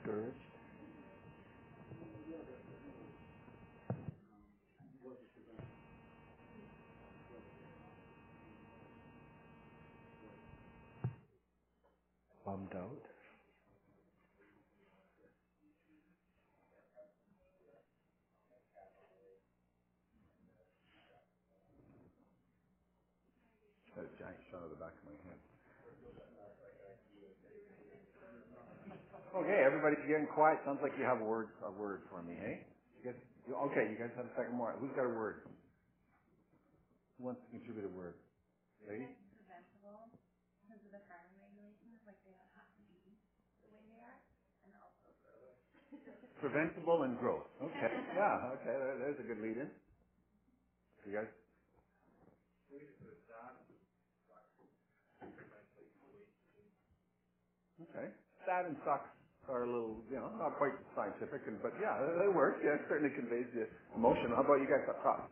Discouraged. 0.03 0.35
Bummed 12.45 12.75
out. 12.75 13.12
Got 24.33 24.41
a 24.41 24.49
giant 24.49 24.65
of 24.65 24.73
the 24.73 24.81
back 24.81 24.95
of 24.97 25.05
my 25.05 25.17
head. 25.29 25.41
Okay, 29.37 29.61
everybody's 29.65 30.05
getting 30.09 30.29
quiet. 30.29 30.61
Sounds 30.65 30.81
like 30.85 30.93
you 31.01 31.05
have 31.05 31.21
a 31.21 31.25
word, 31.25 31.53
a 31.65 31.73
word 31.73 32.05
for 32.13 32.21
me, 32.25 32.37
hey? 32.37 32.65
You 33.01 33.13
guys, 33.13 33.21
you- 33.49 33.57
okay, 33.73 33.89
you 33.89 33.97
guys 33.97 34.13
have 34.17 34.27
a 34.29 34.35
second 34.37 34.55
more. 34.57 34.73
Who's 34.81 34.93
got 34.93 35.05
a 35.09 35.15
word? 35.15 35.45
Who 37.19 37.25
wants 37.25 37.41
to 37.45 37.49
contribute 37.51 37.85
a 37.85 37.93
word? 37.93 38.15
Lady? 38.89 39.09
preventable 39.37 40.09
because 40.65 40.81
of 40.85 40.91
the 40.93 41.01
farming 41.09 41.37
regulations, 41.41 42.01
like 42.09 42.17
they 42.25 42.33
don't 42.33 42.53
have 42.57 42.69
to 42.77 42.83
be 42.89 43.17
the 43.65 43.69
way 43.73 43.81
they 43.89 44.01
are, 44.05 44.21
and 44.65 44.73
also 44.81 45.13
growth. 45.25 45.61
Preventable 46.41 47.03
and 47.05 47.19
growth. 47.19 47.49
Okay, 47.61 47.93
yeah, 48.17 48.53
okay, 48.61 48.73
there- 48.77 48.99
there's 49.01 49.21
a 49.21 49.27
good 49.29 49.41
lead 49.41 49.57
in. 49.59 49.71
You 51.07 51.13
guys? 51.21 51.31
Okay. 57.91 58.09
Sad 58.47 58.67
and 58.71 58.77
sucks 58.87 59.11
are 59.51 59.65
a 59.65 59.71
little, 59.71 59.99
you 60.11 60.19
know, 60.19 60.31
not 60.39 60.57
quite 60.59 60.75
scientific, 60.95 61.43
and 61.49 61.59
but 61.63 61.75
yeah, 61.83 61.99
they 62.21 62.31
work. 62.31 62.63
Yeah, 62.63 62.79
it 62.79 62.85
certainly 62.89 63.15
conveys 63.15 63.49
the 63.55 63.67
emotion. 63.97 64.31
How 64.35 64.45
about 64.47 64.63
you 64.63 64.69
guys 64.71 64.87
up 64.89 65.03
top? 65.03 65.31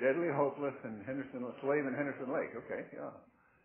Deadly, 0.00 0.30
hopeless, 0.34 0.74
and 0.84 1.02
Henderson 1.06 1.44
slave 1.62 1.84
and 1.86 1.96
Henderson 1.96 2.30
Lake. 2.32 2.52
Okay, 2.56 2.86
yeah. 2.94 3.12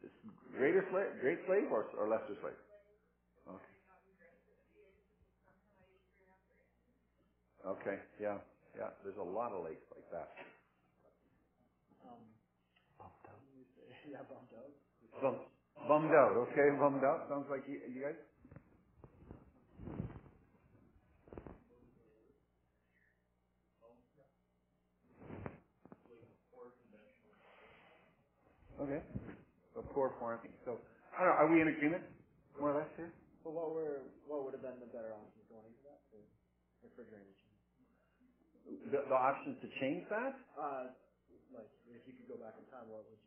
Is 0.06 0.14
greater 0.58 0.86
slave, 0.92 1.12
great 1.22 1.40
slave, 1.48 1.70
or 1.72 1.88
or 1.98 2.10
lesser 2.10 2.36
slave? 2.42 2.60
Okay. 3.50 3.74
Okay. 7.66 7.98
Yeah. 8.22 8.38
Yeah. 8.78 8.92
There's 9.04 9.18
a 9.20 9.26
lot 9.26 9.54
of 9.54 9.66
lakes 9.66 9.86
like 9.96 10.08
that. 10.14 10.30
Um, 12.08 12.24
yeah, 14.08 14.24
bumped 14.32 14.54
out. 14.56 14.72
Bum, 15.22 15.36
bummed 15.88 16.14
out. 16.16 16.34
Okay, 16.50 16.68
bummed 16.80 17.04
out. 17.04 17.28
Sounds 17.30 17.48
like 17.52 17.64
you, 17.68 17.82
you 17.92 18.02
guys. 18.04 18.16
Okay. 28.82 29.02
So 29.76 29.84
poor 29.94 30.14
farming. 30.20 30.54
So 30.66 30.80
I 31.14 31.26
don't 31.26 31.30
know. 31.34 31.38
Are 31.44 31.50
we 31.52 31.62
in 31.62 31.68
agreement, 31.70 32.04
more 32.60 32.72
or 32.74 32.80
less 32.80 32.90
here? 32.96 33.12
Well, 33.44 33.54
what 33.54 33.70
were 33.76 34.08
what 34.30 34.46
would 34.46 34.54
have 34.56 34.64
been 34.64 34.80
the 34.80 34.90
better 34.90 35.12
options 35.12 35.44
going 35.52 35.66
into 35.68 35.84
that 35.84 36.00
for, 36.14 36.22
for 36.96 37.04
drainage? 37.10 37.42
The, 38.92 39.04
the 39.10 39.18
options 39.18 39.60
to 39.60 39.68
change 39.84 40.08
that? 40.10 40.34
Uh, 40.56 40.96
like 41.52 41.68
if 41.92 42.04
you 42.08 42.14
could 42.16 42.30
go 42.32 42.40
back 42.40 42.56
in 42.56 42.66
time, 42.72 42.88
what 42.88 43.04
would 43.12 43.20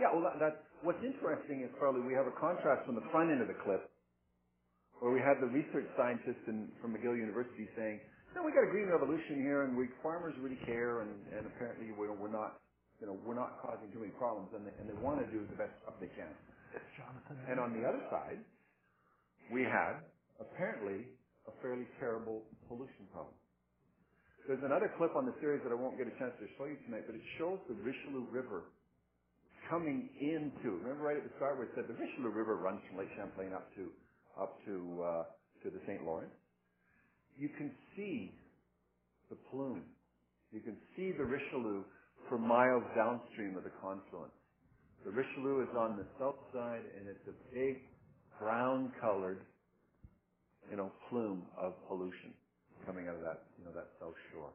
Yeah, 0.00 0.12
well, 0.14 0.24
that, 0.28 0.38
that's 0.40 0.62
what's 0.84 1.02
interesting 1.02 1.64
is 1.66 1.72
probably 1.80 2.04
we 2.06 2.14
have 2.14 2.28
a 2.28 2.36
contrast 2.38 2.86
from 2.86 2.94
the 2.96 3.06
front 3.10 3.32
end 3.32 3.42
of 3.42 3.48
the 3.48 3.58
clip, 3.66 3.88
where 5.00 5.12
we 5.12 5.20
had 5.20 5.40
the 5.42 5.50
research 5.50 5.88
scientists 5.98 6.44
in, 6.48 6.70
from 6.82 6.94
McGill 6.96 7.16
University 7.18 7.68
saying, 7.76 8.00
"No, 8.36 8.44
we 8.44 8.52
got 8.52 8.64
a 8.66 8.72
green 8.72 8.88
revolution 8.88 9.42
here, 9.42 9.64
and 9.66 9.76
we 9.76 9.88
farmers 10.02 10.34
really 10.40 10.60
care, 10.66 11.02
and, 11.02 11.12
and 11.34 11.46
apparently 11.46 11.92
we're, 11.96 12.12
we're 12.14 12.32
not, 12.32 12.60
you 13.00 13.06
know, 13.08 13.18
we're 13.26 13.38
not 13.38 13.58
causing 13.62 13.90
too 13.92 14.00
many 14.00 14.12
problems, 14.16 14.50
and 14.56 14.66
they, 14.68 14.74
and 14.80 14.86
they 14.88 14.98
want 15.02 15.20
to 15.24 15.28
do 15.32 15.44
the 15.50 15.58
best 15.58 15.74
stuff 15.84 15.96
they 16.00 16.12
can." 16.14 16.32
Jonathan. 16.98 17.36
And 17.50 17.60
on 17.60 17.72
the 17.76 17.84
other 17.88 18.02
side, 18.10 18.40
we 19.52 19.62
had 19.64 20.02
apparently 20.40 21.08
a 21.48 21.52
fairly 21.62 21.86
terrible 22.00 22.42
pollution 22.68 23.08
problem. 23.12 23.34
There's 24.48 24.62
another 24.64 24.90
clip 24.98 25.14
on 25.16 25.26
the 25.26 25.34
series 25.40 25.62
that 25.64 25.72
I 25.72 25.78
won't 25.78 25.98
get 25.98 26.08
a 26.08 26.16
chance 26.18 26.32
to 26.40 26.46
show 26.58 26.66
you 26.66 26.78
tonight, 26.86 27.04
but 27.06 27.14
it 27.16 27.22
shows 27.38 27.60
the 27.68 27.76
Richelieu 27.78 28.26
River 28.32 28.64
coming 29.72 30.12
into. 30.20 30.76
Remember 30.84 31.08
right 31.08 31.16
at 31.16 31.24
the 31.24 31.32
start 31.40 31.56
where 31.56 31.64
it 31.64 31.72
said 31.72 31.88
the 31.88 31.96
Richelieu 31.96 32.28
River 32.28 32.60
runs 32.60 32.84
from 32.84 33.00
Lake 33.00 33.08
Champlain 33.16 33.56
up 33.56 33.72
to 33.72 33.88
up 34.36 34.60
to 34.68 34.76
uh, 35.00 35.24
to 35.64 35.72
the 35.72 35.80
St. 35.88 36.04
Lawrence. 36.04 36.36
You 37.40 37.48
can 37.56 37.72
see 37.96 38.36
the 39.32 39.36
plume. 39.48 39.80
You 40.52 40.60
can 40.60 40.76
see 40.92 41.16
the 41.16 41.24
Richelieu 41.24 41.88
for 42.28 42.36
miles 42.36 42.84
downstream 42.92 43.56
of 43.56 43.64
the 43.64 43.72
confluence. 43.80 44.36
The 45.08 45.10
Richelieu 45.10 45.64
is 45.64 45.72
on 45.72 45.96
the 45.96 46.04
south 46.20 46.36
side, 46.52 46.84
and 46.84 47.08
it's 47.08 47.24
a 47.24 47.36
big 47.56 47.80
brown-colored, 48.38 49.40
you 50.70 50.76
know, 50.76 50.92
plume 51.08 51.42
of 51.56 51.72
pollution 51.88 52.36
coming 52.84 53.08
out 53.08 53.16
of 53.16 53.22
that, 53.22 53.48
you 53.58 53.64
know, 53.64 53.72
that 53.72 53.88
south 53.98 54.14
shore. 54.30 54.52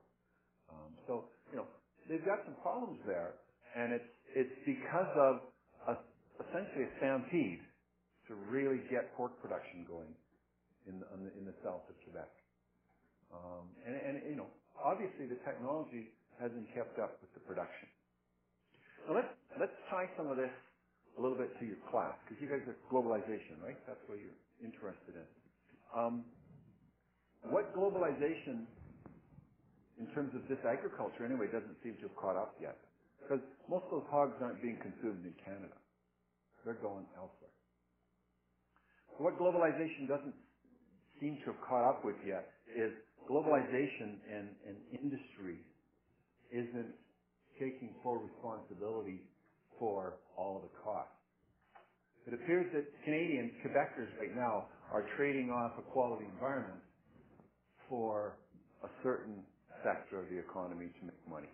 Um, 0.70 0.94
so, 1.08 1.26
you 1.52 1.58
know, 1.58 1.66
they've 2.08 2.24
got 2.24 2.46
some 2.46 2.56
problems 2.62 3.00
there, 3.08 3.34
and 3.76 3.92
it's 3.92 4.17
it's 4.36 4.54
because 4.66 5.12
of 5.16 5.34
a, 5.88 5.94
essentially 6.44 6.88
a 6.88 6.92
stampede 7.00 7.62
to 8.28 8.36
really 8.52 8.84
get 8.92 9.16
pork 9.16 9.36
production 9.42 9.86
going 9.88 10.12
in 10.88 11.00
the, 11.00 11.08
in 11.40 11.44
the, 11.46 11.56
south 11.64 11.84
of 11.88 11.96
Quebec. 12.04 12.32
Um, 13.32 13.68
and, 13.84 13.96
and 13.96 14.16
you 14.28 14.36
know, 14.40 14.48
obviously 14.80 15.28
the 15.28 15.40
technology 15.44 16.12
hasn't 16.40 16.68
kept 16.76 17.00
up 17.00 17.20
with 17.20 17.32
the 17.36 17.44
production. 17.44 17.88
So 19.08 19.14
let's 19.16 19.32
let's 19.60 19.76
tie 19.90 20.08
some 20.18 20.28
of 20.28 20.38
this 20.38 20.52
a 21.18 21.22
little 21.22 21.38
bit 21.38 21.52
to 21.60 21.64
your 21.66 21.80
class 21.92 22.16
because 22.24 22.40
you 22.42 22.48
guys 22.48 22.64
are 22.68 22.78
globalization, 22.92 23.60
right? 23.64 23.78
That's 23.88 24.02
what 24.08 24.20
you're 24.20 24.40
interested 24.64 25.16
in. 25.16 25.28
Um, 25.96 26.26
what 27.50 27.74
globalization, 27.76 28.68
in 30.00 30.08
terms 30.14 30.36
of 30.36 30.44
this 30.50 30.60
agriculture 30.68 31.26
anyway, 31.26 31.48
doesn't 31.48 31.78
seem 31.84 31.96
to 32.04 32.12
have 32.12 32.16
caught 32.18 32.36
up 32.38 32.56
yet. 32.62 32.78
Because 33.28 33.44
most 33.68 33.84
of 33.92 34.00
those 34.00 34.10
hogs 34.10 34.40
aren't 34.40 34.62
being 34.62 34.80
consumed 34.80 35.26
in 35.28 35.36
Canada. 35.44 35.76
They're 36.64 36.80
going 36.80 37.04
elsewhere. 37.20 37.52
What 39.20 39.36
globalization 39.36 40.08
doesn't 40.08 40.36
seem 41.20 41.36
to 41.44 41.52
have 41.52 41.60
caught 41.68 41.84
up 41.84 42.06
with 42.06 42.16
yet 42.26 42.48
is 42.72 42.92
globalization 43.30 44.24
and, 44.32 44.48
and 44.64 44.78
industry 44.96 45.60
isn't 46.52 46.96
taking 47.60 47.92
full 48.02 48.24
responsibility 48.24 49.28
for 49.78 50.16
all 50.38 50.56
of 50.56 50.62
the 50.64 50.74
costs. 50.84 51.12
It 52.28 52.34
appears 52.34 52.72
that 52.74 52.86
Canadians, 53.04 53.52
Quebecers 53.64 54.08
right 54.20 54.36
now, 54.36 54.68
are 54.94 55.04
trading 55.18 55.50
off 55.50 55.74
a 55.80 55.82
quality 55.82 56.26
environment 56.34 56.80
for 57.90 58.38
a 58.84 58.90
certain 59.04 59.44
sector 59.84 60.20
of 60.20 60.30
the 60.30 60.40
economy 60.40 60.88
to 61.00 61.06
make 61.06 61.28
money. 61.30 61.52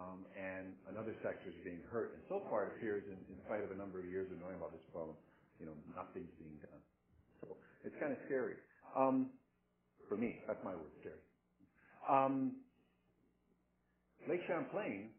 Um, 0.00 0.24
and 0.32 0.72
another 0.88 1.12
sector 1.20 1.52
is 1.52 1.60
being 1.60 1.84
hurt. 1.92 2.16
And 2.16 2.24
so 2.32 2.40
far, 2.48 2.64
it 2.64 2.80
appears, 2.80 3.04
in, 3.04 3.20
in 3.28 3.36
spite 3.44 3.60
of 3.60 3.68
a 3.68 3.76
number 3.76 4.00
of 4.00 4.08
years 4.08 4.32
of 4.32 4.40
knowing 4.40 4.56
about 4.56 4.72
this 4.72 4.84
problem, 4.96 5.12
you 5.60 5.68
know, 5.68 5.76
nothing's 5.92 6.32
being 6.40 6.56
done. 6.64 6.80
So 7.44 7.60
it's 7.84 7.92
kind 8.00 8.16
of 8.16 8.18
scary. 8.24 8.56
Um, 8.96 9.28
for 10.08 10.16
me, 10.16 10.40
that's 10.48 10.60
my 10.64 10.72
word, 10.72 10.88
scary. 11.04 11.20
Um, 12.08 12.64
Lake 14.24 14.40
Champlain, 14.48 15.12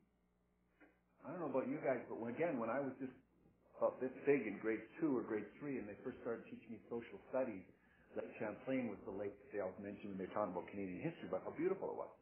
I 1.22 1.30
don't 1.30 1.46
know 1.46 1.54
about 1.54 1.70
you 1.70 1.78
guys, 1.86 2.02
but 2.10 2.18
when, 2.18 2.34
again, 2.34 2.58
when 2.58 2.74
I 2.74 2.82
was 2.82 2.98
just 2.98 3.14
about 3.78 4.02
this 4.02 4.14
big 4.26 4.50
in 4.50 4.58
grade 4.66 4.82
two 4.98 5.14
or 5.14 5.22
grade 5.22 5.46
three, 5.62 5.78
and 5.78 5.86
they 5.86 5.98
first 6.02 6.18
started 6.26 6.42
teaching 6.50 6.74
me 6.74 6.82
social 6.90 7.22
studies, 7.30 7.62
Lake 8.18 8.34
Champlain 8.42 8.90
was 8.90 8.98
the 9.06 9.14
lake 9.14 9.38
they 9.54 9.62
always 9.62 9.78
mentioned 9.78 10.18
when 10.18 10.20
they 10.20 10.26
were 10.26 10.34
talking 10.34 10.58
about 10.58 10.66
Canadian 10.74 11.06
history, 11.06 11.30
about 11.30 11.46
how 11.46 11.54
beautiful 11.54 11.94
it 11.94 11.98
was. 12.02 12.14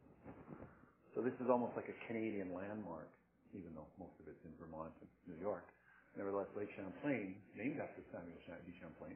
So 1.14 1.22
this 1.22 1.34
is 1.42 1.50
almost 1.50 1.74
like 1.74 1.90
a 1.90 1.96
Canadian 2.06 2.54
landmark, 2.54 3.10
even 3.52 3.74
though 3.74 3.90
most 3.98 4.14
of 4.22 4.30
it's 4.30 4.40
in 4.46 4.54
Vermont 4.58 4.94
and 5.02 5.10
New 5.26 5.40
York. 5.42 5.66
Nevertheless, 6.14 6.50
Lake 6.54 6.70
Champlain, 6.74 7.38
named 7.54 7.78
after 7.78 8.02
Samuel. 8.10 8.38
Champlain, 8.46 9.14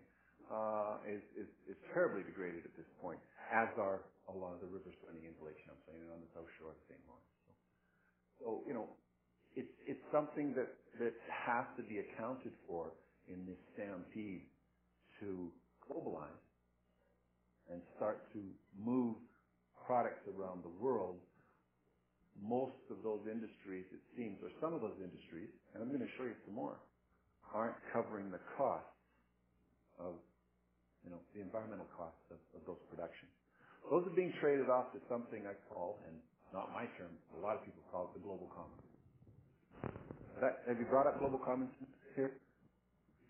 uh, 0.51 1.01
is, 1.09 1.23
is, 1.35 1.49
is 1.71 1.79
terribly 1.95 2.23
degraded 2.23 2.62
at 2.66 2.75
this 2.77 2.87
point, 3.01 3.19
as 3.51 3.71
are 3.79 4.05
a 4.29 4.35
lot 4.35 4.55
of 4.55 4.61
the 4.61 4.71
rivers 4.71 4.95
running 5.07 5.25
into 5.25 5.41
Lake 5.43 5.59
Champlain 5.65 6.03
and 6.05 6.11
on 6.12 6.21
the 6.21 6.31
south 6.37 6.49
shore 6.59 6.75
of 6.75 6.79
St. 6.87 7.01
Lawrence. 7.09 7.31
So, 7.49 7.53
so 8.41 8.47
you 8.69 8.75
know, 8.75 8.87
it's, 9.57 9.73
it's 9.87 10.05
something 10.11 10.55
that, 10.59 10.71
that 10.99 11.15
has 11.31 11.66
to 11.79 11.83
be 11.87 12.03
accounted 12.03 12.53
for 12.66 12.93
in 13.31 13.47
this 13.47 13.59
stampede 13.75 14.45
to 15.21 15.49
globalize 15.87 16.45
and 17.71 17.81
start 17.97 18.29
to 18.33 18.41
move 18.77 19.16
products 19.87 20.25
around 20.29 20.62
the 20.65 20.75
world. 20.83 21.16
Most 22.40 22.82
of 22.90 23.02
those 23.06 23.23
industries, 23.31 23.86
it 23.94 24.02
seems, 24.19 24.39
or 24.43 24.51
some 24.61 24.74
of 24.74 24.82
those 24.82 24.98
industries, 24.98 25.51
and 25.73 25.82
I'm 25.82 25.89
going 25.90 26.02
to 26.02 26.15
show 26.19 26.27
you 26.27 26.36
some 26.47 26.55
more, 26.59 26.77
aren't 27.55 27.78
covering 27.94 28.31
the 28.31 28.43
costs 28.59 28.90
of, 29.98 30.19
you 31.06 31.11
know, 31.15 31.20
the 31.35 31.40
environmental 31.43 31.86
costs 31.94 32.24
of, 32.35 32.39
of 32.59 32.62
those 32.66 32.82
productions. 32.90 33.31
Those 33.86 34.06
are 34.09 34.16
being 34.16 34.35
traded 34.40 34.66
off 34.70 34.90
to 34.97 35.01
something 35.06 35.47
I 35.47 35.55
call, 35.70 36.02
and 36.09 36.16
not 36.52 36.73
my 36.74 36.86
term, 36.98 37.15
a 37.39 37.40
lot 37.43 37.55
of 37.56 37.62
people 37.62 37.82
call 37.93 38.11
it 38.11 38.19
the 38.19 38.24
global 38.24 38.51
commons. 38.51 38.82
That, 40.40 40.62
have 40.66 40.78
you 40.78 40.86
brought 40.86 41.06
up 41.06 41.19
global 41.19 41.39
commons 41.39 41.70
here 42.16 42.32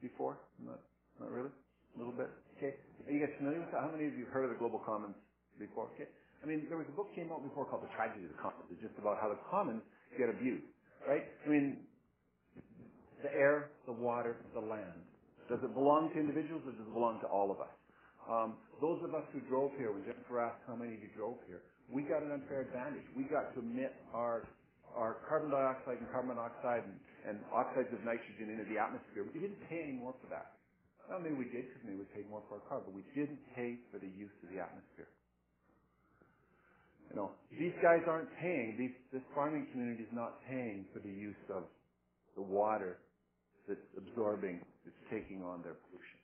before? 0.03 0.39
Not, 0.61 0.81
not 1.21 1.31
really? 1.31 1.51
A 1.51 1.99
little 1.99 2.15
bit? 2.15 2.31
Okay. 2.57 2.75
Are 3.07 3.13
you 3.13 3.21
guys 3.21 3.35
familiar 3.39 3.61
with 3.61 3.71
that? 3.73 3.81
How 3.83 3.91
many 3.93 4.07
of 4.09 4.15
you 4.17 4.25
have 4.25 4.33
heard 4.33 4.45
of 4.45 4.51
the 4.51 4.61
global 4.61 4.81
commons 4.81 5.17
before? 5.59 5.89
Okay. 5.95 6.09
I 6.45 6.47
mean, 6.47 6.69
there 6.69 6.77
was 6.77 6.85
a 6.93 6.97
book 6.97 7.09
came 7.17 7.33
out 7.33 7.41
before 7.41 7.65
called 7.65 7.89
The 7.89 7.93
Tragedy 7.97 8.29
of 8.29 8.37
the 8.37 8.41
Commons. 8.45 8.69
It's 8.69 8.85
just 8.85 9.01
about 9.01 9.17
how 9.17 9.33
the 9.33 9.41
commons 9.49 9.81
get 10.21 10.29
abused, 10.29 10.69
right? 11.09 11.25
I 11.25 11.49
mean, 11.49 11.89
the 13.25 13.33
air, 13.33 13.73
the 13.89 13.97
water, 13.97 14.37
the 14.53 14.61
land. 14.61 15.01
Does 15.49 15.65
it 15.65 15.73
belong 15.73 16.13
to 16.13 16.21
individuals 16.21 16.61
or 16.69 16.77
does 16.77 16.85
it 16.85 16.93
belong 16.93 17.17
to 17.25 17.29
all 17.33 17.49
of 17.49 17.65
us? 17.65 17.73
Um, 18.29 18.61
those 18.85 19.01
of 19.09 19.17
us 19.17 19.25
who 19.33 19.41
drove 19.49 19.73
here, 19.81 19.89
when 19.89 20.05
Jennifer 20.05 20.37
asked 20.45 20.61
how 20.69 20.77
many 20.77 20.93
of 20.93 21.01
you 21.01 21.09
drove 21.17 21.41
here, 21.49 21.65
we 21.89 22.05
got 22.05 22.21
an 22.21 22.37
unfair 22.37 22.69
advantage. 22.69 23.09
We 23.17 23.25
got 23.25 23.53
to 23.57 23.65
emit 23.65 23.97
our 24.13 24.45
our 24.95 25.27
carbon 25.27 25.51
dioxide 25.51 25.99
and 25.99 26.07
carbon 26.15 26.39
monoxide 26.39 26.87
and, 26.87 26.95
and 27.27 27.37
oxides 27.51 27.91
of 27.91 27.99
nitrogen 28.07 28.47
into 28.47 28.63
the 28.71 28.79
atmosphere. 28.79 29.27
We 29.27 29.43
didn't 29.43 29.59
pay 29.67 29.83
any 29.83 29.99
more 29.99 30.15
for 30.23 30.31
that. 30.31 30.55
Well, 31.11 31.19
maybe 31.19 31.35
we 31.35 31.51
did 31.51 31.67
because 31.67 31.83
maybe 31.83 31.99
we 31.99 32.09
paid 32.15 32.31
more 32.31 32.47
for 32.47 32.63
our 32.63 32.65
car, 32.71 32.79
but 32.79 32.95
we 32.95 33.03
didn't 33.11 33.43
pay 33.59 33.83
for 33.91 33.99
the 33.99 34.07
use 34.07 34.31
of 34.47 34.55
the 34.55 34.63
atmosphere. 34.63 35.11
You 37.11 37.17
know, 37.17 37.31
these 37.59 37.75
guys 37.83 38.01
aren't 38.09 38.29
paying. 38.41 38.77
These, 38.79 38.97
this 39.13 39.23
farming 39.35 39.69
community 39.73 40.03
is 40.03 40.13
not 40.13 40.41
paying 40.49 40.87
for 40.93 41.01
the 41.01 41.13
use 41.13 41.39
of 41.55 41.65
the 42.37 42.43
water 42.43 42.99
that's 43.69 43.81
absorbing, 43.97 44.61
that's 44.85 44.97
taking 45.11 45.43
on 45.43 45.63
their 45.63 45.77
pollution. 45.89 46.21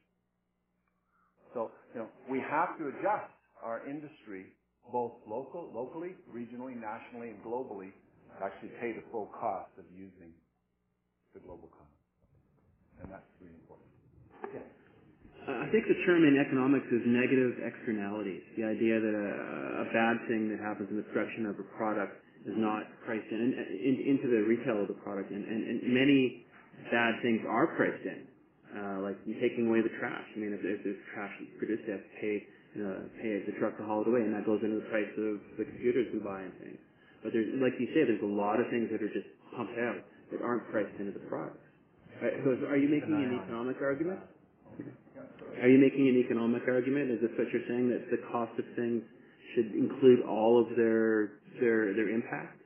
So, 1.55 1.71
you 1.95 2.01
know, 2.01 2.09
we 2.31 2.41
have 2.41 2.79
to 2.79 2.89
adjust 2.89 3.33
our 3.63 3.87
industry 3.89 4.47
both 4.93 5.13
local, 5.29 5.71
locally, 5.75 6.15
regionally, 6.33 6.75
nationally, 6.75 7.31
and 7.31 7.39
globally 7.45 7.93
to 8.39 8.45
actually 8.45 8.71
pay 8.81 8.93
the 8.93 9.03
full 9.13 9.31
cost 9.39 9.71
of 9.79 9.85
using 9.95 10.33
the 11.35 11.41
global 11.41 11.69
commons. 11.71 12.01
And 13.03 13.13
that's 13.13 13.31
really 13.41 13.60
I 15.49 15.67
think 15.73 15.89
the 15.89 15.97
term 16.05 16.25
in 16.29 16.37
economics 16.37 16.87
is 16.93 17.01
negative 17.09 17.57
externalities. 17.65 18.45
The 18.61 18.65
idea 18.69 19.01
that 19.01 19.15
a, 19.17 19.31
a 19.83 19.87
bad 19.89 20.21
thing 20.29 20.53
that 20.53 20.61
happens 20.61 20.93
in 20.93 20.97
the 21.01 21.07
production 21.09 21.47
of 21.49 21.57
a 21.57 21.67
product 21.81 22.21
is 22.45 22.57
not 22.57 22.85
priced 23.05 23.29
in, 23.33 23.41
in, 23.41 23.53
in 23.57 23.95
into 24.17 24.29
the 24.29 24.45
retail 24.45 24.85
of 24.85 24.89
the 24.89 25.01
product, 25.01 25.33
and, 25.33 25.45
and, 25.45 25.61
and 25.65 25.77
many 25.89 26.45
bad 26.93 27.21
things 27.21 27.41
are 27.49 27.73
priced 27.77 28.05
in, 28.05 28.21
uh, 28.77 29.01
like 29.01 29.17
taking 29.41 29.69
away 29.69 29.81
the 29.81 29.93
trash. 30.01 30.25
I 30.37 30.39
mean, 30.41 30.53
if, 30.53 30.61
if 30.61 30.85
there's 30.85 31.03
trash 31.13 31.33
produced, 31.57 31.85
they 31.89 31.93
have 31.93 32.05
to 32.05 32.15
pay 32.21 32.37
uh, 32.71 33.03
pay 33.19 33.43
the 33.45 33.57
truck 33.59 33.77
to 33.77 33.85
haul 33.85 34.03
it 34.05 34.09
away, 34.09 34.23
and 34.23 34.33
that 34.33 34.47
goes 34.47 34.61
into 34.63 34.79
the 34.79 34.89
price 34.93 35.11
of 35.19 35.43
the 35.59 35.65
computers 35.67 36.07
we 36.15 36.21
buy 36.21 36.47
and 36.47 36.55
things. 36.63 36.79
But 37.25 37.35
there's, 37.35 37.51
like 37.61 37.75
you 37.83 37.91
say, 37.93 38.07
there's 38.07 38.23
a 38.23 38.31
lot 38.31 38.63
of 38.63 38.71
things 38.71 38.89
that 38.95 39.03
are 39.03 39.11
just 39.11 39.27
pumped 39.57 39.77
out 39.77 39.99
that 40.31 40.41
aren't 40.41 40.65
priced 40.71 40.95
into 41.03 41.13
the 41.13 41.25
product. 41.27 41.59
Right, 42.23 42.39
so 42.45 42.55
are 42.71 42.79
you 42.79 42.89
making 42.89 43.11
an 43.11 43.41
economic 43.43 43.83
argument? 43.83 44.21
Are 45.59 45.69
you 45.69 45.79
making 45.79 46.09
an 46.09 46.17
economic 46.23 46.63
argument? 46.69 47.11
Is 47.11 47.21
this 47.21 47.31
what 47.39 47.49
you're 47.53 47.67
saying 47.69 47.91
that 47.91 48.11
the 48.11 48.23
cost 48.31 48.55
of 48.59 48.65
things 48.77 49.03
should 49.55 49.75
include 49.75 50.23
all 50.29 50.61
of 50.63 50.77
their 50.77 51.43
their 51.61 51.95
their 51.95 52.11
impact? 52.11 52.63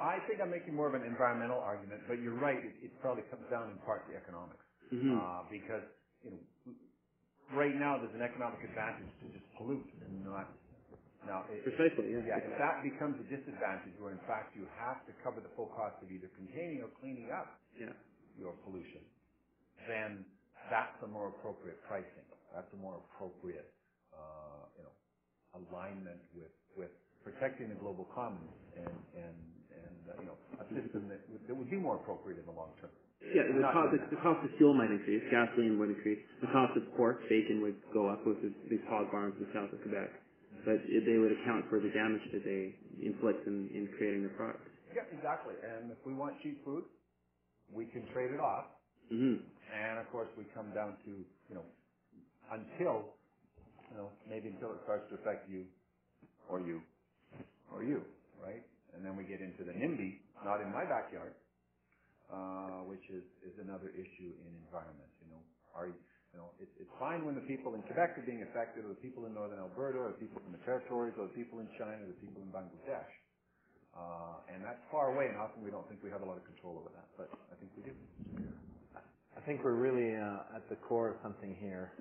I 0.00 0.20
think 0.28 0.40
I'm 0.40 0.50
making 0.52 0.74
more 0.76 0.86
of 0.88 0.94
an 0.94 1.02
environmental 1.08 1.58
argument, 1.58 2.02
but 2.06 2.20
you're 2.20 2.36
right. 2.38 2.60
It, 2.60 2.74
it 2.88 2.92
probably 3.00 3.24
comes 3.32 3.48
down 3.50 3.70
in 3.72 3.78
part 3.88 4.04
to 4.10 4.16
economics, 4.16 4.64
Mhm. 4.92 5.16
uh, 5.16 5.42
because 5.50 5.84
you 6.24 6.30
know 6.32 6.40
right 7.56 7.74
now 7.76 7.98
there's 7.98 8.14
an 8.14 8.22
economic 8.22 8.62
advantage 8.64 9.10
to 9.22 9.26
just 9.34 9.46
pollute 9.58 9.86
and 10.06 10.24
not. 10.24 10.48
Now, 11.26 11.46
it, 11.50 11.62
Precisely, 11.64 12.12
yeah. 12.12 12.22
yeah. 12.26 12.38
If 12.42 12.58
that 12.58 12.82
becomes 12.82 13.14
a 13.20 13.26
disadvantage, 13.30 13.94
where 13.98 14.12
in 14.12 14.22
fact 14.26 14.56
you 14.56 14.66
have 14.78 15.06
to 15.06 15.12
cover 15.22 15.40
the 15.40 15.50
full 15.54 15.70
cost 15.74 15.96
of 16.02 16.10
either 16.10 16.28
containing 16.36 16.82
or 16.82 16.90
cleaning 17.00 17.30
up 17.30 17.60
Yeah. 17.78 17.92
your 18.38 18.52
pollution, 18.66 19.02
then 19.88 20.24
that's 20.70 20.96
a 21.02 21.08
more 21.08 21.28
appropriate 21.28 21.80
pricing. 21.88 22.26
That's 22.54 22.68
a 22.74 22.80
more 22.80 23.00
appropriate, 23.00 23.70
uh, 24.12 24.68
you 24.76 24.84
know, 24.84 24.94
alignment 25.58 26.20
with 26.36 26.52
with 26.76 26.92
protecting 27.24 27.68
the 27.70 27.78
global 27.80 28.06
commons 28.14 28.52
and 28.76 28.96
and 29.16 29.38
and 29.72 29.98
uh, 30.06 30.20
you 30.20 30.28
know 30.28 30.38
a 30.60 30.66
system 30.74 31.08
that 31.08 31.22
would, 31.32 31.42
that 31.48 31.54
would 31.56 31.70
be 31.70 31.80
more 31.80 31.96
appropriate 31.96 32.38
in 32.38 32.46
the 32.46 32.54
long 32.54 32.70
term. 32.80 32.92
Yeah, 33.22 33.46
the 33.46 33.62
cost, 33.70 33.94
the 34.10 34.18
cost 34.18 34.42
of 34.42 34.50
fuel 34.58 34.74
might 34.74 34.90
increase, 34.90 35.22
gasoline 35.30 35.78
would 35.78 35.94
increase, 35.94 36.18
the 36.42 36.50
cost 36.50 36.74
of 36.74 36.82
pork, 36.98 37.22
bacon 37.30 37.62
would 37.62 37.78
go 37.94 38.10
up 38.10 38.26
with 38.26 38.42
the, 38.42 38.50
these 38.66 38.82
hog 38.90 39.14
barns 39.14 39.38
in 39.38 39.46
south 39.54 39.70
of 39.70 39.78
Quebec. 39.86 40.10
But 40.66 40.82
they 40.90 41.18
would 41.22 41.30
account 41.30 41.70
for 41.70 41.78
the 41.78 41.90
damage 41.94 42.22
that 42.34 42.42
they 42.42 42.74
inflict 42.98 43.46
in, 43.46 43.70
in 43.70 43.88
creating 43.96 44.22
the 44.26 44.34
product. 44.34 44.66
Yeah, 44.94 45.06
exactly. 45.14 45.54
And 45.62 45.90
if 45.90 45.98
we 46.04 46.14
want 46.14 46.34
cheap 46.42 46.62
food, 46.64 46.82
we 47.70 47.86
can 47.86 48.06
trade 48.12 48.30
it 48.30 48.40
off. 48.42 48.66
Mm-hmm. 49.12 49.44
And 49.44 50.00
of 50.00 50.08
course, 50.08 50.28
we 50.40 50.44
come 50.56 50.72
down 50.72 50.96
to 51.04 51.12
you 51.20 51.54
know 51.54 51.66
until 52.48 53.12
you 53.92 53.96
know 54.00 54.08
maybe 54.24 54.48
until 54.48 54.72
it 54.72 54.80
starts 54.88 55.04
to 55.12 55.20
affect 55.20 55.48
you 55.52 55.68
or 56.48 56.60
you 56.60 56.80
or 57.68 57.84
you, 57.84 58.00
right? 58.40 58.64
And 58.96 59.04
then 59.04 59.16
we 59.16 59.24
get 59.24 59.40
into 59.40 59.64
the 59.64 59.72
NIMBY, 59.72 60.20
not 60.44 60.60
in 60.60 60.72
my 60.72 60.84
backyard, 60.88 61.36
uh, 62.32 62.88
which 62.88 63.04
is 63.12 63.24
is 63.44 63.56
another 63.60 63.92
issue 63.92 64.32
in 64.32 64.50
environment. 64.64 65.12
You 65.20 65.36
know, 65.36 65.42
are 65.76 65.92
you 66.32 66.40
know, 66.40 66.48
it's, 66.56 66.72
it's 66.80 66.94
fine 66.96 67.28
when 67.28 67.36
the 67.36 67.44
people 67.44 67.76
in 67.76 67.84
Quebec 67.84 68.16
are 68.16 68.24
being 68.24 68.40
affected, 68.40 68.88
or 68.88 68.96
the 68.96 69.02
people 69.04 69.28
in 69.28 69.36
northern 69.36 69.60
Alberta, 69.60 70.00
or 70.00 70.16
the 70.16 70.20
people 70.20 70.40
in 70.48 70.52
the 70.56 70.64
territories, 70.64 71.12
or 71.20 71.28
the 71.28 71.36
people 71.36 71.60
in 71.60 71.68
China, 71.76 72.00
or 72.00 72.08
the 72.08 72.20
people 72.24 72.40
in 72.40 72.48
Bangladesh. 72.48 73.12
Uh, 73.92 74.40
and 74.48 74.64
that's 74.64 74.80
far 74.88 75.12
away, 75.12 75.28
and 75.28 75.36
often 75.36 75.60
we 75.60 75.68
don't 75.68 75.84
think 75.92 76.00
we 76.00 76.08
have 76.08 76.24
a 76.24 76.28
lot 76.28 76.40
of 76.40 76.44
control 76.48 76.80
over 76.80 76.88
that, 76.96 77.04
but 77.20 77.28
I 77.52 77.54
think 77.60 77.68
we 77.76 77.84
do. 77.84 77.92
I 79.36 79.40
think 79.46 79.64
we're 79.64 79.74
really 79.74 80.16
uh, 80.16 80.56
at 80.56 80.68
the 80.68 80.76
core 80.76 81.10
of 81.10 81.16
something 81.22 81.56
here. 81.60 81.92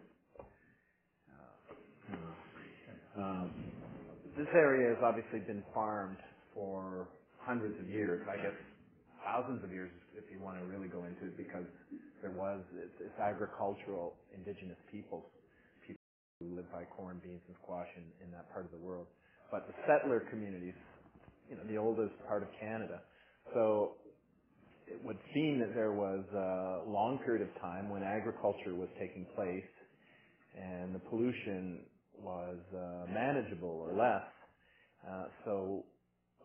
Uh, 1.29 3.21
um, 3.21 3.51
this 4.37 4.47
area 4.53 4.93
has 4.95 5.03
obviously 5.03 5.39
been 5.39 5.63
farmed 5.73 6.17
for 6.53 7.07
hundreds 7.39 7.79
of 7.79 7.89
years, 7.89 8.21
I 8.27 8.37
guess 8.37 8.55
thousands 9.23 9.63
of 9.63 9.71
years 9.71 9.91
if 10.17 10.25
you 10.31 10.39
want 10.43 10.59
to 10.59 10.65
really 10.65 10.87
go 10.87 11.05
into 11.05 11.29
it, 11.29 11.37
because 11.37 11.65
there 12.21 12.31
was 12.31 12.59
it's, 12.75 12.97
it's 12.99 13.19
agricultural 13.19 14.13
indigenous 14.35 14.77
peoples, 14.91 15.23
people 15.85 16.01
who 16.41 16.55
live 16.55 16.69
by 16.71 16.83
corn, 16.97 17.21
beans, 17.23 17.41
and 17.47 17.55
squash 17.63 17.87
in, 17.97 18.03
in 18.25 18.31
that 18.31 18.51
part 18.51 18.65
of 18.65 18.71
the 18.71 18.81
world. 18.81 19.07
But 19.51 19.67
the 19.67 19.75
settler 19.87 20.25
communities, 20.29 20.77
you 21.49 21.55
know, 21.55 21.63
the 21.67 21.77
oldest 21.77 22.13
part 22.27 22.43
of 22.43 22.49
Canada. 22.59 23.01
So 23.53 23.97
it 24.91 25.03
would 25.05 25.17
seem 25.33 25.59
that 25.59 25.73
there 25.73 25.93
was 25.93 26.23
a 26.33 26.89
long 26.89 27.19
period 27.25 27.47
of 27.47 27.61
time 27.61 27.89
when 27.89 28.03
agriculture 28.03 28.75
was 28.75 28.89
taking 28.99 29.25
place 29.35 29.71
and 30.55 30.93
the 30.93 30.99
pollution 30.99 31.79
was 32.21 32.57
uh, 32.75 33.11
manageable 33.11 33.87
or 33.87 33.93
less. 33.95 34.27
Uh, 35.07 35.25
so 35.45 35.83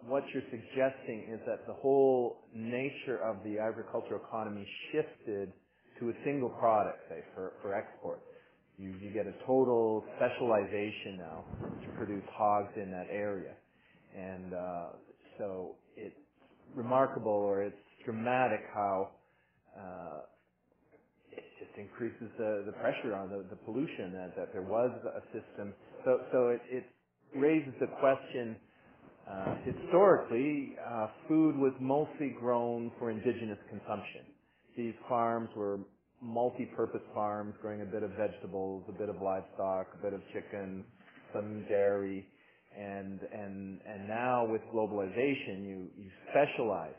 what 0.06 0.22
you're 0.32 0.46
suggesting 0.50 1.26
is 1.32 1.40
that 1.46 1.66
the 1.66 1.72
whole 1.72 2.44
nature 2.54 3.18
of 3.24 3.36
the 3.44 3.58
agricultural 3.58 4.20
economy 4.26 4.66
shifted 4.92 5.52
to 5.98 6.10
a 6.10 6.12
single 6.24 6.50
product, 6.50 6.98
say, 7.08 7.20
for, 7.34 7.54
for 7.62 7.74
export. 7.74 8.20
You, 8.78 8.94
you 9.00 9.10
get 9.10 9.26
a 9.26 9.32
total 9.46 10.04
specialization 10.16 11.18
now 11.18 11.44
to 11.82 11.88
produce 11.96 12.24
hogs 12.32 12.72
in 12.76 12.90
that 12.90 13.06
area. 13.10 13.54
And 14.16 14.52
uh, 14.54 14.86
so 15.38 15.76
it's 15.96 16.14
remarkable 16.74 17.32
or 17.32 17.62
it's 17.62 17.76
dramatic 18.06 18.60
how 18.72 19.10
uh, 19.76 20.20
it 21.32 21.44
just 21.58 21.76
increases 21.76 22.30
the, 22.38 22.62
the 22.66 22.72
pressure 22.72 23.14
on 23.14 23.28
the, 23.28 23.44
the 23.50 23.56
pollution 23.56 24.12
that, 24.14 24.34
that 24.36 24.52
there 24.52 24.62
was 24.62 24.90
a 25.04 25.20
system. 25.36 25.74
So, 26.04 26.20
so 26.32 26.48
it, 26.48 26.62
it 26.70 26.84
raises 27.36 27.74
the 27.80 27.88
question, 28.00 28.56
uh, 29.28 29.56
historically, 29.64 30.76
uh, 30.80 31.08
food 31.28 31.56
was 31.56 31.72
mostly 31.80 32.34
grown 32.40 32.92
for 32.98 33.10
indigenous 33.10 33.58
consumption. 33.68 34.22
These 34.76 34.94
farms 35.08 35.50
were 35.56 35.80
multi-purpose 36.22 37.02
farms 37.14 37.54
growing 37.60 37.82
a 37.82 37.84
bit 37.84 38.02
of 38.02 38.10
vegetables, 38.12 38.84
a 38.88 38.92
bit 38.92 39.08
of 39.08 39.16
livestock, 39.20 39.88
a 39.98 40.02
bit 40.02 40.14
of 40.14 40.20
chicken, 40.32 40.84
some 41.34 41.64
dairy, 41.68 42.26
and 42.78 43.20
and 43.32 43.80
and 43.86 44.08
now 44.08 44.46
with 44.46 44.60
globalization, 44.74 45.64
you 45.66 45.88
you 45.96 46.10
specialize 46.30 46.94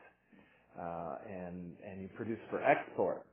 uh, 0.79 1.15
and 1.29 1.73
and 1.85 2.01
you 2.01 2.09
produce 2.15 2.39
for 2.49 2.63
export, 2.63 3.25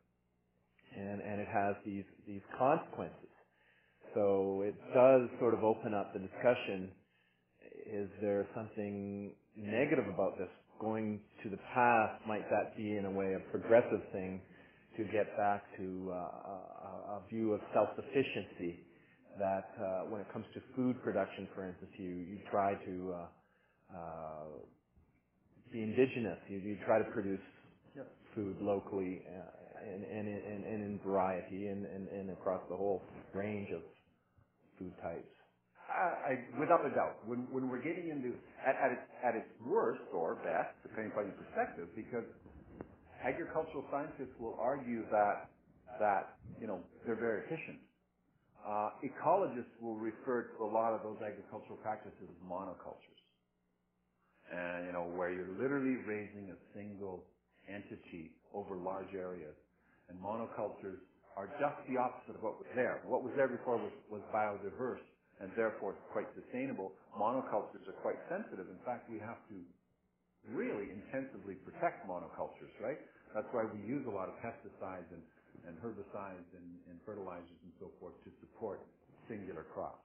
and 0.96 1.20
and 1.20 1.40
it 1.40 1.48
has 1.48 1.76
these 1.84 2.04
these 2.26 2.42
consequences. 2.58 3.30
So 4.14 4.62
it 4.66 4.74
does 4.94 5.28
sort 5.40 5.54
of 5.54 5.64
open 5.64 5.94
up 5.94 6.12
the 6.12 6.20
discussion. 6.20 6.90
Is 7.86 8.08
there 8.22 8.46
something 8.54 9.32
negative 9.56 10.06
about 10.12 10.38
this? 10.38 10.48
Going 10.80 11.20
to 11.42 11.50
the 11.50 11.58
past, 11.74 12.20
might 12.26 12.48
that 12.50 12.76
be 12.76 12.96
in 12.96 13.06
a 13.06 13.10
way 13.10 13.34
a 13.34 13.50
progressive 13.50 14.02
thing 14.12 14.40
to 14.96 15.04
get 15.04 15.36
back 15.36 15.64
to 15.78 16.10
uh, 16.12 16.14
a, 16.14 17.18
a 17.18 17.22
view 17.30 17.54
of 17.54 17.60
self-sufficiency? 17.74 18.80
That 19.38 19.70
uh, 19.80 20.10
when 20.10 20.20
it 20.20 20.32
comes 20.32 20.46
to 20.54 20.60
food 20.76 21.02
production, 21.02 21.48
for 21.54 21.68
instance, 21.68 21.90
you 21.98 22.10
you 22.10 22.38
try 22.50 22.74
to 22.74 23.14
uh, 23.14 23.26
uh, 23.96 24.44
be 25.74 25.82
indigenous. 25.82 26.38
You, 26.48 26.58
you 26.60 26.78
try 26.86 27.00
to 27.00 27.10
produce 27.12 27.42
Yep. 27.96 28.08
food 28.36 28.58
locally 28.62 29.22
uh, 29.28 29.84
and, 29.84 30.04
and, 30.04 30.28
and, 30.28 30.64
and 30.64 30.84
in 30.84 31.00
variety 31.06 31.68
and, 31.68 31.86
and, 31.86 32.08
and 32.08 32.30
across 32.30 32.62
the 32.70 32.76
whole 32.76 33.02
range 33.34 33.68
of 33.74 33.82
food 34.78 34.94
types. 35.02 35.28
I, 35.88 36.34
I, 36.34 36.60
without 36.60 36.86
a 36.86 36.90
doubt, 36.94 37.26
when, 37.26 37.48
when 37.52 37.68
we're 37.70 37.82
getting 37.82 38.10
into, 38.10 38.36
at, 38.66 38.76
at, 38.76 38.92
its, 38.92 39.06
at 39.24 39.34
its 39.36 39.50
worst 39.66 40.02
or 40.14 40.36
best, 40.36 40.74
depending 40.82 41.12
upon 41.12 41.26
your 41.26 41.38
perspective, 41.38 41.88
because 41.96 42.24
agricultural 43.24 43.84
scientists 43.90 44.34
will 44.40 44.56
argue 44.60 45.04
that, 45.10 45.50
that, 46.00 46.38
you 46.60 46.66
know, 46.68 46.82
they're 47.06 47.20
very 47.20 47.44
efficient. 47.46 47.80
Uh, 48.66 48.90
ecologists 49.04 49.74
will 49.80 49.96
refer 49.96 50.50
to 50.56 50.64
a 50.64 50.70
lot 50.70 50.92
of 50.94 51.02
those 51.02 51.18
agricultural 51.22 51.76
practices 51.78 52.16
as 52.22 52.36
monocultures. 52.48 53.13
And, 54.52 54.86
you 54.86 54.92
know, 54.92 55.08
where 55.16 55.32
you're 55.32 55.56
literally 55.60 55.96
raising 56.04 56.52
a 56.52 56.58
single 56.76 57.24
entity 57.68 58.32
over 58.54 58.76
large 58.76 59.12
areas. 59.14 59.56
And 60.08 60.18
monocultures 60.20 61.00
are 61.36 61.48
just 61.58 61.78
the 61.88 61.96
opposite 61.98 62.36
of 62.36 62.42
what 62.42 62.58
was 62.60 62.68
there. 62.76 63.00
What 63.06 63.24
was 63.24 63.32
there 63.36 63.48
before 63.48 63.78
was, 63.78 63.92
was 64.10 64.22
biodiverse 64.34 65.02
and 65.40 65.50
therefore 65.56 65.96
quite 66.12 66.28
sustainable. 66.38 66.92
Monocultures 67.18 67.82
are 67.88 67.98
quite 68.04 68.20
sensitive. 68.30 68.68
In 68.70 68.78
fact, 68.84 69.10
we 69.10 69.18
have 69.18 69.40
to 69.50 69.56
really 70.48 70.92
intensively 70.92 71.56
protect 71.64 72.06
monocultures, 72.06 72.70
right? 72.80 73.00
That's 73.34 73.48
why 73.52 73.64
we 73.66 73.80
use 73.82 74.06
a 74.06 74.14
lot 74.14 74.28
of 74.30 74.36
pesticides 74.44 75.08
and, 75.10 75.22
and 75.66 75.74
herbicides 75.82 76.48
and, 76.54 76.68
and 76.90 76.96
fertilizers 77.06 77.58
and 77.64 77.72
so 77.80 77.90
forth 78.00 78.14
to 78.24 78.30
support 78.40 78.80
singular 79.28 79.66
crops, 79.74 80.04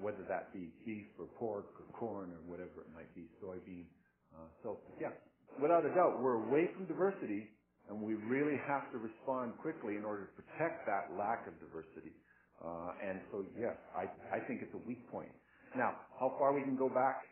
whether 0.00 0.24
that 0.28 0.52
be 0.52 0.72
beef 0.84 1.06
or 1.20 1.26
pork 1.38 1.68
or 1.78 1.86
corn 1.96 2.32
or 2.32 2.42
whatever 2.48 2.82
it 2.82 2.90
might 2.96 3.12
be, 3.14 3.28
soybean. 3.42 3.86
Uh, 4.34 4.48
so, 4.62 4.80
yeah, 5.00 5.12
without 5.60 5.84
a 5.84 5.92
doubt, 5.94 6.20
we're 6.20 6.40
away 6.48 6.68
from 6.74 6.86
diversity, 6.86 7.48
and 7.88 8.00
we 8.00 8.14
really 8.28 8.56
have 8.66 8.90
to 8.92 8.98
respond 8.98 9.54
quickly 9.60 9.96
in 9.96 10.04
order 10.04 10.26
to 10.26 10.32
protect 10.42 10.86
that 10.86 11.12
lack 11.18 11.46
of 11.46 11.54
diversity. 11.60 12.14
Uh, 12.62 12.92
and 13.02 13.20
so, 13.32 13.44
yes, 13.58 13.76
I, 13.96 14.08
I 14.34 14.40
think 14.46 14.62
it's 14.62 14.74
a 14.74 14.82
weak 14.88 15.04
point. 15.10 15.32
Now, 15.76 15.96
how 16.18 16.34
far 16.38 16.52
we 16.52 16.62
can 16.62 16.76
go 16.76 16.88
back, 16.88 17.24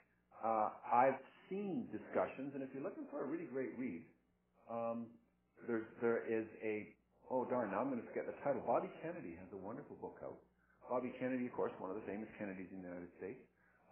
uh, 0.44 0.70
I've 0.88 1.20
seen 1.50 1.88
discussions, 1.92 2.52
and 2.54 2.62
if 2.62 2.70
you're 2.74 2.84
looking 2.84 3.06
for 3.10 3.24
a 3.24 3.28
really 3.28 3.46
great 3.50 3.76
read, 3.78 4.02
um, 4.70 5.06
there's, 5.66 5.86
there 6.00 6.24
is 6.28 6.46
a, 6.62 6.94
oh 7.30 7.44
darn, 7.48 7.70
now 7.72 7.80
I'm 7.80 7.90
going 7.90 8.00
to 8.00 8.08
forget 8.08 8.26
the 8.26 8.36
title. 8.44 8.62
Bobby 8.66 8.88
Kennedy 9.02 9.36
has 9.40 9.48
a 9.52 9.60
wonderful 9.60 9.96
book 10.00 10.16
out. 10.22 10.38
Bobby 10.88 11.12
Kennedy, 11.20 11.46
of 11.46 11.54
course, 11.54 11.72
one 11.78 11.92
of 11.92 11.96
the 12.00 12.06
famous 12.08 12.28
Kennedys 12.40 12.72
in 12.72 12.80
the 12.80 12.88
United 12.88 13.12
States. 13.20 13.40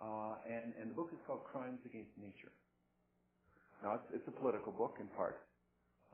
Uh, 0.00 0.40
and, 0.48 0.72
and 0.80 0.92
the 0.92 0.96
book 0.96 1.12
is 1.12 1.20
called 1.28 1.44
Crimes 1.44 1.80
Against 1.84 2.12
Nature. 2.16 2.52
Now, 3.84 4.00
it's, 4.00 4.08
it's 4.20 4.28
a 4.28 4.36
political 4.40 4.72
book 4.72 4.96
in 5.00 5.08
part. 5.16 5.44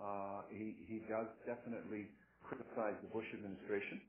Uh, 0.03 0.43
he, 0.51 0.75
he 0.91 1.03
does 1.07 1.31
definitely 1.47 2.11
criticize 2.43 2.99
the 3.03 3.11
Bush 3.15 3.27
administration 3.35 4.03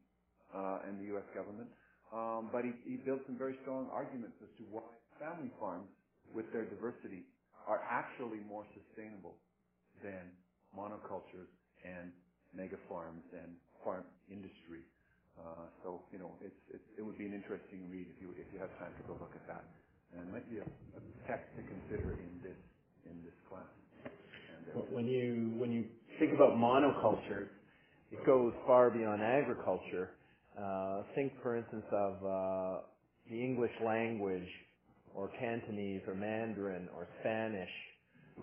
uh, 0.53 0.85
and 0.89 0.97
the 0.97 1.13
U.S. 1.17 1.25
government, 1.37 1.69
um, 2.13 2.49
but 2.49 2.65
he, 2.65 2.73
he 2.85 2.97
builds 3.01 3.21
some 3.29 3.37
very 3.37 3.57
strong 3.61 3.89
arguments 3.93 4.37
as 4.41 4.49
to 4.57 4.63
why 4.73 4.85
family 5.21 5.53
farms, 5.61 5.89
with 6.33 6.49
their 6.53 6.65
diversity, 6.65 7.25
are 7.69 7.81
actually 7.85 8.41
more 8.49 8.65
sustainable 8.73 9.37
than 10.01 10.33
monocultures 10.73 11.49
and 11.85 12.09
mega 12.53 12.77
farms 12.89 13.23
and 13.33 13.53
farm 13.85 14.03
industry. 14.29 14.81
Uh, 15.39 15.65
so, 15.83 16.01
you 16.11 16.19
know, 16.19 16.31
it 16.41 17.01
would 17.03 17.17
be 17.17 17.25
an 17.25 17.33
interesting 17.33 17.89
read 17.89 18.07
if 18.09 18.17
you, 18.21 18.29
if 18.37 18.47
you 18.53 18.59
have 18.59 18.71
time 18.79 18.93
to 18.97 19.03
go 19.07 19.17
look 19.19 19.33
at 19.35 19.45
that. 19.47 19.65
And 20.13 20.29
it 20.29 20.31
might 20.31 20.49
be 20.49 20.59
a, 20.59 20.65
text 21.27 21.47
to 21.55 21.63
consider 21.63 22.13
in 22.13 22.31
this 22.43 22.59
in 23.09 23.15
this 23.23 23.33
class. 23.49 23.65
Uh, 24.05 24.81
When 24.91 25.07
you 25.07 25.53
when 25.57 25.71
you 25.71 25.85
think 26.19 26.33
about 26.33 26.53
monoculture, 26.57 27.47
it 28.11 28.25
goes 28.25 28.53
far 28.67 28.89
beyond 28.91 29.21
agriculture. 29.23 30.11
Uh, 30.57 31.03
think, 31.15 31.33
for 31.41 31.57
instance, 31.57 31.85
of 31.91 32.13
uh, 32.23 32.81
the 33.29 33.41
English 33.41 33.71
language, 33.83 34.47
or 35.15 35.29
Cantonese, 35.39 36.01
or 36.07 36.13
Mandarin, 36.13 36.87
or 36.95 37.07
Spanish, 37.21 37.71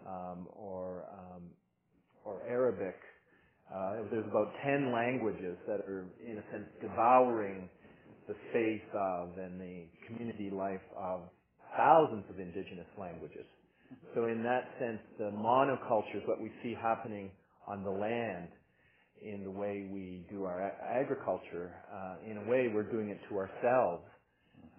um, 0.07 0.49
or 0.57 1.05
um, 1.13 1.43
or 2.25 2.43
Arabic. 2.49 2.97
Uh, 3.75 4.03
there's 4.11 4.27
about 4.27 4.53
ten 4.65 4.93
languages 4.93 5.57
that 5.67 5.81
are, 5.87 6.07
in 6.27 6.39
a 6.39 6.45
sense, 6.53 6.67
devouring 6.83 7.69
the 8.27 8.35
space 8.51 8.89
of 8.95 9.39
and 9.39 9.61
the 9.61 9.87
community 10.07 10.51
life 10.51 10.83
of 10.97 11.21
thousands 11.77 12.25
of 12.31 12.39
indigenous 12.39 12.87
languages. 12.99 13.47
So 14.15 14.27
in 14.27 14.43
that 14.43 14.71
sense, 14.79 15.01
the 15.19 15.31
monoculture 15.31 16.17
is 16.17 16.23
what 16.27 16.41
we 16.41 16.51
see 16.63 16.75
happening 16.81 17.31
on 17.67 17.83
the 17.85 17.91
land 17.91 18.49
in 19.23 19.45
the 19.45 19.51
way 19.51 19.89
we 19.93 20.25
do 20.31 20.45
our 20.45 20.73
agriculture. 20.83 21.73
Uh, 21.93 22.31
in 22.31 22.39
a 22.39 22.51
way, 22.51 22.71
we're 22.73 22.91
doing 22.91 23.11
it 23.11 23.19
to 23.29 23.37
ourselves. 23.37 24.03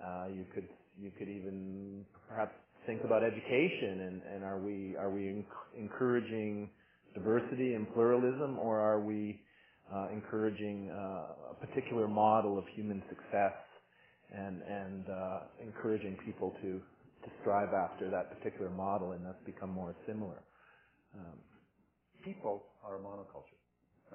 Uh, 0.04 0.28
you 0.34 0.46
could 0.54 0.68
you 1.00 1.12
could 1.18 1.30
even 1.30 2.06
perhaps 2.28 2.54
think 2.86 3.04
about 3.04 3.24
education 3.24 4.02
and, 4.02 4.22
and 4.34 4.44
are 4.44 4.60
we 4.60 4.96
are 4.98 5.10
we 5.10 5.22
enc- 5.22 5.78
encouraging 5.78 6.70
diversity 7.14 7.74
and 7.74 7.92
pluralism 7.94 8.58
or 8.60 8.80
are 8.80 9.02
we 9.02 9.42
uh, 9.94 10.08
encouraging 10.14 10.90
uh, 10.92 11.52
a 11.52 11.66
particular 11.66 12.08
model 12.08 12.58
of 12.58 12.64
human 12.76 13.02
success 13.10 13.54
and 14.32 14.62
and 14.62 15.10
uh, 15.10 15.40
encouraging 15.62 16.18
people 16.26 16.56
to 16.62 16.80
to 17.24 17.30
strive 17.42 17.74
after 17.74 18.10
that 18.10 18.32
particular 18.32 18.70
model 18.70 19.12
and 19.12 19.26
thus 19.26 19.36
become 19.46 19.70
more 19.70 19.96
similar. 20.08 20.42
Um, 21.14 21.38
people 22.24 22.64
are 22.84 22.96
a 22.96 23.00
monoculture, 23.00 23.60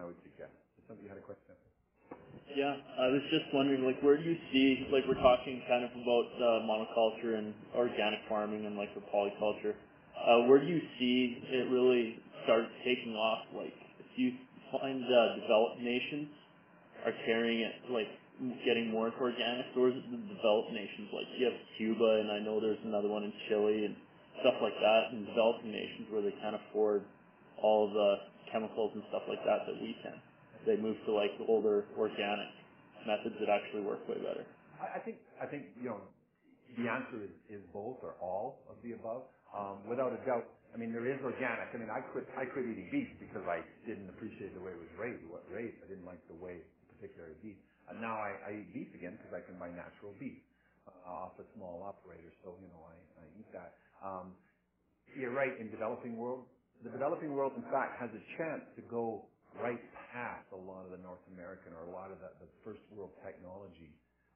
I 0.00 0.04
would 0.04 0.16
suggest. 0.22 0.52
Somebody 0.88 1.08
had 1.08 1.18
a 1.18 1.20
question? 1.20 1.54
Yeah, 2.54 2.72
I 2.72 3.08
was 3.10 3.22
just 3.30 3.52
wondering, 3.52 3.84
like, 3.84 4.00
where 4.02 4.16
do 4.16 4.22
you 4.22 4.36
see, 4.52 4.86
like, 4.90 5.04
we're 5.06 5.20
talking 5.20 5.62
kind 5.68 5.84
of 5.84 5.90
about 5.90 6.28
uh, 6.38 6.64
monoculture 6.64 7.36
and 7.38 7.52
organic 7.74 8.20
farming 8.28 8.66
and 8.66 8.76
like 8.76 8.94
the 8.94 9.02
polyculture. 9.12 9.74
Uh, 10.16 10.46
where 10.48 10.58
do 10.58 10.66
you 10.66 10.80
see 10.98 11.38
it 11.50 11.68
really 11.70 12.18
start 12.46 12.70
taking 12.86 13.14
off? 13.18 13.50
Like, 13.52 13.74
do 14.16 14.16
you 14.22 14.32
find 14.72 15.02
uh, 15.04 15.42
developed 15.42 15.82
nations 15.82 16.30
are 17.04 17.14
carrying 17.26 17.60
it, 17.66 17.74
like, 17.92 18.08
getting 18.64 18.90
more 18.90 19.10
into 19.12 19.20
organic, 19.20 19.66
or 19.76 19.90
is 19.90 19.98
the 20.10 20.18
developed 20.32 20.72
nations? 20.72 21.10
Like, 21.12 21.28
you 21.38 21.46
have 21.50 21.58
Cuba, 21.78 22.10
and 22.24 22.30
I 22.32 22.40
know 22.40 22.60
there's 22.62 22.82
another 22.86 23.08
one 23.10 23.24
in 23.24 23.32
Chile 23.48 23.86
and 23.86 23.96
stuff 24.42 24.56
like 24.62 24.76
that, 24.78 25.02
in 25.12 25.26
developing 25.26 25.72
nations 25.72 26.08
where 26.10 26.22
they 26.22 26.34
can't 26.40 26.56
afford 26.56 27.04
all 27.62 27.90
the 27.90 28.10
chemicals 28.52 28.92
and 28.94 29.04
stuff 29.10 29.24
like 29.28 29.42
that 29.44 29.66
that 29.68 29.76
we 29.82 29.96
can 30.02 30.16
they 30.66 30.76
move 30.76 30.96
to 31.06 31.12
like 31.12 31.30
older 31.48 31.86
organic 31.96 32.50
methods 33.06 33.36
that 33.40 33.48
actually 33.48 33.82
work 33.82 34.02
way 34.08 34.16
better. 34.18 34.44
I, 34.82 34.98
I 34.98 35.00
think 35.00 35.18
I 35.40 35.46
think 35.46 35.66
you 35.78 35.90
know 35.90 36.00
the 36.76 36.90
answer 36.90 37.22
is, 37.22 37.30
is 37.48 37.62
both 37.72 37.98
or 38.02 38.16
all 38.20 38.66
of 38.68 38.76
the 38.82 38.92
above. 38.92 39.22
Um, 39.56 39.88
without 39.88 40.12
a 40.12 40.20
doubt, 40.26 40.55
I 40.74 40.76
mean, 40.78 40.92
there 40.92 41.06
is 41.06 41.20
organic. 41.24 41.70
I 41.72 41.76
mean, 41.78 41.92
I 41.92 42.00
quit, 42.12 42.26
I 42.36 42.44
quit 42.46 42.66
eating 42.66 42.88
beef 42.92 43.10
because 43.20 43.44
I 43.46 43.62
didn't 43.86 44.08
appreciate 44.10 44.52
the 44.54 44.62
way 44.62 44.72
it 44.74 44.80
was 44.80 44.92
raised. 44.98 45.22
What 45.30 45.46
raised, 45.48 45.78
I 45.84 45.88
didn't 45.88 46.06
like 46.08 46.20
the 46.28 46.38
way 46.38 46.62
particular 46.96 47.32
beef. 47.42 47.56
And 47.88 48.02
now 48.02 48.18
I, 48.18 48.34
I 48.42 48.50
eat 48.60 48.70
beef 48.74 48.90
again 48.96 49.16
because 49.16 49.32
I 49.32 49.42
can 49.46 49.56
buy 49.56 49.70
natural 49.70 50.12
beef 50.18 50.42
uh, 50.88 51.30
off 51.30 51.38
a 51.38 51.46
small 51.56 51.84
operator. 51.86 52.30
So 52.42 52.58
you 52.58 52.68
know, 52.72 52.82
I, 52.82 52.96
I 53.22 53.24
eat 53.38 53.50
that. 53.54 53.78
Um, 54.02 54.34
you're 55.14 55.34
right. 55.34 55.54
In 55.60 55.70
developing 55.70 56.18
world, 56.18 56.44
the 56.82 56.90
developing 56.90 57.32
world, 57.32 57.54
in 57.56 57.64
fact, 57.72 57.96
has 58.02 58.10
a 58.12 58.22
chance 58.36 58.66
to 58.76 58.82
go 58.90 59.24
right 59.56 59.80
past 60.12 60.44
a 60.52 60.60
lot 60.60 60.84
of 60.84 60.92
the 60.92 61.00
North 61.00 61.22
American 61.32 61.72
or 61.72 61.88
a 61.88 61.92
lot 61.94 62.12
of 62.12 62.20
the, 62.20 62.28
the 62.44 62.50
first 62.66 62.82
world 62.92 63.14
technology 63.24 63.94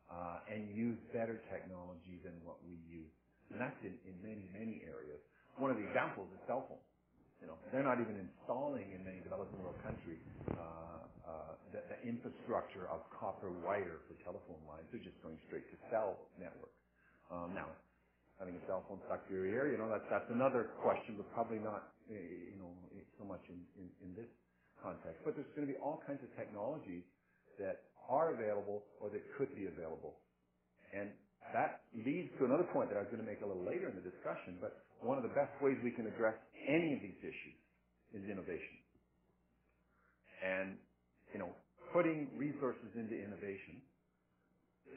uh, 0.09 0.41
and 0.49 0.73
use 0.73 0.97
better 1.13 1.43
technology 1.53 2.19
than 2.25 2.35
what 2.47 2.57
we 2.65 2.81
use. 2.89 3.13
And 3.53 3.61
that's 3.61 3.77
in, 3.85 3.95
in 4.09 4.15
many, 4.25 4.47
many 4.55 4.81
areas. 4.87 5.21
One 5.61 5.71
of 5.71 5.79
the 5.79 5.87
examples 5.87 6.29
is 6.33 6.41
cell 6.49 6.65
phones. 6.69 6.83
You 7.45 7.49
know, 7.53 7.59
they're 7.73 7.85
not 7.87 8.01
even 8.01 8.17
installing 8.17 8.93
in 8.97 9.05
many 9.05 9.21
developing 9.21 9.61
world 9.61 9.77
countries 9.85 10.21
uh, 10.57 11.05
uh, 11.29 11.53
the, 11.73 11.81
the 11.93 11.99
infrastructure 12.09 12.89
of 12.89 13.05
copper 13.13 13.53
wire 13.65 14.01
for 14.09 14.17
telephone 14.25 14.61
lines. 14.69 14.89
They're 14.93 15.05
just 15.05 15.21
going 15.23 15.39
straight 15.49 15.69
to 15.73 15.79
cell 15.93 16.29
network. 16.41 16.73
Um, 17.31 17.53
now, 17.55 17.69
having 18.41 18.57
a 18.57 18.65
cell 18.67 18.85
phone 18.89 19.01
stuck 19.07 19.27
to 19.29 19.33
your 19.35 19.47
ear, 19.47 19.71
you 19.73 19.79
know, 19.79 19.89
that's 19.91 20.07
that's 20.11 20.31
another 20.33 20.73
question, 20.83 21.17
but 21.21 21.29
probably 21.35 21.61
not, 21.61 21.93
eh, 22.11 22.55
you 22.55 22.59
know, 22.61 22.73
eh, 22.97 23.05
so 23.19 23.25
much 23.25 23.43
in, 23.49 23.61
in, 23.81 23.89
in 24.05 24.11
this 24.17 24.31
context. 24.83 25.21
But 25.25 25.37
there's 25.37 25.51
going 25.57 25.69
to 25.69 25.73
be 25.73 25.81
all 25.81 26.03
kinds 26.07 26.21
of 26.25 26.31
technologies 26.37 27.05
that 27.61 27.89
are 28.09 28.35
available 28.35 28.85
or 29.01 29.11
that 29.11 29.23
could 29.39 29.53
be 29.57 29.67
available. 29.69 30.17
And 30.93 31.11
that 31.55 31.87
leads 31.95 32.31
to 32.39 32.47
another 32.47 32.67
point 32.75 32.91
that 32.91 32.99
I 32.99 33.03
was 33.07 33.11
going 33.13 33.23
to 33.23 33.29
make 33.29 33.41
a 33.43 33.49
little 33.49 33.65
later 33.65 33.89
in 33.89 33.97
the 33.97 34.05
discussion, 34.05 34.59
but 34.61 34.85
one 35.03 35.17
of 35.17 35.25
the 35.25 35.35
best 35.35 35.53
ways 35.61 35.77
we 35.85 35.91
can 35.91 36.07
address 36.07 36.37
any 36.69 36.95
of 36.95 37.01
these 37.01 37.19
issues 37.21 37.59
is 38.15 38.23
innovation. 38.29 38.79
And, 40.45 40.77
you 41.33 41.41
know, 41.41 41.53
putting 41.93 42.29
resources 42.37 42.89
into 42.97 43.17
innovation 43.17 43.81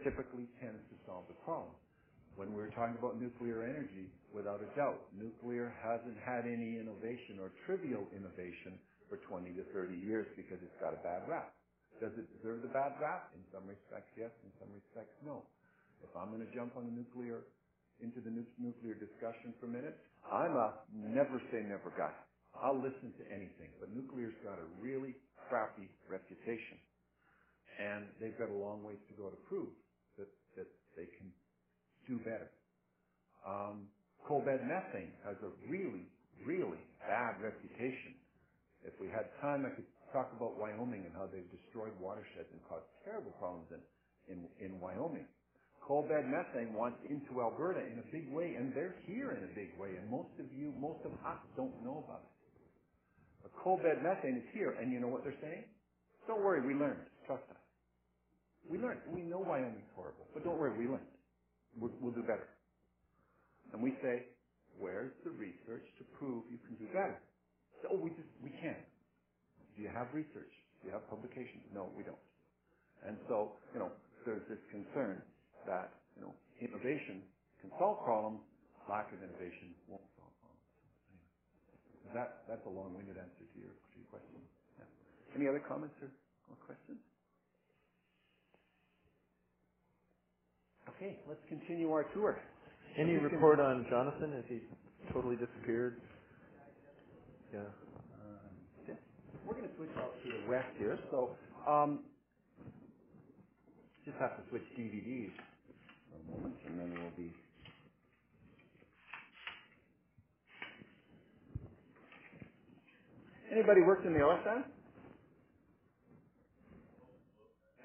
typically 0.03 0.47
tends 0.59 0.81
to 0.91 0.95
solve 1.05 1.27
the 1.27 1.37
problem. 1.45 1.75
When 2.35 2.49
we 2.55 2.65
were 2.65 2.73
talking 2.73 2.97
about 2.97 3.21
nuclear 3.21 3.61
energy, 3.61 4.09
without 4.33 4.59
a 4.65 4.69
doubt, 4.73 5.05
nuclear 5.13 5.69
hasn't 5.85 6.17
had 6.17 6.49
any 6.49 6.81
innovation 6.81 7.37
or 7.37 7.53
trivial 7.69 8.09
innovation 8.09 8.81
for 9.05 9.21
20 9.29 9.53
to 9.53 9.63
30 9.69 9.93
years 10.01 10.25
because 10.33 10.57
it's 10.65 10.79
got 10.81 10.97
a 10.97 11.01
bad 11.05 11.29
rap. 11.29 11.53
Does 12.01 12.11
it 12.17 12.25
deserve 12.41 12.65
the 12.65 12.73
bad 12.73 12.97
rap? 12.97 13.29
In 13.37 13.45
some 13.53 13.69
respects, 13.69 14.09
yes. 14.17 14.33
In 14.41 14.51
some 14.57 14.73
respects, 14.73 15.13
no. 15.21 15.45
If 16.01 16.09
I'm 16.17 16.33
going 16.33 16.41
to 16.41 16.49
jump 16.57 16.73
on 16.73 16.89
the 16.89 16.95
nuclear, 16.95 17.45
into 18.01 18.21
the 18.21 18.31
nu- 18.31 18.53
nuclear 18.57 18.95
discussion 18.95 19.53
for 19.59 19.67
a 19.67 19.73
minute, 19.73 19.97
I'm 20.25 20.55
a 20.55 20.73
never 20.93 21.41
say 21.51 21.61
never 21.67 21.91
guy. 21.97 22.13
I'll 22.55 22.77
listen 22.77 23.13
to 23.19 23.25
anything, 23.33 23.73
but 23.79 23.89
nuclear's 23.93 24.35
got 24.43 24.59
a 24.59 24.67
really 24.81 25.15
crappy 25.49 25.89
reputation. 26.09 26.77
And 27.79 28.05
they've 28.21 28.37
got 28.37 28.49
a 28.49 28.55
long 28.57 28.83
ways 28.83 29.01
to 29.09 29.13
go 29.17 29.29
to 29.29 29.37
prove 29.49 29.73
that, 30.17 30.29
that 30.57 30.67
they 30.95 31.07
can 31.17 31.33
do 32.07 32.19
better. 32.19 32.49
Um, 33.45 33.89
coal 34.27 34.41
bed 34.41 34.61
methane 34.65 35.13
has 35.25 35.37
a 35.43 35.51
really, 35.67 36.07
really 36.45 36.79
bad 37.01 37.41
reputation. 37.41 38.15
If 38.85 38.93
we 39.01 39.07
had 39.09 39.29
time, 39.41 39.65
I 39.65 39.71
could 39.75 39.87
talk 40.13 40.31
about 40.37 40.59
Wyoming 40.59 41.05
and 41.05 41.13
how 41.15 41.27
they've 41.27 41.49
destroyed 41.51 41.93
watersheds 41.99 42.49
and 42.51 42.61
caused 42.69 42.85
terrible 43.05 43.31
problems 43.39 43.67
in, 43.73 43.81
in, 44.31 44.39
in 44.61 44.79
Wyoming. 44.79 45.27
Coal 45.83 46.07
bed 46.07 46.23
methane 46.31 46.71
wants 46.71 46.97
into 47.11 47.43
Alberta 47.43 47.83
in 47.83 47.99
a 47.99 48.07
big 48.07 48.31
way, 48.31 48.55
and 48.55 48.71
they're 48.71 48.95
here 49.03 49.35
in 49.35 49.43
a 49.43 49.51
big 49.51 49.75
way, 49.75 49.99
and 49.99 50.07
most 50.07 50.31
of 50.39 50.47
you, 50.55 50.71
most 50.79 51.03
of 51.03 51.11
us 51.27 51.43
don't 51.59 51.75
know 51.83 52.07
about 52.07 52.23
it. 52.23 52.31
But 53.43 53.51
coal 53.59 53.75
bed 53.75 53.99
methane 53.99 54.39
is 54.39 54.47
here, 54.55 54.79
and 54.79 54.93
you 54.95 55.03
know 55.03 55.11
what 55.11 55.27
they're 55.27 55.35
saying? 55.43 55.67
Don't 56.23 56.39
worry, 56.39 56.63
we 56.63 56.71
learned. 56.73 57.03
Trust 57.27 57.43
us. 57.51 57.59
We 58.63 58.79
learned. 58.79 59.03
We 59.11 59.27
know 59.27 59.43
Wyoming's 59.43 59.91
horrible, 59.91 60.23
but 60.33 60.47
don't 60.47 60.55
worry, 60.55 60.71
we 60.71 60.87
learned. 60.87 61.11
We'll, 61.75 61.91
we'll 61.99 62.15
do 62.15 62.23
better. 62.23 62.47
And 63.75 63.83
we 63.83 63.91
say, 63.99 64.23
where's 64.79 65.11
the 65.27 65.31
research 65.35 65.83
to 65.99 66.03
prove 66.15 66.47
you 66.47 66.63
can 66.63 66.79
do 66.79 66.87
better? 66.95 67.19
Oh, 67.91 67.99
we 67.99 68.15
just, 68.15 68.31
we 68.39 68.55
can't. 68.63 68.79
Do 69.75 69.83
you 69.83 69.91
have 69.91 70.07
research? 70.15 70.53
Do 70.79 70.87
you 70.87 70.93
have 70.95 71.03
publications? 71.11 71.67
No, 71.75 71.91
we 71.91 72.07
don't. 72.07 72.23
And 73.03 73.17
so, 73.27 73.59
you 73.75 73.83
know, 73.83 73.91
there's 74.23 74.47
this 74.47 74.63
concern 74.71 75.19
that, 75.67 75.93
you 76.15 76.23
know, 76.23 76.33
innovation 76.61 77.23
can 77.61 77.71
solve 77.79 78.03
problems, 78.05 78.41
lack 78.89 79.11
of 79.13 79.19
innovation 79.23 79.75
won't 79.87 80.03
solve 80.17 80.33
problems. 80.41 80.65
Anyway, 82.03 82.15
that, 82.15 82.43
that's 82.49 82.65
a 82.67 82.73
long-winded 82.73 83.17
answer 83.17 83.45
to 83.45 83.57
your, 83.59 83.73
to 83.73 83.95
your 83.99 84.09
question. 84.09 84.41
Yeah. 84.79 84.87
Any 85.35 85.47
other 85.49 85.61
comments 85.63 85.95
or, 86.01 86.11
or 86.51 86.57
questions? 86.65 86.99
Okay, 90.89 91.19
let's 91.27 91.41
continue 91.49 91.91
our 91.91 92.05
tour. 92.13 92.39
Any 92.97 93.13
report 93.17 93.59
on 93.59 93.85
Jonathan? 93.89 94.33
Has 94.33 94.45
he 94.49 94.61
totally 95.13 95.37
disappeared? 95.37 96.01
Yeah. 97.53 97.69
Um, 98.15 98.55
yeah. 98.87 98.95
We're 99.45 99.55
going 99.55 99.69
to 99.69 99.75
switch 99.77 99.91
out 99.97 100.13
to 100.23 100.29
the 100.29 100.49
west 100.49 100.69
here, 100.77 100.99
so 101.11 101.37
um, 101.67 102.05
just 104.05 104.17
have 104.19 104.37
to 104.37 104.43
switch 104.49 104.63
DVDs 104.79 105.31
for 106.13 106.21
a 106.21 106.27
moment, 106.37 106.55
and 106.69 106.79
then 106.79 106.89
we'll 107.01 107.17
be. 107.17 107.33
Anybody 113.51 113.81
worked 113.81 114.05
in 114.05 114.13
the 114.13 114.21
oil 114.23 114.39
sands? 114.45 114.67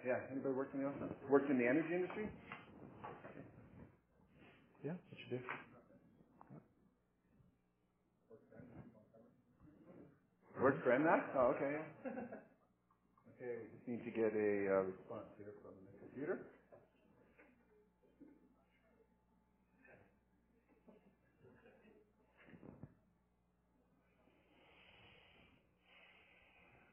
Yeah, 0.06 0.20
anybody 0.32 0.54
worked 0.54 0.74
in 0.74 0.82
the 0.82 0.88
oil 0.88 0.96
sands? 1.00 1.14
Worked 1.30 1.50
in 1.50 1.58
the 1.58 1.66
energy 1.68 1.94
industry? 1.94 2.28
Yeah, 4.84 4.92
what 5.10 5.18
you 5.18 5.38
do? 5.38 5.44
Worked 10.62 10.84
for 10.84 10.92
MNAC? 10.92 11.22
Oh, 11.36 11.54
okay. 11.56 11.76
Okay, 13.40 13.52
we 13.60 13.68
just 13.74 13.88
need 13.88 14.04
to 14.06 14.12
get 14.14 14.32
a 14.34 14.52
uh, 14.70 14.82
response 14.86 15.28
here 15.38 15.52
from 15.62 15.74
the 15.92 15.98
computer. 16.06 16.40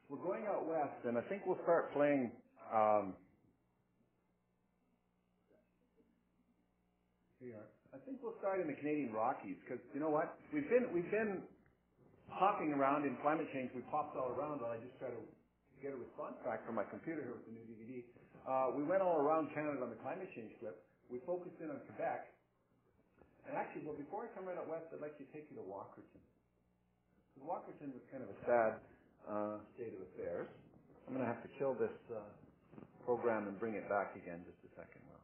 We're 0.08 0.22
going 0.22 0.46
out 0.46 0.66
west, 0.66 1.02
and 1.04 1.18
I 1.18 1.22
think 1.26 1.42
we'll 1.46 1.60
start 1.64 1.92
playing. 1.92 2.30
Um, 2.70 3.14
here. 7.40 7.62
I 7.94 7.98
think 8.04 8.20
we'll 8.22 8.36
start 8.38 8.60
in 8.60 8.68
the 8.68 8.76
Canadian 8.76 9.12
Rockies 9.12 9.56
because 9.64 9.82
you 9.94 10.00
know 10.00 10.10
what? 10.12 10.36
We've 10.52 10.68
been 10.68 10.90
we've 10.92 11.10
been 11.10 11.42
hopping 12.30 12.74
around 12.74 13.06
in 13.06 13.16
climate 13.22 13.48
change. 13.52 13.70
We 13.74 13.82
popped 13.90 14.16
all 14.16 14.34
around, 14.34 14.62
and 14.62 14.70
I 14.70 14.78
just 14.82 14.94
try 15.00 15.10
to 15.10 15.22
get 15.80 15.92
a 15.94 15.98
response 15.98 16.38
back 16.44 16.64
from 16.66 16.76
my 16.76 16.86
computer 16.86 17.22
here 17.22 17.34
with 17.34 17.46
the 17.48 17.54
new 17.54 17.66
DVD. 17.66 18.02
Uh, 18.46 18.74
we 18.78 18.86
went 18.86 19.02
all 19.02 19.18
around 19.18 19.50
Canada 19.54 19.82
on 19.82 19.90
the 19.90 20.00
climate 20.00 20.28
change 20.34 20.54
clip. 20.62 20.78
We 21.10 21.18
focused 21.26 21.58
in 21.62 21.70
on 21.70 21.82
Quebec. 21.90 22.30
And 23.46 23.54
actually, 23.54 23.86
well, 23.86 23.94
before 23.94 24.26
I 24.26 24.28
come 24.34 24.46
right 24.46 24.58
out 24.58 24.66
west, 24.66 24.90
I'd 24.90 25.02
like 25.02 25.14
to 25.22 25.26
take 25.30 25.46
you 25.50 25.56
to 25.62 25.66
Walkerton. 25.66 26.18
Because 27.30 27.46
Walkerton 27.46 27.94
was 27.94 28.02
kind 28.10 28.26
of 28.26 28.30
a 28.30 28.38
sad 28.42 28.82
uh, 29.30 29.58
state 29.76 29.94
of 29.94 30.02
affairs. 30.14 30.48
I'm 31.06 31.14
going 31.14 31.26
to 31.26 31.32
have 31.32 31.42
to 31.42 31.50
kill 31.58 31.74
this 31.74 31.94
uh, 32.14 32.22
program 33.04 33.48
and 33.48 33.58
bring 33.60 33.74
it 33.74 33.88
back 33.88 34.14
again 34.16 34.42
just 34.46 34.58
a 34.66 34.70
second. 34.78 35.02
Well, 35.08 35.20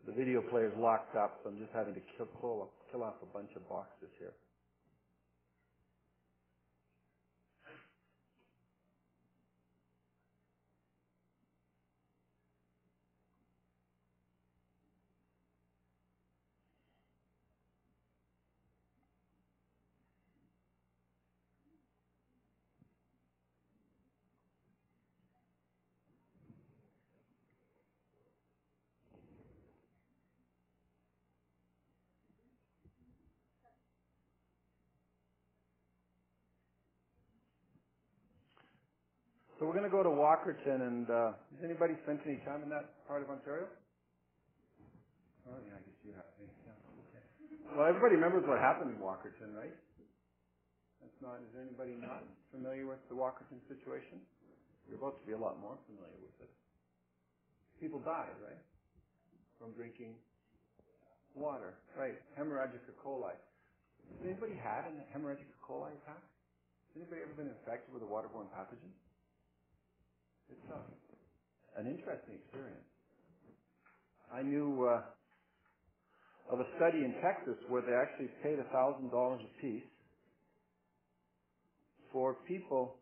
The 0.00 0.06
video 0.18 0.42
player 0.42 0.66
is 0.66 0.76
locked 0.76 1.14
up, 1.14 1.38
so 1.42 1.50
I'm 1.50 1.58
just 1.58 1.70
having 1.72 1.94
to 1.94 2.02
kill, 2.18 2.26
kill, 2.40 2.68
kill 2.90 3.04
off 3.04 3.14
a 3.22 3.30
bunch 3.32 3.50
of 3.54 3.62
boxes 3.68 4.10
here. 4.18 4.34
So 39.58 39.66
we're 39.66 39.74
going 39.74 39.90
to 39.90 39.90
go 39.90 40.06
to 40.06 40.14
Walkerton, 40.14 40.86
and 40.86 41.10
uh, 41.10 41.34
has 41.58 41.66
anybody 41.66 41.98
spent 42.06 42.22
any 42.22 42.38
time 42.46 42.62
in 42.62 42.70
that 42.70 42.94
part 43.10 43.26
of 43.26 43.28
Ontario? 43.34 43.66
Oh 45.50 45.58
yeah, 45.66 45.74
I 45.74 45.82
guess 45.82 45.98
you 46.06 46.14
have. 46.14 46.30
Yeah. 46.38 46.78
Okay. 47.10 47.24
Well, 47.74 47.90
everybody 47.90 48.14
remembers 48.14 48.46
what 48.46 48.62
happened 48.62 48.94
in 48.94 49.02
Walkerton, 49.02 49.58
right? 49.58 49.74
That's 51.02 51.18
not. 51.18 51.42
Is 51.42 51.58
anybody 51.58 51.98
not 51.98 52.22
familiar 52.54 52.86
with 52.86 53.02
the 53.10 53.18
Walkerton 53.18 53.58
situation? 53.66 54.22
You're 54.86 55.02
about 55.02 55.18
to 55.18 55.26
be 55.26 55.34
a 55.34 55.40
lot 55.42 55.58
more 55.58 55.74
familiar 55.90 56.22
with 56.22 56.38
it. 56.38 56.52
People 57.82 57.98
died, 58.06 58.38
right, 58.46 58.62
from 59.58 59.74
drinking 59.74 60.14
water. 61.34 61.74
Right. 61.98 62.14
Hemorrhagic 62.38 62.86
E. 62.86 62.94
coli. 63.02 63.34
Has 63.34 64.22
anybody 64.22 64.54
had 64.54 64.86
a 64.86 64.94
hemorrhagic 65.10 65.50
E. 65.50 65.58
coli 65.66 65.90
attack? 65.98 66.22
Has 66.22 67.02
anybody 67.02 67.26
ever 67.26 67.34
been 67.34 67.50
infected 67.50 67.90
with 67.90 68.06
a 68.06 68.10
waterborne 68.10 68.46
pathogen? 68.54 68.94
It's 70.50 70.68
uh, 70.72 70.78
an 71.80 71.86
interesting 71.86 72.36
experience. 72.44 72.88
I 74.32 74.42
knew 74.42 74.86
uh, 74.88 75.02
of 76.52 76.60
a 76.60 76.66
study 76.76 77.04
in 77.04 77.14
Texas 77.22 77.56
where 77.68 77.82
they 77.82 77.94
actually 77.94 78.30
paid 78.42 78.58
$1,000 78.58 79.08
a 79.12 79.62
piece 79.62 79.84
for 82.12 82.36
people 82.48 82.96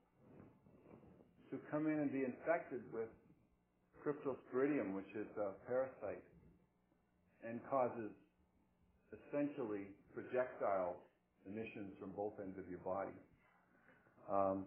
to 1.51 1.59
come 1.71 1.87
in 1.87 2.01
and 2.01 2.13
be 2.13 2.25
infected 2.25 2.83
with 2.93 3.09
cryptosporidium, 4.05 4.95
which 4.95 5.11
is 5.15 5.27
a 5.39 5.53
parasite, 5.69 6.23
and 7.49 7.61
causes 7.71 8.11
essentially 9.15 9.89
projectile 10.15 10.97
emissions 11.47 11.93
from 12.01 12.11
both 12.17 12.33
ends 12.43 12.59
of 12.59 12.69
your 12.69 12.81
body. 12.81 13.15
Um, 14.31 14.67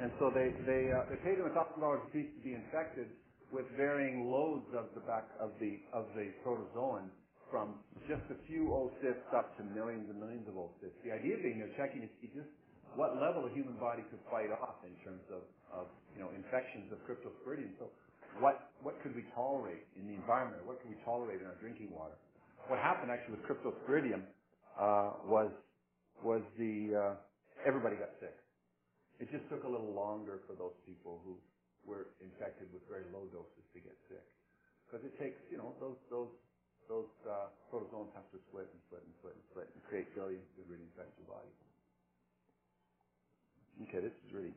and 0.00 0.12
so 0.18 0.30
they 0.34 0.54
they 0.66 0.92
uh, 0.92 1.04
they 1.10 1.18
paid 1.22 1.38
them 1.38 1.46
a 1.50 1.54
thousand 1.54 1.80
dollars 1.80 2.00
a 2.06 2.10
piece 2.12 2.30
to 2.36 2.42
be 2.42 2.54
infected 2.54 3.10
with 3.52 3.66
varying 3.76 4.30
loads 4.30 4.66
of 4.74 4.90
the 4.94 5.02
back 5.04 5.28
of 5.40 5.52
the 5.60 5.80
of 5.92 6.06
the 6.16 6.32
protozoan 6.46 7.10
from 7.50 7.78
just 8.08 8.24
a 8.30 8.38
few 8.48 8.70
oocysts 8.72 9.28
up 9.36 9.56
to 9.58 9.62
millions 9.64 10.08
and 10.10 10.18
millions 10.18 10.48
of 10.48 10.54
oocysts. 10.56 10.96
The 11.04 11.12
idea 11.12 11.36
being 11.42 11.60
they're 11.60 11.76
checking 11.76 12.02
to 12.02 12.10
see 12.20 12.30
just 12.34 12.48
what 12.96 13.18
level 13.20 13.42
the 13.46 13.54
human 13.54 13.76
body 13.78 14.02
could 14.10 14.22
fight 14.30 14.50
off 14.50 14.82
in 14.86 14.94
terms 15.04 15.22
of, 15.30 15.42
of 15.72 15.86
you 16.14 16.20
know 16.22 16.30
infections 16.34 16.90
of 16.92 16.98
cryptosporidium. 17.06 17.74
So 17.78 17.90
what 18.40 18.72
what 18.82 19.00
could 19.02 19.14
we 19.14 19.24
tolerate 19.34 19.86
in 19.96 20.06
the 20.08 20.14
environment? 20.14 20.66
What 20.66 20.80
could 20.82 20.90
we 20.90 20.98
tolerate 21.04 21.40
in 21.40 21.46
our 21.46 21.58
drinking 21.60 21.90
water? 21.92 22.16
What 22.68 22.80
happened 22.80 23.10
actually 23.12 23.38
with 23.38 23.44
cryptosporidium 23.46 24.24
uh, 24.80 25.26
was 25.28 25.52
was 26.24 26.42
the 26.58 26.94
uh, 26.94 27.14
everybody 27.66 27.96
got 27.96 28.10
sick. 28.20 28.34
It 29.20 29.30
just 29.30 29.46
took 29.50 29.64
a 29.64 29.70
little 29.70 29.92
longer 29.94 30.40
for 30.46 30.54
those 30.58 30.74
people 30.86 31.22
who 31.24 31.38
were 31.86 32.10
infected 32.22 32.72
with 32.72 32.82
very 32.90 33.06
low 33.14 33.26
doses 33.30 33.64
to 33.74 33.78
get 33.80 33.94
sick, 34.10 34.24
because 34.86 35.04
it 35.06 35.14
takes 35.20 35.38
you 35.50 35.58
know 35.58 35.74
those 35.78 35.98
those 36.10 36.32
those 36.88 37.10
uh, 37.28 37.48
protozoans 37.70 38.10
have 38.14 38.26
to 38.34 38.38
split 38.50 38.68
and 38.70 38.80
split 38.88 39.02
and 39.06 39.14
split 39.22 39.34
and 39.36 39.44
split 39.52 39.68
and 39.74 39.80
create 39.86 40.08
billions 40.14 40.46
to 40.58 40.62
really 40.66 40.84
infect 40.90 41.14
your 41.20 41.28
body. 41.30 41.52
Okay, 43.88 44.00
this 44.02 44.14
is 44.26 44.30
really 44.32 44.54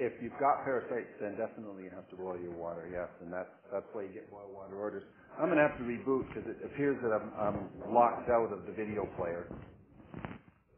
If 0.00 0.16
you've 0.24 0.36
got 0.40 0.64
parasites, 0.64 1.12
then 1.20 1.36
definitely 1.36 1.84
you 1.84 1.92
have 1.92 2.08
to 2.10 2.16
boil 2.16 2.40
your 2.40 2.56
water. 2.56 2.88
Yes, 2.88 3.12
and 3.20 3.28
that's 3.28 3.52
that's 3.68 3.86
why 3.92 4.08
you 4.08 4.12
get 4.16 4.32
boil 4.32 4.48
water 4.48 4.80
orders. 4.80 5.04
I'm 5.36 5.52
going 5.52 5.60
to 5.60 5.68
have 5.68 5.76
to 5.78 5.84
reboot 5.84 6.28
because 6.32 6.48
it 6.48 6.60
appears 6.64 6.96
that 7.04 7.12
I'm, 7.12 7.28
I'm 7.36 7.58
locked 7.94 8.30
out 8.30 8.52
of 8.52 8.64
the 8.66 8.72
video 8.72 9.04
player. 9.20 9.46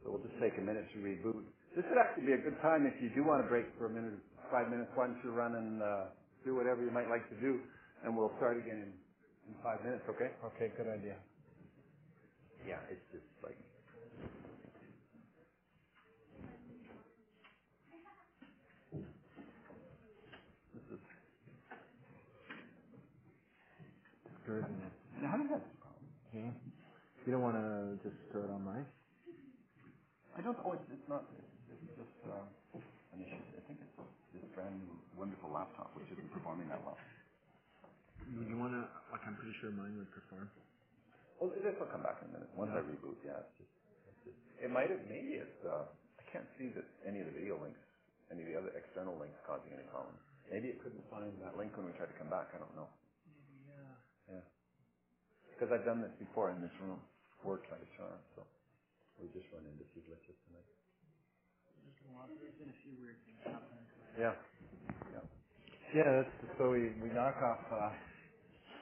So 0.04 0.12
we'll 0.14 0.24
just 0.24 0.38
take 0.40 0.58
a 0.58 0.64
minute 0.64 0.86
to 0.94 0.98
reboot. 1.00 1.42
This 1.76 1.84
would 1.90 1.98
actually 2.00 2.26
be 2.26 2.34
a 2.38 2.42
good 2.42 2.58
time 2.62 2.86
if 2.86 2.94
you 3.02 3.10
do 3.14 3.24
want 3.24 3.42
to 3.44 3.48
break 3.48 3.66
for 3.78 3.86
a 3.86 3.92
minute, 3.92 4.14
five 4.52 4.70
minutes. 4.70 4.90
Why 4.94 5.08
don't 5.08 5.20
you 5.24 5.32
run 5.32 5.56
and 5.56 5.82
uh, 5.82 6.12
do 6.44 6.56
whatever 6.56 6.82
you 6.84 6.90
might 6.92 7.10
like 7.10 7.26
to 7.30 7.38
do, 7.40 7.60
and 8.04 8.16
we'll 8.16 8.32
start 8.38 8.58
again 8.58 8.82
in, 8.86 8.92
in 9.50 9.54
five 9.62 9.82
minutes. 9.84 10.04
Okay? 10.10 10.30
Okay, 10.54 10.72
good 10.76 10.88
idea. 10.90 11.16
Yeah, 12.68 12.80
it's 12.90 13.04
just 13.12 13.26
like 13.44 13.58
this 20.74 20.84
is. 20.94 21.02
Good, 24.46 24.66
isn't 24.66 24.82
it? 24.82 24.94
How 25.22 25.38
does 25.38 25.50
that? 25.54 25.62
Yeah. 26.34 26.50
You 27.26 27.30
don't 27.30 27.44
want 27.46 27.54
to 27.54 27.94
just 28.02 28.18
throw 28.34 28.42
it 28.42 28.50
on 28.50 28.66
online? 28.66 28.86
I 30.34 30.40
don't. 30.42 30.58
Oh, 30.66 30.74
it's, 30.74 30.82
it's 30.90 31.06
not. 31.06 31.22
It's, 31.38 31.78
it's 31.78 31.94
just 31.94 32.16
um, 32.26 32.48
an 33.14 33.22
issue. 33.22 33.38
I 33.54 33.62
think 33.70 33.78
it's 33.78 33.94
this 34.34 34.42
brand 34.56 34.74
new 34.82 34.90
wonderful 35.14 35.52
laptop 35.52 35.94
which 35.94 36.10
isn't 36.10 36.30
performing 36.34 36.66
that 36.74 36.82
well. 36.82 36.98
Would 38.34 38.48
you 38.50 38.58
want 38.58 38.74
to? 38.74 38.82
Like, 39.14 39.22
I'm 39.28 39.38
pretty 39.38 39.54
sure 39.62 39.70
mine 39.70 39.94
would 40.00 40.10
perform. 40.10 40.50
Well, 41.38 41.54
this 41.54 41.74
will 41.78 41.90
come 41.90 42.02
back 42.02 42.18
in 42.22 42.30
a 42.30 42.42
minute. 42.42 42.50
Once 42.58 42.74
I 42.74 42.82
reboot, 42.82 43.18
yeah, 43.22 43.42
it's 43.46 43.54
just, 43.62 43.74
it's 44.10 44.20
just. 44.26 44.40
It 44.58 44.70
might 44.74 44.90
have. 44.90 45.02
Maybe 45.06 45.38
it's. 45.38 45.60
Uh, 45.62 45.86
I 46.18 46.24
can't 46.32 46.48
see 46.58 46.74
that 46.74 46.86
any 47.06 47.22
of 47.22 47.30
the 47.30 47.36
video 47.38 47.60
links, 47.62 47.82
any 48.32 48.42
of 48.42 48.48
the 48.50 48.56
other 48.58 48.72
external 48.74 49.14
links, 49.20 49.38
causing 49.46 49.70
any 49.70 49.86
problems. 49.86 50.18
Maybe 50.50 50.72
it 50.74 50.82
couldn't 50.82 51.04
find 51.12 51.30
that 51.46 51.54
link 51.54 51.76
when 51.78 51.86
we 51.86 51.94
tried 51.94 52.10
to 52.10 52.18
come 52.18 52.32
back. 52.32 52.50
I 52.56 52.58
don't 52.58 52.74
know. 52.74 52.90
Yeah. 54.30 54.34
Yeah. 54.36 54.46
Because 55.54 55.70
I've 55.74 55.86
done 55.86 56.02
this 56.02 56.12
before 56.18 56.50
in 56.52 56.60
this 56.62 56.74
room. 56.82 57.00
Worked 57.44 57.70
like 57.72 57.82
a 57.82 57.90
charm. 57.98 58.20
So 58.36 58.42
we 59.20 59.28
just 59.34 59.46
run 59.54 59.64
into 59.66 59.84
a 59.84 59.90
few 59.94 60.02
glitches 60.08 60.36
tonight. 60.48 60.68
There's 62.40 62.58
been 62.60 62.70
a 62.70 62.80
few 62.84 62.94
weird 63.00 63.18
things 63.26 63.40
happening. 63.44 63.86
Yeah. 64.18 64.34
Yeah. 65.12 65.24
Yeah, 65.94 66.10
that's, 66.22 66.34
so 66.58 66.70
we, 66.72 66.90
we 67.02 67.10
knock 67.14 67.36
off 67.42 67.64
uh, 67.72 67.92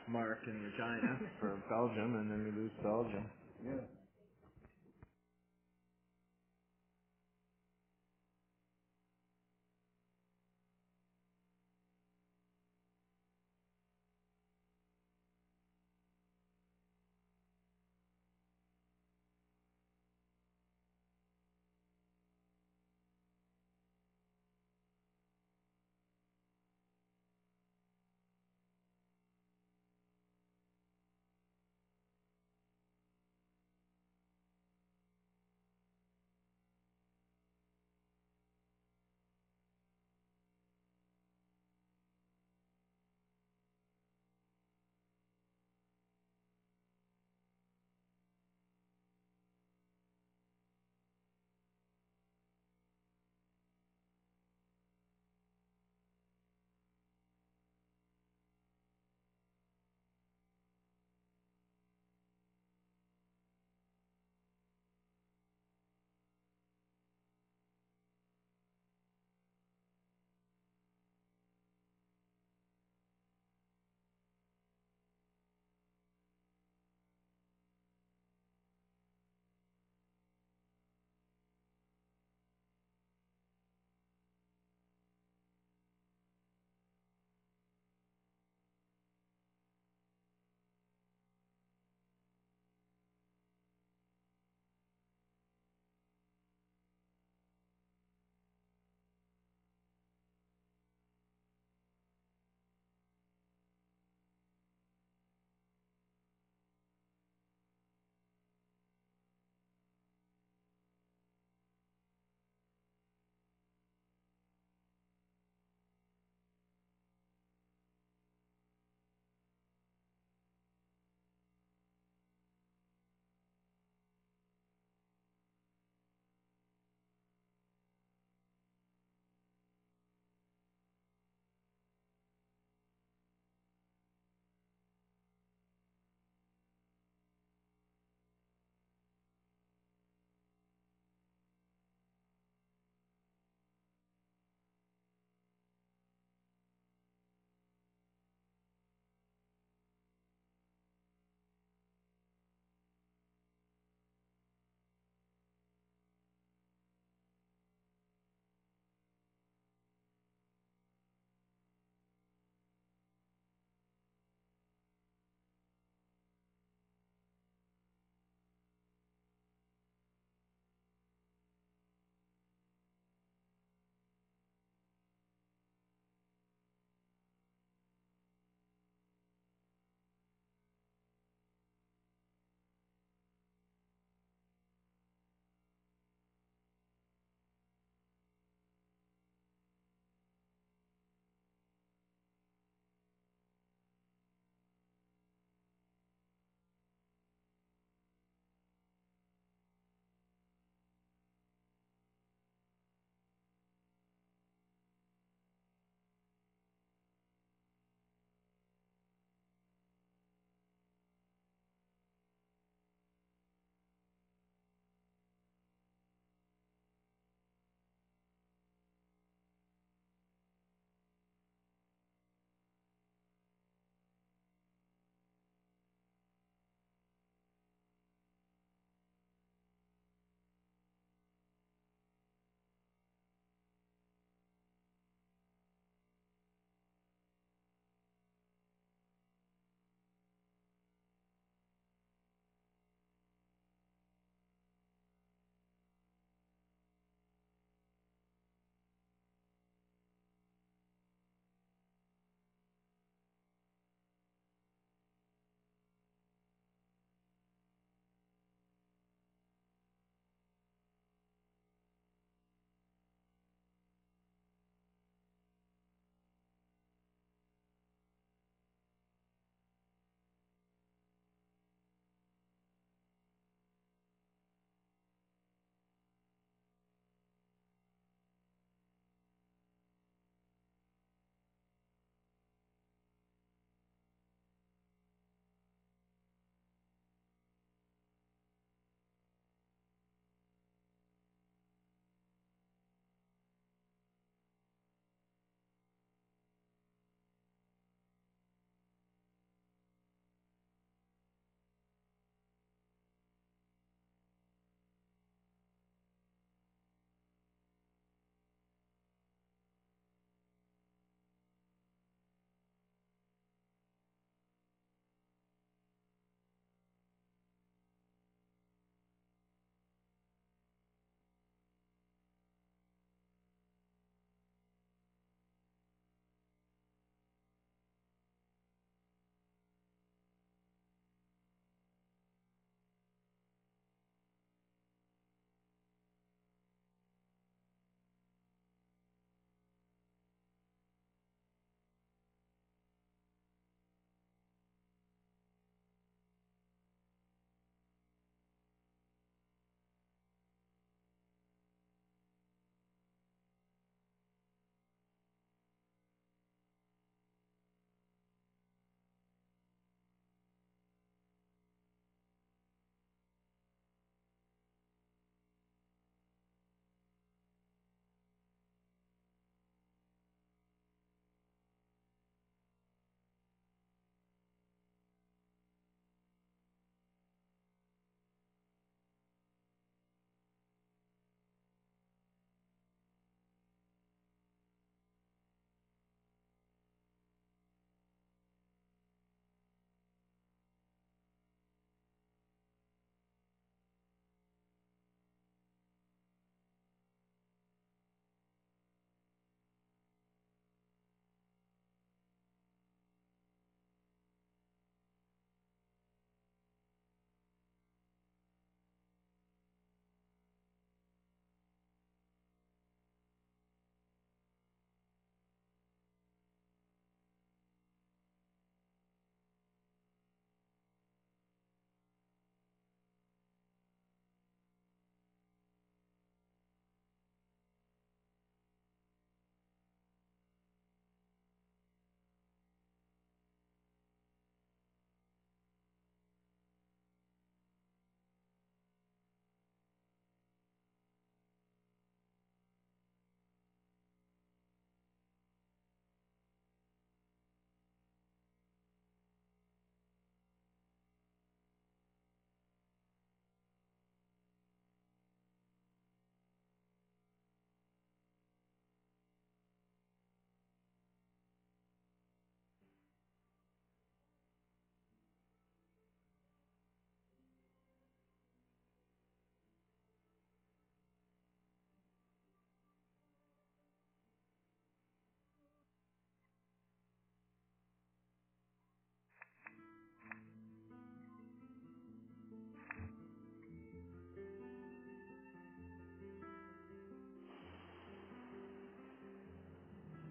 Mark 0.09 0.41
and 0.47 0.62
Regina 0.65 1.21
for 1.41 1.62
Belgium, 1.71 2.17
and 2.17 2.31
then 2.31 2.45
we 2.45 2.53
lose 2.53 2.73
Belgium. 2.83 3.27
Yeah. 3.65 4.00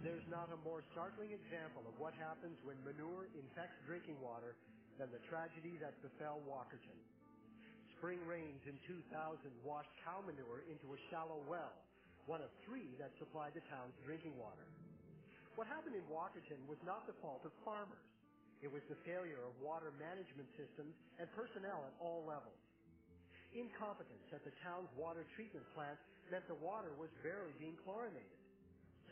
There's 0.10 0.26
not 0.26 0.50
a 0.50 0.58
more 0.66 0.82
startling 0.90 1.30
example 1.30 1.86
of 1.86 1.94
what 2.02 2.18
happens 2.18 2.58
when 2.66 2.82
manure 2.82 3.30
infects 3.38 3.78
drinking 3.86 4.18
water 4.18 4.58
than 4.98 5.14
the 5.14 5.22
tragedy 5.30 5.78
that 5.86 6.02
befell 6.02 6.42
Walkerton. 6.50 6.98
Spring 7.94 8.18
rains 8.26 8.58
in 8.66 8.74
2000 8.90 9.06
washed 9.62 9.94
cow 10.02 10.26
manure 10.26 10.66
into 10.66 10.90
a 10.98 11.00
shallow 11.14 11.46
well, 11.46 11.78
one 12.26 12.42
of 12.42 12.50
three 12.66 12.90
that 12.98 13.14
supplied 13.22 13.54
the 13.54 13.62
town's 13.70 13.94
drinking 14.02 14.34
water. 14.34 14.66
What 15.54 15.70
happened 15.70 15.94
in 15.94 16.02
Walkerton 16.10 16.58
was 16.66 16.82
not 16.82 17.06
the 17.06 17.14
fault 17.22 17.46
of 17.46 17.54
farmers. 17.62 18.02
It 18.66 18.74
was 18.74 18.82
the 18.90 18.98
failure 19.06 19.46
of 19.46 19.54
water 19.62 19.94
management 20.02 20.50
systems 20.58 20.98
and 21.22 21.30
personnel 21.38 21.86
at 21.86 21.94
all 22.02 22.26
levels. 22.26 22.58
Incompetence 23.54 24.26
at 24.34 24.42
the 24.42 24.58
town's 24.66 24.90
water 24.98 25.22
treatment 25.38 25.70
plant 25.78 26.02
meant 26.34 26.50
the 26.50 26.58
water 26.58 26.98
was 26.98 27.14
barely 27.22 27.54
being 27.62 27.78
chlorinated. 27.86 28.39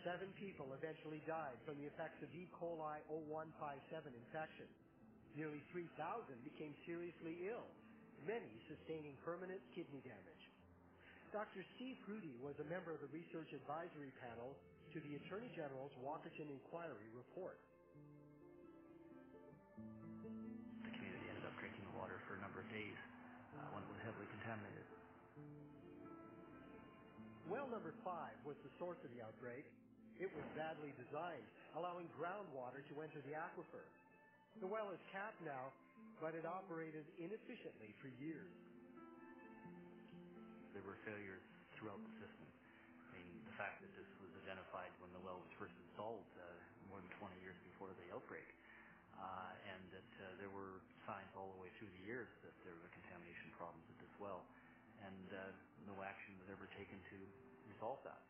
Seven 0.07 0.31
people 0.39 0.71
eventually 0.71 1.19
died 1.27 1.59
from 1.67 1.75
the 1.83 1.83
effects 1.83 2.23
of 2.23 2.31
E. 2.31 2.47
coli 2.55 3.03
0157 3.11 3.91
infection. 4.07 4.63
Nearly 5.35 5.59
3,000 5.75 6.31
became 6.47 6.71
seriously 6.87 7.43
ill, 7.51 7.67
many 8.23 8.47
sustaining 8.71 9.19
permanent 9.27 9.59
kidney 9.75 9.99
damage. 10.07 10.43
Dr. 11.35 11.59
Steve 11.75 11.99
Hrudey 12.07 12.39
was 12.39 12.55
a 12.63 12.67
member 12.71 12.95
of 12.95 13.03
the 13.03 13.11
research 13.11 13.51
advisory 13.51 14.15
panel 14.23 14.55
to 14.95 15.03
the 15.03 15.19
Attorney 15.19 15.51
General's 15.51 15.91
Walkerton 15.99 16.55
Inquiry 16.55 17.11
report. 17.11 17.59
The 20.87 20.91
community 20.95 21.27
ended 21.27 21.43
up 21.43 21.55
drinking 21.59 21.83
the 21.83 21.99
water 21.99 22.15
for 22.31 22.39
a 22.39 22.41
number 22.47 22.63
of 22.63 22.67
days 22.71 22.95
uh, 23.59 23.75
when 23.75 23.83
it 23.83 23.91
was 23.91 23.99
heavily 24.07 24.31
contaminated. 24.39 24.87
Well 27.51 27.67
number 27.67 27.91
five 28.07 28.39
was 28.47 28.55
the 28.63 28.71
source 28.79 29.03
of 29.03 29.11
the 29.11 29.19
outbreak. 29.19 29.67
It 30.17 30.33
was 30.33 30.45
badly 30.57 30.97
designed, 30.97 31.45
allowing 31.77 32.09
groundwater 32.17 32.81
to 32.89 32.93
enter 33.05 33.21
the 33.21 33.37
aquifer. 33.37 33.85
The 34.57 34.65
well 34.65 34.89
is 34.89 34.97
capped 35.13 35.37
now, 35.45 35.69
but 36.17 36.33
it 36.33 36.41
operated 36.41 37.05
inefficiently 37.21 37.93
for 38.01 38.09
years. 38.17 38.49
There 40.73 40.81
were 40.81 40.97
failures 41.05 41.45
throughout 41.77 42.01
the 42.01 42.13
system. 42.17 42.49
I 42.97 43.21
mean, 43.21 43.29
the 43.45 43.53
fact 43.61 43.77
that 43.85 43.93
this 43.93 44.09
was 44.17 44.33
identified 44.41 44.89
when 44.97 45.13
the 45.13 45.21
well 45.21 45.37
was 45.37 45.53
first 45.61 45.77
installed 45.85 46.25
uh, 46.41 46.49
more 46.89 46.97
than 46.97 47.13
20 47.21 47.37
years 47.45 47.57
before 47.69 47.93
the 47.93 48.09
outbreak, 48.09 48.49
uh, 49.21 49.69
and 49.69 49.81
that 49.93 50.11
uh, 50.17 50.25
there 50.41 50.49
were 50.49 50.81
signs 51.05 51.29
all 51.37 51.53
the 51.53 51.61
way 51.61 51.69
through 51.77 51.93
the 52.01 52.03
years 52.09 52.29
that 52.41 52.57
there 52.65 52.73
were 52.81 52.89
contamination 52.89 53.53
problems 53.53 53.85
at 53.93 53.97
this 54.01 54.13
well, 54.17 54.41
and 55.05 55.27
uh, 55.29 55.53
no 55.85 55.93
action 56.01 56.33
was 56.41 56.49
ever 56.49 56.65
taken 56.73 56.97
to 57.13 57.17
resolve 57.69 58.01
that. 58.01 58.26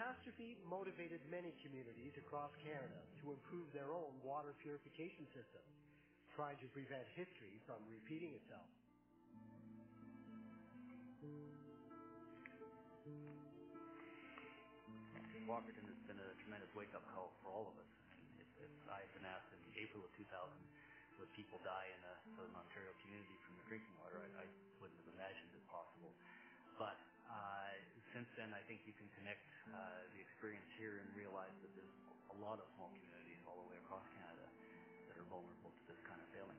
Catastrophe 0.00 0.56
motivated 0.64 1.20
many 1.28 1.52
communities 1.60 2.16
across 2.16 2.48
Canada 2.64 2.96
to 3.20 3.36
improve 3.36 3.68
their 3.76 3.92
own 3.92 4.08
water 4.24 4.56
purification 4.64 5.28
systems, 5.36 5.68
trying 6.32 6.56
to 6.56 6.64
prevent 6.72 7.04
history 7.12 7.60
from 7.68 7.76
repeating 7.92 8.32
itself. 8.32 8.64
Walkerton 15.44 15.84
has 15.84 16.00
been 16.08 16.16
a 16.16 16.32
tremendous 16.40 16.72
wake-up 16.72 17.04
call 17.12 17.36
for 17.44 17.52
all 17.52 17.68
of 17.68 17.76
us. 17.76 17.90
If, 18.40 18.48
if 18.56 18.72
I 18.88 19.04
had 19.04 19.12
been 19.12 19.28
asked 19.28 19.52
in 19.52 19.60
April 19.84 20.00
of 20.00 20.08
2000 20.16 20.32
would 21.20 21.28
people 21.36 21.60
die 21.60 21.92
in 21.92 22.00
a 22.08 22.14
Southern 22.32 22.56
Ontario 22.56 22.96
community 23.04 23.36
from 23.44 23.52
their 23.60 23.76
drinking 23.76 23.92
water, 24.00 24.16
I, 24.16 24.28
I 24.40 24.46
wouldn't 24.80 24.96
have 24.96 25.12
imagined 25.12 25.52
it 25.52 25.64
possible. 25.68 26.08
But 26.80 26.96
uh, 27.28 27.76
since 28.12 28.26
then, 28.34 28.50
I 28.50 28.62
think 28.66 28.82
you 28.86 28.94
can 28.94 29.06
connect 29.14 29.46
uh, 29.70 30.02
the 30.14 30.20
experience 30.22 30.66
here 30.78 30.98
and 30.98 31.06
realize 31.14 31.54
that 31.62 31.70
there's 31.78 31.98
a 32.34 32.36
lot 32.42 32.58
of 32.58 32.66
small 32.74 32.90
communities 32.90 33.38
all 33.46 33.58
the 33.62 33.68
way 33.70 33.78
across 33.86 34.02
Canada 34.18 34.46
that 35.10 35.16
are 35.18 35.28
vulnerable 35.30 35.70
to 35.70 35.82
this 35.86 36.00
kind 36.06 36.18
of 36.18 36.28
failing. 36.34 36.58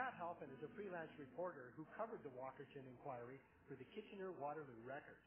Pat 0.00 0.16
Halpin 0.16 0.48
is 0.56 0.64
a 0.64 0.70
freelance 0.72 1.12
reporter 1.20 1.76
who 1.76 1.84
covered 1.92 2.24
the 2.24 2.32
Walkerton 2.32 2.88
inquiry 2.88 3.36
for 3.68 3.76
the 3.76 3.84
Kitchener-Waterloo 3.92 4.80
Record. 4.88 5.20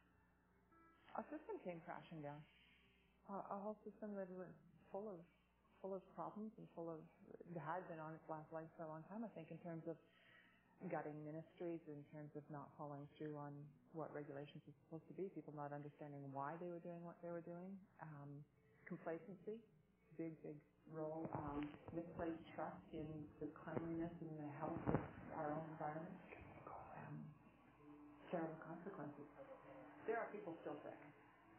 Our 1.14 1.26
system 1.30 1.62
came 1.62 1.78
crashing 1.86 2.26
down. 2.26 2.42
Our, 3.30 3.46
our 3.54 3.62
whole 3.62 3.78
system 3.86 4.18
that 4.18 4.26
was 4.34 4.50
full 4.90 5.06
of 5.14 5.22
full 5.78 5.94
of 5.94 6.02
problems 6.16 6.56
and 6.58 6.66
full 6.74 6.88
of 6.88 7.04
had 7.60 7.84
been 7.92 8.00
on 8.00 8.16
its 8.16 8.24
last 8.32 8.48
leg 8.56 8.66
for 8.80 8.88
a 8.88 8.90
long 8.90 9.04
time. 9.12 9.22
I 9.22 9.32
think 9.36 9.52
in 9.52 9.60
terms 9.60 9.84
of 9.86 10.00
gutting 10.90 11.16
ministries, 11.24 11.82
in 11.88 12.02
terms 12.12 12.32
of 12.36 12.44
not 12.50 12.72
following 12.78 13.08
through 13.18 13.36
on 13.38 13.54
what 13.94 14.10
regulations 14.16 14.64
are 14.68 14.78
supposed 14.86 15.08
to 15.08 15.16
be, 15.16 15.30
people 15.34 15.54
not 15.56 15.72
understanding 15.72 16.22
why 16.32 16.56
they 16.60 16.70
were 16.70 16.82
doing 16.84 17.04
what 17.04 17.16
they 17.22 17.32
were 17.32 17.46
doing, 17.46 17.72
um, 18.02 18.30
complacency, 18.88 19.60
big 20.18 20.34
big 20.44 20.58
role, 20.92 21.30
um, 21.34 21.64
misplaced 21.96 22.44
trust 22.56 22.84
in 22.94 23.08
the 23.40 23.48
cleanliness 23.64 24.12
and 24.22 24.34
the 24.40 24.52
health 24.60 24.82
of 24.88 25.00
our 25.40 25.50
own 25.54 25.66
environment. 25.78 26.18
Um, 26.98 27.16
terrible 28.32 28.60
consequences. 28.66 29.28
There 30.08 30.20
are 30.20 30.28
people 30.34 30.58
still 30.62 30.76
sick. 30.84 31.00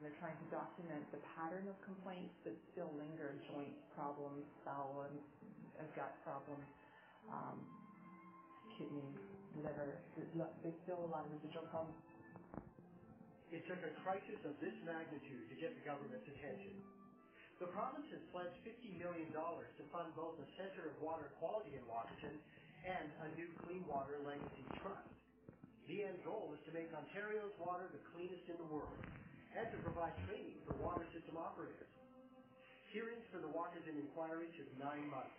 They're 0.03 0.17
trying 0.21 0.37
to 0.37 0.49
document 0.53 1.07
the 1.15 1.23
pattern 1.39 1.71
of 1.71 1.79
complaints 1.81 2.35
that 2.45 2.53
still 2.75 2.91
linger, 2.99 3.39
joint 3.49 3.73
problems, 3.95 4.45
bowel 4.67 5.07
and 5.09 5.17
gut 5.95 6.13
problems, 6.27 6.67
um, 7.31 7.63
kidney, 8.79 9.07
liver. 9.63 9.99
There's, 10.19 10.79
still 10.83 11.01
a 11.03 11.11
lot 11.11 11.27
of 11.27 11.33
residual 11.39 11.67
problems. 11.71 11.99
It 13.55 13.63
took 13.71 13.79
a 13.87 13.93
crisis 14.03 14.41
of 14.43 14.59
this 14.59 14.75
magnitude 14.83 15.47
to 15.47 15.55
get 15.55 15.79
the 15.79 15.85
government's 15.87 16.27
attention. 16.27 16.83
The 17.63 17.71
province 17.71 18.11
has 18.11 18.19
pledged 18.35 18.59
$50 18.67 18.99
million 18.99 19.31
to 19.31 19.83
fund 19.95 20.11
both 20.19 20.35
a 20.43 20.47
Center 20.59 20.91
of 20.91 20.95
Water 20.99 21.31
Quality 21.39 21.79
in 21.79 21.87
Walkerton 21.87 22.35
and 22.83 23.07
a 23.23 23.29
new 23.39 23.47
Clean 23.63 23.87
Water 23.87 24.19
Legacy 24.27 24.67
Trust. 24.83 25.07
The 25.87 26.03
end 26.03 26.19
goal 26.27 26.51
is 26.57 26.61
to 26.67 26.75
make 26.75 26.91
Ontario's 26.91 27.55
water 27.63 27.87
the 27.95 28.03
cleanest 28.11 28.43
in 28.51 28.59
the 28.59 28.67
world 28.67 28.99
and 29.55 29.71
to 29.71 29.79
provide 29.87 30.19
training 30.27 30.59
for 30.67 30.75
water 30.83 31.07
system 31.15 31.39
operators. 31.39 31.87
Hearings 32.91 33.23
for 33.31 33.39
the 33.39 33.51
Walkerton 33.55 34.03
inquiry 34.03 34.51
took 34.59 34.67
nine 34.83 35.07
months. 35.07 35.39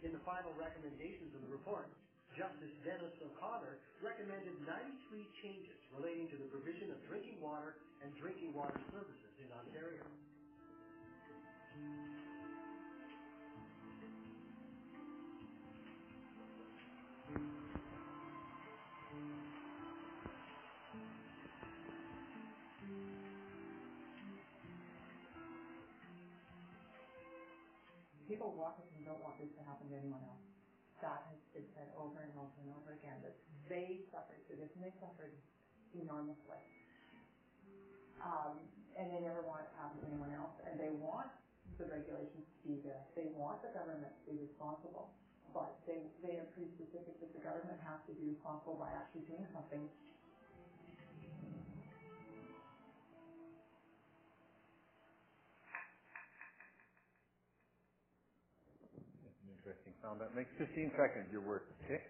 In 0.00 0.16
the 0.16 0.24
final 0.24 0.56
recommendations 0.56 1.36
of 1.36 1.44
the 1.44 1.52
report, 1.52 1.88
Justice 2.36 2.76
Dennis 2.84 3.16
O'Connor 3.24 3.80
recommended 4.04 4.52
93 4.68 5.24
changes 5.40 5.80
relating 5.96 6.28
to 6.28 6.36
the 6.36 6.44
provision 6.52 6.92
of 6.92 7.00
drinking 7.08 7.40
water 7.40 7.80
and 8.04 8.12
drinking 8.20 8.52
water 8.52 8.76
services 8.92 9.32
in 9.40 9.48
Ontario. 9.56 10.04
People 28.28 28.52
in 28.52 28.60
Walkerton 28.60 29.00
don't 29.08 29.24
want 29.24 29.40
this 29.40 29.48
to 29.56 29.64
happen 29.64 29.88
to 29.88 29.96
anyone 29.96 30.20
else. 30.20 30.35
That 31.04 31.28
has 31.28 31.40
been 31.52 31.68
said 31.76 31.92
over 31.94 32.24
and 32.24 32.32
over 32.40 32.56
and 32.64 32.72
over 32.72 32.96
again 32.96 33.20
that 33.20 33.36
they 33.68 34.00
suffered 34.08 34.40
through 34.48 34.64
this 34.64 34.72
and 34.74 34.82
they 34.84 34.94
suffered 34.96 35.34
enormously. 35.92 36.60
Um, 38.20 38.64
and 38.96 39.12
they 39.12 39.20
never 39.20 39.44
want 39.44 39.68
it 39.68 39.68
to 39.72 39.76
happen 39.76 40.00
to 40.00 40.06
anyone 40.08 40.32
else. 40.32 40.56
And 40.64 40.80
they 40.80 40.88
want 40.96 41.28
the 41.76 41.84
regulations 41.84 42.48
to 42.48 42.58
be 42.64 42.80
there. 42.80 43.04
They 43.12 43.28
want 43.36 43.60
the 43.60 43.68
government 43.76 44.08
to 44.08 44.22
be 44.24 44.40
responsible. 44.40 45.12
But 45.52 45.76
they, 45.84 46.00
they 46.24 46.40
are 46.40 46.48
pretty 46.56 46.72
specific 46.76 47.20
that 47.20 47.32
the 47.36 47.44
government 47.44 47.80
has 47.84 48.00
to 48.08 48.12
be 48.16 48.32
responsible 48.32 48.80
by 48.80 48.92
actually 48.92 49.28
doing 49.28 49.44
something 49.52 49.84
sound. 60.02 60.20
That 60.20 60.34
makes 60.34 60.50
15 60.58 60.92
seconds 60.96 61.28
you're 61.32 61.44
worth 61.44 61.62
it, 61.68 61.84
okay? 61.86 62.02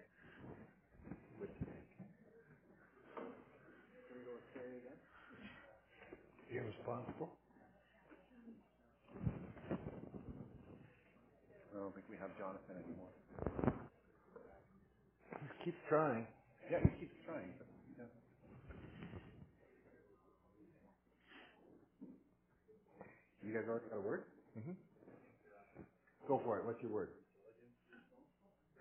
Can 4.07 4.13
we 4.17 4.23
go 4.25 4.33
with 4.35 4.47
Terry 4.53 4.77
again? 4.81 4.99
I 11.75 11.79
don't 11.79 11.93
think 11.93 12.05
we 12.09 12.17
have 12.17 12.31
Jonathan 12.37 12.77
anymore. 12.83 13.13
He 15.31 15.65
keeps 15.65 15.81
trying. 15.89 16.27
Yeah, 16.71 16.79
he 16.83 16.89
keeps 16.99 17.17
trying. 17.25 17.53
But. 17.59 17.67
You 23.43 23.53
guys 23.53 23.63
got 23.67 23.81
a 23.95 24.01
word? 24.01 24.23
Mm-hmm. 24.59 24.73
Go 26.27 26.41
for 26.43 26.59
it. 26.59 26.65
What's 26.65 26.81
your 26.81 26.91
word? 26.91 27.09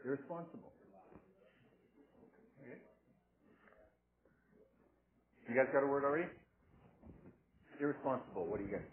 Irresponsible. 0.07 0.73
Okay. 2.63 2.79
You 5.49 5.57
guys 5.57 5.69
got 5.73 5.85
a 5.85 5.89
word 5.89 6.05
already? 6.05 6.29
Irresponsible. 7.81 8.47
What 8.47 8.59
do 8.61 8.65
you 8.67 8.71
get? 8.73 8.85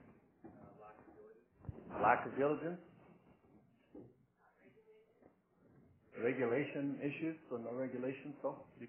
Lack 2.02 2.26
of 2.27 2.38
diligence. 2.38 2.80
Regulation 6.23 6.98
issues, 7.02 7.38
so 7.49 7.57
no 7.57 7.73
regulation, 7.77 8.34
so 8.41 8.57
you. 8.81 8.88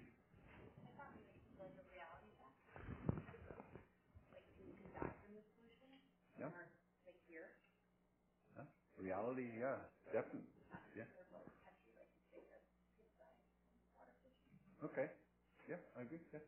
Reality, 8.99 9.47
yeah, 9.59 9.77
definitely. 10.13 10.47
Yeah. 10.97 11.05
Okay. 14.85 15.07
Yeah, 15.69 15.81
I 15.95 16.01
agree. 16.01 16.19
Yeah. 16.31 16.39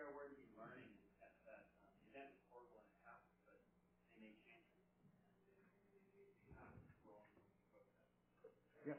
Our 0.00 0.10
word 0.10 0.34
be 0.34 0.46
learning 0.56 0.98
that, 1.18 1.30
that 1.44 1.62
um, 1.84 1.94
event 2.02 2.30
is 2.32 2.40
horrible 2.48 2.80
and 2.82 2.90
it 2.90 2.98
happens, 3.04 3.34
but 3.44 3.58
they 4.14 4.18
may 4.20 4.32
change 4.32 4.66
it. 4.66 4.78
Yeah. 8.84 8.94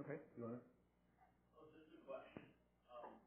Okay. 0.00 0.18
You 0.36 0.42
want 0.42 0.54
to? 0.54 0.60
Oh, 1.56 1.64
just 1.72 1.92
a 1.92 1.96
question. 1.96 2.44
Um, 2.88 3.20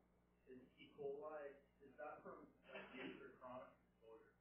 is 0.45 0.59
E. 0.77 0.85
coli, 0.95 1.53
is 1.79 1.93
that 1.95 2.21
from 2.21 2.45
acute 2.73 3.15
or 3.19 3.29
chronic 3.39 3.69
exposure? 3.81 4.33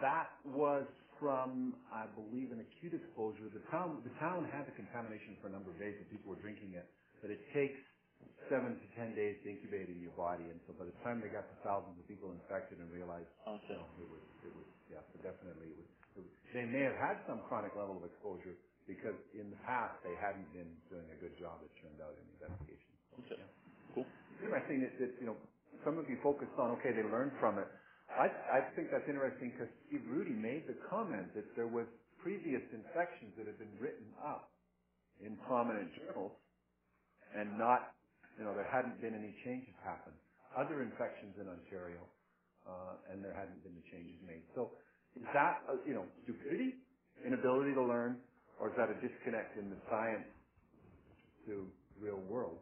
That 0.00 0.30
was 0.44 0.86
from, 1.22 1.78
I 1.94 2.10
believe, 2.18 2.50
an 2.50 2.58
acute 2.66 2.98
exposure. 2.98 3.46
The 3.54 3.62
town, 3.70 4.02
the 4.02 4.10
town 4.18 4.50
had 4.50 4.66
the 4.66 4.74
contamination 4.74 5.38
for 5.38 5.46
a 5.48 5.54
number 5.54 5.70
of 5.70 5.78
days 5.78 5.94
and 6.02 6.10
people 6.10 6.34
were 6.34 6.42
drinking 6.42 6.74
it, 6.74 6.90
but 7.22 7.30
it 7.30 7.38
takes 7.54 7.78
seven 8.50 8.74
to 8.82 8.86
ten 8.98 9.14
days 9.14 9.38
to 9.46 9.46
incubate 9.54 9.88
in 9.88 10.02
your 10.02 10.14
body, 10.18 10.44
and 10.50 10.58
so 10.66 10.74
by 10.74 10.84
the 10.86 10.96
time 11.06 11.22
they 11.22 11.30
got 11.30 11.46
to 11.46 11.56
thousands 11.62 11.94
of 11.96 12.04
people 12.10 12.34
infected 12.34 12.82
and 12.82 12.90
realized, 12.90 13.30
Okay. 13.46 13.78
no, 13.78 13.86
it 14.02 14.08
was, 14.10 14.24
it 14.42 14.52
was, 14.54 14.66
yeah, 14.90 15.02
so 15.14 15.22
definitely 15.22 15.70
it 15.72 15.78
was, 15.78 15.90
it 16.18 16.22
was. 16.26 16.32
They 16.52 16.66
may 16.66 16.82
have 16.84 16.98
had 16.98 17.22
some 17.30 17.40
chronic 17.46 17.74
level 17.78 17.96
of 17.98 18.04
exposure 18.04 18.58
because 18.90 19.16
in 19.38 19.48
the 19.54 19.60
past 19.64 19.96
they 20.02 20.14
hadn't 20.18 20.50
been 20.52 20.70
doing 20.90 21.06
a 21.14 21.18
good 21.22 21.34
job, 21.38 21.62
it 21.62 21.70
turned 21.80 22.02
out, 22.02 22.14
in 22.18 22.24
the 22.26 22.34
investigation. 22.42 22.92
So, 23.14 23.14
Okay. 23.22 23.38
yeah. 23.40 23.50
Cool. 23.94 24.06
Interesting 24.42 24.82
that, 24.84 24.94
that, 25.00 25.12
you 25.22 25.26
know, 25.30 25.38
some 25.86 25.98
of 25.98 26.10
you 26.10 26.18
focused 26.22 26.54
on, 26.58 26.74
okay, 26.82 26.92
they 26.94 27.06
learned 27.06 27.32
from 27.40 27.58
it. 27.62 27.68
I, 28.18 28.28
I 28.28 28.60
think 28.76 28.92
that's 28.92 29.08
interesting 29.08 29.52
because 29.56 29.72
Steve 29.88 30.04
Hrudey 30.08 30.36
made 30.36 30.68
the 30.68 30.76
comment 30.90 31.32
that 31.34 31.48
there 31.56 31.68
was 31.68 31.86
previous 32.22 32.62
infections 32.72 33.32
that 33.38 33.46
had 33.48 33.58
been 33.58 33.72
written 33.80 34.06
up 34.20 34.52
in 35.24 35.36
prominent 35.48 35.90
journals 35.96 36.32
and 37.34 37.56
not, 37.58 37.96
you 38.38 38.44
know, 38.44 38.54
there 38.54 38.68
hadn't 38.68 39.00
been 39.00 39.14
any 39.16 39.34
changes 39.44 39.74
happen. 39.84 40.12
Other 40.56 40.82
infections 40.84 41.34
in 41.40 41.48
Ontario, 41.48 42.04
uh, 42.68 43.12
and 43.12 43.24
there 43.24 43.32
hadn't 43.32 43.60
been 43.64 43.74
the 43.74 43.86
changes 43.88 44.16
made. 44.28 44.44
So 44.54 44.72
is 45.16 45.24
that, 45.32 45.64
uh, 45.68 45.80
you 45.88 45.94
know, 45.96 46.04
stupidity, 46.24 46.76
inability 47.24 47.72
to 47.74 47.84
learn, 47.84 48.20
or 48.60 48.68
is 48.68 48.76
that 48.76 48.92
a 48.92 48.96
disconnect 49.00 49.56
in 49.56 49.70
the 49.72 49.80
science 49.88 50.28
to 51.48 51.66
real 52.00 52.20
world? 52.28 52.60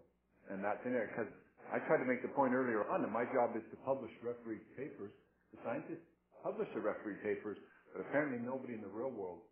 And 0.50 0.62
that's 0.62 0.80
in 0.86 0.92
there 0.94 1.10
because 1.10 1.30
I 1.74 1.78
tried 1.86 1.98
to 2.02 2.08
make 2.08 2.22
the 2.22 2.32
point 2.34 2.54
earlier 2.54 2.86
on 2.90 3.02
that 3.02 3.12
my 3.12 3.26
job 3.34 3.54
is 3.58 3.62
to 3.70 3.78
publish 3.84 4.10
referee 4.22 4.62
papers. 4.78 5.12
The 5.54 5.58
scientists 5.64 6.06
publish 6.42 6.68
the 6.74 6.80
referee 6.80 7.20
papers, 7.22 7.58
but 7.92 8.06
apparently 8.06 8.38
nobody 8.40 8.74
in 8.74 8.82
the 8.82 8.92
real 8.92 9.10
world 9.10 9.42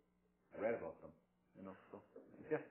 read 0.57 0.75
about 0.75 0.99
them. 1.01 1.11
You 1.57 1.65
know, 1.65 1.75
so 1.91 1.99
yeah. 2.51 2.63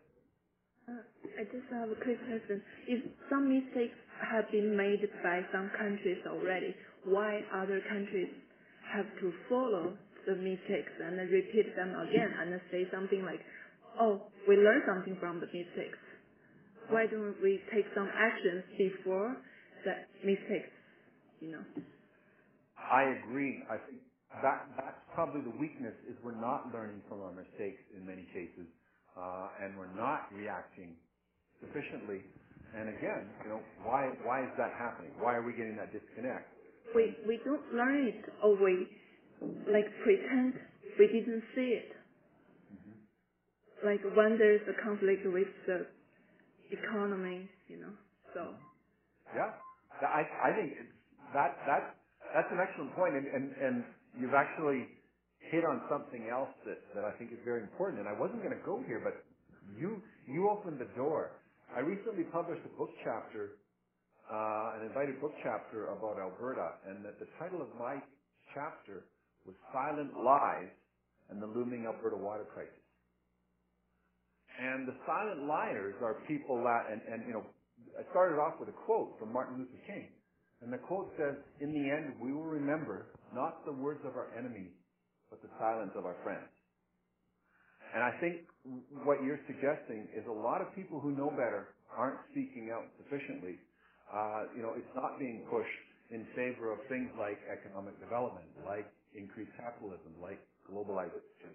Uh, 0.89 1.05
I 1.37 1.45
just 1.53 1.69
have 1.71 1.91
a 1.93 1.99
quick 2.01 2.19
question. 2.25 2.63
If 2.89 3.05
some 3.29 3.47
mistakes 3.53 3.97
have 4.25 4.51
been 4.51 4.77
made 4.77 5.05
by 5.23 5.45
some 5.53 5.71
countries 5.77 6.25
already, 6.27 6.75
why 7.05 7.45
other 7.53 7.81
countries 7.89 8.33
have 8.93 9.07
to 9.21 9.33
follow 9.49 9.93
the 10.27 10.35
mistakes 10.37 10.93
and 11.01 11.17
repeat 11.31 11.77
them 11.77 11.93
again 12.09 12.33
and 12.41 12.61
say 12.73 12.89
something 12.93 13.23
like, 13.25 13.41
oh, 14.01 14.23
we 14.49 14.57
learned 14.57 14.83
something 14.89 15.17
from 15.21 15.41
the 15.41 15.47
mistakes. 15.47 15.99
Why 16.89 17.07
don't 17.07 17.37
we 17.43 17.61
take 17.73 17.85
some 17.95 18.09
actions 18.09 18.65
before 18.79 19.37
the 19.85 19.93
mistakes, 20.25 20.73
you 21.41 21.53
know? 21.53 21.65
I 22.79 23.03
agree. 23.23 23.63
I 23.71 23.77
think 23.87 24.01
that 24.43 24.67
that's 24.77 25.03
probably 25.15 25.43
the 25.43 25.57
weakness 25.59 25.95
is 26.09 26.17
we're 26.25 26.39
not 26.39 26.73
learning 26.73 27.03
from 27.09 27.23
our 27.23 27.33
mistakes 27.33 27.83
in 27.97 28.07
many 28.07 28.27
cases, 28.33 28.67
uh, 29.17 29.49
and 29.63 29.77
we're 29.77 29.93
not 29.97 30.31
reacting 30.33 30.95
sufficiently. 31.61 32.23
And 32.77 32.89
again, 32.91 33.29
you 33.45 33.51
know, 33.51 33.61
why 33.85 34.11
why 34.25 34.45
is 34.45 34.53
that 34.59 34.73
happening? 34.79 35.13
Why 35.19 35.35
are 35.35 35.43
we 35.43 35.53
getting 35.53 35.77
that 35.77 35.93
disconnect? 35.93 36.49
We, 36.95 37.17
we 37.27 37.41
don't 37.45 37.65
learn 37.75 38.09
it 38.09 38.25
or 38.43 38.57
we 38.57 38.89
like 39.73 39.87
pretend 40.05 40.55
we 40.99 41.07
didn't 41.09 41.43
see 41.55 41.81
it. 41.81 41.93
Like 43.85 44.03
when 44.17 44.39
there's 44.39 44.63
a 44.69 44.83
conflict 44.85 45.23
with 45.27 45.49
the 45.67 45.87
economy, 46.73 47.49
you 47.69 47.79
know, 47.79 47.93
so. 48.35 48.55
Yeah, 49.35 49.53
I 50.03 50.23
I 50.45 50.51
think 50.57 50.73
it's, 50.81 50.93
that 51.35 51.57
that 51.67 51.98
that's 52.35 52.51
an 52.53 52.61
excellent 52.61 52.95
point, 52.95 53.15
and, 53.15 53.27
and 53.27 53.47
and 53.57 53.77
you've 54.19 54.35
actually 54.35 54.89
hit 55.39 55.65
on 55.65 55.83
something 55.89 56.29
else 56.29 56.51
that 56.67 56.81
that 56.95 57.05
I 57.05 57.13
think 57.19 57.33
is 57.33 57.39
very 57.45 57.63
important. 57.63 58.01
And 58.01 58.09
I 58.09 58.17
wasn't 58.17 58.43
going 58.43 58.57
to 58.57 58.65
go 58.65 58.83
here, 58.87 59.01
but 59.03 59.25
you 59.79 60.03
you 60.27 60.49
opened 60.51 60.79
the 60.79 60.91
door. 60.97 61.33
I 61.75 61.81
recently 61.81 62.25
published 62.33 62.65
a 62.65 62.73
book 62.79 62.91
chapter, 63.05 63.61
uh, 64.33 64.81
an 64.81 64.89
invited 64.89 65.21
book 65.21 65.33
chapter 65.45 65.93
about 65.93 66.17
Alberta, 66.19 66.81
and 66.89 67.05
that 67.05 67.21
the 67.21 67.29
title 67.39 67.61
of 67.61 67.69
my 67.79 68.01
chapter 68.55 69.05
was 69.47 69.55
"Silent 69.73 70.17
Lies 70.17 70.73
and 71.31 71.41
the 71.43 71.47
Looming 71.47 71.87
Alberta 71.87 72.17
Water 72.17 72.45
Crisis." 72.53 72.73
And 74.59 74.89
the 74.89 74.97
silent 75.07 75.47
liars 75.47 75.95
are 76.03 76.19
people 76.27 76.59
that, 76.65 76.91
and, 76.91 77.01
and 77.07 77.23
you 77.29 77.33
know, 77.33 77.47
I 77.95 78.03
started 78.11 78.43
off 78.43 78.59
with 78.59 78.69
a 78.69 78.77
quote 78.87 79.15
from 79.19 79.33
Martin 79.33 79.59
Luther 79.59 79.79
King. 79.87 80.09
And 80.63 80.73
the 80.73 80.79
quote 80.79 81.13
says, 81.17 81.39
in 81.61 81.71
the 81.71 81.87
end, 81.91 82.19
we 82.19 82.33
will 82.33 82.47
remember 82.49 83.07
not 83.35 83.65
the 83.65 83.73
words 83.73 84.01
of 84.05 84.17
our 84.17 84.29
enemies, 84.37 84.75
but 85.31 85.41
the 85.43 85.49
silence 85.59 85.93
of 85.95 86.05
our 86.05 86.17
friends. 86.25 86.51
And 87.95 88.03
I 88.03 88.13
think 88.21 88.45
what 89.07 89.23
you're 89.23 89.41
suggesting 89.47 90.09
is 90.13 90.27
a 90.29 90.33
lot 90.35 90.61
of 90.61 90.75
people 90.75 91.01
who 91.01 91.15
know 91.15 91.31
better 91.31 91.73
aren't 91.95 92.21
speaking 92.33 92.71
out 92.75 92.85
sufficiently. 93.01 93.57
Uh, 94.13 94.51
you 94.57 94.63
know, 94.63 94.75
it's 94.77 94.95
not 94.97 95.19
being 95.19 95.47
pushed 95.49 95.81
in 96.11 96.27
favor 96.37 96.73
of 96.73 96.81
things 96.89 97.09
like 97.17 97.39
economic 97.49 97.97
development, 98.01 98.49
like 98.67 98.89
increased 99.15 99.53
capitalism, 99.57 100.13
like 100.21 100.41
globalization. 100.69 101.53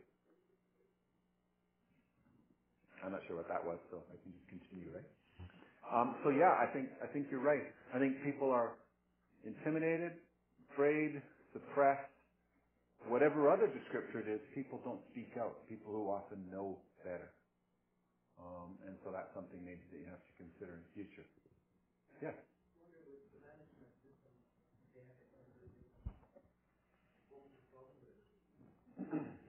I'm 3.04 3.12
not 3.12 3.22
sure 3.28 3.36
what 3.36 3.50
that 3.50 3.62
was, 3.62 3.78
so 3.92 4.00
I 4.10 4.16
can 4.24 4.32
just 4.32 4.48
continue, 4.48 4.90
right? 4.96 5.10
Um, 5.92 6.16
so 6.24 6.32
yeah, 6.32 6.56
I 6.58 6.72
think 6.72 6.88
I 7.04 7.08
think 7.12 7.28
you're 7.30 7.44
right. 7.44 7.68
I 7.94 8.00
think 8.00 8.24
people 8.24 8.50
are 8.50 8.80
intimidated, 9.45 10.14
afraid, 10.72 11.22
suppressed, 11.52 12.10
whatever 13.07 13.49
other 13.52 13.68
descriptor 13.68 14.26
it 14.26 14.30
is. 14.32 14.41
People 14.56 14.80
don't 14.84 15.02
speak 15.11 15.32
out. 15.40 15.68
People 15.70 15.91
who 15.94 16.10
often 16.10 16.40
know 16.52 16.80
better, 17.03 17.32
um, 18.40 18.76
and 18.88 18.95
so 19.03 19.11
that's 19.11 19.34
something 19.36 19.60
maybe 19.64 19.84
that 19.91 19.99
you 19.99 20.07
have 20.10 20.24
to 20.24 20.34
consider 20.40 20.74
in 20.74 20.82
the 20.84 20.94
future. 20.95 21.28
Yes. 22.22 22.36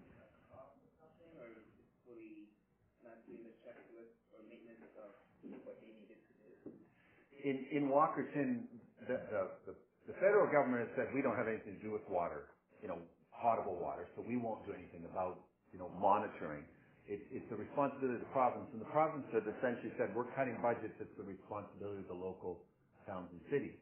in, 7.45 7.67
in 7.71 7.89
Walkerton, 7.89 8.65
the, 9.07 9.21
the, 9.31 9.41
the, 9.69 9.75
the 10.07 10.17
federal 10.21 10.49
government 10.53 10.89
has 10.89 10.91
said 10.97 11.13
we 11.17 11.23
don't 11.25 11.37
have 11.37 11.49
anything 11.49 11.77
to 11.81 11.83
do 11.83 11.93
with 11.93 12.05
water, 12.09 12.53
you 12.85 12.89
know, 12.89 13.01
potable 13.33 13.77
water, 13.81 14.09
so 14.17 14.25
we 14.25 14.37
won't 14.37 14.65
do 14.69 14.73
anything 14.73 15.05
about, 15.09 15.41
you 15.73 15.79
know, 15.81 15.89
monitoring. 16.01 16.65
It, 17.05 17.21
it's 17.33 17.45
the 17.53 17.57
responsibility 17.61 18.21
of 18.21 18.25
the 18.25 18.33
province, 18.33 18.69
and 18.73 18.81
the 18.81 18.89
province 18.93 19.29
has 19.37 19.45
essentially 19.45 19.93
said 20.01 20.13
we're 20.17 20.29
cutting 20.37 20.57
budgets. 20.65 20.97
It's 21.01 21.13
the 21.21 21.27
responsibility 21.29 22.05
of 22.05 22.09
the 22.09 22.17
local 22.17 22.65
towns 23.05 23.29
and 23.33 23.41
cities. 23.53 23.77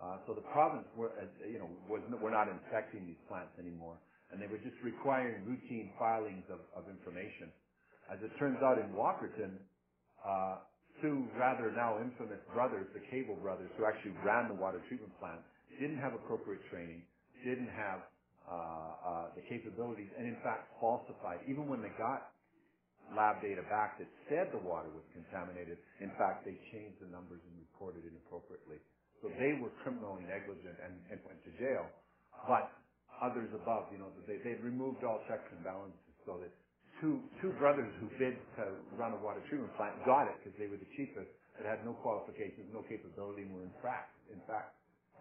Uh, 0.00 0.20
so 0.26 0.34
the 0.34 0.44
province, 0.52 0.88
were, 0.96 1.12
uh, 1.16 1.28
you 1.44 1.60
know, 1.60 1.68
was 1.88 2.00
we're 2.20 2.32
not 2.34 2.48
inspecting 2.48 3.04
these 3.06 3.20
plants 3.28 3.52
anymore, 3.60 3.96
and 4.32 4.40
they 4.40 4.48
were 4.48 4.60
just 4.60 4.76
requiring 4.82 5.44
routine 5.44 5.92
filings 6.00 6.44
of, 6.48 6.60
of 6.74 6.88
information. 6.88 7.52
As 8.12 8.20
it 8.20 8.32
turns 8.36 8.60
out, 8.60 8.76
in 8.76 8.92
Walkerton, 8.92 9.56
uh, 10.24 10.60
two 11.00 11.28
rather 11.38 11.72
now 11.72 12.00
infamous 12.00 12.40
brothers, 12.52 12.88
the 12.92 13.00
Koebel 13.12 13.40
brothers, 13.40 13.70
who 13.76 13.84
actually 13.86 14.12
ran 14.24 14.48
the 14.48 14.56
water 14.56 14.80
treatment 14.88 15.12
plant, 15.20 15.40
didn't 15.80 15.98
have 15.98 16.14
appropriate 16.14 16.62
training. 16.70 17.02
didn't 17.44 17.70
have 17.72 18.00
uh, 18.48 18.52
uh, 18.52 19.26
the 19.36 19.42
capabilities, 19.48 20.10
and 20.18 20.26
in 20.28 20.36
fact 20.44 20.70
falsified. 20.80 21.40
Even 21.48 21.68
when 21.68 21.82
they 21.82 21.92
got 21.98 22.30
lab 23.12 23.42
data 23.42 23.62
back 23.68 23.98
that 24.00 24.08
said 24.30 24.48
the 24.54 24.62
water 24.62 24.88
was 24.94 25.04
contaminated, 25.12 25.78
in 26.00 26.10
fact 26.16 26.46
they 26.46 26.56
changed 26.72 26.98
the 27.02 27.10
numbers 27.10 27.40
and 27.44 27.54
reported 27.60 28.04
inappropriately. 28.06 28.80
So 29.22 29.28
they 29.40 29.56
were 29.60 29.72
criminally 29.84 30.24
negligent 30.28 30.76
and, 30.80 30.94
and 31.12 31.18
went 31.26 31.40
to 31.44 31.52
jail. 31.60 31.84
But 32.48 32.72
others 33.22 33.50
above, 33.54 33.90
you 33.92 33.98
know, 34.00 34.10
they 34.28 34.38
they 34.44 34.56
removed 34.62 35.04
all 35.04 35.20
checks 35.28 35.46
and 35.52 35.64
balances 35.64 35.98
so 36.26 36.40
that 36.40 36.52
two 37.00 37.20
two 37.42 37.52
brothers 37.60 37.90
who 38.00 38.08
bid 38.18 38.36
to 38.60 38.76
run 38.96 39.12
a 39.14 39.20
water 39.20 39.42
treatment 39.50 39.72
plant 39.76 39.96
got 40.06 40.28
it 40.28 40.36
because 40.40 40.56
they 40.58 40.68
were 40.68 40.80
the 40.80 40.90
cheapest, 40.96 41.28
but 41.56 41.66
had 41.66 41.84
no 41.84 41.94
qualifications, 42.04 42.68
no 42.72 42.82
capability, 42.88 43.44
and 43.44 43.52
were 43.54 43.64
in 43.66 43.76
fact 43.82 44.14
in 44.32 44.40
fact 44.48 44.76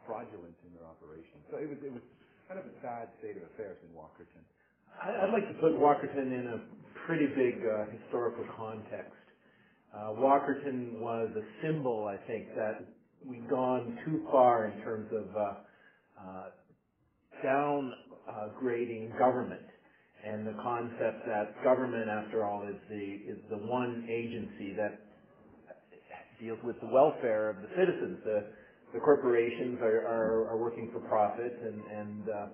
fraudulent 0.05 0.55
in 0.65 0.71
their 0.75 0.87
operation. 0.87 1.39
So 1.51 1.57
it 1.57 1.67
was 1.69 1.79
it 1.83 1.93
was 1.93 2.03
kind 2.47 2.59
of 2.59 2.65
a 2.67 2.75
sad 2.81 3.09
state 3.19 3.37
of 3.37 3.43
affairs 3.53 3.77
in 3.83 3.89
Walkerton. 3.95 4.43
I'd 5.01 5.33
like 5.33 5.47
to 5.47 5.57
put 5.57 5.73
Walkerton 5.73 6.29
in 6.29 6.47
a 6.53 6.59
pretty 7.05 7.27
big 7.27 7.59
uh, 7.65 7.85
historical 7.89 8.45
context. 8.55 9.17
Uh, 9.93 10.13
Walkerton 10.17 10.99
was 10.99 11.29
a 11.35 11.45
symbol, 11.65 12.05
I 12.07 12.17
think, 12.27 12.53
that 12.55 12.85
we've 13.25 13.47
gone 13.49 13.97
too 14.05 14.25
far 14.31 14.65
in 14.65 14.81
terms 14.81 15.09
of 15.11 15.35
uh, 15.35 15.53
uh, 16.21 16.49
downgrading 17.43 19.17
government 19.17 19.61
and 20.25 20.47
the 20.47 20.55
concept 20.63 21.25
that 21.27 21.61
government, 21.63 22.09
after 22.09 22.45
all, 22.45 22.63
is 22.67 22.79
the 22.89 23.19
is 23.27 23.37
the 23.49 23.57
one 23.57 24.07
agency 24.09 24.73
that 24.77 24.99
deals 26.39 26.59
with 26.63 26.79
the 26.79 26.87
welfare 26.87 27.49
of 27.49 27.57
the 27.57 27.67
citizens. 27.75 28.19
The 28.23 28.45
the 28.93 28.99
corporations 28.99 29.79
are, 29.81 30.05
are, 30.05 30.49
are 30.49 30.57
working 30.57 30.89
for 30.93 30.99
profit, 30.99 31.59
and 31.63 31.81
and 31.99 32.29
uh, 32.29 32.47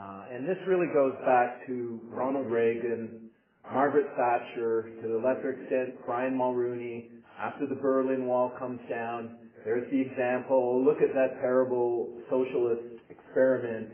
uh, 0.00 0.24
and 0.32 0.48
this 0.48 0.58
really 0.66 0.86
goes 0.92 1.14
back 1.24 1.66
to 1.66 2.00
Ronald 2.08 2.50
Reagan, 2.50 3.30
Margaret 3.72 4.06
Thatcher, 4.16 4.90
to 5.02 5.16
a 5.16 5.18
lesser 5.18 5.52
extent 5.52 5.94
Brian 6.06 6.34
Mulroney. 6.34 7.08
After 7.40 7.66
the 7.66 7.74
Berlin 7.74 8.26
Wall 8.26 8.52
comes 8.58 8.80
down, 8.90 9.36
there's 9.64 9.90
the 9.90 10.00
example. 10.00 10.84
Look 10.84 10.98
at 10.98 11.14
that 11.14 11.40
terrible 11.40 12.08
socialist 12.28 13.00
experiment. 13.08 13.88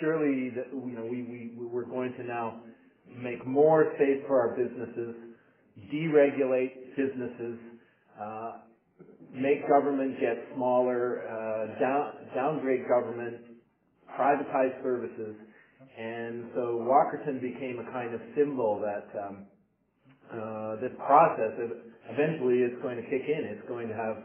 Surely, 0.00 0.50
that, 0.50 0.66
you 0.72 0.94
know, 0.94 1.06
we, 1.06 1.22
we 1.22 1.66
we're 1.66 1.84
going 1.84 2.12
to 2.14 2.24
now 2.24 2.60
make 3.16 3.46
more 3.46 3.92
safe 3.98 4.26
for 4.26 4.38
our 4.38 4.54
businesses, 4.54 5.14
deregulate 5.90 6.94
businesses, 6.96 7.58
uh, 8.20 8.52
make 9.32 9.66
government 9.68 10.20
get 10.20 10.36
smaller, 10.54 11.22
uh, 11.26 11.80
down, 11.80 12.12
downgrade 12.34 12.88
government, 12.88 13.36
privatize 14.18 14.82
services. 14.82 15.36
And 15.98 16.44
so 16.54 16.84
Walkerton 16.84 17.40
became 17.40 17.78
a 17.80 17.90
kind 17.92 18.14
of 18.14 18.20
symbol 18.36 18.80
that 18.84 19.08
um, 19.18 19.46
uh, 20.32 20.80
this 20.80 20.92
process 21.06 21.52
eventually 22.10 22.60
is 22.60 22.72
going 22.82 22.96
to 22.96 23.06
kick 23.08 23.24
in. 23.28 23.44
It's 23.44 23.66
going 23.68 23.88
to 23.88 23.94
have 23.94 24.16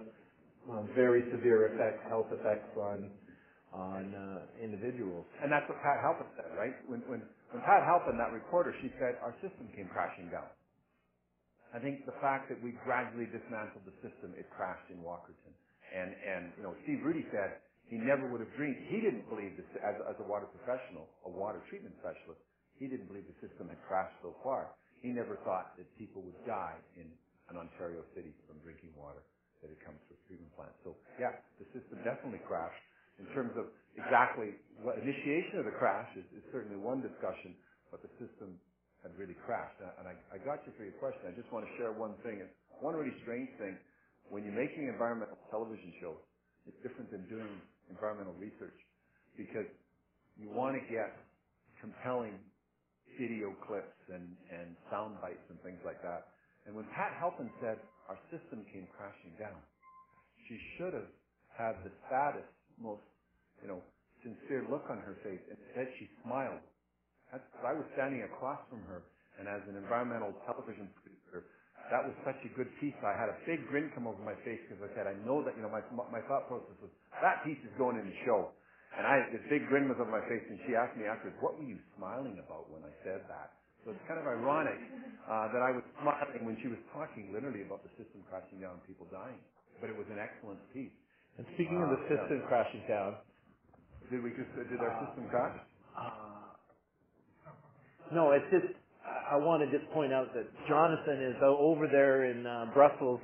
uh, 0.69 0.81
very 0.95 1.23
severe 1.31 1.73
effects, 1.73 2.03
health 2.09 2.27
effects 2.31 2.69
on 2.77 3.11
on 3.73 4.11
uh, 4.11 4.43
individuals. 4.61 5.23
And 5.41 5.51
that's 5.51 5.63
what 5.71 5.79
Pat 5.79 6.03
Halpin 6.03 6.27
said, 6.35 6.51
right? 6.59 6.75
When, 6.87 6.99
when, 7.07 7.23
when 7.55 7.63
Pat 7.63 7.87
Halpin, 7.87 8.19
that 8.19 8.35
reporter, 8.35 8.75
she 8.83 8.91
said, 8.99 9.15
our 9.23 9.31
system 9.39 9.71
came 9.71 9.87
crashing 9.87 10.27
down. 10.27 10.51
I 11.73 11.79
think 11.79 12.05
the 12.05 12.15
fact 12.19 12.51
that 12.51 12.59
we 12.61 12.75
gradually 12.83 13.27
dismantled 13.31 13.87
the 13.87 13.95
system, 14.03 14.35
it 14.37 14.47
crashed 14.51 14.87
in 14.91 14.99
Walkerton. 15.01 15.55
And, 15.91 16.11
and 16.13 16.43
you 16.59 16.63
know, 16.63 16.75
Steve 16.83 17.01
Hrudey 17.03 17.25
said 17.31 17.63
he 17.87 17.97
never 17.97 18.27
would 18.27 18.43
have 18.43 18.53
dreamed, 18.55 18.77
he 18.91 18.99
didn't 19.01 19.27
believe, 19.31 19.55
this, 19.57 19.67
as, 19.83 19.95
as 20.07 20.15
a 20.19 20.27
water 20.27 20.47
professional, 20.51 21.07
a 21.27 21.31
water 21.31 21.63
treatment 21.71 21.95
specialist, 22.03 22.39
he 22.79 22.87
didn't 22.87 23.07
believe 23.07 23.25
the 23.27 23.39
system 23.43 23.67
had 23.71 23.79
crashed 23.87 24.15
so 24.21 24.35
far. 24.43 24.71
He 25.01 25.09
never 25.11 25.39
thought 25.47 25.75
that 25.79 25.87
people 25.97 26.21
would 26.23 26.37
die 26.45 26.77
in 26.99 27.07
an 27.49 27.55
Ontario 27.57 28.03
city 28.15 28.35
from 28.47 28.59
drinking 28.63 28.91
water 28.95 29.23
that 29.63 29.69
had 29.69 29.79
come 29.83 29.95
through 30.07 30.17
treatment 30.27 30.51
plant. 30.55 30.73
So, 30.83 30.97
yeah, 31.19 31.37
the 31.61 31.67
system 31.75 32.01
definitely 32.03 32.41
crashed. 32.47 32.81
In 33.19 33.27
terms 33.37 33.53
of 33.59 33.69
exactly 33.99 34.57
what 34.81 34.97
initiation 34.97 35.61
of 35.61 35.65
the 35.69 35.75
crash 35.77 36.09
is, 36.17 36.25
is 36.33 36.43
certainly 36.49 36.77
one 36.79 37.01
discussion, 37.05 37.53
but 37.93 38.01
the 38.01 38.09
system 38.17 38.57
had 39.03 39.13
really 39.17 39.37
crashed. 39.45 39.77
And 39.81 40.07
I, 40.07 40.15
I 40.33 40.37
got 40.41 40.61
you 40.65 40.73
for 40.77 40.83
your 40.85 40.95
question. 41.01 41.25
I 41.29 41.33
just 41.37 41.49
want 41.51 41.65
to 41.65 41.71
share 41.77 41.91
one 41.93 42.15
thing. 42.23 42.41
It's 42.41 42.53
one 42.81 42.95
really 42.95 43.15
strange 43.25 43.49
thing. 43.57 43.77
When 44.29 44.45
you're 44.45 44.55
making 44.55 44.87
environmental 44.87 45.37
television 45.51 45.91
shows, 45.99 46.21
it's 46.65 46.77
different 46.85 47.11
than 47.11 47.25
doing 47.27 47.49
environmental 47.89 48.33
research 48.37 48.77
because 49.37 49.67
you 50.37 50.49
want 50.49 50.77
to 50.77 50.83
get 50.87 51.11
compelling 51.81 52.37
video 53.19 53.53
clips 53.67 53.97
and, 54.13 54.37
and 54.53 54.77
sound 54.89 55.19
bites 55.21 55.43
and 55.49 55.59
things 55.61 55.81
like 55.83 56.01
that. 56.01 56.31
And 56.65 56.75
when 56.75 56.85
Pat 56.93 57.17
Halpin 57.19 57.49
said 57.59 57.81
our 58.07 58.17
system 58.29 58.63
came 58.71 58.87
crashing 58.95 59.33
down, 59.41 59.57
she 60.47 60.57
should 60.77 60.93
have 60.93 61.09
had 61.57 61.75
the 61.83 61.91
saddest, 62.09 62.49
most, 62.79 63.03
you 63.61 63.67
know, 63.67 63.81
sincere 64.23 64.65
look 64.69 64.85
on 64.89 64.99
her 65.01 65.17
face. 65.23 65.41
Instead, 65.49 65.89
she 65.99 66.07
smiled. 66.23 66.61
That's, 67.31 67.45
I 67.65 67.73
was 67.73 67.87
standing 67.97 68.23
across 68.27 68.61
from 68.69 68.83
her, 68.85 69.03
and 69.39 69.47
as 69.49 69.63
an 69.67 69.77
environmental 69.77 70.35
television 70.45 70.91
producer, 70.99 71.47
that 71.91 72.03
was 72.05 72.15
such 72.25 72.39
a 72.45 72.51
good 72.57 72.69
piece. 72.81 72.95
I 73.03 73.15
had 73.17 73.29
a 73.33 73.37
big 73.45 73.65
grin 73.69 73.91
come 73.95 74.07
over 74.07 74.21
my 74.21 74.37
face 74.45 74.61
because 74.67 74.81
I 74.83 74.89
said, 74.95 75.05
I 75.09 75.17
know 75.25 75.41
that, 75.45 75.57
you 75.57 75.63
know, 75.65 75.71
my, 75.73 75.83
my 76.11 76.21
thought 76.29 76.47
process 76.49 76.77
was, 76.81 76.91
that 77.21 77.43
piece 77.45 77.59
is 77.65 77.73
going 77.77 77.97
in 77.99 78.07
the 78.07 78.17
show. 78.25 78.53
And 78.95 79.03
I, 79.05 79.27
this 79.33 79.43
big 79.51 79.67
grin 79.67 79.89
was 79.91 79.99
on 79.99 80.07
my 80.09 80.23
face, 80.31 80.45
and 80.49 80.59
she 80.69 80.73
asked 80.77 80.95
me 80.97 81.05
afterwards, 81.09 81.37
what 81.43 81.59
were 81.59 81.67
you 81.67 81.79
smiling 81.99 82.39
about 82.39 82.71
when 82.71 82.85
I 82.87 82.93
said 83.03 83.25
that? 83.27 83.57
So 83.85 83.91
it's 83.91 84.05
kind 84.07 84.17
of 84.17 84.25
ironic 84.25 84.79
uh, 85.29 85.51
that 85.53 85.61
I 85.61 85.71
was 85.75 85.83
smiling 86.01 86.47
when 86.47 86.57
she 86.63 86.69
was 86.71 86.79
talking 86.95 87.29
literally 87.35 87.61
about 87.67 87.83
the 87.83 87.91
system 88.01 88.23
crashing 88.31 88.61
down 88.63 88.79
and 88.79 88.83
people 88.87 89.05
dying. 89.11 89.41
But 89.83 89.91
it 89.91 89.97
was 89.99 90.07
an 90.09 90.17
excellent 90.17 90.63
piece. 90.73 90.95
And 91.37 91.45
speaking 91.59 91.83
of 91.83 91.91
the 91.91 92.01
Uh, 92.01 92.09
system 92.09 92.39
yeah. 92.41 92.47
crashing 92.49 92.83
down, 92.87 93.13
Did 94.11 94.23
we 94.23 94.31
just, 94.31 94.49
uh, 94.57 94.63
did 94.69 94.79
our 94.81 94.95
system 95.07 95.27
crash? 95.29 95.59
Uh, 95.97 96.40
no, 98.13 98.31
it's 98.31 98.45
just 98.51 98.73
I 99.05 99.35
I 99.35 99.37
want 99.37 99.63
to 99.63 99.69
just 99.71 99.89
point 99.91 100.13
out 100.13 100.33
that 100.33 100.45
Jonathan 100.67 101.23
is 101.23 101.35
over 101.43 101.87
there 101.87 102.25
in 102.31 102.45
uh, 102.45 102.67
Brussels. 102.73 103.19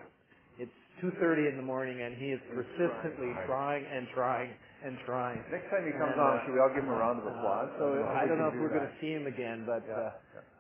It's 0.58 0.72
2:30 1.04 1.52
in 1.52 1.58
the 1.58 1.64
morning, 1.66 2.02
and 2.02 2.16
he 2.18 2.32
is 2.32 2.40
persistently 2.54 3.32
trying 3.46 3.86
and 3.86 4.08
trying 4.16 4.52
and 4.84 4.98
trying. 5.06 5.44
Next 5.52 5.70
time 5.70 5.86
he 5.86 5.92
comes 5.94 6.14
And, 6.14 6.22
on, 6.22 6.38
uh, 6.38 6.46
should 6.46 6.54
we 6.54 6.60
all 6.60 6.74
give 6.74 6.84
him 6.84 6.90
a 6.90 6.98
round 6.98 7.20
of 7.20 7.28
applause? 7.28 7.70
So 7.78 7.86
I 8.16 8.26
don't 8.26 8.38
know 8.40 8.48
if 8.48 8.54
we 8.56 8.62
we're 8.62 8.74
going 8.74 8.88
to 8.88 8.98
see 9.02 9.12
him 9.12 9.28
again, 9.28 9.66
but 9.66 9.84
Yeah, 9.88 10.12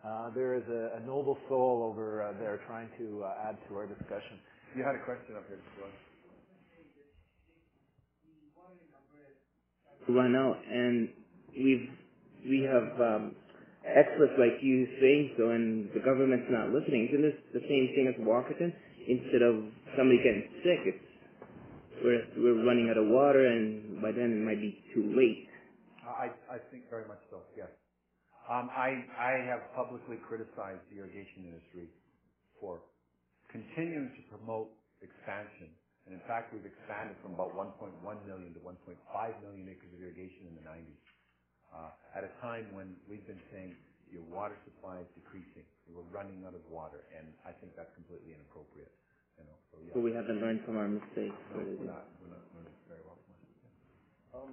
uh, 0.05 0.07
uh, 0.07 0.29
there 0.35 0.53
is 0.55 0.65
a, 0.69 0.97
a 0.97 1.01
noble 1.05 1.37
soul 1.49 1.83
over 1.89 2.23
uh, 2.23 2.33
there 2.39 2.59
trying 2.67 2.89
to 2.97 3.23
uh, 3.23 3.49
add 3.49 3.57
to 3.69 3.75
our 3.75 3.87
discussion. 3.87 4.37
You 4.75 4.83
had 4.83 4.95
a 4.95 5.03
question 5.05 5.35
up 5.37 5.45
here, 5.47 5.59
Joy. 5.79 5.89
run 10.13 10.35
out, 10.35 10.57
and 10.69 11.09
we've 11.51 11.89
we 12.47 12.61
have 12.63 13.01
um, 13.01 13.35
experts 13.95 14.33
like 14.39 14.59
you 14.61 14.87
saying 14.99 15.35
so, 15.37 15.51
and 15.51 15.89
the 15.93 16.01
government's 16.03 16.47
not 16.49 16.71
listening. 16.71 17.09
Isn't 17.11 17.23
this 17.23 17.39
the 17.53 17.63
same 17.67 17.85
thing 17.95 18.11
as 18.11 18.17
Walkerton? 18.21 18.73
Instead 19.07 19.41
of 19.41 19.63
somebody 19.95 20.19
getting 20.19 20.47
sick, 20.63 20.81
it's 20.91 21.05
we're 22.03 22.25
we're 22.37 22.65
running 22.65 22.89
out 22.91 22.97
of 22.97 23.07
water, 23.07 23.45
and 23.47 24.01
by 24.01 24.11
then 24.11 24.31
it 24.33 24.43
might 24.45 24.61
be 24.61 24.83
too 24.93 25.13
late. 25.15 25.47
I, 26.03 26.31
I 26.49 26.57
think 26.71 26.89
very 26.89 27.07
much 27.07 27.21
so, 27.29 27.43
yes. 27.57 27.69
Um, 28.47 28.71
I, 28.71 29.03
I 29.19 29.33
have 29.43 29.75
publicly 29.75 30.17
criticized 30.23 30.81
the 30.87 31.03
irrigation 31.03 31.51
industry 31.51 31.91
for 32.61 32.79
continuing 33.51 34.09
to 34.15 34.21
promote 34.31 34.71
expansion. 35.03 35.75
And 36.07 36.15
in 36.15 36.23
fact, 36.23 36.55
we've 36.55 36.63
expanded 36.63 37.19
from 37.19 37.35
about 37.35 37.51
1.1 37.51 37.99
million 38.23 38.55
to 38.55 38.61
1.5 38.63 38.95
million 39.43 39.67
acres 39.67 39.91
of 39.91 39.99
irrigation 39.99 40.47
in 40.47 40.55
the 40.55 40.63
90s. 40.63 41.03
Uh, 41.73 41.91
at 42.15 42.23
a 42.23 42.31
time 42.41 42.69
when 42.73 42.95
we've 43.09 43.25
been 43.27 43.41
saying 43.53 43.75
your 44.11 44.23
water 44.31 44.55
supply 44.65 45.03
is 45.03 45.09
decreasing, 45.19 45.67
we're 45.91 46.07
running 46.11 46.43
out 46.47 46.55
of 46.55 46.63
water, 46.71 47.03
and 47.15 47.27
I 47.47 47.51
think 47.59 47.75
that's 47.75 47.91
completely 47.95 48.35
inappropriate. 48.35 48.91
You 49.37 49.45
know, 49.45 49.57
so 49.71 49.75
yeah. 49.83 49.93
But 49.95 50.03
we 50.03 50.13
haven't 50.15 50.39
learned 50.41 50.63
from 50.65 50.77
our 50.79 50.89
mistakes. 50.89 51.37
No, 51.53 51.61
we're 51.63 51.87
not, 51.91 52.07
we're 52.23 52.33
not 52.33 52.45
learning 52.55 52.77
very 52.89 53.03
well 53.05 53.19
from 53.21 53.35
it. 53.37 53.45
Um, 54.35 54.51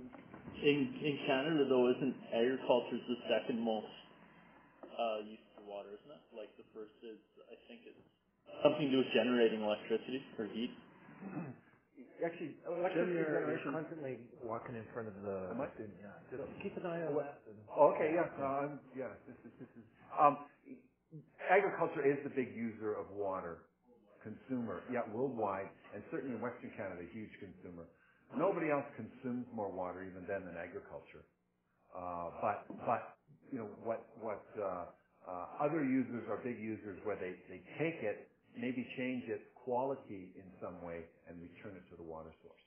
in 0.62 0.78
in 1.02 1.14
Canada 1.26 1.64
though, 1.68 1.90
isn't 1.94 2.16
agriculture 2.34 3.00
the 3.08 3.18
second 3.30 3.58
most 3.62 3.94
uh, 4.84 5.18
use 5.26 5.42
of 5.58 5.64
water, 5.66 5.90
isn't 5.94 6.12
it? 6.12 6.22
Like 6.36 6.50
the 6.58 6.66
first 6.76 6.94
is, 7.02 7.18
I 7.50 7.56
think 7.68 7.82
it's 7.88 8.04
something 8.62 8.86
to 8.88 8.92
do 8.92 8.98
with 9.02 9.12
generating 9.14 9.62
electricity 9.62 10.22
or 10.38 10.46
heat. 10.52 10.74
Actually, 12.24 12.56
Jim, 12.62 12.78
electricity 12.80 13.12
you're, 13.14 13.30
you're 13.30 13.40
generation. 13.60 13.72
constantly 13.72 14.14
walking 14.42 14.74
in 14.76 14.86
front 14.94 15.08
of 15.08 15.16
the. 15.22 15.52
Am 15.54 15.60
I? 15.60 15.68
Yeah. 15.78 16.14
Just 16.30 16.42
keep 16.62 16.74
an 16.78 16.86
eye 16.86 17.02
on 17.06 17.14
What- 17.14 17.26
that. 17.26 17.42
and- 17.50 17.58
Oh, 17.76 17.92
okay, 17.94 18.14
yeah, 18.14 18.26
no, 18.38 18.46
I'm, 18.46 18.80
yeah, 18.96 19.10
this 19.26 19.36
is, 19.44 19.52
this 19.60 19.68
is, 19.78 19.84
um, 20.18 20.38
agriculture 21.50 22.02
is 22.06 22.18
the 22.24 22.30
big 22.30 22.54
user 22.56 22.94
of 22.94 23.10
water, 23.10 23.58
consumer, 24.22 24.82
yeah, 24.90 25.02
worldwide, 25.12 25.70
and 25.94 26.02
certainly 26.10 26.34
in 26.36 26.40
Western 26.42 26.70
Canada, 26.76 27.02
a 27.02 27.10
huge 27.14 27.32
consumer. 27.40 27.84
Nobody 28.36 28.70
else 28.70 28.86
consumes 28.96 29.46
more 29.54 29.70
water 29.70 30.02
even 30.04 30.26
then 30.26 30.44
than 30.46 30.56
agriculture. 30.56 31.22
Uh, 31.94 32.30
but 32.42 32.66
but 32.86 33.16
you 33.52 33.58
know 33.58 33.70
what 33.84 34.02
what 34.20 34.42
uh, 34.58 34.86
uh, 35.28 35.46
other 35.64 35.84
users 35.84 36.24
are 36.28 36.38
big 36.42 36.58
users 36.58 36.98
where 37.04 37.16
they 37.16 37.36
they 37.48 37.62
take 37.78 38.02
it, 38.02 38.28
maybe 38.56 38.86
change 38.96 39.24
its 39.28 39.44
quality 39.64 40.32
in 40.36 40.46
some 40.60 40.80
way, 40.82 41.04
and 41.28 41.40
return 41.40 41.76
it 41.76 41.84
to 41.90 41.96
the 41.96 42.06
water 42.06 42.30
source. 42.42 42.64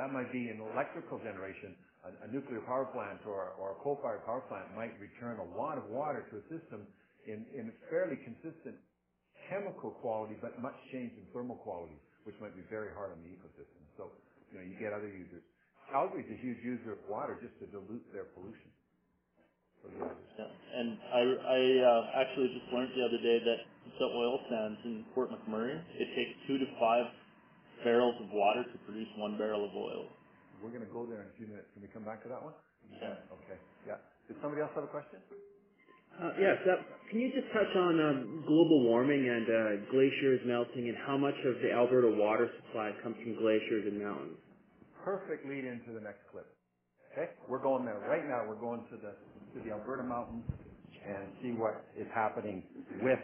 That 0.00 0.12
might 0.12 0.32
be 0.32 0.48
in 0.48 0.60
electrical 0.60 1.18
generation. 1.20 1.76
A, 2.04 2.24
a 2.24 2.28
nuclear 2.32 2.60
power 2.64 2.86
plant 2.92 3.20
or, 3.26 3.52
or 3.60 3.76
a 3.76 3.78
coal-fired 3.84 4.24
power 4.24 4.40
plant 4.48 4.72
might 4.76 4.96
return 5.00 5.36
a 5.40 5.48
lot 5.58 5.76
of 5.76 5.84
water 5.92 6.24
to 6.32 6.34
a 6.40 6.44
system 6.48 6.86
in, 7.26 7.44
in 7.52 7.72
fairly 7.90 8.16
consistent 8.24 8.76
chemical 9.50 9.90
quality, 10.00 10.36
but 10.40 10.56
much 10.62 10.76
change 10.92 11.12
in 11.18 11.24
thermal 11.32 11.56
quality, 11.60 11.98
which 12.24 12.36
might 12.40 12.54
be 12.56 12.64
very 12.70 12.92
hard 12.94 13.12
on 13.12 13.20
the 13.22 13.30
ecosystem. 13.30 13.82
So, 13.98 14.10
you 14.52 14.58
know, 14.58 14.64
you 14.64 14.74
get 14.80 14.92
other 14.92 15.10
users. 15.10 15.42
Calgary's 15.90 16.30
a 16.30 16.38
huge 16.40 16.58
user 16.64 16.98
of 16.98 17.02
water 17.08 17.38
just 17.42 17.54
to 17.62 17.66
dilute 17.70 18.02
their 18.12 18.26
pollution. 18.34 18.70
the. 19.84 19.90
Yeah, 20.38 20.50
and 20.80 20.98
I, 21.14 21.22
I 21.22 21.60
uh, 21.84 22.22
actually 22.22 22.50
just 22.58 22.66
learned 22.72 22.90
the 22.96 23.04
other 23.06 23.20
day 23.22 23.38
that 23.44 23.60
the 23.98 24.08
oil 24.10 24.38
sands 24.50 24.78
in 24.84 25.04
Fort 25.14 25.30
McMurray, 25.30 25.76
it 25.76 26.08
takes 26.14 26.34
two 26.46 26.58
to 26.58 26.66
five 26.80 27.06
barrels 27.84 28.14
of 28.20 28.28
water 28.32 28.64
to 28.64 28.76
produce 28.84 29.08
one 29.16 29.38
barrel 29.38 29.64
of 29.64 29.72
oil. 29.74 30.08
We're 30.62 30.70
going 30.72 30.86
to 30.86 30.92
go 30.92 31.06
there 31.06 31.22
in 31.22 31.28
a 31.28 31.36
few 31.36 31.46
minutes. 31.46 31.68
Can 31.74 31.82
we 31.82 31.88
come 31.92 32.04
back 32.04 32.22
to 32.24 32.28
that 32.28 32.42
one? 32.42 32.54
Yeah. 32.90 33.20
Okay. 33.44 33.58
Yeah. 33.86 34.00
Did 34.28 34.36
somebody 34.40 34.62
else 34.62 34.72
have 34.74 34.84
a 34.84 34.92
question? 34.92 35.20
Uh, 36.16 36.32
yes. 36.40 36.56
Uh, 36.64 36.80
can 37.10 37.20
you 37.20 37.28
just 37.30 37.46
touch 37.52 37.68
on 37.76 38.00
um, 38.00 38.44
global 38.48 38.84
warming 38.88 39.28
and 39.28 39.46
uh, 39.46 39.90
glaciers 39.92 40.40
melting 40.46 40.88
and 40.88 40.96
how 41.06 41.16
much 41.16 41.36
of 41.44 41.60
the 41.62 41.70
Alberta 41.70 42.08
water 42.16 42.48
supply 42.64 42.90
comes 43.02 43.16
from 43.22 43.36
glaciers 43.36 43.84
and 43.86 44.00
mountains? 44.02 44.38
Perfect 45.04 45.46
lead 45.46 45.64
into 45.64 45.92
the 45.92 46.00
next 46.00 46.24
clip. 46.32 46.48
Okay, 47.12 47.30
we're 47.48 47.62
going 47.62 47.84
there 47.84 48.00
right 48.08 48.24
now. 48.26 48.42
We're 48.48 48.60
going 48.60 48.80
to 48.90 48.96
the 48.96 49.12
to 49.54 49.64
the 49.64 49.72
Alberta 49.72 50.02
mountains 50.02 50.44
and 51.06 51.28
see 51.42 51.52
what 51.52 51.84
is 51.96 52.06
happening 52.14 52.62
with 53.02 53.20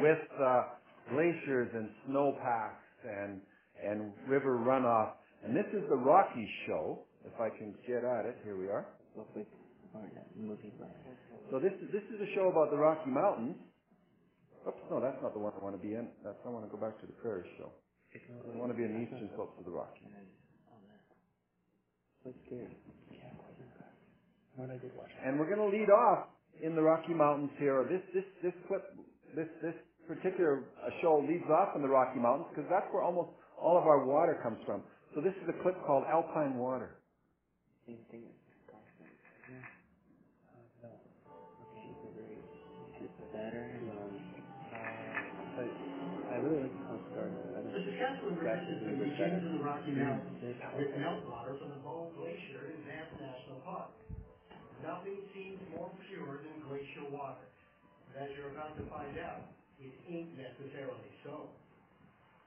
with 0.00 0.24
uh, 0.40 0.62
glaciers 1.10 1.70
and 1.74 1.88
snowpacks 2.06 2.84
and 3.04 3.40
and 3.84 4.12
river 4.28 4.56
runoff. 4.58 5.12
And 5.44 5.54
this 5.54 5.66
is 5.74 5.82
the 5.88 5.96
Rocky 5.96 6.48
show. 6.66 7.04
If 7.24 7.40
I 7.40 7.48
can 7.48 7.74
get 7.86 8.04
at 8.04 8.24
it, 8.24 8.36
here 8.44 8.56
we 8.56 8.68
are. 8.68 8.86
So 11.50 11.58
this 11.60 11.72
is 11.80 11.92
this 11.92 12.04
is 12.14 12.20
a 12.20 12.30
show 12.34 12.48
about 12.48 12.70
the 12.70 12.76
Rocky 12.76 13.10
Mountains. 13.10 13.56
Oops, 14.66 14.80
no, 14.90 15.00
that's 15.00 15.20
not 15.20 15.34
the 15.34 15.40
one 15.40 15.52
I 15.52 15.62
want 15.62 15.76
to 15.76 15.82
be 15.82 15.94
in. 15.94 16.08
That's 16.24 16.36
I 16.44 16.48
want 16.48 16.64
to 16.64 16.72
go 16.72 16.80
back 16.80 16.98
to 17.00 17.06
the 17.06 17.12
Prairie 17.20 17.48
show. 17.58 17.68
I 18.14 18.56
want 18.56 18.72
to 18.72 18.78
be 18.78 18.84
in 18.84 18.94
the 18.94 19.00
eastern 19.04 19.28
slopes 19.36 19.52
of 19.58 19.64
the 19.64 19.74
Rockies. 19.74 20.08
And 25.26 25.38
we're 25.38 25.50
going 25.50 25.60
to 25.60 25.68
lead 25.68 25.90
off 25.90 26.32
in 26.62 26.74
the 26.74 26.82
Rocky 26.82 27.14
Mountains 27.14 27.50
here. 27.58 27.80
or 27.80 27.84
This 27.84 28.02
this 28.14 28.24
this 28.42 28.54
clip, 28.68 28.82
this 29.34 29.48
this 29.62 29.74
particular 30.06 30.64
uh, 30.84 30.90
show 31.00 31.24
leads 31.26 31.48
off 31.50 31.74
in 31.76 31.82
the 31.82 31.88
Rocky 31.88 32.18
Mountains 32.20 32.46
because 32.54 32.68
that's 32.70 32.86
where 32.92 33.02
almost 33.02 33.30
all 33.60 33.78
of 33.78 33.84
our 33.86 34.04
water 34.04 34.38
comes 34.42 34.58
from. 34.66 34.82
So 35.14 35.20
this 35.20 35.34
is 35.42 35.48
a 35.48 35.56
clip 35.62 35.76
called 35.86 36.04
Alpine 36.10 36.56
Water. 36.58 36.98
Same 37.86 38.00
thing 38.10 38.24
as 38.26 38.36
constant. 38.68 39.12
Yeah. 39.48 39.62
Uh, 40.52 40.88
no. 40.88 40.90
Okay, 41.76 41.94
so 42.02 42.08
very, 42.18 42.36
better. 43.30 43.64
Um, 43.94 44.12
uh, 44.74 45.54
but 45.54 45.70
I 46.32 46.36
really 46.42 46.66
like 46.66 46.74
the 46.74 46.84
Coast 46.90 47.06
Guard. 47.14 47.30
I 47.30 47.60
The 47.62 47.80
Saskatchewan 47.86 48.34
River 48.34 48.44
That's 48.44 48.66
system 48.66 48.88
a 48.88 48.90
little 48.90 49.04
bit 49.04 49.10
begins 49.14 49.18
better. 49.20 49.46
in 49.46 49.52
the 49.54 49.62
Rocky 49.64 49.92
Mountains 49.94 50.38
very 50.42 50.56
with 50.74 50.90
meltwater 50.98 51.52
from 51.60 51.70
the 51.70 51.80
Bow 51.86 52.10
Glacier 52.18 52.74
in 52.74 52.78
Banff 52.88 53.08
National 53.20 53.60
Park. 53.62 53.94
Nothing 54.82 55.22
seems 55.36 55.60
more 55.70 55.90
pure 56.08 56.42
than 56.42 56.56
glacial 56.66 57.06
water. 57.12 57.46
But 58.10 58.26
as 58.26 58.30
you're 58.34 58.50
about 58.50 58.74
to 58.78 58.84
find 58.90 59.14
out, 59.20 59.46
it 59.78 59.92
ain't 60.08 60.34
necessarily 60.38 61.10
so. 61.22 61.50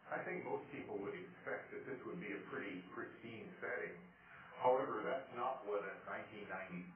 I 0.08 0.24
think 0.24 0.48
most 0.48 0.64
people 0.72 0.96
would 1.04 1.16
expect 1.16 1.72
that 1.76 1.84
this 1.84 2.00
would 2.08 2.20
be 2.24 2.32
a 2.32 2.42
pretty 2.48 2.80
pristine 2.96 3.52
setting. 3.60 3.96
However, 4.64 5.04
that's 5.04 5.28
not 5.36 5.68
what 5.68 5.84
a 5.84 5.94
1993 6.08 6.88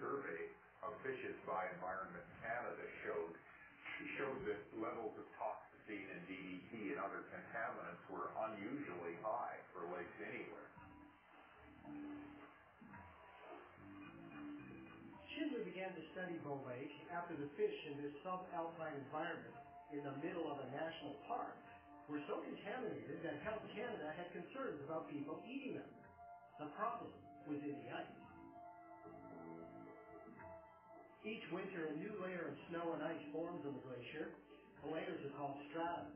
survey 0.00 0.52
of 0.84 0.92
fishes 1.00 1.34
by 1.48 1.64
Environment 1.80 2.24
Canada 2.44 2.84
showed. 3.04 3.32
It 4.04 4.08
showed 4.20 4.40
that 4.44 4.60
levels 4.76 5.16
of 5.16 5.24
toxaphene 5.40 6.08
and 6.12 6.20
DDT 6.28 6.92
and 6.92 7.00
other 7.00 7.24
contaminants 7.32 8.04
were 8.12 8.28
unusually 8.52 9.16
high 9.24 9.56
for 9.72 9.88
lakes 9.88 10.18
anywhere. 10.20 10.63
Began 15.84 16.00
to 16.00 16.08
study 16.16 16.40
Lake 16.64 16.96
after 17.12 17.36
the 17.36 17.44
fish 17.60 17.76
in 17.92 18.00
this 18.00 18.16
subalpine 18.24 18.96
environment 19.04 19.52
in 19.92 20.00
the 20.00 20.16
middle 20.24 20.48
of 20.48 20.56
a 20.64 20.68
national 20.72 21.12
park 21.28 21.52
were 22.08 22.24
so 22.24 22.40
contaminated 22.40 23.20
that 23.20 23.36
Health 23.44 23.60
Canada 23.76 24.08
had 24.16 24.32
concerns 24.32 24.80
about 24.88 25.12
people 25.12 25.44
eating 25.44 25.76
them. 25.76 25.90
The 26.56 26.72
problem 26.72 27.12
was 27.44 27.60
in 27.60 27.76
the 27.76 27.88
ice. 27.92 28.16
Each 31.20 31.44
winter, 31.52 31.92
a 31.92 32.00
new 32.00 32.16
layer 32.16 32.48
of 32.48 32.56
snow 32.72 32.96
and 32.96 33.04
ice 33.04 33.20
forms 33.28 33.60
on 33.68 33.76
the 33.76 33.84
glacier. 33.84 34.32
The 34.80 34.88
layers 34.88 35.20
are 35.20 35.36
called 35.36 35.60
strata. 35.68 36.08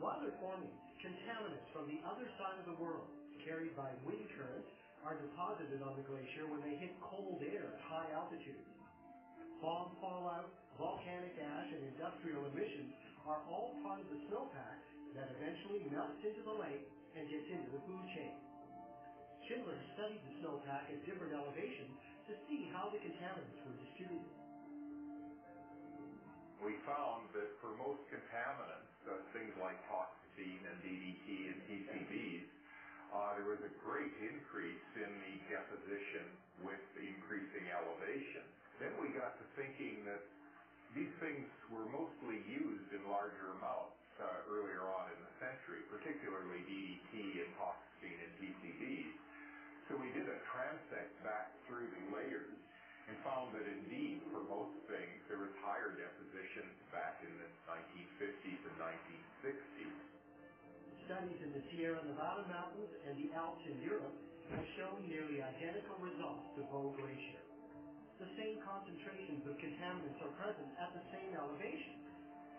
While 0.00 0.24
they're 0.24 0.40
forming, 0.40 0.72
contaminants 1.04 1.68
from 1.76 1.84
the 1.84 2.00
other 2.00 2.24
side 2.40 2.56
of 2.64 2.64
the 2.64 2.80
world, 2.80 3.12
carried 3.44 3.76
by 3.76 3.92
wind 4.08 4.24
currents, 4.40 4.72
are 5.04 5.20
deposited 5.20 5.84
on 5.84 6.00
the 6.00 6.04
glacier 6.08 6.48
when 6.48 6.64
they 6.64 6.80
hit 6.80 6.96
cold 7.04 7.44
air 7.44 7.76
at 7.76 7.80
high 7.92 8.08
altitudes. 8.16 8.75
Bomb 9.60 9.96
fallout, 10.00 10.52
volcanic 10.76 11.32
ash, 11.40 11.68
and 11.72 11.82
industrial 11.96 12.44
emissions 12.52 12.92
are 13.24 13.40
all 13.48 13.72
part 13.82 14.00
of 14.00 14.08
the 14.12 14.20
snowpack 14.28 14.78
that 15.16 15.32
eventually 15.32 15.88
melts 15.88 16.20
into 16.20 16.44
the 16.44 16.52
lake 16.52 16.84
and 17.16 17.24
gets 17.28 17.48
into 17.48 17.72
the 17.72 17.80
food 17.88 18.04
chain. 18.12 18.36
Schindler 19.48 19.78
studied 19.96 20.20
the 20.28 20.34
snowpack 20.44 20.92
at 20.92 21.00
different 21.08 21.32
elevations 21.32 21.96
to 22.28 22.36
see 22.48 22.68
how 22.68 22.90
the 22.92 23.00
contaminants 23.00 23.62
were 23.64 23.76
distributed. 23.80 24.28
We 26.60 26.76
found 26.84 27.30
that 27.32 27.48
for 27.60 27.72
most 27.76 28.02
contaminants, 28.12 28.92
uh, 29.08 29.20
things 29.32 29.54
like 29.56 29.76
toxaphene 29.88 30.64
and 30.68 30.76
DDT 30.84 31.26
and 31.52 31.58
PCBs, 31.64 32.48
uh, 33.14 33.36
there 33.38 33.48
was 33.48 33.62
a 33.64 33.72
great 33.80 34.12
increase 34.20 34.84
in 34.98 35.10
the 35.22 35.34
deposition 35.48 36.26
with 36.60 36.82
increasing 36.98 37.70
elevation. 37.70 38.44
Then 38.76 38.92
we 39.00 39.08
got 39.16 39.40
to 39.40 39.44
thinking 39.56 40.04
that 40.04 40.20
these 40.92 41.12
things 41.20 41.48
were 41.72 41.88
mostly 41.88 42.44
used 42.44 42.88
in 42.92 43.00
larger 43.08 43.56
amounts 43.56 43.96
uh, 44.20 44.52
earlier 44.52 44.84
on 44.84 45.08
in 45.12 45.18
the 45.24 45.32
century, 45.40 45.84
particularly 45.88 46.60
DDT 46.68 47.12
and 47.40 47.50
toxaphene 47.56 48.20
and 48.20 48.32
PCBs. 48.36 49.12
So 49.88 49.96
we 49.96 50.12
did 50.12 50.28
a 50.28 50.38
transect 50.52 51.14
back 51.24 51.56
through 51.64 51.88
the 51.88 52.04
layers 52.12 52.52
and 53.06 53.14
found 53.22 53.54
that 53.54 53.64
indeed, 53.64 54.20
for 54.34 54.42
most 54.44 54.74
things, 54.90 55.22
there 55.30 55.38
was 55.38 55.52
higher 55.62 55.94
deposition 55.94 56.66
back 56.90 57.22
in 57.22 57.32
the 57.38 57.48
1950s 57.70 58.60
and 58.66 58.76
1960s. 58.82 59.94
Studies 61.06 61.38
in 61.38 61.50
the 61.54 61.62
Sierra 61.70 62.02
Nevada 62.02 62.42
mountains 62.50 62.90
and 63.06 63.14
the 63.14 63.30
Alps 63.38 63.62
in 63.62 63.78
Europe 63.78 64.16
have 64.50 64.66
shown 64.74 65.06
nearly 65.06 65.38
identical 65.38 66.02
results 66.02 66.50
to 66.58 66.66
Bow 66.66 66.90
Glacier. 66.98 67.45
The 68.16 68.32
same 68.40 68.56
concentrations 68.64 69.44
of 69.44 69.60
contaminants 69.60 70.16
are 70.24 70.32
present 70.40 70.72
at 70.80 70.88
the 70.96 71.04
same 71.12 71.36
elevation, 71.36 72.00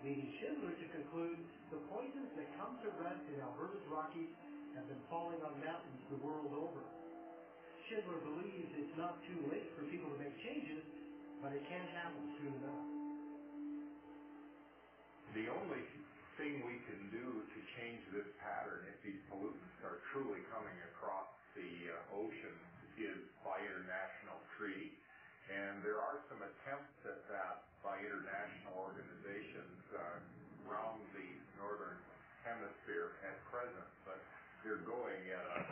leading 0.05 0.29
Schindler 0.37 0.77
to 0.77 0.85
conclude 0.93 1.41
the 1.73 1.81
poisons 1.89 2.29
that 2.37 2.45
come 2.61 2.77
to 2.85 2.93
rest 3.01 3.25
in 3.33 3.41
Alberta's 3.41 3.81
Rockies 3.89 4.29
have 4.77 4.85
been 4.85 5.01
falling 5.09 5.41
on 5.41 5.57
mountains 5.65 6.01
the 6.13 6.21
world 6.21 6.53
over. 6.53 6.85
Schindler 7.89 8.21
believes 8.21 8.69
it's 8.77 8.97
not 9.01 9.17
too 9.25 9.49
late 9.49 9.65
for 9.73 9.89
people 9.89 10.13
to 10.13 10.17
make 10.21 10.37
changes, 10.45 10.85
but 11.41 11.49
it 11.49 11.65
can 11.65 11.81
happen 11.89 12.21
soon 12.37 12.53
enough. 12.61 12.85
The 15.33 15.49
only 15.49 15.81
thing 16.37 16.61
we 16.69 16.77
can 16.85 17.01
do 17.09 17.41
to 17.41 17.59
change 17.81 18.05
this 18.13 18.29
pattern 18.45 18.85
if 18.93 19.01
these 19.01 19.21
pollutants 19.25 19.77
are 19.81 20.05
truly 20.13 20.45
coming 20.53 20.77
across 20.93 21.33
the 21.57 21.69
uh, 21.89 22.21
ocean 22.21 22.57
is 23.01 23.17
by 23.41 23.57
international 23.57 24.37
treaty. 24.57 24.96
And 25.47 25.79
there 25.79 26.03
are 26.03 26.19
some 26.27 26.43
attempts 26.43 26.99
at 27.07 27.23
that 27.31 27.63
by 27.79 27.95
international 28.03 28.75
organizations 28.75 29.79
uh, 29.95 30.19
around 30.67 30.99
the 31.15 31.27
northern 31.55 31.95
hemisphere 32.43 33.15
at 33.23 33.39
present, 33.47 33.87
but 34.03 34.19
they're 34.63 34.83
going 34.83 35.23
at 35.31 35.45
a, 35.55 35.63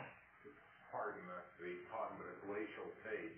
pardon 0.95 1.19
the, 1.27 1.39
the 1.59 1.75
pun, 1.91 2.07
but 2.15 2.27
a 2.31 2.37
glacial 2.47 2.87
pace. 3.03 3.35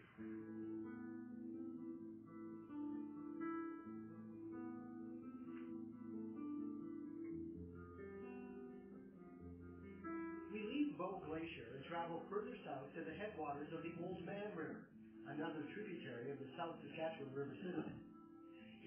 We 10.54 10.62
leave 10.70 10.98
Bow 11.02 11.18
Glacier 11.26 11.66
and 11.74 11.82
travel 11.86 12.22
further 12.30 12.54
south 12.62 12.94
to 12.94 13.02
the 13.02 13.14
headwaters 13.18 13.74
of 13.74 13.82
the 13.82 13.94
Oldman 14.06 14.54
River, 14.54 14.86
another 15.28 15.68
tributary 15.76 16.32
of 16.32 16.40
the 16.40 16.48
South 16.56 16.80
Saskatchewan 16.84 17.32
River 17.36 17.56
system. 17.60 17.92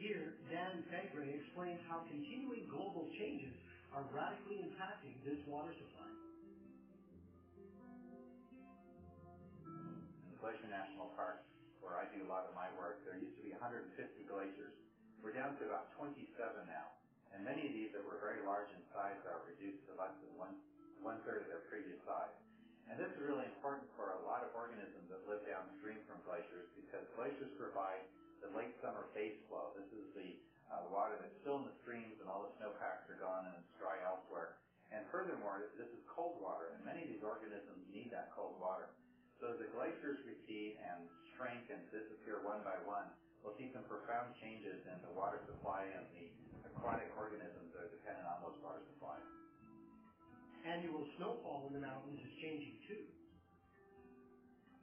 Here, 0.01 0.41
Dan 0.49 0.81
Fagre 0.89 1.29
explains 1.29 1.77
how 1.85 2.09
continuing 2.09 2.65
global 2.73 3.13
changes 3.21 3.53
are 3.93 4.09
radically 4.17 4.65
impacting 4.65 5.13
this 5.29 5.37
water 5.45 5.77
supply. 5.77 6.09
In 9.69 10.33
the 10.33 10.39
Glacier 10.41 10.73
National 10.73 11.13
Park, 11.13 11.45
where 11.85 12.01
I 12.01 12.09
do 12.09 12.25
a 12.25 12.29
lot 12.29 12.49
of 12.49 12.57
my 12.57 12.73
work, 12.81 13.05
there 13.05 13.21
used 13.21 13.37
to 13.37 13.45
be 13.45 13.53
150 13.53 13.93
glaciers. 14.25 14.73
We're 15.21 15.37
down 15.37 15.61
to 15.61 15.69
about 15.69 15.93
27 16.01 16.25
now, 16.65 16.97
and 17.37 17.45
many 17.45 17.69
of 17.69 17.73
these 17.77 17.93
that 17.93 18.01
were 18.01 18.17
very 18.17 18.41
large 18.49 18.73
in 18.73 18.81
size 18.97 19.21
are 19.29 19.45
reduced 19.45 19.85
to 19.93 19.93
less 20.01 20.17
than 20.25 20.33
one 20.41 20.57
one 21.01 21.17
third 21.25 21.41
of 21.45 21.49
their 21.49 21.65
previous 21.73 21.97
size. 22.05 22.37
And 22.93 23.01
this 23.01 23.09
is 23.09 23.25
really 23.25 23.49
important 23.57 23.80
still 31.51 31.67
in 31.67 31.67
the 31.67 31.83
streams 31.83 32.15
and 32.23 32.31
all 32.31 32.47
the 32.47 32.55
snowpacks 32.63 33.11
are 33.11 33.19
gone 33.19 33.43
and 33.43 33.59
it's 33.59 33.75
dry 33.75 33.99
elsewhere. 34.07 34.63
And 34.95 35.03
furthermore, 35.11 35.75
this 35.75 35.91
is 35.91 35.99
cold 36.07 36.39
water, 36.39 36.71
and 36.71 36.79
many 36.87 37.03
of 37.03 37.11
these 37.11 37.27
organisms 37.27 37.91
need 37.91 38.07
that 38.15 38.31
cold 38.31 38.55
water. 38.63 38.95
So 39.43 39.51
as 39.51 39.59
the 39.59 39.67
glaciers 39.75 40.23
recede 40.23 40.79
and 40.79 41.11
shrink 41.35 41.67
and 41.67 41.83
disappear 41.91 42.39
one 42.47 42.63
by 42.63 42.79
one, 42.87 43.11
we'll 43.43 43.59
see 43.59 43.67
some 43.75 43.83
profound 43.91 44.31
changes 44.39 44.79
in 44.87 44.95
the 45.03 45.11
water 45.11 45.43
supply 45.51 45.91
and 45.91 46.07
the 46.15 46.31
aquatic 46.71 47.11
organisms 47.19 47.75
that 47.75 47.83
are 47.83 47.91
dependent 47.99 48.31
on 48.31 48.47
those 48.47 48.59
water 48.63 48.87
supplies. 48.95 49.27
Annual 50.63 51.03
snowfall 51.19 51.67
in 51.67 51.75
the 51.75 51.83
mountains 51.83 52.23
is 52.23 52.31
changing 52.39 52.79
too. 52.87 53.03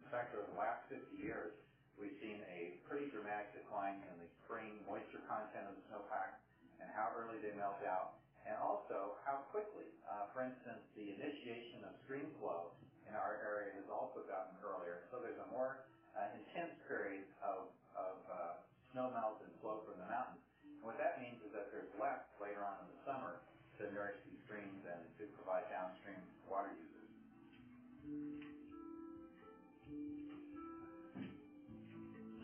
In 0.04 0.12
fact, 0.12 0.36
over 0.36 0.44
the 0.52 0.60
last 0.60 0.84
50 0.92 1.16
years, 1.16 1.56
we've 1.96 2.20
seen 2.20 2.44
a 2.52 2.76
pretty 2.92 3.08
dramatic 3.08 3.56
decline 3.56 4.04
in 4.12 4.20
the 4.20 4.28
spring 4.44 4.84
moisture 4.84 5.24
content 5.32 5.72
of 5.72 5.80
the 5.80 5.88
snowpack 5.88 6.44
and 6.82 6.90
how 6.94 7.10
early 7.18 7.42
they 7.42 7.47
melt 7.58 7.82
out, 7.90 8.22
and 8.46 8.56
also 8.62 9.18
how 9.26 9.44
quickly. 9.50 9.90
Uh, 10.06 10.30
for 10.32 10.46
instance, 10.46 10.86
the 10.94 11.18
initiation 11.18 11.84
of 11.84 11.98
stream 12.06 12.30
flow 12.38 12.72
in 13.10 13.18
our 13.18 13.42
area 13.42 13.74
has 13.76 13.90
also 13.90 14.22
gotten 14.30 14.54
earlier, 14.62 15.10
so 15.10 15.18
there's 15.20 15.42
a 15.42 15.50
more 15.52 15.84
uh, 16.14 16.30
intense 16.38 16.78
period 16.86 17.26
of, 17.42 17.74
uh, 17.98 18.62
snow 18.94 19.10
melt 19.12 19.42
and 19.44 19.52
flow 19.60 19.82
from 19.84 19.98
the 20.00 20.08
mountains. 20.08 20.40
And 20.80 20.86
what 20.86 20.96
that 21.02 21.18
means 21.20 21.42
is 21.44 21.52
that 21.52 21.74
there's 21.74 21.90
less 21.98 22.24
later 22.40 22.62
on 22.62 22.78
in 22.86 22.88
the 22.94 23.00
summer 23.04 23.42
to 23.82 23.90
nourish 23.92 24.22
these 24.30 24.40
streams 24.46 24.86
and 24.86 25.02
to 25.18 25.28
provide 25.36 25.66
downstream 25.74 26.22
water 26.48 26.72
users. 26.72 27.10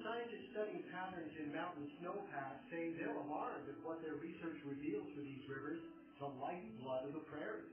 Scientists 0.04 0.52
studying 0.52 0.84
patterns 0.92 1.32
in 1.40 1.48
mountain 1.56 1.88
snowpack 1.98 2.33
say 2.74 2.90
they're 2.98 3.14
alarmed 3.14 3.70
at 3.70 3.78
what 3.86 4.02
their 4.02 4.18
research 4.18 4.58
reveals 4.66 5.06
for 5.14 5.22
these 5.22 5.46
rivers, 5.46 5.78
the 6.18 6.26
lifeblood 6.42 7.06
of 7.06 7.14
the 7.14 7.22
prairies. 7.30 7.70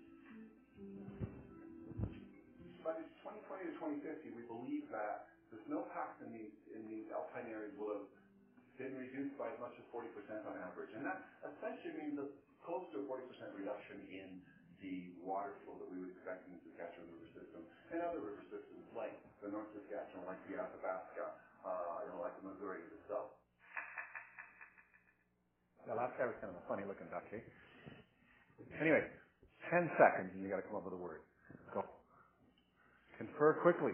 By 2.85 3.01
2020 3.25 3.65
to 3.65 3.75
2050, 3.81 4.37
we 4.37 4.45
believe 4.45 4.85
that 4.93 5.33
the 5.49 5.57
snowpacks 5.65 6.21
in 6.21 6.37
these 6.37 6.53
in 6.77 6.85
these 6.89 7.09
alpine 7.13 7.49
areas 7.49 7.73
will 7.81 7.97
have 7.97 8.09
been 8.77 8.93
reduced 8.97 9.37
by 9.41 9.49
as 9.49 9.59
much 9.61 9.73
as 9.77 9.85
40% 9.93 10.09
on 10.45 10.57
average, 10.61 10.93
and 10.93 11.05
that 11.05 11.25
essentially 11.45 11.97
means 11.97 12.17
a 12.21 12.29
close 12.65 12.85
to 12.93 13.01
a 13.01 13.05
40% 13.09 13.25
reduction 13.57 14.05
in 14.09 14.41
the 14.85 15.13
water 15.21 15.57
flow 15.65 15.77
that 15.81 15.89
we 15.93 16.01
would 16.01 16.13
expect 16.13 16.45
in 16.49 16.57
the 16.57 16.61
Saskatchewan 16.73 17.09
River 17.13 17.29
system 17.37 17.61
and 17.93 18.01
other 18.01 18.21
river 18.21 18.45
systems 18.49 18.85
like 18.97 19.13
the 19.45 19.53
North 19.53 19.69
Saskatchewan, 19.77 20.25
like 20.25 20.41
the 20.49 20.57
Athabasca, 20.57 21.37
uh, 21.65 22.05
you 22.05 22.09
know, 22.17 22.25
like 22.25 22.37
the 22.41 22.49
Missouri 22.49 22.81
itself. 23.01 23.30
Last 25.95 26.15
guy 26.19 26.27
was 26.27 26.37
kind 26.41 26.53
of 26.55 26.59
a 26.63 26.67
funny 26.69 26.85
looking 26.87 27.09
duck, 27.11 27.25
eh? 27.33 27.43
Anyway, 28.81 29.03
10 29.71 29.91
seconds 29.99 30.31
and 30.35 30.43
you 30.43 30.51
gotta 30.51 30.63
come 30.63 30.77
up 30.77 30.85
with 30.85 30.95
a 30.95 31.03
word. 31.03 31.21
Go. 31.75 31.85
Confer 33.19 33.55
quickly. 33.63 33.93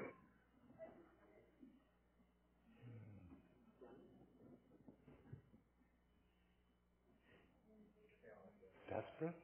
Desperate? 8.88 9.34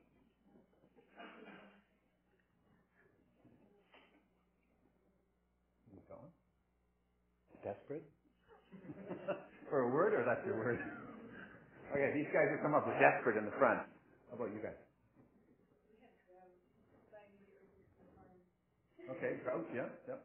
Going? 6.08 6.32
Desperate? 7.64 8.04
For 9.70 9.80
a 9.80 9.88
word 9.88 10.14
or 10.14 10.24
that's 10.24 10.44
your 10.46 10.56
word? 10.56 10.78
Okay, 11.92 12.10
these 12.16 12.30
guys 12.34 12.48
have 12.50 12.62
come 12.64 12.74
up 12.74 12.88
with 12.88 12.98
desperate 12.98 13.38
in 13.38 13.46
the 13.46 13.54
front. 13.60 13.84
How 14.32 14.34
about 14.40 14.50
you 14.50 14.58
guys? 14.64 14.78
Okay, 19.10 19.38
drought, 19.44 19.66
yeah, 19.74 19.88
yep. 20.08 20.20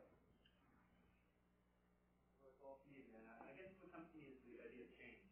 I 3.43 3.51
guess 3.57 3.71
what 3.81 3.91
comes 3.93 4.09
to 4.13 4.17
me 4.19 4.31
is 4.33 4.39
the 4.47 4.57
idea 4.63 4.85
of 4.87 4.91
change. 4.97 5.27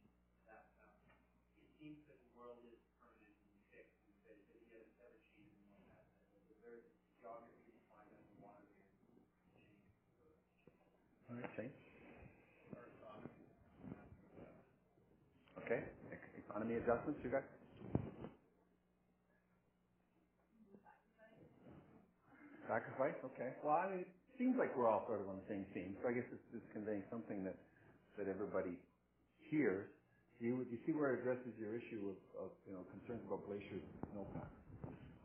That 0.49 0.65
um, 0.83 0.93
it 1.61 1.69
seems 1.79 1.99
that 2.09 2.19
the 2.23 2.31
world 2.37 2.61
is 2.67 2.79
permanent 3.01 3.37
and 3.47 3.59
fixed, 3.71 3.99
and 4.07 4.17
that 4.27 4.37
that 4.53 4.63
yet 4.71 4.83
it's 4.87 4.99
ever 5.01 5.19
changing 5.33 5.67
like 5.73 5.87
that. 5.93 6.05
That 6.49 6.57
There's 6.63 6.87
geography 7.21 7.73
defined 7.75 8.11
as 8.15 8.25
the 8.31 8.37
water 8.43 8.65
is 8.69 8.81
changing. 8.99 9.25
All 11.29 11.35
right, 11.39 11.51
change. 11.57 11.77
Okay, 15.65 15.81
economy 16.75 16.83
adjustments, 16.83 17.21
you 17.23 17.31
guys? 17.31 17.47
Sacrifice, 22.67 23.17
okay. 23.35 23.53
Well, 23.63 23.77
I 23.77 23.87
mean, 23.91 24.03
it 24.05 24.11
seems 24.39 24.55
like 24.59 24.75
we're 24.77 24.89
all 24.89 25.05
sort 25.07 25.21
of 25.21 25.29
on 25.29 25.37
the 25.43 25.47
same 25.49 25.65
theme, 25.73 25.95
so 26.01 26.09
I 26.09 26.13
guess 26.13 26.27
it's 26.33 26.47
just 26.53 26.65
conveying 26.73 27.03
something 27.11 27.43
that, 27.45 27.57
that 28.19 28.27
everybody 28.27 28.77
hears. 29.51 29.87
Do 30.41 30.47
you, 30.47 30.55
you 30.71 30.79
see 30.85 30.93
where 30.93 31.15
it 31.15 31.21
addresses 31.23 31.53
your 31.59 31.75
issue 31.77 32.13
of, 32.15 32.49
of 32.49 32.51
you 32.67 32.73
know, 32.75 32.83
concerns 32.91 33.23
about 33.27 33.45
glaciers 33.47 33.83
and 33.83 33.99
snowpack? 34.13 34.51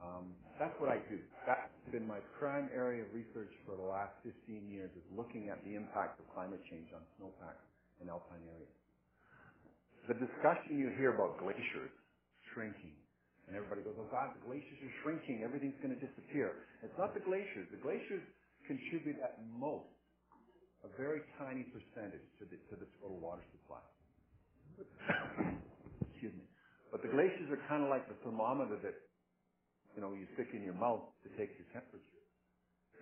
Um, 0.03 0.35
that's 0.59 0.75
what 0.81 0.91
I 0.91 0.99
do. 1.11 1.21
That's 1.47 1.71
been 1.93 2.07
my 2.09 2.21
prime 2.41 2.71
area 2.75 3.05
of 3.05 3.11
research 3.15 3.53
for 3.67 3.77
the 3.77 3.87
last 3.87 4.15
15 4.25 4.71
years 4.71 4.91
is 4.97 5.07
looking 5.15 5.51
at 5.51 5.63
the 5.67 5.77
impact 5.77 6.21
of 6.21 6.27
climate 6.35 6.63
change 6.71 6.89
on 6.97 7.03
snowpack 7.21 7.59
in 8.03 8.09
alpine 8.11 8.43
areas. 8.49 8.73
The 10.09 10.17
discussion 10.17 10.79
you 10.79 10.93
hear 10.97 11.15
about 11.15 11.39
glaciers 11.39 11.93
shrinking, 12.55 12.97
and 13.47 13.57
everybody 13.57 13.83
goes, 13.83 13.99
oh 13.99 14.09
God, 14.11 14.33
the 14.39 14.45
glaciers 14.47 14.79
are 14.81 14.95
shrinking, 15.03 15.43
everything's 15.45 15.77
going 15.83 15.95
to 15.95 16.01
disappear. 16.01 16.67
It's 16.83 16.97
not 16.97 17.13
the 17.15 17.21
glaciers. 17.25 17.69
The 17.71 17.83
glaciers 17.83 18.23
contribute 18.67 19.19
at 19.21 19.39
most 19.45 19.91
a 20.85 20.89
very 20.97 21.21
tiny 21.37 21.69
percentage 21.69 22.25
to 22.41 22.49
the, 22.49 22.57
to 22.73 22.75
the 22.81 22.89
total 23.03 23.21
water 23.21 23.45
supply. 23.53 23.85
Excuse 26.13 26.33
me. 26.33 26.47
But 26.89 27.05
the 27.05 27.13
glaciers 27.13 27.53
are 27.53 27.61
kind 27.69 27.85
of 27.85 27.91
like 27.93 28.09
the 28.09 28.17
thermometer 28.25 28.81
that, 28.83 28.97
you 29.95 30.01
know, 30.01 30.17
you 30.17 30.25
stick 30.35 30.49
in 30.57 30.65
your 30.65 30.77
mouth 30.77 31.05
to 31.23 31.29
take 31.37 31.53
your 31.61 31.69
temperature. 31.77 32.25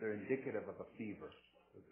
They're 0.00 0.14
indicative 0.18 0.66
of 0.66 0.76
a 0.82 0.88
fever. 0.98 1.30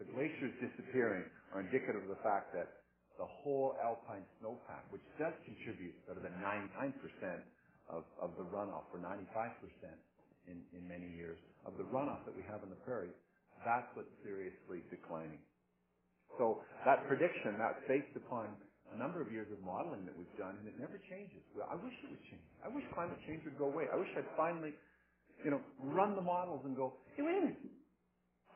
The 0.02 0.08
glaciers 0.10 0.52
disappearing 0.58 1.30
are 1.54 1.62
indicative 1.62 2.02
of 2.02 2.10
the 2.10 2.22
fact 2.26 2.50
that 2.54 2.85
the 3.18 3.26
whole 3.42 3.76
alpine 3.82 4.24
snowpack, 4.40 4.84
which 4.92 5.04
does 5.18 5.34
contribute 5.44 5.94
sort 6.06 6.18
of 6.18 6.24
the 6.24 6.34
99% 6.40 6.92
of, 7.90 8.04
the 8.36 8.44
runoff, 8.52 8.86
or 8.92 9.00
95% 9.00 9.56
in, 10.48 10.62
many 10.88 11.08
years, 11.16 11.38
of 11.66 11.76
the 11.78 11.84
runoff 11.90 12.24
that 12.26 12.36
we 12.36 12.42
have 12.48 12.62
in 12.62 12.70
the 12.70 12.80
prairies, 12.86 13.14
that's 13.64 13.88
what's 13.96 14.12
seriously 14.24 14.84
declining. 14.90 15.40
So 16.38 16.60
that 16.84 17.06
prediction, 17.08 17.56
that's 17.58 17.80
based 17.88 18.12
upon 18.16 18.56
a 18.92 18.98
number 18.98 19.20
of 19.22 19.32
years 19.32 19.48
of 19.52 19.60
modeling 19.64 20.06
that 20.06 20.16
we've 20.16 20.30
done, 20.38 20.56
and 20.60 20.68
it 20.68 20.78
never 20.78 21.00
changes. 21.10 21.42
I 21.58 21.74
wish 21.76 21.94
it 22.04 22.10
would 22.10 22.24
change. 22.30 22.46
I 22.64 22.68
wish 22.68 22.84
climate 22.94 23.18
change 23.26 23.42
would 23.46 23.58
go 23.58 23.66
away. 23.72 23.86
I 23.92 23.96
wish 23.96 24.10
I'd 24.16 24.28
finally, 24.36 24.74
you 25.44 25.50
know, 25.50 25.60
run 25.80 26.16
the 26.16 26.22
models 26.22 26.62
and 26.64 26.76
go, 26.76 26.94
hey, 27.16 27.22
wait 27.24 27.38
a 27.38 27.42
minute. 27.50 27.62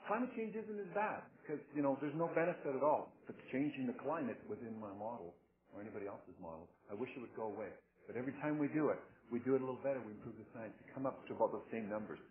Climate 0.06 0.30
change 0.36 0.54
isn't 0.56 0.80
as 0.80 0.92
bad 0.94 1.22
because, 1.50 1.66
you 1.74 1.82
know, 1.82 1.98
there's 1.98 2.14
no 2.14 2.30
benefit 2.30 2.78
at 2.78 2.86
all 2.86 3.10
to 3.26 3.34
changing 3.50 3.90
the 3.90 3.98
climate 4.06 4.38
within 4.46 4.70
my 4.78 4.94
model 4.94 5.34
or 5.74 5.82
anybody 5.82 6.06
else's 6.06 6.38
model. 6.38 6.70
I 6.86 6.94
wish 6.94 7.10
it 7.18 7.20
would 7.20 7.34
go 7.34 7.50
away. 7.50 7.74
But 8.06 8.14
every 8.14 8.38
time 8.38 8.54
we 8.54 8.70
do 8.70 8.94
it, 8.94 9.02
we 9.34 9.42
do 9.42 9.58
it 9.58 9.62
a 9.62 9.66
little 9.66 9.82
better. 9.82 9.98
We 9.98 10.14
improve 10.14 10.38
the 10.38 10.46
science. 10.54 10.70
We 10.78 10.86
come 10.94 11.10
up 11.10 11.26
to 11.26 11.34
about 11.34 11.50
the 11.50 11.62
same 11.74 11.90
numbers. 11.90 12.22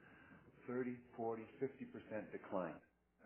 30, 0.72 0.96
40, 1.20 1.44
50% 1.60 2.32
decline. 2.32 2.76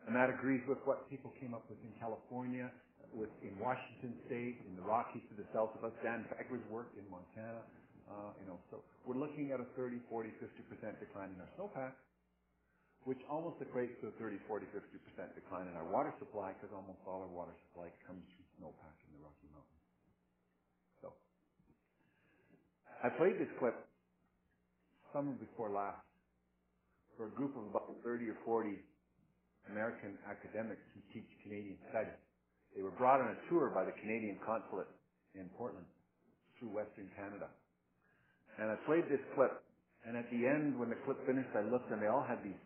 And 0.10 0.18
that 0.18 0.34
agrees 0.34 0.66
with 0.66 0.82
what 0.90 1.06
people 1.14 1.30
came 1.38 1.54
up 1.54 1.70
with 1.70 1.78
in 1.86 1.94
California, 2.02 2.74
with 3.14 3.30
in 3.46 3.54
Washington 3.62 4.18
State, 4.26 4.66
in 4.66 4.74
the 4.74 4.86
Rockies 4.86 5.22
to 5.30 5.36
the 5.38 5.46
south 5.54 5.78
of 5.78 5.86
us. 5.86 5.94
Dan 6.02 6.26
Fagre's 6.34 6.66
work 6.74 6.90
in 6.98 7.06
Montana. 7.14 7.62
Uh, 8.10 8.34
you 8.42 8.50
know, 8.50 8.58
so 8.74 8.82
we're 9.06 9.18
looking 9.18 9.54
at 9.54 9.62
a 9.62 9.68
30, 9.78 10.02
40, 10.10 10.34
50% 10.42 10.98
decline 10.98 11.30
in 11.34 11.38
our 11.38 11.52
snowpack. 11.54 11.94
Which 13.06 13.20
almost 13.30 13.60
equates 13.60 13.96
to 14.02 14.10
a 14.10 14.16
30, 14.20 14.40
40, 14.48 14.66
50% 14.72 15.36
decline 15.36 15.68
in 15.68 15.76
our 15.76 15.88
water 15.90 16.14
supply 16.20 16.54
because 16.56 16.72
almost 16.76 17.00
all 17.08 17.22
our 17.24 17.34
water 17.34 17.54
supply 17.70 17.92
comes 18.08 18.24
from 18.36 18.44
snowpack 18.60 18.98
in 19.08 19.12
the 19.18 19.22
Rocky 19.24 19.48
Mountains. 19.52 19.84
So, 21.04 21.08
I 23.04 23.10
played 23.18 23.40
this 23.40 23.52
clip 23.60 23.76
summer 25.14 25.34
before 25.38 25.70
last 25.72 26.04
for 27.18 27.28
a 27.28 27.34
group 27.36 27.56
of 27.58 27.68
about 27.70 27.92
30 28.04 28.30
or 28.30 28.38
40 28.46 28.80
American 29.70 30.18
academics 30.30 30.84
who 30.96 31.02
teach 31.14 31.28
Canadian 31.44 31.78
studies. 31.92 32.18
They 32.76 32.82
were 32.82 32.96
brought 32.96 33.22
on 33.22 33.36
a 33.36 33.40
tour 33.50 33.70
by 33.76 33.86
the 33.86 33.94
Canadian 34.02 34.40
consulate 34.46 34.90
in 35.36 35.50
Portland 35.58 35.86
through 36.60 36.72
Western 36.74 37.10
Canada. 37.18 37.50
And 38.58 38.72
I 38.72 38.78
played 38.86 39.06
this 39.10 39.22
clip, 39.36 39.54
and 40.06 40.18
at 40.18 40.30
the 40.32 40.48
end, 40.48 40.78
when 40.80 40.90
the 40.90 41.00
clip 41.06 41.18
finished, 41.26 41.50
I 41.56 41.62
looked 41.68 41.92
and 41.92 42.02
they 42.02 42.08
all 42.10 42.26
had 42.26 42.44
these 42.44 42.60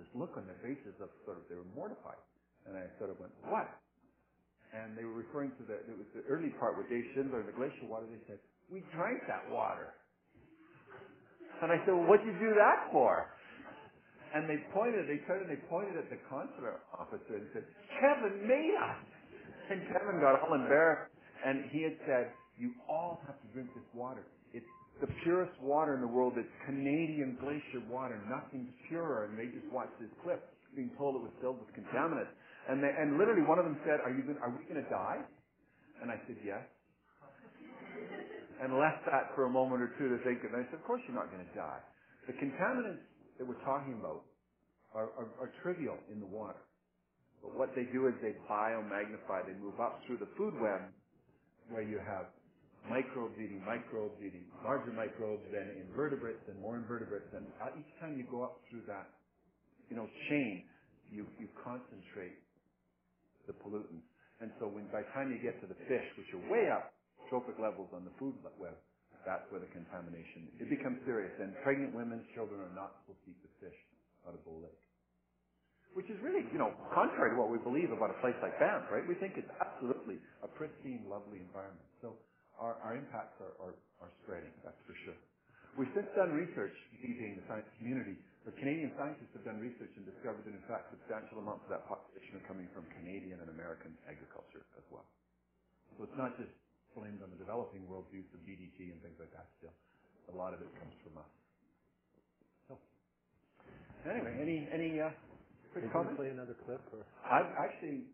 this 0.00 0.08
look 0.16 0.32
on 0.40 0.48
their 0.48 0.56
faces 0.64 0.96
of 1.04 1.12
sort 1.28 1.36
of 1.36 1.44
they 1.52 1.60
were 1.60 1.68
mortified. 1.76 2.20
And 2.64 2.76
I 2.76 2.88
sort 2.96 3.12
of 3.12 3.20
went, 3.20 3.32
what? 3.44 3.68
And 4.72 4.96
they 4.96 5.04
were 5.04 5.16
referring 5.16 5.52
to 5.60 5.64
the 5.68 5.84
it 5.84 5.96
was 5.96 6.08
the 6.16 6.24
early 6.30 6.50
part 6.56 6.80
with 6.80 6.88
Dave 6.88 7.04
Schindler 7.12 7.44
and 7.44 7.48
the 7.48 7.56
glacial 7.56 7.86
water. 7.90 8.08
They 8.08 8.20
said, 8.24 8.40
we 8.72 8.80
drank 8.96 9.20
that 9.28 9.44
water. 9.52 9.92
And 11.60 11.68
I 11.68 11.76
said, 11.84 11.92
well, 11.92 12.08
what'd 12.08 12.24
you 12.24 12.32
do 12.40 12.56
that 12.56 12.88
for? 12.88 13.28
And 14.32 14.46
they 14.48 14.62
pointed, 14.72 15.10
they 15.10 15.20
turned 15.26 15.44
and 15.44 15.50
they 15.50 15.60
pointed 15.66 15.98
at 15.98 16.08
the 16.08 16.16
consular 16.30 16.80
officer 16.94 17.34
and 17.36 17.50
said, 17.52 17.66
Kevin 17.98 18.46
made 18.46 18.76
us. 18.78 19.02
And 19.74 19.82
Kevin 19.90 20.22
got 20.22 20.38
all 20.40 20.54
embarrassed. 20.54 21.10
And 21.44 21.66
he 21.74 21.82
had 21.82 21.98
said, 22.06 22.30
you 22.56 22.72
all 22.88 23.18
have 23.26 23.40
to 23.42 23.48
drink 23.52 23.74
this 23.74 23.86
water. 23.92 24.22
The 25.00 25.08
purest 25.24 25.56
water 25.64 25.96
in 25.96 26.00
the 26.04 26.12
world. 26.12 26.36
It's 26.36 26.52
Canadian 26.68 27.40
glacier 27.40 27.80
water. 27.88 28.20
Nothing's 28.28 28.68
purer. 28.88 29.32
And 29.32 29.38
they 29.38 29.48
just 29.48 29.64
watched 29.72 29.96
this 29.96 30.12
clip 30.22 30.44
being 30.76 30.92
told 31.00 31.16
it 31.16 31.24
was 31.24 31.32
filled 31.40 31.58
with 31.58 31.72
contaminants. 31.72 32.30
And 32.68 32.84
they, 32.84 32.92
and 32.92 33.16
literally 33.16 33.42
one 33.42 33.58
of 33.58 33.64
them 33.64 33.80
said, 33.88 34.04
are 34.04 34.12
you 34.12 34.22
going, 34.22 34.36
are 34.44 34.52
we 34.52 34.60
going 34.68 34.78
to 34.78 34.90
die? 34.92 35.24
And 36.04 36.12
I 36.12 36.20
said, 36.28 36.36
yes. 36.44 36.60
And 38.60 38.76
left 38.76 39.08
that 39.08 39.32
for 39.34 39.48
a 39.48 39.52
moment 39.52 39.80
or 39.80 39.90
two 39.96 40.12
to 40.12 40.20
think. 40.20 40.44
And 40.44 40.52
I 40.52 40.68
said, 40.68 40.76
of 40.76 40.84
course 40.84 41.00
you're 41.08 41.16
not 41.16 41.32
going 41.32 41.42
to 41.42 41.54
die. 41.56 41.80
The 42.28 42.36
contaminants 42.36 43.08
that 43.40 43.48
we're 43.48 43.60
talking 43.64 43.96
about 43.96 44.28
are, 44.92 45.08
are, 45.16 45.28
are 45.40 45.50
trivial 45.64 45.96
in 46.12 46.20
the 46.20 46.28
water. 46.28 46.60
But 47.40 47.56
what 47.56 47.72
they 47.72 47.88
do 47.88 48.06
is 48.06 48.14
they 48.20 48.36
biomagnify. 48.44 49.48
They 49.48 49.56
move 49.56 49.80
up 49.80 50.04
through 50.06 50.20
the 50.20 50.28
food 50.36 50.52
web 50.60 50.92
where 51.72 51.80
you 51.80 51.96
have 52.04 52.28
microbes 52.88 53.36
eating 53.36 53.60
microbes 53.66 54.16
eating 54.22 54.46
larger 54.64 54.92
microbes 54.94 55.44
than 55.52 55.76
invertebrates 55.76 56.40
and 56.48 56.56
more 56.60 56.76
invertebrates. 56.76 57.28
And 57.34 57.46
uh, 57.60 57.76
each 57.76 57.92
time 58.00 58.16
you 58.16 58.24
go 58.30 58.44
up 58.46 58.62
through 58.70 58.86
that, 58.88 59.10
you 59.90 59.96
know, 59.96 60.08
chain, 60.30 60.64
you, 61.10 61.26
you 61.36 61.50
concentrate 61.60 62.38
the 63.50 63.54
pollutants. 63.60 64.06
And 64.40 64.48
so 64.56 64.70
when, 64.70 64.88
by 64.88 65.04
the 65.04 65.10
time 65.12 65.28
you 65.28 65.38
get 65.42 65.60
to 65.60 65.68
the 65.68 65.76
fish, 65.84 66.06
which 66.16 66.30
are 66.32 66.42
way 66.48 66.70
up 66.72 66.94
trophic 67.28 67.60
levels 67.60 67.92
on 67.92 68.06
the 68.08 68.14
food 68.16 68.34
web, 68.56 68.78
that's 69.28 69.44
where 69.52 69.60
the 69.60 69.68
contamination, 69.76 70.48
it 70.56 70.72
becomes 70.72 70.96
serious. 71.04 71.34
And 71.36 71.52
pregnant 71.60 71.92
women, 71.92 72.24
children 72.32 72.64
are 72.64 72.72
not 72.72 72.96
supposed 73.04 73.20
to 73.28 73.36
eat 73.36 73.40
the 73.44 73.52
fish 73.60 73.76
out 74.24 74.32
of 74.32 74.40
Bow 74.48 74.64
Lake. 74.64 74.80
Which 75.92 76.08
is 76.08 76.16
really, 76.22 76.46
you 76.54 76.56
know, 76.56 76.72
contrary 76.94 77.34
to 77.34 77.36
what 77.36 77.50
we 77.50 77.58
believe 77.60 77.90
about 77.90 78.14
a 78.14 78.18
place 78.22 78.38
like 78.40 78.56
Banff, 78.62 78.88
right? 78.88 79.02
We 79.04 79.18
think 79.18 79.34
it's 79.36 79.50
absolutely 79.58 80.22
a 80.40 80.48
pristine, 80.48 81.04
lovely 81.10 81.42
environment. 81.42 81.84
So 82.00 82.14
our, 82.60 82.76
our 82.84 82.94
impacts 82.94 83.40
are, 83.40 83.56
are, 83.58 83.74
are 84.04 84.12
spreading, 84.22 84.52
that's 84.62 84.78
for 84.86 84.94
sure. 85.08 85.18
We've 85.80 85.90
since 85.96 86.08
done 86.14 86.36
research, 86.36 86.74
being 87.00 87.40
the 87.40 87.46
science 87.48 87.66
community, 87.80 88.20
but 88.44 88.56
Canadian 88.60 88.92
scientists 89.00 89.32
have 89.36 89.44
done 89.48 89.60
research 89.60 89.92
and 89.96 90.04
discovered 90.04 90.44
that 90.44 90.54
in 90.54 90.64
fact 90.68 90.92
substantial 90.92 91.40
amounts 91.40 91.64
of 91.68 91.70
that 91.72 91.86
population 91.88 92.40
are 92.40 92.46
coming 92.48 92.68
from 92.76 92.84
Canadian 93.00 93.40
and 93.40 93.50
American 93.52 93.96
agriculture 94.08 94.64
as 94.76 94.84
well. 94.92 95.06
So 95.98 96.04
it's 96.04 96.18
not 96.18 96.36
just 96.38 96.52
blamed 96.96 97.22
on 97.22 97.30
the 97.32 97.40
developing 97.40 97.86
world's 97.88 98.10
use 98.12 98.28
of 98.34 98.40
DDT 98.44 98.92
and 98.92 98.98
things 99.02 99.16
like 99.20 99.32
that 99.36 99.48
still. 99.60 99.74
A 100.32 100.36
lot 100.36 100.54
of 100.54 100.60
it 100.62 100.70
comes 100.78 100.94
from 101.04 101.18
us. 101.18 101.32
So, 102.68 102.78
anyway, 104.10 104.36
any, 104.40 104.68
any, 104.72 105.00
uh, 105.00 105.10
quick 105.72 105.84
comments? 105.92 106.18
play 106.18 106.30
another 106.30 106.56
clip 106.66 106.82
or? 106.92 107.04
I've 107.26 107.50
actually, 107.58 108.06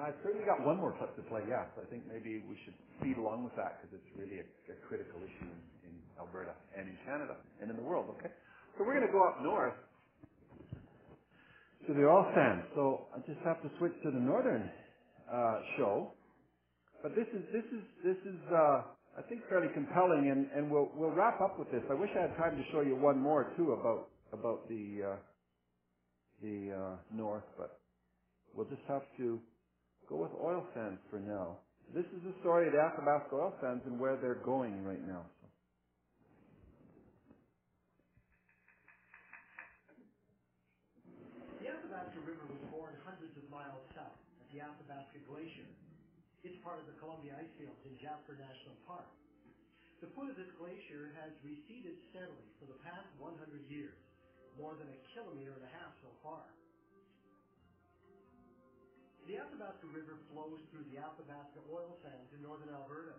I've 0.00 0.16
certainly 0.24 0.46
got 0.46 0.64
one 0.64 0.78
more 0.80 0.96
clip 0.96 1.16
to 1.16 1.24
play, 1.28 1.42
yes. 1.48 1.68
I 1.76 1.84
think 1.90 2.04
maybe 2.08 2.40
we 2.48 2.56
should 2.64 2.74
feed 3.02 3.18
along 3.18 3.44
with 3.44 3.56
that 3.60 3.80
because 3.82 4.00
it's 4.00 4.10
really 4.16 4.40
a, 4.40 4.46
a 4.72 4.76
critical 4.88 5.20
issue 5.20 5.50
in, 5.50 5.60
in 5.90 5.94
Alberta 6.18 6.56
and 6.78 6.88
in 6.88 6.96
Canada 7.04 7.36
and 7.60 7.70
in 7.70 7.76
the 7.76 7.84
world, 7.84 8.08
okay? 8.18 8.32
So 8.78 8.84
we're 8.84 8.96
going 8.96 9.06
to 9.08 9.12
go 9.12 9.22
up 9.28 9.42
north 9.42 9.76
to 11.88 11.94
the 11.94 12.04
oil 12.06 12.26
sands. 12.34 12.66
So 12.74 13.08
I 13.14 13.20
just 13.28 13.40
have 13.44 13.62
to 13.62 13.70
switch 13.78 13.94
to 14.04 14.10
the 14.10 14.20
northern 14.20 14.70
uh, 15.30 15.58
show. 15.78 16.12
But 17.02 17.14
this 17.16 17.28
is, 17.34 17.42
this 17.52 17.66
is, 17.72 17.84
this 18.04 18.20
is, 18.26 18.40
uh, 18.52 18.82
I 19.20 19.22
think 19.28 19.42
fairly 19.48 19.68
compelling 19.74 20.30
and, 20.32 20.48
and 20.56 20.70
we'll, 20.70 20.90
we'll 20.96 21.12
wrap 21.14 21.40
up 21.40 21.58
with 21.58 21.70
this. 21.72 21.82
I 21.90 21.94
wish 21.94 22.10
I 22.16 22.22
had 22.28 22.36
time 22.36 22.56
to 22.56 22.64
show 22.72 22.82
you 22.82 22.96
one 22.96 23.20
more 23.20 23.52
too 23.56 23.72
about, 23.72 24.08
about 24.32 24.68
the, 24.68 25.14
uh, 25.14 25.16
the 26.42 26.72
uh, 26.72 26.96
north, 27.14 27.44
but 27.58 27.80
we'll 28.54 28.68
just 28.68 28.82
have 28.88 29.02
to 29.18 29.40
go 30.08 30.16
with 30.22 30.32
oil 30.38 30.64
sands 30.74 31.00
for 31.10 31.18
now. 31.18 31.58
This 31.94 32.06
is 32.14 32.22
the 32.22 32.34
story 32.40 32.66
of 32.66 32.74
the 32.74 32.82
Athabasca 32.82 33.34
oil 33.34 33.54
sands 33.60 33.82
and 33.86 33.98
where 33.98 34.16
they're 34.18 34.42
going 34.42 34.82
right 34.82 35.02
now. 35.06 35.26
The 41.62 41.70
Athabasca 41.70 42.20
River 42.26 42.46
was 42.46 42.62
born 42.70 42.94
hundreds 43.02 43.34
of 43.38 43.46
miles 43.50 43.82
south 43.94 44.18
at 44.42 44.46
the 44.54 44.62
Athabasca 44.62 45.22
Glacier. 45.30 45.70
It's 46.46 46.58
part 46.62 46.78
of 46.78 46.86
the 46.86 46.94
Columbia 47.02 47.34
Icefields 47.38 47.82
in 47.86 47.98
Jasper 47.98 48.38
National 48.38 48.78
Park. 48.86 49.10
The 49.98 50.12
foot 50.14 50.30
of 50.30 50.36
this 50.36 50.52
glacier 50.60 51.10
has 51.18 51.32
receded 51.42 51.96
steadily 52.12 52.46
for 52.60 52.68
the 52.68 52.78
past 52.84 53.08
100 53.18 53.34
years, 53.66 53.96
more 54.60 54.76
than 54.76 54.86
a 54.86 54.98
kilometer 55.16 55.56
and 55.56 55.64
a 55.64 55.72
half 55.72 55.90
so 56.04 56.12
far. 56.22 56.44
The 59.26 59.42
Athabasca 59.42 59.90
River 59.90 60.22
flows 60.30 60.62
through 60.70 60.86
the 60.86 61.02
Athabasca 61.02 61.58
oil 61.66 61.98
sands 61.98 62.30
in 62.30 62.46
northern 62.46 62.70
Alberta. 62.70 63.18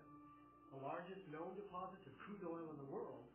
The 0.71 0.79
largest 0.79 1.19
known 1.27 1.51
deposit 1.59 1.99
of 2.07 2.15
crude 2.23 2.47
oil 2.47 2.63
in 2.71 2.79
the 2.79 2.87
world 2.87 3.27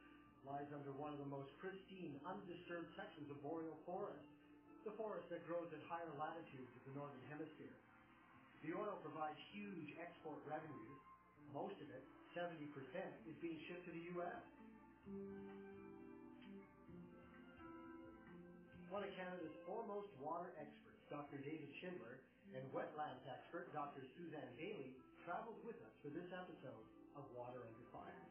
lies 0.49 0.73
under 0.73 0.89
one 0.97 1.13
of 1.13 1.21
the 1.21 1.29
most 1.29 1.53
pristine, 1.61 2.17
undisturbed 2.25 2.89
sections 2.97 3.29
of 3.29 3.45
boreal 3.45 3.77
forest, 3.85 4.25
the 4.89 4.97
forest 4.97 5.29
that 5.29 5.45
grows 5.45 5.69
at 5.77 5.85
higher 5.85 6.09
latitudes 6.17 6.73
of 6.73 6.83
the 6.89 6.97
northern 6.97 7.21
hemisphere. 7.29 7.77
The 8.65 8.73
oil 8.73 8.97
provides 9.05 9.37
huge 9.53 9.93
export 10.01 10.41
revenues. 10.49 10.97
Most 11.53 11.77
of 11.77 11.93
it, 11.93 12.09
70%, 12.33 12.57
is 13.29 13.37
being 13.45 13.61
shipped 13.69 13.85
to 13.85 13.93
the 13.93 14.17
U.S. 14.17 14.41
One 18.89 19.05
of 19.05 19.13
Canada's 19.13 19.57
foremost 19.69 20.09
water 20.25 20.49
experts, 20.57 21.05
Dr. 21.13 21.37
David 21.45 21.69
Schindler, 21.77 22.17
and 22.55 22.65
wetlands 22.71 23.25
expert, 23.29 23.73
Dr. 23.73 24.05
Suzanne 24.17 24.53
Bayley, 24.61 24.93
traveled 25.25 25.61
with 25.65 25.77
us 25.85 25.95
for 26.05 26.13
this 26.13 26.29
episode 26.33 26.85
of 27.17 27.25
Water 27.33 27.65
Under 27.65 27.87
Fire. 27.93 28.23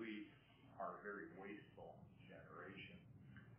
we 0.00 0.24
are 0.80 0.96
very 1.04 1.28
wasteful 1.36 1.92
generation. 2.24 2.96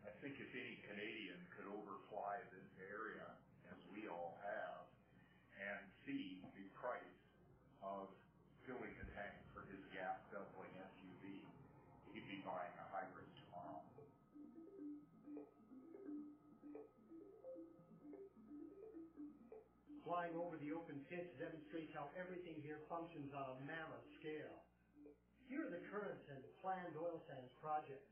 I 0.02 0.10
think 0.26 0.42
if 0.42 0.50
any 0.58 0.82
Canadian 0.90 1.38
could 1.54 1.70
overfly 1.70 2.42
this 2.50 2.66
area, 2.82 3.30
as 3.70 3.78
we 3.94 4.10
all 4.10 4.42
have, 4.42 4.90
and 5.62 5.86
see 6.02 6.42
the 6.58 6.66
price 6.74 7.22
of 7.86 8.10
filling 8.66 8.98
a 8.98 9.08
tank 9.14 9.38
for 9.54 9.62
his 9.70 9.86
gas 9.94 10.18
guzzling 10.34 10.74
SUV, 10.82 11.46
he'd 12.18 12.26
be 12.26 12.42
buying 12.42 12.74
a 12.82 12.86
hybrid 12.90 13.30
tomorrow. 13.38 13.86
Flying 20.12 20.36
over 20.36 20.60
the 20.60 20.76
open 20.76 21.00
pits 21.08 21.32
demonstrates 21.40 21.96
how 21.96 22.12
everything 22.20 22.60
here 22.68 22.84
functions 22.92 23.32
on 23.32 23.48
a 23.48 23.58
mammoth 23.64 24.04
scale. 24.20 24.60
Here 25.48 25.64
are 25.64 25.72
the 25.72 25.80
current 25.88 26.20
and 26.28 26.44
planned 26.60 27.00
oil 27.00 27.24
sands 27.32 27.48
projects. 27.64 28.12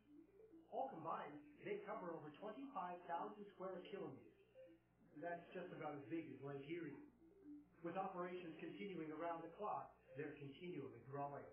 All 0.72 0.88
combined, 0.96 1.36
they 1.68 1.84
cover 1.84 2.16
over 2.16 2.32
25,000 2.40 3.04
square 3.52 3.84
kilometers. 3.92 4.32
That's 5.20 5.44
just 5.52 5.76
about 5.76 5.92
as 6.00 6.08
big 6.08 6.24
as 6.32 6.40
Lake 6.40 6.64
Erie. 6.72 6.96
With 7.84 8.00
operations 8.00 8.56
continuing 8.64 9.12
around 9.12 9.44
the 9.44 9.52
clock, 9.60 9.92
they're 10.16 10.40
continually 10.40 11.04
growing. 11.12 11.52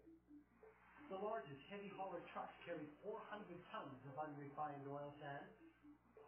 The 1.11 1.19
largest 1.27 1.59
heavy 1.75 1.91
hauler 1.99 2.23
trucks 2.31 2.55
carry 2.63 2.87
400 3.03 3.51
tons 3.75 3.99
of 4.07 4.15
unrefined 4.15 4.87
oil 4.87 5.11
sand. 5.19 5.51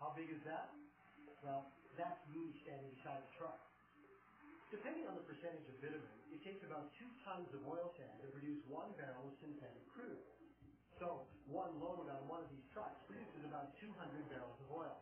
How 0.03 0.11
big 0.19 0.27
is 0.27 0.43
that? 0.43 0.75
Well, 1.47 1.71
that's 1.95 2.19
me 2.35 2.51
standing 2.67 2.91
beside 2.99 3.23
the 3.23 3.31
truck. 3.39 3.68
Depending 4.69 5.09
on 5.09 5.17
the 5.17 5.25
percentage 5.25 5.65
of 5.65 5.81
bitumen, 5.81 6.13
it 6.29 6.45
takes 6.45 6.61
about 6.61 6.93
two 7.01 7.09
tons 7.25 7.49
of 7.57 7.65
oil 7.65 7.89
sand 7.97 8.21
to 8.21 8.29
produce 8.29 8.61
one 8.69 8.93
barrel 9.01 9.25
of 9.25 9.33
synthetic 9.41 9.81
crude. 9.89 10.21
So 11.01 11.25
one 11.49 11.73
load 11.81 12.05
on 12.13 12.21
one 12.29 12.45
of 12.45 12.53
these 12.53 12.69
trucks 12.77 13.01
produces 13.09 13.49
about 13.49 13.73
200 13.81 13.97
barrels 14.29 14.61
of 14.61 14.69
oil. 14.69 14.93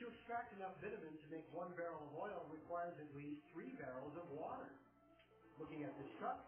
To 0.00 0.08
extract 0.08 0.56
enough 0.56 0.80
bitumen 0.80 1.12
to 1.12 1.26
make 1.28 1.44
one 1.52 1.76
barrel 1.76 2.08
of 2.08 2.16
oil 2.16 2.40
requires 2.48 2.96
at 2.96 3.12
least 3.12 3.44
three 3.52 3.76
barrels 3.76 4.16
of 4.16 4.24
water. 4.32 4.72
Looking 5.60 5.84
at 5.84 5.92
this 6.00 6.08
truck, 6.16 6.40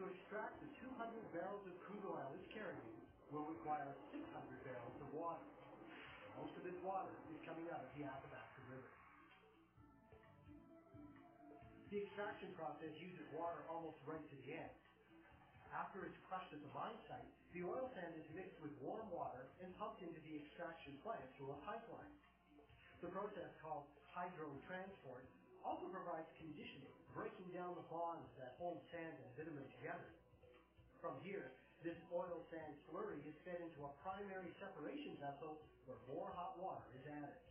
to 0.00 0.08
extract 0.08 0.56
the 0.64 0.72
200 0.80 1.20
barrels 1.36 1.68
of 1.68 1.76
crude 1.84 2.06
oil 2.08 2.32
it's 2.32 2.48
carrying 2.48 2.96
will 3.28 3.44
require 3.44 3.92
600 4.08 4.24
barrels 4.64 4.96
of 5.04 5.08
water. 5.12 5.44
Most 6.40 6.56
of 6.56 6.64
this 6.64 6.80
water 6.80 7.12
is 7.28 7.38
coming 7.44 7.68
out 7.68 7.84
of 7.84 7.92
the 7.92 8.08
Athabasca 8.08 8.37
The 11.88 12.04
extraction 12.04 12.52
process 12.52 12.92
uses 13.00 13.24
water 13.32 13.64
almost 13.64 13.96
right 14.04 14.20
to 14.20 14.36
the 14.44 14.60
end. 14.60 14.76
After 15.72 16.04
it's 16.04 16.20
crushed 16.28 16.52
at 16.52 16.60
the 16.60 16.68
mine 16.76 17.00
site, 17.08 17.32
the 17.56 17.64
oil 17.64 17.88
sand 17.96 18.12
is 18.12 18.28
mixed 18.36 18.60
with 18.60 18.76
warm 18.84 19.08
water 19.08 19.48
and 19.64 19.72
pumped 19.80 20.04
into 20.04 20.20
the 20.28 20.36
extraction 20.36 21.00
plant 21.00 21.24
through 21.40 21.56
a 21.56 21.62
pipeline. 21.64 22.12
The 23.00 23.08
process 23.08 23.48
called 23.64 23.88
hydrotransport 24.12 25.24
also 25.64 25.88
provides 25.88 26.28
conditioning, 26.36 26.92
breaking 27.16 27.56
down 27.56 27.72
the 27.72 27.88
bonds 27.88 28.28
that 28.36 28.60
hold 28.60 28.84
sand 28.92 29.16
and 29.24 29.30
bitumen 29.40 29.64
together. 29.80 30.12
From 31.00 31.16
here, 31.24 31.56
this 31.80 31.96
oil 32.12 32.44
sand 32.52 32.76
slurry 32.84 33.16
is 33.24 33.36
fed 33.48 33.64
into 33.64 33.88
a 33.88 33.96
primary 34.04 34.52
separation 34.60 35.16
vessel 35.16 35.56
where 35.88 35.96
more 36.04 36.28
hot 36.36 36.60
water 36.60 36.84
is 37.00 37.08
added. 37.08 37.47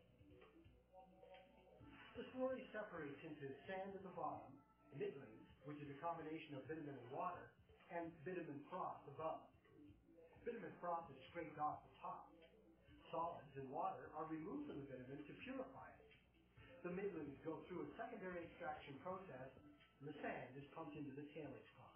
The 2.17 2.25
slurry 2.33 2.65
separates 2.73 3.21
into 3.21 3.45
sand 3.69 3.93
at 3.93 4.01
the 4.01 4.09
bottom, 4.17 4.49
middling, 4.97 5.37
which 5.69 5.77
is 5.85 5.89
a 5.93 5.97
combination 6.01 6.57
of 6.57 6.65
bitumen 6.65 6.97
and 6.97 7.09
water, 7.13 7.53
and 7.93 8.09
bitumen 8.25 8.57
froth 8.73 9.05
above. 9.05 9.45
Bitumen 10.41 10.73
froth 10.81 11.05
is 11.13 11.19
scraped 11.29 11.61
off 11.61 11.85
the 11.85 11.93
top. 12.01 12.25
Solids 13.13 13.53
and 13.53 13.69
water 13.69 14.09
are 14.17 14.25
removed 14.33 14.65
from 14.65 14.81
the 14.81 14.87
bitumen 14.89 15.21
to 15.29 15.33
purify 15.45 15.85
it. 15.93 16.09
The 16.81 16.89
middlings 16.97 17.37
go 17.45 17.61
through 17.69 17.85
a 17.85 17.89
secondary 17.93 18.41
extraction 18.49 18.97
process, 19.05 19.53
and 20.01 20.09
the 20.09 20.17
sand 20.17 20.57
is 20.57 20.65
pumped 20.73 20.97
into 20.97 21.13
the 21.13 21.25
tailings 21.37 21.69
pond. 21.77 21.93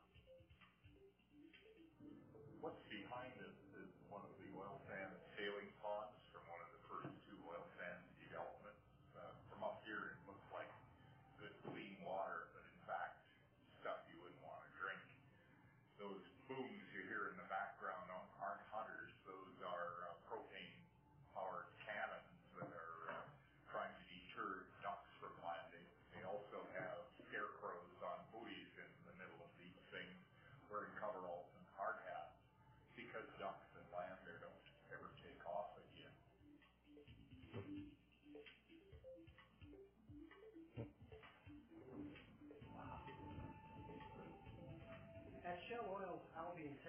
What's 2.61 2.85
behind 2.93 3.33
this 3.41 3.57
is 3.73 3.89
one 4.05 4.21
of 4.21 4.33
the 4.37 4.53
oil 4.53 4.77
sand 4.85 5.17
sailing 5.33 5.73
ponds 5.81 6.13
from 6.29 6.45
one 6.45 6.61
of 6.61 6.69
the 6.77 6.81
first 6.85 7.09
two 7.25 7.41
oil 7.41 7.65
sand 7.73 8.05
developments. 8.21 8.85
Uh, 9.17 9.33
from 9.49 9.59
up 9.65 9.83
here, 9.83 10.13
it 10.13 10.19
looks 10.23 10.45
like 10.55 10.69
good 11.41 11.51
clean 11.67 11.99
water, 12.05 12.47
but 12.55 12.63
in 12.63 12.79
fact, 12.87 13.19
stuff 13.83 14.01
you 14.07 14.17
wouldn't 14.23 14.39
want 14.39 14.61
to 14.63 14.71
drink. 14.79 15.03
Those 15.99 16.23
booms 16.47 16.85
you 16.95 17.01
hear 17.11 17.27
in 17.33 17.35
the 17.37 17.49
background 17.51 18.07
aren't 18.07 18.33
aren't 18.39 18.65
hunters. 18.71 19.11
Those 19.27 19.55
are 19.67 20.07
uh, 20.09 20.15
propane-powered 20.31 21.69
cannons 21.83 22.33
that 22.57 22.71
are 22.71 22.97
uh, 23.13 23.25
trying 23.67 23.91
to 23.93 24.03
deter 24.09 24.65
ducks 24.81 25.11
from 25.19 25.33
landing. 25.43 25.85
They 26.15 26.23
also 26.23 26.63
have 26.77 27.03
scarecrows 27.27 27.97
on 28.05 28.17
buoys 28.31 28.71
in 28.79 28.89
the 29.05 29.15
middle 29.19 29.41
of 29.43 29.51
these 29.59 29.77
things 29.91 30.17
wearing 30.71 30.93
coveralls 30.97 31.51
and 31.59 31.65
hard 31.75 31.99
hats 32.07 32.39
because 32.95 33.27
ducks 33.37 33.67
that 33.75 33.85
land 33.91 34.17
there 34.23 34.39
don't 34.39 34.65
ever 34.95 35.11
take 35.19 35.43
off 35.45 35.75
again. 35.77 36.15
At 45.43 45.59
Shell 45.67 45.83
Oil's 45.91 46.23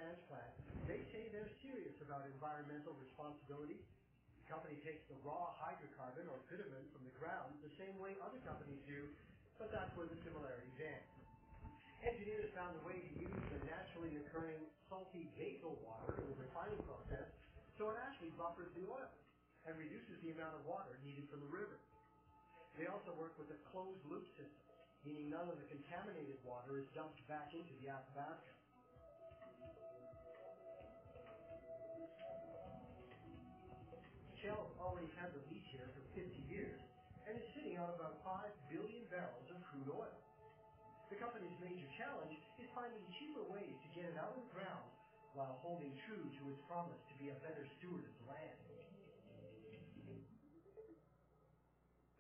Albian 0.03 0.19
Sands 0.19 0.27
plant, 0.27 0.53
they 0.91 1.01
say 1.15 1.31
they're 1.31 1.55
serious 1.63 1.95
about 2.03 2.27
environmental 2.27 2.91
responsibility. 2.99 3.79
The 4.43 4.47
company 4.51 4.75
takes 4.83 5.07
the 5.07 5.15
raw 5.23 5.55
hydrocarbon 5.63 6.27
or 6.27 6.43
bitumen 6.51 6.83
from 6.91 7.07
the 7.07 7.15
ground 7.23 7.55
the 7.63 7.71
same 7.79 7.95
way 8.03 8.19
other 8.19 8.43
companies 8.43 8.83
do, 8.83 9.07
but 9.63 9.71
that's 9.71 9.95
where 9.95 10.11
the 10.11 10.19
similarities 10.27 10.75
end. 10.83 11.07
Engineers 12.03 12.51
found 12.51 12.75
a 12.75 12.83
way 12.83 12.99
to 12.99 13.13
use 13.15 13.43
the 13.55 13.63
naturally 13.71 14.19
occurring 14.19 14.59
salty 14.91 15.31
basal 15.39 15.79
water 15.87 16.19
in 16.19 16.27
the 16.35 16.39
refining 16.51 16.83
process 16.83 17.31
so 17.79 17.95
it 17.95 17.99
actually 18.03 18.35
buffers 18.35 18.75
the 18.75 18.83
oil 18.91 19.13
and 19.71 19.79
reduces 19.79 20.19
the 20.27 20.35
amount 20.35 20.59
of 20.59 20.67
water 20.67 20.99
needed 21.07 21.31
from 21.31 21.47
the 21.47 21.53
river. 21.55 21.79
They 22.75 22.91
also 22.91 23.15
work 23.15 23.39
with 23.39 23.55
a 23.55 23.59
closed 23.71 24.03
loop 24.11 24.27
system, 24.35 24.67
meaning 25.07 25.31
none 25.31 25.47
of 25.47 25.63
the 25.63 25.69
contaminated 25.71 26.43
water 26.43 26.83
is 26.83 26.91
dumped 26.91 27.23
back 27.31 27.55
into 27.55 27.71
the 27.79 27.95
Athabasca. 27.95 28.62
Shell 34.43 34.75
already 34.83 35.07
had 35.23 35.31
the 35.31 35.39
lease 35.47 35.63
here 35.71 35.87
for 35.95 36.03
50 36.19 36.35
years 36.51 36.83
and 37.31 37.39
is 37.39 37.47
sitting 37.55 37.79
on 37.79 37.95
about 37.95 38.19
5 38.27 38.43
billion 38.75 39.07
barrels 39.07 39.47
of 39.47 39.55
crude 39.71 39.87
oil. 39.87 40.19
The 41.15 41.19
company's 41.23 41.55
major 41.63 41.87
challenge 41.95 42.35
is 42.59 42.67
finding 42.75 43.07
cheaper 43.23 43.47
ways 43.47 43.71
to 43.71 43.89
get 43.95 44.11
it 44.11 44.19
out 44.19 44.35
of 44.35 44.43
the 44.43 44.51
ground 44.51 44.83
while 45.39 45.63
holding 45.63 45.95
true 46.11 46.27
to 46.27 46.43
its 46.51 46.59
promise 46.67 46.99
to 47.07 47.15
be 47.23 47.31
a 47.31 47.39
better 47.39 47.63
steward 47.79 48.03
of 48.03 48.15
the 48.19 48.27
land. 48.35 48.59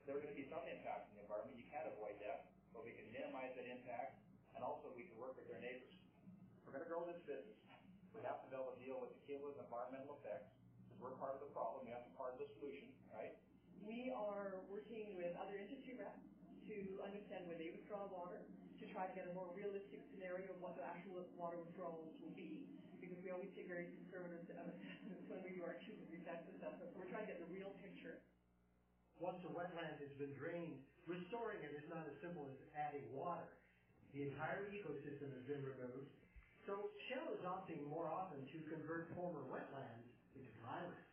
There 0.06 0.14
are 0.14 0.22
going 0.22 0.30
to 0.30 0.38
be 0.38 0.46
some 0.46 0.62
impacts 0.62 1.10
in 1.10 1.18
the 1.18 1.26
environment. 1.26 1.58
You 1.58 1.66
can't 1.74 1.90
avoid 1.90 2.22
that, 2.22 2.54
but 2.70 2.86
we 2.86 2.94
can 2.94 3.10
minimize 3.10 3.50
that 3.58 3.66
impact, 3.66 4.22
and 4.54 4.62
also 4.62 4.94
we 4.94 5.10
can 5.10 5.18
work 5.18 5.34
with 5.34 5.50
our 5.50 5.58
neighbors. 5.58 5.90
We're 6.62 6.70
going 6.70 6.86
to 6.86 6.90
grow 6.90 7.02
this 7.02 7.18
business. 7.26 7.58
We 8.14 8.22
have 8.22 8.38
to 8.38 8.46
be 8.46 8.54
able 8.54 8.78
to 8.78 8.78
deal 8.78 9.02
with 9.02 9.10
the 9.10 9.18
cumulative 9.26 9.66
environmental 9.66 10.22
effects, 10.22 10.54
we're 11.02 11.18
part 11.18 11.34
of 11.34 11.42
the 11.42 11.50
problem, 11.50 11.82
we 11.82 11.90
have 11.90 12.06
to 12.06 12.10
be 12.14 12.14
part 12.14 12.30
of 12.30 12.38
the 12.38 12.46
solution, 12.54 12.86
right? 13.10 13.34
We 13.92 14.08
are 14.08 14.64
working 14.72 15.12
with 15.20 15.36
other 15.36 15.60
industry 15.60 15.92
reps 16.00 16.24
to 16.64 16.76
understand 17.04 17.44
where 17.44 17.60
they 17.60 17.68
withdraw 17.76 18.08
water, 18.08 18.40
to 18.80 18.84
try 18.88 19.04
to 19.04 19.12
get 19.12 19.28
a 19.28 19.36
more 19.36 19.52
realistic 19.52 20.00
scenario 20.08 20.48
of 20.48 20.64
what 20.64 20.80
the 20.80 20.84
actual 20.88 21.20
water 21.36 21.60
withdrawals 21.60 22.16
will 22.24 22.32
be, 22.32 22.64
because 23.04 23.20
we 23.20 23.28
always 23.28 23.52
take 23.52 23.68
very 23.68 23.92
conservative 23.92 24.40
assessments 24.48 24.80
when 25.28 25.44
we 25.44 25.52
do 25.52 25.60
our 25.68 25.76
cumulative 25.84 26.24
effects 26.24 26.48
assessments. 26.56 26.96
So 26.96 27.04
we're 27.04 27.12
trying 27.12 27.28
to 27.28 27.36
get 27.36 27.40
the 27.44 27.52
real 27.52 27.68
picture. 27.84 28.16
Once 29.20 29.44
a 29.44 29.52
wetland 29.52 30.00
has 30.00 30.12
been 30.16 30.32
drained, 30.40 30.80
restoring 31.04 31.60
it 31.60 31.76
is 31.76 31.84
not 31.92 32.08
as 32.08 32.16
simple 32.24 32.48
as 32.48 32.56
adding 32.72 33.04
water. 33.12 33.60
The 34.16 34.24
entire 34.24 34.72
ecosystem 34.72 35.36
has 35.36 35.44
been 35.44 35.60
removed, 35.60 36.08
so 36.64 36.88
Shell 37.12 37.28
is 37.36 37.44
opting 37.44 37.84
more 37.84 38.08
often 38.08 38.40
to 38.56 38.58
convert 38.72 39.12
former 39.12 39.44
wetlands 39.52 40.08
into 40.32 40.48
drylands. 40.64 41.11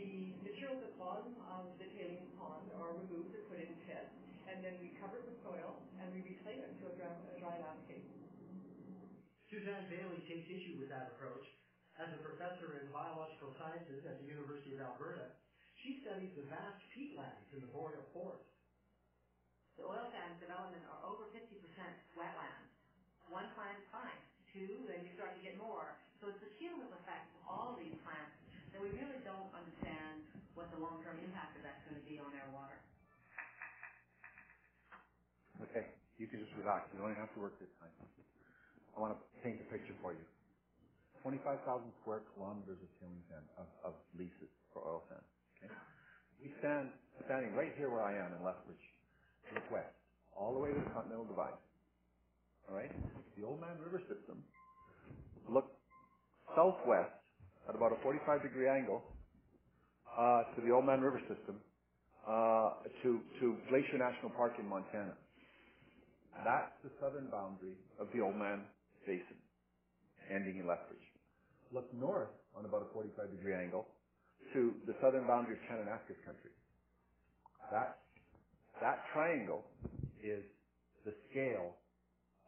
The 0.00 0.32
materials 0.40 0.80
at 0.80 0.96
the 0.96 0.96
bottom 0.96 1.36
of 1.44 1.76
the 1.76 1.84
tailings 1.92 2.32
pond 2.40 2.64
are 2.72 2.96
removed 3.04 3.36
and 3.36 3.44
put 3.52 3.60
in 3.60 3.68
pits, 3.84 4.08
and 4.48 4.64
then 4.64 4.80
we 4.80 4.96
cover 4.96 5.20
it 5.20 5.28
with 5.28 5.36
soil 5.44 5.76
and 6.00 6.08
we 6.16 6.24
reclaim 6.24 6.64
it 6.64 6.72
to 6.80 6.88
a 6.88 6.92
dry, 6.96 7.12
a 7.12 7.36
dry 7.36 7.60
landscape. 7.60 8.08
Suzanne 9.52 9.84
Bayley 9.92 10.24
takes 10.24 10.48
issue 10.48 10.80
with 10.80 10.88
that 10.88 11.12
approach. 11.12 11.44
As 12.00 12.08
a 12.16 12.24
professor 12.24 12.80
in 12.80 12.88
biological 12.88 13.52
sciences 13.60 14.00
at 14.08 14.16
the 14.24 14.24
University 14.24 14.72
of 14.72 14.80
Alberta, 14.80 15.36
she 15.84 16.00
studies 16.00 16.32
the 16.32 16.48
vast 16.48 16.80
peatlands 16.96 17.52
in 17.52 17.60
the 17.60 17.68
boreal 17.68 18.08
forest. 18.16 18.48
The 19.76 19.84
oil 19.84 20.08
sands 20.16 20.40
development 20.40 20.80
are 20.88 21.04
over 21.04 21.28
50% 21.28 21.44
wetlands. 22.16 22.72
One 23.28 23.52
plant's 23.52 23.84
fine. 23.92 24.16
Two, 24.56 24.80
then 24.88 25.04
you 25.04 25.12
start 25.12 25.36
to 25.36 25.44
get 25.44 25.60
more. 25.60 25.92
So 26.24 26.32
it's 26.32 26.40
the 26.40 26.48
cumulative 26.56 26.96
effect 27.04 27.28
of 27.36 27.52
all 27.52 27.76
these 27.76 27.92
plants 28.00 28.32
that 28.72 28.80
we 28.80 28.88
really 28.96 29.10
don't 29.12 29.19
understand 29.19 29.19
what 30.60 30.68
the 30.76 30.82
long-term 30.84 31.16
impact 31.24 31.56
of 31.56 31.64
that's 31.64 31.80
going 31.88 31.96
to 31.96 32.04
be 32.04 32.20
on 32.20 32.28
our 32.36 32.52
water. 32.52 32.76
Okay, 35.64 35.88
you 36.20 36.28
can 36.28 36.44
just 36.44 36.52
relax. 36.60 36.92
You 36.92 37.00
don't 37.00 37.16
have 37.16 37.32
to 37.32 37.40
work 37.40 37.56
this 37.56 37.72
time. 37.80 37.88
I 38.92 38.96
want 39.00 39.16
to 39.16 39.20
paint 39.40 39.56
a 39.64 39.66
picture 39.72 39.96
for 40.04 40.12
you. 40.12 40.20
25,000 41.24 41.64
square 42.04 42.20
kilometers 42.36 42.76
of 42.76 42.88
tailing 43.00 43.24
sand, 43.32 43.44
of, 43.56 43.68
of 43.84 43.94
leases 44.12 44.52
for 44.72 44.84
oil 44.84 45.00
sand. 45.08 45.24
Okay? 45.56 45.72
We 46.44 46.52
stand, 46.60 46.92
standing 47.24 47.56
right 47.56 47.72
here 47.80 47.88
where 47.88 48.04
I 48.04 48.16
am 48.16 48.36
in 48.36 48.40
Lethbridge, 48.44 48.84
look 49.56 49.64
west, 49.72 49.96
all 50.36 50.52
the 50.52 50.60
way 50.60 50.76
to 50.76 50.80
the 50.80 50.92
Continental 50.92 51.28
Divide. 51.28 51.56
All 52.68 52.76
right? 52.76 52.92
The 53.36 53.44
Oldman 53.48 53.80
River 53.80 54.00
system, 54.08 54.44
look 55.48 55.72
southwest 56.52 57.16
at 57.68 57.76
about 57.76 57.92
a 57.92 58.00
45 58.04 58.44
degree 58.44 58.68
angle 58.68 59.04
uh, 60.20 60.44
to 60.52 60.60
the 60.60 60.68
Oldman 60.68 61.00
River 61.00 61.20
system, 61.32 61.56
uh, 62.28 62.84
to, 63.02 63.20
to 63.40 63.56
Glacier 63.72 63.96
National 63.96 64.28
Park 64.36 64.52
in 64.60 64.68
Montana. 64.68 65.16
That's 66.44 66.76
the 66.84 66.92
southern 67.00 67.32
boundary 67.32 67.80
of 67.98 68.08
the 68.12 68.20
Oldman 68.20 68.68
Basin, 69.06 69.40
ending 70.28 70.60
in 70.60 70.68
Lethbridge. 70.68 71.08
Look 71.72 71.88
north 71.96 72.28
on 72.52 72.64
about 72.66 72.84
a 72.84 72.92
45 72.92 73.30
degree 73.32 73.54
angle 73.54 73.88
to 74.52 74.74
the 74.86 74.94
southern 75.00 75.26
boundary 75.26 75.56
of 75.56 75.60
Kananaskis 75.70 76.20
country. 76.28 76.52
That, 77.72 78.04
that 78.82 79.00
triangle 79.14 79.64
is 80.20 80.44
the 81.06 81.14
scale 81.30 81.76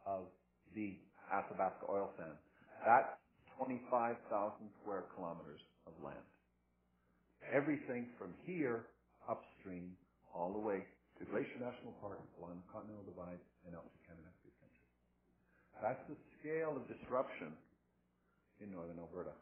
of 0.05 0.29
the 0.75 0.97
Athabasca 1.33 1.89
oil 1.89 2.11
sands. 2.17 2.37
That's 2.85 3.09
25,000 3.57 4.19
square 4.81 5.05
kilometers 5.15 5.61
of 5.87 5.93
land. 6.03 6.21
Everything 7.51 8.07
from 8.17 8.33
here 8.45 8.87
upstream 9.27 9.97
all 10.33 10.53
the 10.53 10.59
way 10.59 10.85
to 11.19 11.25
Glacier 11.25 11.59
National 11.59 11.93
Park, 12.01 12.19
along 12.39 12.57
the 12.63 12.69
Continental 12.71 13.03
Divide, 13.05 13.39
and 13.67 13.75
out 13.75 13.85
to 13.85 13.99
Kananaskis 14.07 14.55
country. 14.59 14.87
That's 15.81 16.03
the 16.09 16.17
scale 16.39 16.75
of 16.75 16.87
disruption 16.87 17.53
in 18.61 18.71
northern 18.71 18.99
Alberta 18.99 19.35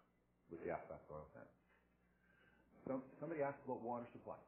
with 0.52 0.60
the 0.66 0.72
Athabasca 0.72 1.12
oil 1.14 1.28
sands. 1.34 1.56
Some, 2.88 3.02
somebody 3.22 3.42
asked 3.46 3.62
about 3.66 3.82
water 3.82 4.08
supply. 4.12 4.40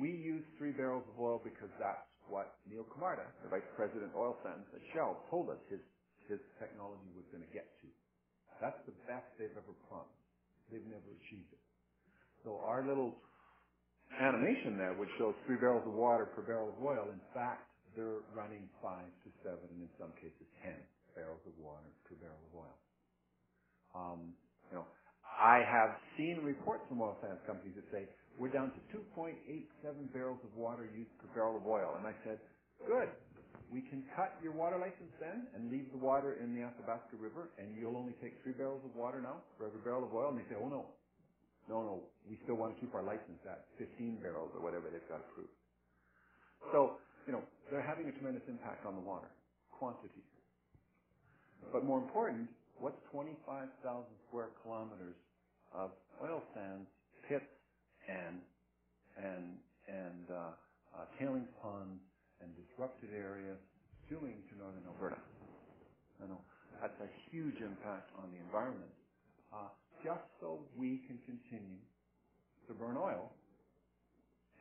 We 0.00 0.10
use 0.10 0.44
three 0.56 0.72
barrels 0.72 1.04
of 1.10 1.20
oil 1.20 1.40
because 1.44 1.70
that's 1.78 2.08
what 2.30 2.56
Neil 2.64 2.88
Camarta, 2.88 3.28
the 3.44 3.50
Vice 3.52 3.68
President 3.76 4.12
Oil 4.16 4.36
Sands 4.40 4.64
at 4.72 4.80
Shell, 4.94 5.20
told 5.28 5.50
us 5.52 5.60
his, 5.68 5.82
his 6.24 6.40
technology 6.56 7.12
was 7.12 7.26
going 7.28 7.44
to 7.44 7.52
get 7.52 7.68
to. 7.84 7.88
That's 8.64 8.80
the 8.88 8.96
best 9.04 9.28
they've 9.36 9.52
ever 9.52 9.76
promised. 9.90 10.24
They've 10.72 10.86
never 10.88 11.10
achieved 11.20 11.52
it. 11.52 11.63
So 12.44 12.60
our 12.60 12.84
little 12.86 13.16
animation 14.20 14.76
there, 14.76 14.94
which 14.94 15.10
shows 15.18 15.34
three 15.48 15.56
barrels 15.56 15.82
of 15.88 15.94
water 15.96 16.28
per 16.36 16.42
barrel 16.44 16.70
of 16.70 16.78
oil, 16.84 17.08
in 17.10 17.20
fact, 17.32 17.66
they're 17.96 18.22
running 18.36 18.68
five 18.82 19.08
to 19.24 19.28
seven, 19.42 19.64
and 19.72 19.80
in 19.82 19.90
some 19.98 20.12
cases 20.20 20.44
ten 20.62 20.76
barrels 21.16 21.40
of 21.46 21.54
water 21.58 21.88
per 22.04 22.14
barrel 22.20 22.38
of 22.50 22.52
oil. 22.52 22.76
Um, 23.94 24.20
you 24.70 24.76
know, 24.78 24.86
I 25.24 25.62
have 25.62 25.96
seen 26.18 26.42
reports 26.42 26.82
from 26.90 27.00
oil 27.00 27.16
sands 27.22 27.40
companies 27.46 27.74
that 27.78 27.86
say 27.94 28.10
we're 28.38 28.50
down 28.50 28.74
to 28.74 28.80
2.87 29.14 29.38
barrels 30.12 30.42
of 30.42 30.50
water 30.58 30.90
used 30.90 31.14
per 31.22 31.30
barrel 31.34 31.56
of 31.56 31.66
oil, 31.66 31.94
and 31.98 32.06
I 32.06 32.14
said, 32.26 32.38
good. 32.86 33.08
We 33.70 33.82
can 33.90 34.02
cut 34.14 34.38
your 34.42 34.52
water 34.52 34.78
license 34.78 35.10
then 35.18 35.46
and 35.54 35.70
leave 35.70 35.90
the 35.90 35.98
water 35.98 36.38
in 36.38 36.54
the 36.54 36.62
Athabasca 36.62 37.18
River, 37.18 37.50
and 37.58 37.74
you'll 37.78 37.96
only 37.96 38.14
take 38.22 38.38
three 38.42 38.54
barrels 38.54 38.82
of 38.84 38.94
water 38.94 39.22
now 39.22 39.42
for 39.58 39.66
every 39.66 39.80
barrel 39.82 40.06
of 40.06 40.14
oil. 40.14 40.30
And 40.30 40.38
they 40.38 40.46
say, 40.50 40.58
oh 40.58 40.68
no, 40.68 40.86
no, 41.68 41.82
no, 41.82 42.02
we 42.28 42.38
still 42.44 42.56
want 42.56 42.74
to 42.74 42.80
keep 42.80 42.94
our 42.94 43.02
license 43.04 43.40
at 43.48 43.66
15 43.78 44.20
barrels 44.22 44.50
or 44.54 44.62
whatever 44.62 44.90
they've 44.90 45.08
got 45.08 45.20
approved. 45.20 45.54
So, 46.72 46.98
you 47.26 47.32
know, 47.34 47.42
they're 47.70 47.86
having 47.86 48.08
a 48.08 48.12
tremendous 48.12 48.44
impact 48.48 48.86
on 48.86 48.94
the 48.96 49.02
water, 49.02 49.28
quantity. 49.72 50.24
But 51.72 51.84
more 51.84 51.98
important, 51.98 52.48
what's 52.78 52.98
25,000 53.12 53.70
square 54.28 54.50
kilometers 54.62 55.16
of 55.74 55.92
oil 56.22 56.42
sands, 56.54 56.88
pits, 57.28 57.46
and 58.08 58.40
and 59.16 59.58
and 59.88 60.26
uh, 60.30 60.52
uh, 60.96 61.06
tailings 61.20 61.48
ponds 61.62 62.00
and 62.40 62.50
disrupted 62.56 63.10
areas 63.14 63.58
doing 64.10 64.42
to 64.50 64.58
northern 64.58 64.84
Alberta? 64.86 65.18
I 66.22 66.26
know 66.28 66.40
that's 66.80 66.98
a 67.00 67.10
huge 67.30 67.56
impact 67.62 68.10
on 68.18 68.32
the 68.32 68.38
environment. 68.38 68.92
Uh, 69.52 69.68
just 70.04 70.28
so 70.38 70.60
we 70.76 71.00
can 71.08 71.16
continue 71.24 71.80
to 72.68 72.76
burn 72.76 73.00
oil 73.00 73.32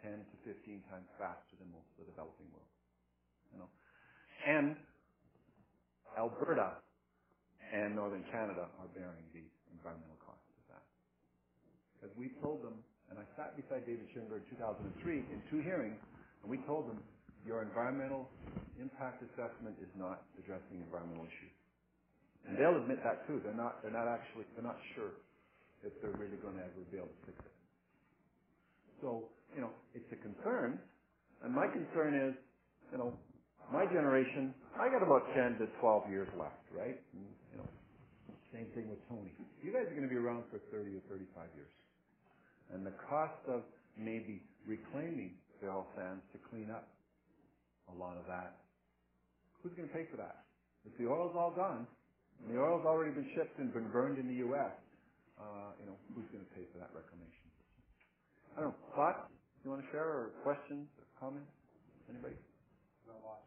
10 0.01 0.11
to 0.15 0.35
15 0.47 0.83
times 0.87 1.07
faster 1.19 1.55
than 1.59 1.67
most 1.75 1.87
of 1.95 2.07
the 2.07 2.07
developing 2.11 2.47
world. 2.55 2.71
You 3.51 3.59
know, 3.63 3.69
and 4.47 4.75
Alberta 6.15 6.79
and 7.71 7.95
northern 7.95 8.23
Canada 8.31 8.71
are 8.79 8.89
bearing 8.95 9.27
the 9.35 9.43
environmental 9.75 10.19
costs 10.23 10.47
of 10.63 10.65
that. 10.75 10.85
Because 11.95 12.13
we 12.15 12.31
told 12.43 12.63
them, 12.63 12.79
and 13.11 13.19
I 13.19 13.25
sat 13.35 13.55
beside 13.59 13.83
David 13.87 14.07
Schindler 14.15 14.39
in 14.43 14.47
2003 14.55 15.27
in 15.31 15.39
two 15.51 15.59
hearings, 15.63 15.99
and 16.43 16.47
we 16.51 16.59
told 16.67 16.87
them, 16.87 17.03
your 17.43 17.61
environmental 17.61 18.31
impact 18.79 19.19
assessment 19.23 19.75
is 19.83 19.91
not 19.99 20.23
addressing 20.39 20.79
environmental 20.79 21.27
issues. 21.27 21.55
And 22.47 22.55
they'll 22.55 22.79
admit 22.79 23.03
that 23.03 23.27
too. 23.27 23.39
They're 23.43 23.55
not, 23.55 23.83
they're 23.83 23.95
not 23.95 24.07
actually, 24.07 24.47
they're 24.55 24.63
not 24.63 24.79
sure 24.95 25.11
if 25.83 25.93
they're 26.01 26.15
really 26.15 26.39
going 26.39 26.55
to 26.55 26.63
ever 26.63 26.81
be 26.91 26.97
able 26.97 27.11
to 27.11 27.21
fix 27.27 27.37
it. 27.43 27.55
So, 29.03 29.29
you 29.55 29.61
know, 29.61 29.71
it's 29.93 30.07
a 30.11 30.19
concern. 30.19 30.79
And 31.43 31.51
my 31.51 31.67
concern 31.67 32.15
is, 32.15 32.35
you 32.91 32.97
know, 32.97 33.13
my 33.71 33.85
generation, 33.87 34.55
I 34.79 34.87
got 34.87 35.03
about 35.03 35.27
10 35.35 35.59
to 35.59 35.67
12 35.79 36.09
years 36.09 36.29
left, 36.39 36.63
right? 36.71 36.99
And, 37.13 37.27
you 37.51 37.57
know, 37.59 37.67
same 38.51 38.67
thing 38.75 38.87
with 38.87 38.99
Tony. 39.09 39.35
You 39.63 39.73
guys 39.73 39.87
are 39.87 39.95
going 39.95 40.07
to 40.07 40.13
be 40.13 40.19
around 40.19 40.43
for 40.51 40.59
30 40.71 40.95
or 40.95 41.03
35 41.11 41.51
years. 41.55 41.73
And 42.71 42.85
the 42.85 42.95
cost 43.09 43.39
of 43.47 43.63
maybe 43.97 44.41
reclaiming 44.67 45.35
the 45.61 45.67
oil 45.67 45.87
sands 45.95 46.23
to 46.33 46.39
clean 46.49 46.71
up 46.71 46.87
a 47.91 47.95
lot 47.99 48.15
of 48.17 48.25
that, 48.27 48.63
who's 49.61 49.73
going 49.75 49.87
to 49.87 49.93
pay 49.93 50.07
for 50.09 50.17
that? 50.17 50.45
If 50.85 50.97
the 50.97 51.07
oil's 51.07 51.35
all 51.35 51.51
gone, 51.51 51.87
and 52.43 52.55
the 52.55 52.59
oil's 52.59 52.85
already 52.85 53.11
been 53.11 53.29
shipped 53.35 53.59
and 53.59 53.73
been 53.73 53.89
burned 53.91 54.19
in 54.19 54.27
the 54.27 54.39
U.S., 54.51 54.71
uh, 55.39 55.71
you 55.79 55.85
know, 55.87 55.97
who's 56.15 56.27
going 56.31 56.43
to 56.45 56.51
pay 56.53 56.65
for 56.73 56.79
that 56.79 56.91
reclamation? 56.93 57.47
I 58.57 58.61
don't 58.61 58.71
know. 58.71 58.77
Thoughts 58.95 59.29
you 59.63 59.71
want 59.71 59.83
to 59.83 59.89
share, 59.91 60.05
or 60.05 60.31
questions, 60.43 60.87
or 60.99 61.05
comments? 61.19 61.51
Anybody? 62.09 62.35
No 63.07 63.13
loss. 63.23 63.41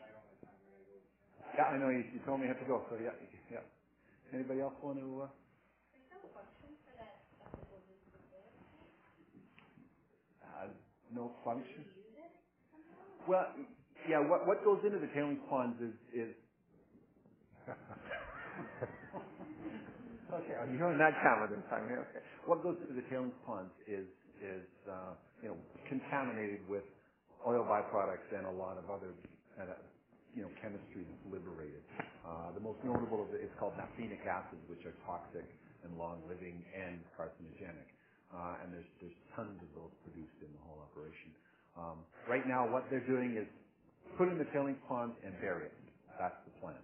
I 0.00 0.06
don't 0.12 0.24
have 0.26 0.40
time. 0.42 0.60
Yeah, 1.56 1.64
I 1.74 1.78
know 1.78 1.90
you, 1.90 2.04
you 2.14 2.20
told 2.26 2.40
me 2.40 2.46
I 2.46 2.54
had 2.54 2.60
to 2.60 2.66
go, 2.68 2.84
so 2.90 2.96
yeah, 3.02 3.14
yeah. 3.50 3.64
Anybody 4.34 4.60
else 4.60 4.74
want 4.82 4.98
to? 4.98 5.22
Uh, 5.24 5.28
function 6.34 6.76
for 6.84 6.94
that? 6.98 7.20
uh, 10.44 10.68
no 11.14 11.32
function. 11.44 11.84
Well, 13.28 13.46
yeah. 14.08 14.20
What 14.20 14.46
what 14.46 14.64
goes 14.64 14.80
into 14.84 14.98
the 15.00 15.08
tailings 15.14 15.40
ponds 15.50 15.80
is 15.82 15.94
is. 16.14 16.34
okay, 20.42 20.54
I'm 20.58 20.74
hearing 20.76 20.98
that 20.98 21.14
camera 21.22 21.46
this 21.48 21.62
time. 21.70 21.86
Okay. 21.86 22.22
What 22.46 22.62
goes 22.62 22.76
into 22.82 22.94
the 22.94 23.06
tailings 23.10 23.36
ponds 23.46 23.72
is 23.86 24.06
is 24.42 24.66
uh, 24.90 25.14
you 25.42 25.48
know 25.54 25.58
contaminated 25.88 26.66
with 26.68 26.84
oil 27.46 27.64
byproducts 27.64 28.28
and 28.34 28.46
a 28.46 28.54
lot 28.56 28.76
of 28.78 28.90
other 28.90 29.14
uh, 29.60 29.78
you 30.34 30.42
know 30.42 30.50
chemistry 30.60 31.06
that's 31.06 31.24
liberated. 31.30 31.82
Uh, 32.26 32.50
the 32.56 32.62
most 32.62 32.80
notable 32.82 33.22
of 33.22 33.30
it 33.36 33.44
is 33.44 33.52
called 33.60 33.76
naphthenic 33.78 34.24
acids, 34.26 34.62
which 34.66 34.82
are 34.88 34.96
toxic 35.06 35.46
and 35.84 35.92
long-living 36.00 36.64
and 36.72 36.98
carcinogenic. 37.14 37.88
Uh, 38.34 38.62
and 38.64 38.74
there's 38.74 38.90
there's 39.00 39.18
tons 39.36 39.56
of 39.62 39.70
those 39.78 39.92
produced 40.02 40.38
in 40.42 40.50
the 40.50 40.62
whole 40.66 40.80
operation. 40.82 41.30
Um, 41.78 42.02
right 42.30 42.46
now, 42.46 42.66
what 42.70 42.86
they're 42.90 43.06
doing 43.06 43.36
is 43.38 43.46
put 44.18 44.28
in 44.28 44.38
the 44.38 44.46
tailings 44.54 44.80
pond 44.88 45.12
and 45.24 45.34
bury 45.40 45.66
it. 45.70 45.76
That's 46.18 46.38
the 46.46 46.54
plan. 46.62 46.80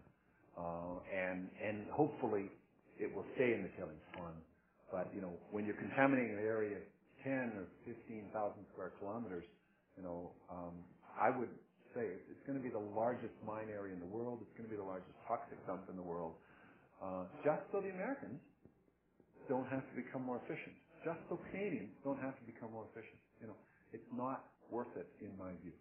Uh, 0.58 1.00
and 1.10 1.48
and 1.62 1.86
hopefully 1.90 2.50
it 3.00 3.08
will 3.10 3.26
stay 3.34 3.56
in 3.56 3.64
the 3.64 3.72
tailings 3.80 4.04
pond. 4.14 4.36
But 4.92 5.08
you 5.16 5.24
know, 5.24 5.32
when 5.50 5.64
you're 5.64 5.80
contaminating 5.80 6.36
an 6.36 6.44
area 6.44 6.76
of 6.78 6.86
10 7.24 7.56
or 7.56 7.66
15,000 7.88 8.30
square 8.72 8.92
kilometers, 9.00 9.44
you 9.96 10.04
know, 10.04 10.30
um, 10.52 10.76
I 11.16 11.32
would 11.32 11.50
say 11.96 12.06
it's, 12.06 12.44
going 12.46 12.58
to 12.58 12.64
be 12.64 12.70
the 12.72 12.82
largest 12.94 13.34
mine 13.46 13.70
area 13.70 13.94
in 13.94 14.00
the 14.00 14.10
world. 14.12 14.38
It's 14.42 14.54
going 14.56 14.68
to 14.68 14.72
be 14.72 14.78
the 14.78 14.86
largest 14.86 15.12
toxic 15.26 15.58
dump 15.66 15.86
in 15.90 15.96
the 15.96 16.04
world. 16.06 16.34
Uh, 17.02 17.26
just 17.42 17.62
so 17.72 17.80
the 17.80 17.90
Americans 17.90 18.38
don't 19.48 19.66
have 19.68 19.82
to 19.82 19.94
become 19.96 20.22
more 20.22 20.38
efficient. 20.46 20.74
Just 21.04 21.18
so 21.28 21.40
Canadians 21.50 21.90
don't 22.04 22.20
have 22.20 22.36
to 22.38 22.44
become 22.46 22.70
more 22.70 22.86
efficient. 22.92 23.18
You 23.40 23.48
know, 23.50 23.58
it's 23.92 24.06
not 24.14 24.50
worth 24.70 24.92
it 24.98 25.08
in 25.24 25.32
my 25.38 25.50
view 25.64 25.74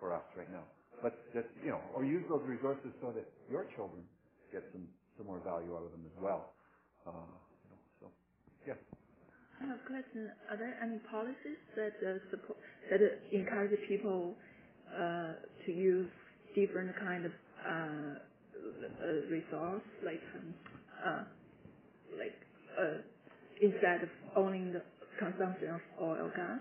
for 0.00 0.14
us 0.14 0.24
right 0.36 0.50
now. 0.50 0.64
But 1.02 1.18
just 1.34 1.48
you 1.62 1.70
know, 1.70 1.82
or 1.94 2.04
use 2.04 2.24
those 2.28 2.42
resources 2.46 2.90
so 3.02 3.12
that 3.14 3.26
your 3.50 3.66
children 3.76 4.02
get 4.50 4.64
some 4.72 4.86
some 5.18 5.26
more 5.28 5.40
value 5.44 5.76
out 5.76 5.84
of 5.84 5.92
them 5.92 6.06
as 6.06 6.16
well. 6.22 6.54
Uh, 7.06 7.12
you 7.66 7.70
know, 7.72 7.82
so 8.00 8.06
yeah. 8.66 8.74
I 9.60 9.66
have 9.66 9.78
a 9.80 9.86
question. 9.88 10.30
Are 10.50 10.56
there 10.58 10.78
any 10.82 10.98
policies 11.10 11.58
that 11.76 11.94
uh, 12.06 12.18
support 12.30 12.58
that 12.90 13.00
uh, 13.00 13.36
encourage 13.36 13.78
people 13.88 14.36
uh, 14.92 15.34
to 15.66 15.72
use 15.72 16.10
different 16.56 16.96
kind 16.98 17.26
of 17.26 17.32
uh, 17.66 18.14
uh, 19.02 19.06
resource, 19.30 19.82
like 20.04 20.22
um, 20.36 20.54
uh, 21.06 21.24
like 22.18 22.36
uh, 22.80 22.98
instead 23.62 24.04
of 24.04 24.10
owning 24.36 24.72
the 24.72 24.82
consumption 25.18 25.70
of 25.74 25.80
oil 26.02 26.30
gas? 26.36 26.60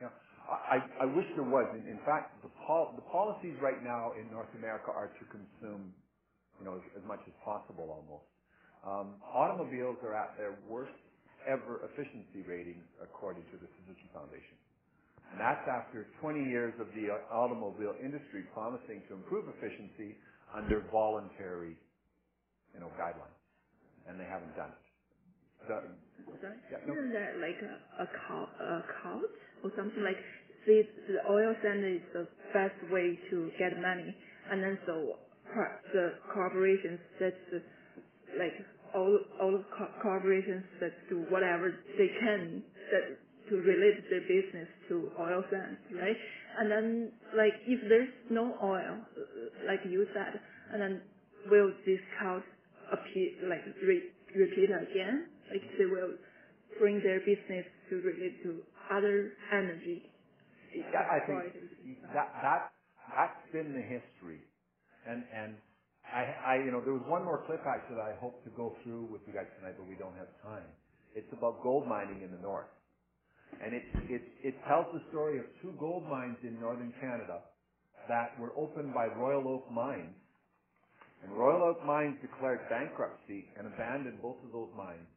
Yeah, 0.00 0.10
I, 0.48 0.78
I 1.02 1.06
wish 1.06 1.26
there 1.36 1.46
was. 1.46 1.68
In, 1.78 1.86
in 1.86 2.00
fact, 2.06 2.42
the, 2.42 2.50
pol- 2.66 2.94
the 2.96 3.06
policies 3.12 3.56
right 3.62 3.82
now 3.82 4.12
in 4.18 4.30
North 4.30 4.50
America 4.56 4.90
are 4.90 5.08
to 5.14 5.24
consume, 5.30 5.94
you 6.62 6.66
know, 6.66 6.78
as, 6.78 6.86
as 7.02 7.04
much 7.10 7.20
as 7.26 7.34
possible 7.44 7.90
almost. 7.90 8.30
Um, 8.86 9.18
automobiles 9.26 9.98
are 10.06 10.14
at 10.14 10.38
their 10.38 10.58
worst 10.70 10.94
ever 11.50 11.82
efficiency 11.90 12.46
ratings 12.46 12.86
according 13.02 13.44
to 13.50 13.58
the 13.58 13.66
Suzuki 13.82 14.06
Foundation. 14.14 14.58
And 15.32 15.40
that's 15.40 15.64
after 15.68 16.08
20 16.20 16.44
years 16.50 16.74
of 16.80 16.88
the 16.94 17.08
automobile 17.32 17.94
industry 18.02 18.44
promising 18.54 19.02
to 19.08 19.14
improve 19.14 19.48
efficiency 19.48 20.16
under 20.54 20.84
voluntary, 20.92 21.76
you 22.74 22.80
know, 22.80 22.90
guidelines. 23.00 23.38
And 24.08 24.20
they 24.20 24.24
haven't 24.26 24.56
done 24.56 24.70
it. 24.72 24.84
Sorry? 25.68 25.88
yeah, 26.70 26.78
no, 26.86 26.94
Isn't 26.94 27.12
that 27.14 27.38
like 27.38 27.60
a, 27.62 28.02
a, 28.04 28.06
co- 28.28 28.50
a 28.60 28.84
cult 29.02 29.32
or 29.64 29.72
something 29.76 30.02
like 30.04 30.16
see 30.66 30.82
the 31.08 31.20
oil 31.30 31.54
sand 31.62 31.84
is 31.84 32.02
the 32.14 32.28
best 32.54 32.76
way 32.92 33.18
to 33.30 33.50
get 33.58 33.80
money, 33.80 34.14
and 34.50 34.62
then 34.62 34.78
so 34.86 35.18
the 35.92 36.14
corporations 36.34 37.00
that 37.20 37.62
like 38.38 38.54
all 38.94 39.18
all 39.40 39.64
co- 39.78 39.92
corporations 40.02 40.64
that 40.80 40.92
do 41.10 41.26
whatever 41.30 41.70
they 41.98 42.08
can 42.20 42.64
that 42.92 43.18
to 43.50 43.56
relate 43.58 44.02
their 44.10 44.22
business 44.22 44.68
to 44.88 45.12
oil 45.20 45.44
sands, 45.52 45.78
right? 45.94 46.16
And 46.58 46.70
then 46.72 47.12
like 47.36 47.54
if 47.66 47.80
there's 47.88 48.10
no 48.30 48.56
oil, 48.62 48.98
like 49.66 49.80
you 49.88 50.06
said, 50.14 50.40
and 50.72 50.82
then 50.82 51.02
will 51.50 51.72
this 51.86 52.00
cost 52.20 52.46
appear 52.92 53.48
like 53.48 53.62
re- 53.84 54.10
repeat 54.36 54.70
again? 54.70 55.28
Like 55.52 55.62
they 55.78 55.86
will 55.86 56.14
bring 56.80 57.00
their 57.02 57.20
business 57.20 57.66
to 57.90 57.96
relate 58.02 58.42
to 58.44 58.62
other 58.92 59.32
energy. 59.52 60.10
Yeah, 60.74 61.00
I 61.10 61.26
think 61.26 61.44
that 62.14 62.28
that 62.42 62.72
that's 63.16 63.52
been 63.52 63.74
the 63.74 63.82
history, 63.82 64.40
and 65.06 65.24
and 65.34 65.56
I 66.06 66.22
I 66.46 66.54
you 66.64 66.72
know 66.72 66.80
there 66.82 66.94
was 66.94 67.06
one 67.06 67.24
more 67.24 67.42
clip 67.46 67.62
actually 67.66 67.96
that 67.96 68.08
I 68.08 68.16
hope 68.20 68.42
to 68.44 68.50
go 68.56 68.74
through 68.82 69.08
with 69.12 69.22
you 69.26 69.34
guys 69.34 69.48
tonight, 69.58 69.74
but 69.78 69.88
we 69.88 69.96
don't 69.96 70.16
have 70.16 70.30
time. 70.42 70.66
It's 71.14 71.30
about 71.32 71.62
gold 71.62 71.86
mining 71.86 72.22
in 72.22 72.30
the 72.32 72.42
north, 72.42 72.70
and 73.62 73.74
it 73.74 73.84
it 74.08 74.22
it 74.44 74.54
tells 74.68 74.86
the 74.94 75.02
story 75.10 75.38
of 75.38 75.46
two 75.62 75.74
gold 75.80 76.04
mines 76.08 76.38
in 76.44 76.60
northern 76.60 76.94
Canada 77.00 77.42
that 78.08 78.38
were 78.40 78.52
opened 78.56 78.94
by 78.94 79.06
Royal 79.06 79.46
Oak 79.48 79.70
Mines, 79.70 80.14
and 81.22 81.32
Royal 81.32 81.62
Oak 81.70 81.84
Mines 81.86 82.16
declared 82.22 82.60
bankruptcy 82.70 83.46
and 83.58 83.66
abandoned 83.68 84.22
both 84.22 84.38
of 84.44 84.52
those 84.52 84.70
mines, 84.76 85.08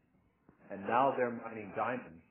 and 0.71 0.81
now 0.87 1.13
they're 1.17 1.31
mining 1.45 1.71
diamonds 1.77 2.24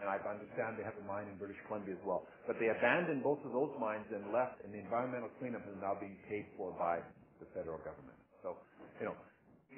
and 0.00 0.06
I 0.06 0.16
understand 0.22 0.78
they 0.78 0.86
have 0.86 0.98
a 0.98 1.06
mine 1.06 1.26
in 1.26 1.36
British 1.38 1.58
Columbia 1.66 1.94
as 1.98 2.04
well. 2.06 2.26
But 2.46 2.56
they 2.62 2.70
abandoned 2.70 3.22
both 3.22 3.42
of 3.44 3.52
those 3.52 3.72
mines 3.80 4.06
and 4.14 4.30
left, 4.32 4.62
and 4.64 4.70
the 4.72 4.78
environmental 4.78 5.30
cleanup 5.38 5.66
is 5.66 5.76
now 5.82 5.98
being 5.98 6.16
paid 6.30 6.46
for 6.56 6.70
by 6.78 7.02
the 7.42 7.46
federal 7.54 7.78
government. 7.82 8.16
So, 8.42 8.56
you 9.02 9.06
know, 9.10 9.16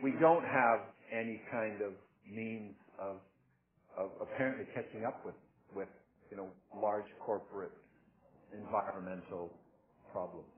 we 0.03 0.13
don't 0.21 0.45
have 0.45 0.93
any 1.13 1.41
kind 1.51 1.81
of 1.83 1.93
means 2.29 2.77
of, 3.01 3.17
of 3.97 4.11
apparently 4.21 4.67
catching 4.75 5.05
up 5.05 5.25
with, 5.25 5.37
with, 5.75 5.91
you 6.31 6.37
know, 6.37 6.49
large 6.77 7.09
corporate 7.25 7.73
environmental 8.53 9.51
problems. 10.13 10.49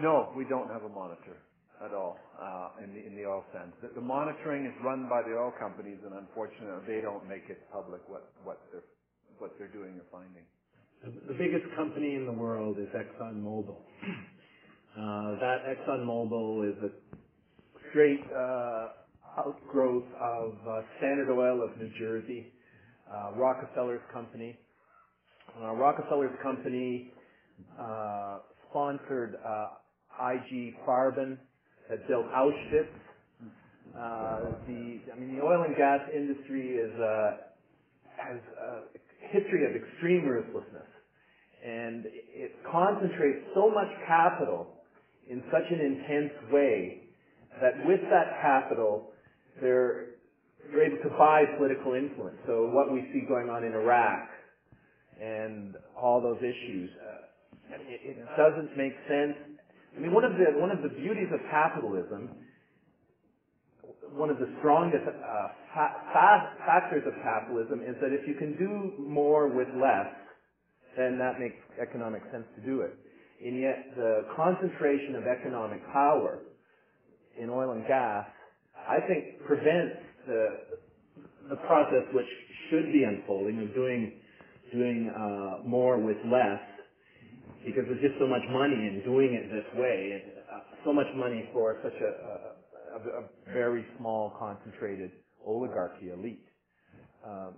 No, 0.00 0.32
we 0.36 0.44
don't 0.44 0.70
have 0.70 0.84
a 0.84 0.88
monitor 0.88 1.36
at 1.84 1.92
all 1.94 2.18
uh, 2.40 2.84
in 2.84 2.92
the 2.94 3.00
in 3.06 3.16
the 3.16 3.24
oil 3.24 3.44
sands. 3.52 3.74
The, 3.82 4.00
monitoring 4.00 4.66
is 4.66 4.72
run 4.84 5.08
by 5.08 5.22
the 5.22 5.36
oil 5.36 5.52
companies, 5.58 5.98
and 6.04 6.14
unfortunately, 6.14 6.84
they 6.86 7.00
don't 7.00 7.26
make 7.28 7.48
it 7.48 7.60
public 7.72 8.00
what 8.08 8.32
what 8.44 8.60
they're 8.70 8.84
what 9.38 9.56
they're 9.58 9.72
doing 9.72 9.96
or 9.96 10.06
finding. 10.12 10.44
The 11.02 11.32
biggest 11.32 11.64
company 11.76 12.14
in 12.14 12.26
the 12.26 12.32
world 12.32 12.76
is 12.78 12.88
ExxonMobil. 12.94 13.76
Uh, 14.90 15.38
that 15.38 15.58
ExxonMobil 15.70 16.68
is 16.68 16.76
a 16.82 16.90
straight 17.88 18.24
uh, 18.36 18.88
outgrowth 19.38 20.04
of 20.20 20.58
Standard 20.98 21.30
Oil 21.32 21.62
of 21.62 21.78
New 21.78 21.88
Jersey, 21.96 22.52
uh, 23.08 23.30
Rockefeller's 23.36 24.02
company. 24.12 24.58
Rockefeller's 25.56 26.36
company 26.42 27.12
uh, 27.78 28.38
sponsored 28.68 29.36
uh, 29.46 29.68
IG 30.32 30.74
Farben 30.86 31.38
that 31.90 32.06
built 32.08 32.26
Auschwitz. 32.30 32.86
Uh, 33.90 34.54
the, 34.68 35.00
I 35.12 35.18
mean, 35.18 35.36
the 35.36 35.42
oil 35.42 35.64
and 35.66 35.76
gas 35.76 36.00
industry 36.14 36.78
is, 36.78 36.94
uh, 37.00 37.30
has 38.16 38.38
a 38.38 39.36
history 39.36 39.66
of 39.66 39.74
extreme 39.74 40.24
ruthlessness. 40.24 40.86
And 41.66 42.06
it 42.06 42.52
concentrates 42.70 43.44
so 43.54 43.68
much 43.68 43.90
capital 44.06 44.68
in 45.28 45.42
such 45.50 45.66
an 45.70 45.80
intense 45.80 46.32
way 46.52 47.02
that 47.60 47.84
with 47.84 48.00
that 48.10 48.40
capital, 48.40 49.10
they're, 49.60 50.14
they're 50.70 50.86
able 50.86 51.02
to 51.02 51.10
buy 51.18 51.42
political 51.58 51.94
influence. 51.94 52.38
So 52.46 52.70
what 52.72 52.92
we 52.92 53.02
see 53.12 53.26
going 53.28 53.50
on 53.50 53.64
in 53.64 53.72
Iraq 53.72 54.28
and 55.20 55.74
all 56.00 56.22
those 56.22 56.38
issues, 56.38 56.88
uh, 56.96 57.74
it, 57.74 58.16
it 58.16 58.26
doesn't 58.38 58.76
make 58.76 58.94
sense 59.08 59.36
I 59.96 60.00
mean, 60.00 60.12
one 60.12 60.24
of 60.24 60.32
the 60.32 60.58
one 60.60 60.70
of 60.70 60.82
the 60.82 60.88
beauties 60.88 61.28
of 61.32 61.40
capitalism, 61.50 62.30
one 64.14 64.30
of 64.30 64.38
the 64.38 64.48
strongest 64.60 65.02
uh, 65.06 65.48
fa- 65.74 65.96
fa- 66.12 66.52
factors 66.66 67.02
of 67.06 67.14
capitalism 67.22 67.80
is 67.82 67.96
that 68.00 68.12
if 68.12 68.26
you 68.28 68.34
can 68.34 68.56
do 68.56 68.94
more 69.02 69.48
with 69.48 69.68
less, 69.80 70.12
then 70.96 71.18
that 71.18 71.40
makes 71.40 71.56
economic 71.80 72.22
sense 72.32 72.44
to 72.56 72.62
do 72.64 72.82
it. 72.82 72.92
And 73.44 73.60
yet, 73.60 73.96
the 73.96 74.26
concentration 74.36 75.16
of 75.16 75.24
economic 75.26 75.80
power 75.92 76.40
in 77.40 77.48
oil 77.50 77.72
and 77.72 77.86
gas, 77.86 78.26
I 78.88 78.98
think, 79.06 79.44
prevents 79.46 79.96
the 80.26 80.46
the 81.48 81.56
process 81.66 82.04
which 82.14 82.26
should 82.70 82.92
be 82.92 83.02
unfolding 83.04 83.60
of 83.62 83.74
doing 83.74 84.12
doing 84.72 85.10
uh, 85.10 85.66
more 85.66 85.98
with 85.98 86.16
less 86.26 86.60
because 87.64 87.84
there's 87.86 88.00
just 88.00 88.18
so 88.18 88.26
much 88.26 88.42
money 88.50 88.88
in 88.88 89.02
doing 89.04 89.34
it 89.36 89.52
this 89.52 89.68
way, 89.78 90.16
and 90.16 90.22
uh, 90.48 90.84
so 90.84 90.92
much 90.92 91.06
money 91.16 91.48
for 91.52 91.76
such 91.82 91.96
a, 92.00 92.10
a, 92.96 93.20
a, 93.20 93.52
very 93.52 93.84
small, 93.98 94.32
concentrated 94.38 95.10
oligarchy 95.46 96.10
elite. 96.10 96.46
Um, 97.26 97.54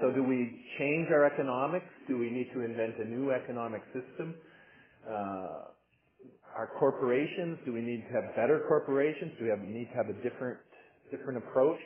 so 0.00 0.12
do 0.12 0.22
we 0.22 0.60
change 0.78 1.08
our 1.10 1.24
economics? 1.24 1.88
Do 2.08 2.18
we 2.18 2.30
need 2.30 2.48
to 2.54 2.60
invent 2.64 2.98
a 2.98 3.04
new 3.04 3.30
economic 3.32 3.82
system? 3.92 4.34
Uh, 5.08 5.72
our 6.56 6.70
corporations, 6.78 7.58
do 7.64 7.72
we 7.72 7.80
need 7.80 8.04
to 8.08 8.12
have 8.12 8.36
better 8.36 8.64
corporations? 8.68 9.32
Do 9.38 9.44
we 9.44 9.50
have, 9.50 9.60
need 9.60 9.88
to 9.90 9.96
have 9.96 10.08
a 10.08 10.16
different, 10.22 10.58
different 11.10 11.38
approach? 11.38 11.80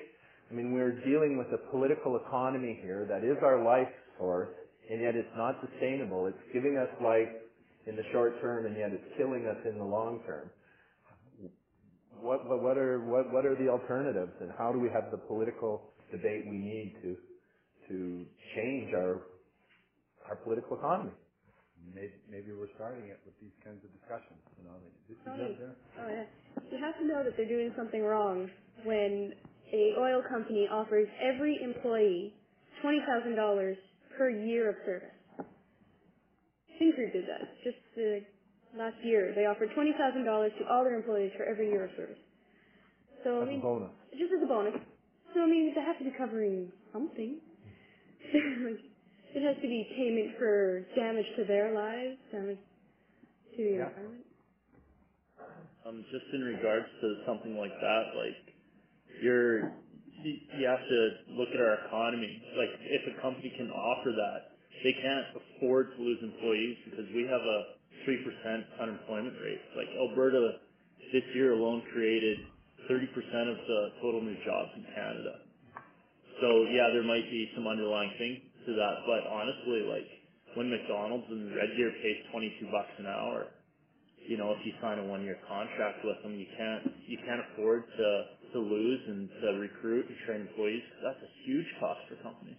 I 0.51 0.55
mean, 0.55 0.73
we're 0.73 1.01
dealing 1.05 1.39
with 1.39 1.49
a 1.55 1.71
political 1.71 2.21
economy 2.27 2.79
here 2.83 3.07
that 3.09 3.25
is 3.25 3.37
our 3.43 3.65
life 3.65 3.91
source, 4.19 4.49
and 4.91 5.01
yet 5.01 5.15
it's 5.15 5.33
not 5.37 5.57
sustainable. 5.61 6.27
It's 6.27 6.39
giving 6.53 6.77
us 6.79 6.89
life 7.03 7.29
in 7.87 7.97
the 7.97 8.03
short 8.13 8.41
term, 8.41 8.67
and 8.67 8.77
yet 8.77 8.91
it's 8.93 9.05
killing 9.17 9.47
us 9.47 9.59
in 9.69 9.79
the 9.79 9.85
long 9.85 10.21
term. 10.27 10.51
What, 12.21 12.49
what, 12.49 12.63
what 12.63 12.79
are 12.79 13.01
what, 13.05 13.33
what 13.33 13.45
are 13.45 13.55
the 13.57 13.69
alternatives, 13.69 14.33
and 14.41 14.51
how 14.59 14.73
do 14.73 14.79
we 14.79 14.89
have 14.89 15.11
the 15.11 15.19
political 15.19 15.93
debate 16.11 16.45
we 16.49 16.57
need 16.59 16.95
to 17.03 17.17
to 17.89 18.27
change 18.57 18.93
our 18.95 19.21
our 20.29 20.37
political 20.37 20.77
economy? 20.79 21.13
Maybe, 21.95 22.15
maybe 22.29 22.51
we're 22.53 22.73
starting 22.75 23.07
it 23.11 23.21
with 23.25 23.35
these 23.41 23.55
kinds 23.63 23.85
of 23.85 23.93
discussions. 23.95 24.41
You 24.59 24.65
know, 24.65 24.75
this 25.09 25.17
is 25.19 25.27
Right. 25.27 25.41
up 25.53 25.59
there. 25.59 25.77
Oh 26.01 26.09
yeah. 26.09 26.25
You 26.73 26.79
have 26.83 26.99
to 26.99 27.05
know 27.07 27.23
that 27.23 27.37
they're 27.37 27.47
doing 27.49 27.73
something 27.77 28.03
wrong 28.03 28.51
when 28.85 29.33
a 29.73 29.95
oil 30.01 30.23
company 30.29 30.67
offers 30.71 31.07
every 31.21 31.61
employee 31.63 32.35
twenty 32.83 33.01
thousand 33.07 33.37
dollars 33.37 33.77
per 34.19 34.31
year 34.31 34.71
of 34.71 34.77
service. 34.87 35.11
Syncrude 36.81 37.13
did 37.13 37.27
that 37.29 37.49
just 37.65 37.79
uh, 37.99 38.79
last 38.79 38.97
year. 39.05 39.33
They 39.37 39.47
offered 39.47 39.71
twenty 39.75 39.93
thousand 39.99 40.25
dollars 40.27 40.53
to 40.61 40.67
all 40.69 40.85
their 40.85 40.97
employees 40.97 41.33
for 41.37 41.45
every 41.45 41.69
year 41.71 41.85
of 41.87 41.91
service. 41.97 42.19
So 43.25 43.43
I 43.43 43.47
mean, 43.47 43.61
a 43.61 43.63
bonus. 43.63 43.93
just 44.13 44.33
as 44.37 44.43
a 44.45 44.47
bonus. 44.49 44.75
So 45.35 45.41
I 45.43 45.47
mean, 45.47 45.73
they 45.75 45.83
have 45.83 45.99
to 45.99 46.05
be 46.05 46.13
covering 46.19 46.73
something. 46.93 47.41
it 48.35 49.43
has 49.43 49.57
to 49.57 49.69
be 49.69 49.89
payment 49.97 50.39
for 50.39 50.87
damage 50.97 51.27
to 51.39 51.45
their 51.47 51.75
lives, 51.75 52.19
damage 52.33 52.59
to 53.57 53.63
the 53.65 53.71
Yeah. 53.71 53.89
environment. 53.89 54.27
Um, 55.87 56.05
just 56.13 56.27
in 56.35 56.43
regards 56.43 56.87
to 57.01 57.23
something 57.27 57.57
like 57.59 57.73
that, 57.81 58.05
like 58.17 58.55
you're, 59.23 59.73
you, 60.25 60.65
have 60.69 60.81
to 60.85 61.01
look 61.37 61.51
at 61.55 61.61
our 61.61 61.87
economy. 61.89 62.43
Like 62.57 62.73
if 62.81 63.03
a 63.17 63.23
company 63.23 63.53
can 63.57 63.71
offer 63.71 64.13
that, 64.13 64.57
they 64.85 64.95
can't 64.95 65.27
afford 65.37 65.97
to 65.97 65.99
lose 66.03 66.21
employees 66.23 66.77
because 66.91 67.07
we 67.15 67.25
have 67.29 67.43
a 67.43 67.59
three 68.05 68.21
percent 68.25 68.65
unemployment 68.81 69.37
rate. 69.43 69.63
Like 69.77 69.89
Alberta, 69.99 70.61
this 71.13 71.25
year 71.35 71.53
alone 71.55 71.83
created 71.93 72.39
thirty 72.89 73.07
percent 73.13 73.49
of 73.51 73.59
the 73.59 73.81
total 74.03 74.23
new 74.23 74.37
jobs 74.45 74.71
in 74.77 74.85
Canada. 74.95 75.35
So 76.41 76.49
yeah, 76.73 76.93
there 76.93 77.05
might 77.07 77.27
be 77.31 77.51
some 77.57 77.67
underlying 77.67 78.13
thing 78.19 78.43
to 78.67 78.73
that, 78.77 78.97
but 79.07 79.27
honestly, 79.31 79.87
like 79.89 80.09
when 80.57 80.71
McDonald's 80.71 81.27
and 81.31 81.55
Red 81.57 81.71
Deer 81.77 81.93
pays 82.03 82.19
twenty 82.33 82.53
two 82.61 82.69
bucks 82.73 82.93
an 82.99 83.07
hour, 83.07 83.49
you 84.29 84.37
know, 84.37 84.53
if 84.53 84.59
you 84.67 84.73
sign 84.83 84.99
a 84.99 85.05
one 85.05 85.23
year 85.25 85.39
contract 85.49 86.05
with 86.05 86.19
them, 86.23 86.35
you 86.35 86.47
can't 86.59 86.85
you 87.07 87.19
can't 87.27 87.41
afford 87.53 87.85
to 87.99 88.07
to 88.57 88.65
lose 88.65 89.03
and 89.09 89.29
to 89.43 89.49
recruit 89.61 90.09
and 90.09 90.17
train 90.27 90.43
employees. 90.49 90.83
'cause 90.89 91.05
that's 91.15 91.25
a 91.25 91.33
huge 91.47 91.69
cost 91.81 92.01
for 92.09 92.17
companies. 92.25 92.59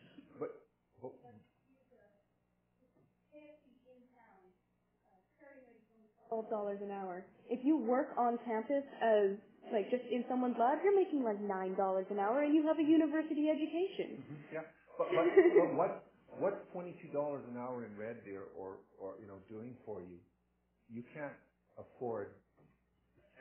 twelve 6.29 6.49
dollars 6.49 6.79
an 6.83 6.91
hour. 6.91 7.25
If 7.49 7.65
you 7.65 7.77
work 7.77 8.09
on 8.17 8.39
campus 8.45 8.83
as 9.01 9.37
like 9.73 9.89
just 9.91 10.03
in 10.11 10.25
someone's 10.29 10.57
lab, 10.59 10.79
you're 10.83 10.95
making 10.97 11.23
like 11.23 11.41
nine 11.41 11.75
dollars 11.75 12.07
an 12.11 12.19
hour, 12.19 12.43
and 12.43 12.55
you 12.55 12.63
have 12.67 12.79
a 12.79 12.83
university 12.83 13.49
education. 13.49 14.21
Mm-hmm. 14.23 14.55
Yeah, 14.55 14.65
but, 14.97 15.07
but, 15.11 15.25
but 15.59 15.69
what, 15.75 15.91
what's 16.39 16.61
twenty-two 16.73 17.09
dollars 17.13 17.43
an 17.51 17.57
hour 17.57 17.85
in 17.85 17.97
Red 17.97 18.23
Deer 18.25 18.43
or, 18.57 18.77
or, 19.01 19.15
you 19.21 19.27
know, 19.27 19.39
doing 19.49 19.75
for 19.85 20.01
you? 20.01 20.19
You 20.89 21.03
can't 21.15 21.35
afford 21.79 22.29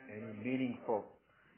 any 0.09 0.33
meaningful, 0.43 1.05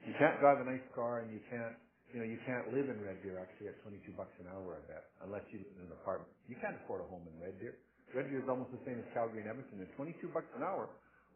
you 0.07 0.13
can't 0.19 0.39
drive 0.39 0.61
a 0.63 0.67
nice 0.67 0.83
car 0.95 1.23
and 1.23 1.31
you 1.33 1.41
can't, 1.51 1.75
you 2.13 2.19
know, 2.23 2.27
you 2.27 2.39
can't 2.47 2.71
live 2.73 2.89
in 2.89 2.97
Red 3.03 3.21
Deer 3.21 3.37
actually 3.37 3.69
at 3.69 3.77
twenty-two 3.85 4.15
bucks 4.17 4.33
an 4.41 4.49
hour, 4.49 4.79
I 4.79 4.81
bet, 4.89 5.13
unless 5.25 5.45
you 5.53 5.61
live 5.61 5.75
in 5.77 5.91
an 5.91 5.95
apartment. 5.99 6.31
You 6.49 6.57
can't 6.57 6.77
afford 6.83 7.05
a 7.05 7.07
home 7.11 7.27
in 7.29 7.35
Red 7.37 7.59
Deer. 7.61 7.77
Red 8.15 8.31
Deer 8.33 8.41
is 8.41 8.49
almost 8.49 8.73
the 8.73 8.81
same 8.87 8.97
as 8.97 9.05
Calgary 9.13 9.45
and 9.45 9.49
Edmonton, 9.49 9.83
and 9.83 9.89
twenty-two 9.93 10.33
bucks 10.33 10.49
an 10.57 10.65
hour 10.65 10.89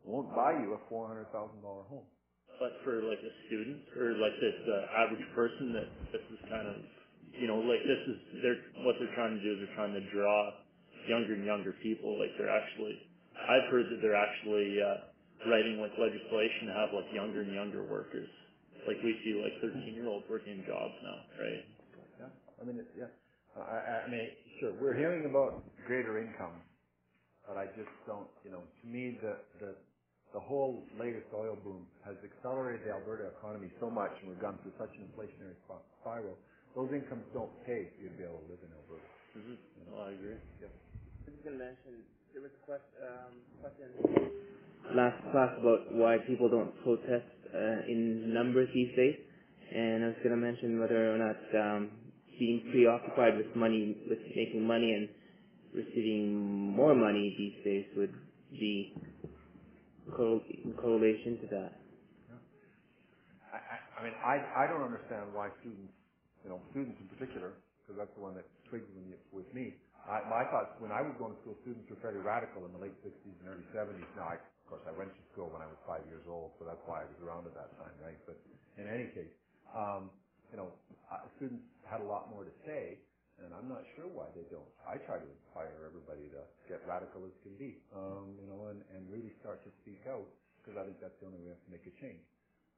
won't 0.03 0.33
buy 0.33 0.57
you 0.57 0.73
a 0.73 0.79
four 0.89 1.05
hundred 1.05 1.29
thousand 1.29 1.61
dollar 1.61 1.85
home. 1.87 2.07
But 2.57 2.81
for 2.85 3.01
like 3.05 3.21
a 3.21 3.33
student 3.49 3.81
or 3.97 4.17
like 4.17 4.35
this 4.41 4.57
uh, 4.65 5.01
average 5.05 5.25
person 5.33 5.73
that 5.73 5.89
this 6.13 6.25
is 6.33 6.39
kind 6.49 6.69
of, 6.69 6.77
you 7.33 7.49
know, 7.49 7.61
like 7.61 7.81
this 7.85 8.01
is 8.09 8.17
they're 8.41 8.61
what 8.85 8.97
they're 8.97 9.13
trying 9.17 9.37
to 9.37 9.41
do 9.41 9.57
is 9.57 9.57
they're 9.65 9.77
trying 9.77 9.93
to 9.93 10.05
draw 10.13 10.53
younger 11.09 11.33
and 11.33 11.45
younger 11.45 11.73
people. 11.85 12.17
Like 12.17 12.33
they're 12.37 12.53
actually, 12.53 12.97
I've 13.37 13.69
heard 13.73 13.89
that 13.89 14.01
they're 14.01 14.17
actually 14.17 14.77
uh, 14.81 15.49
writing 15.49 15.81
like 15.81 15.93
legislation 15.97 16.69
to 16.69 16.73
have 16.77 16.89
like 16.93 17.09
younger 17.13 17.41
and 17.45 17.53
younger 17.53 17.85
workers. 17.85 18.29
Like 18.87 18.99
we 19.03 19.15
see 19.23 19.33
like 19.39 19.57
13 19.61 19.95
year 19.95 20.07
olds 20.07 20.25
working 20.29 20.63
jobs 20.67 20.95
now, 21.03 21.19
right? 21.39 21.63
Yeah, 22.19 22.31
I 22.61 22.65
mean, 22.65 22.79
it- 22.79 22.91
yeah. 22.97 23.11
Uh, 23.57 23.61
I, 23.63 24.05
I 24.05 24.09
mean, 24.11 24.29
sure, 24.59 24.73
we're 24.81 24.95
hearing 24.97 25.25
about 25.25 25.63
greater 25.87 26.19
income, 26.19 26.61
but 27.47 27.57
I 27.57 27.67
just 27.77 27.91
don't, 28.07 28.27
you 28.45 28.51
know, 28.51 28.61
to 28.63 28.85
me, 28.87 29.17
the, 29.21 29.37
the, 29.59 29.71
the 30.33 30.39
whole 30.41 30.83
latest 30.99 31.27
oil 31.35 31.57
boom 31.63 31.87
has 32.05 32.15
accelerated 32.23 32.87
the 32.87 32.93
Alberta 32.93 33.31
economy 33.39 33.69
so 33.79 33.89
much, 33.89 34.11
and 34.21 34.29
we've 34.31 34.41
gone 34.41 34.59
through 34.63 34.73
such 34.79 34.91
an 34.97 35.09
inflationary 35.11 35.55
spiral. 36.01 36.37
Those 36.75 36.89
incomes 36.93 37.25
don't 37.33 37.51
pay 37.65 37.89
for 37.95 37.97
you 38.03 38.09
to 38.09 38.17
be 38.17 38.23
able 38.25 38.41
to 38.45 38.49
live 38.53 38.63
in 38.65 38.71
Alberta. 38.73 39.09
Mm-hmm. 39.37 39.57
You 39.59 39.81
know? 39.85 39.91
Well, 39.97 40.05
I 40.07 40.11
agree. 40.17 40.39
Yeah. 40.61 40.73
I 41.27 41.31
was 41.31 41.41
going 41.45 41.57
to 41.59 41.63
mention, 41.63 41.93
there 42.33 42.43
was 42.43 42.53
a 42.55 42.63
question, 42.65 42.97
um, 43.05 43.33
question 43.61 43.87
last 44.95 45.21
class 45.31 45.51
about 45.59 45.93
why 45.93 46.17
people 46.27 46.49
don't 46.49 46.71
protest 46.83 47.25
uh, 47.53 47.87
in 47.87 48.33
numbers 48.33 48.69
these 48.73 48.95
days. 48.95 49.15
And 49.73 50.03
I 50.03 50.07
was 50.07 50.17
going 50.23 50.35
to 50.35 50.41
mention 50.41 50.79
whether 50.79 51.15
or 51.15 51.17
not 51.17 51.39
um, 51.55 51.89
being 52.39 52.61
preoccupied 52.71 53.37
with 53.37 53.55
money, 53.55 53.97
with 54.09 54.19
making 54.35 54.65
money 54.67 54.91
and 54.93 55.09
receiving 55.73 56.73
more 56.75 56.95
money 56.95 57.35
these 57.37 57.57
days 57.65 57.85
would 57.97 58.13
be 58.51 58.93
correl- 60.11 60.43
in 60.65 60.73
correlation 60.73 61.39
to 61.41 61.47
that. 61.55 61.73
I, 63.53 63.57
I, 63.57 63.77
I 63.97 63.99
mean, 64.03 64.13
I, 64.21 64.65
I 64.65 64.67
don't 64.67 64.83
understand 64.83 65.33
why 65.33 65.49
students, 65.61 65.93
you 66.43 66.49
know, 66.49 66.59
students 66.71 66.97
in 67.01 67.07
particular, 67.17 67.53
because 67.81 67.97
that's 67.97 68.13
the 68.17 68.21
one 68.21 68.35
that 68.35 68.45
when 68.73 69.05
you, 69.05 69.17
with 69.29 69.45
me. 69.53 69.77
I, 70.09 70.25
my 70.27 70.43
thoughts 70.49 70.73
when 70.81 70.91
I 70.91 71.05
was 71.05 71.13
going 71.21 71.31
to 71.37 71.39
school, 71.45 71.55
students 71.61 71.85
were 71.89 72.01
fairly 72.01 72.19
radical 72.19 72.65
in 72.65 72.73
the 72.73 72.81
late 72.81 72.95
60s 73.05 73.37
and 73.39 73.47
early 73.47 73.67
70s. 73.71 74.03
Now, 74.17 74.33
I, 74.33 74.37
of 74.63 74.65
course, 74.71 74.85
I 74.87 74.95
went 74.95 75.11
to 75.13 75.23
school 75.35 75.51
when 75.51 75.61
I 75.61 75.69
was 75.69 75.79
five 75.85 76.05
years 76.07 76.23
old, 76.27 76.55
so 76.59 76.65
that's 76.65 76.81
why 76.87 77.03
I 77.03 77.07
was 77.09 77.19
around 77.21 77.45
at 77.51 77.55
that 77.59 77.71
time, 77.77 77.95
right? 78.01 78.19
But 78.25 78.39
in 78.79 78.87
any 78.87 79.11
case, 79.13 79.33
um, 79.75 80.09
you 80.51 80.57
know, 80.57 80.71
uh, 81.11 81.27
students 81.37 81.67
had 81.85 82.01
a 82.01 82.07
lot 82.07 82.31
more 82.31 82.45
to 82.47 82.55
say, 82.65 82.99
and 83.43 83.51
I'm 83.53 83.67
not 83.67 83.83
sure 83.97 84.07
why 84.07 84.31
they 84.37 84.45
don't. 84.49 84.69
I 84.87 84.97
try 85.03 85.19
to 85.19 85.27
inspire 85.27 85.73
everybody 85.83 86.29
to 86.31 86.41
get 86.71 86.79
radical 86.87 87.25
as 87.27 87.35
can 87.43 87.55
be, 87.59 87.81
um, 87.95 88.37
you 88.39 88.47
know, 88.47 88.71
and, 88.71 88.81
and 88.95 89.09
really 89.11 89.33
start 89.43 89.61
to 89.67 89.71
speak 89.83 89.99
out, 90.07 90.27
because 90.61 90.79
I 90.79 90.87
think 90.87 91.01
that's 91.03 91.17
the 91.19 91.27
only 91.27 91.43
way 91.43 91.57
to 91.57 91.67
make 91.69 91.83
a 91.89 91.93
change. 91.99 92.23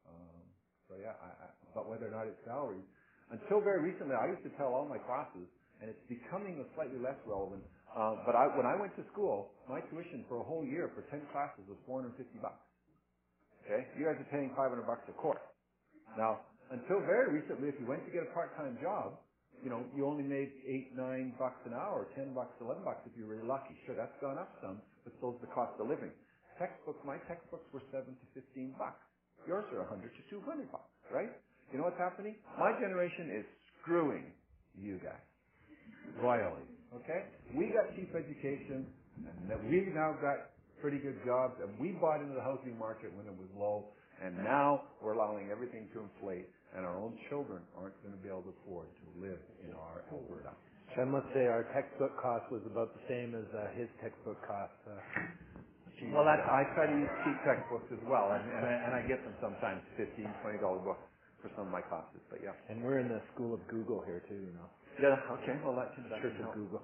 Um, 0.07 0.41
so 0.89 0.97
yeah, 0.97 1.15
I, 1.21 1.29
I, 1.29 1.47
but 1.75 1.89
whether 1.89 2.07
or 2.09 2.13
not 2.15 2.27
it's 2.29 2.41
salaries, 2.47 2.85
until 3.31 3.61
very 3.61 3.81
recently, 3.83 4.15
I 4.15 4.31
used 4.33 4.43
to 4.47 4.53
tell 4.57 4.73
all 4.73 4.87
my 4.87 4.99
classes, 5.01 5.47
and 5.81 5.89
it's 5.91 6.05
becoming 6.09 6.61
slightly 6.75 6.99
less 7.01 7.17
relevant. 7.27 7.63
Uh, 7.95 8.19
but 8.27 8.35
I, 8.35 8.51
when 8.59 8.67
I 8.67 8.75
went 8.75 8.91
to 8.99 9.03
school, 9.15 9.55
my 9.71 9.79
tuition 9.87 10.27
for 10.27 10.43
a 10.43 10.45
whole 10.45 10.67
year 10.67 10.91
for 10.91 11.07
ten 11.07 11.23
classes 11.31 11.63
was 11.71 11.79
450 11.87 12.27
bucks. 12.43 12.59
Okay, 13.63 13.87
you 13.97 14.05
guys 14.05 14.19
are 14.19 14.29
paying 14.29 14.51
500 14.53 14.83
bucks 14.85 15.07
a 15.09 15.15
course. 15.15 15.41
Now, 16.19 16.43
until 16.69 16.99
very 17.07 17.33
recently, 17.33 17.69
if 17.71 17.75
you 17.79 17.87
went 17.87 18.05
to 18.05 18.11
get 18.11 18.23
a 18.27 18.31
part-time 18.35 18.77
job, 18.83 19.17
you 19.63 19.69
know, 19.71 19.81
you 19.95 20.05
only 20.05 20.23
made 20.23 20.51
eight, 20.67 20.91
nine 20.93 21.33
bucks 21.39 21.57
an 21.65 21.73
hour, 21.73 22.05
ten 22.13 22.35
bucks, 22.35 22.53
eleven 22.61 22.83
bucks 22.83 23.01
if 23.07 23.15
you're 23.17 23.31
really 23.31 23.47
lucky. 23.47 23.73
Sure, 23.87 23.95
that's 23.95 24.13
gone 24.21 24.37
up 24.37 24.51
some, 24.61 24.81
but 25.07 25.13
so's 25.21 25.39
the 25.41 25.49
cost 25.49 25.73
of 25.79 25.87
living. 25.87 26.11
Textbooks, 26.59 26.99
my 27.07 27.17
textbooks 27.25 27.65
were 27.73 27.81
seven 27.91 28.13
to 28.19 28.25
fifteen 28.35 28.75
bucks. 28.77 29.01
Yours 29.47 29.65
are 29.73 29.87
hundred 29.87 30.11
to 30.19 30.21
two 30.29 30.43
hundred 30.45 30.69
bucks, 30.71 30.91
right? 31.09 31.31
You 31.71 31.79
know 31.79 31.85
what's 31.85 31.97
happening? 31.97 32.35
My 32.59 32.75
generation 32.77 33.31
is 33.41 33.45
screwing 33.81 34.31
you 34.75 34.99
guys 35.01 35.23
royally. 36.21 36.67
Okay? 37.03 37.21
We 37.55 37.71
got 37.73 37.95
cheap 37.95 38.11
education, 38.15 38.87
and 39.51 39.69
we've 39.69 39.87
now 39.93 40.15
got 40.21 40.55
pretty 40.81 40.99
good 40.99 41.19
jobs, 41.25 41.55
and 41.61 41.77
we 41.79 41.93
bought 41.99 42.21
into 42.21 42.35
the 42.35 42.43
housing 42.43 42.77
market 42.77 43.13
when 43.15 43.25
it 43.27 43.35
was 43.35 43.49
low, 43.57 43.85
and 44.23 44.37
now 44.43 44.83
we're 45.01 45.13
allowing 45.13 45.49
everything 45.51 45.89
to 45.93 46.01
inflate, 46.01 46.47
and 46.75 46.85
our 46.85 46.97
own 46.97 47.17
children 47.29 47.63
aren't 47.77 47.95
going 48.03 48.13
to 48.15 48.21
be 48.21 48.29
able 48.29 48.43
to 48.43 48.53
afford 48.63 48.87
to 49.03 49.05
live 49.21 49.39
in 49.63 49.73
our 49.73 50.03
Alberta. 50.11 50.53
I 50.97 51.05
must 51.05 51.27
say 51.33 51.47
our 51.47 51.67
textbook 51.75 52.15
cost 52.21 52.47
was 52.51 52.61
about 52.65 52.93
the 52.95 53.03
same 53.09 53.35
as 53.35 53.45
uh, 53.53 53.67
his 53.75 53.89
textbook 54.01 54.39
cost. 54.47 54.73
Uh, 54.87 54.99
Well, 56.11 56.25
that's, 56.25 56.43
I 56.47 56.63
try 56.75 56.87
to 56.87 56.97
use 56.97 57.11
cheap 57.23 57.37
textbooks 57.47 57.87
as 57.91 58.03
well, 58.07 58.31
and, 58.35 58.43
and, 58.51 58.63
I, 58.65 58.73
and 58.87 58.91
I 58.95 59.01
get 59.07 59.23
them 59.23 59.35
sometimes 59.41 59.81
fifteen, 59.97 60.27
twenty 60.43 60.59
dollar 60.59 60.79
books 60.79 61.03
for 61.41 61.51
some 61.55 61.67
of 61.67 61.73
my 61.73 61.81
classes. 61.81 62.21
But 62.29 62.39
yeah. 62.43 62.55
and 62.69 62.83
we're 62.83 62.99
in 62.99 63.09
the 63.09 63.21
school 63.33 63.53
of 63.55 63.61
Google 63.67 64.03
here 64.05 64.23
too, 64.27 64.39
you 64.39 64.53
know. 64.55 64.69
Yeah. 65.01 65.17
Okay. 65.43 65.55
Well, 65.63 65.75
that 65.75 65.95
can, 65.95 66.09
that 66.09 66.21
Church 66.21 66.33
can 66.37 66.47
of 66.47 66.53
help. 66.53 66.55
Google. 66.55 66.83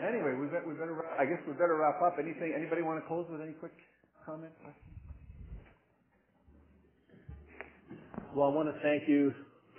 Anyway, 0.00 0.34
we 0.40 0.46
better, 0.48 0.66
we 0.66 0.74
better. 0.74 0.94
wrap- 0.94 1.18
I 1.20 1.24
guess 1.26 1.40
we 1.46 1.52
better 1.54 1.76
wrap 1.76 2.02
up. 2.02 2.16
Anything? 2.18 2.54
Anybody 2.56 2.82
want 2.82 3.00
to 3.02 3.06
close 3.08 3.26
with 3.30 3.40
any 3.40 3.52
quick 3.54 3.72
comment? 4.26 4.52
Well, 8.34 8.48
I 8.50 8.54
want 8.54 8.68
to 8.74 8.80
thank 8.82 9.08
you, 9.08 9.32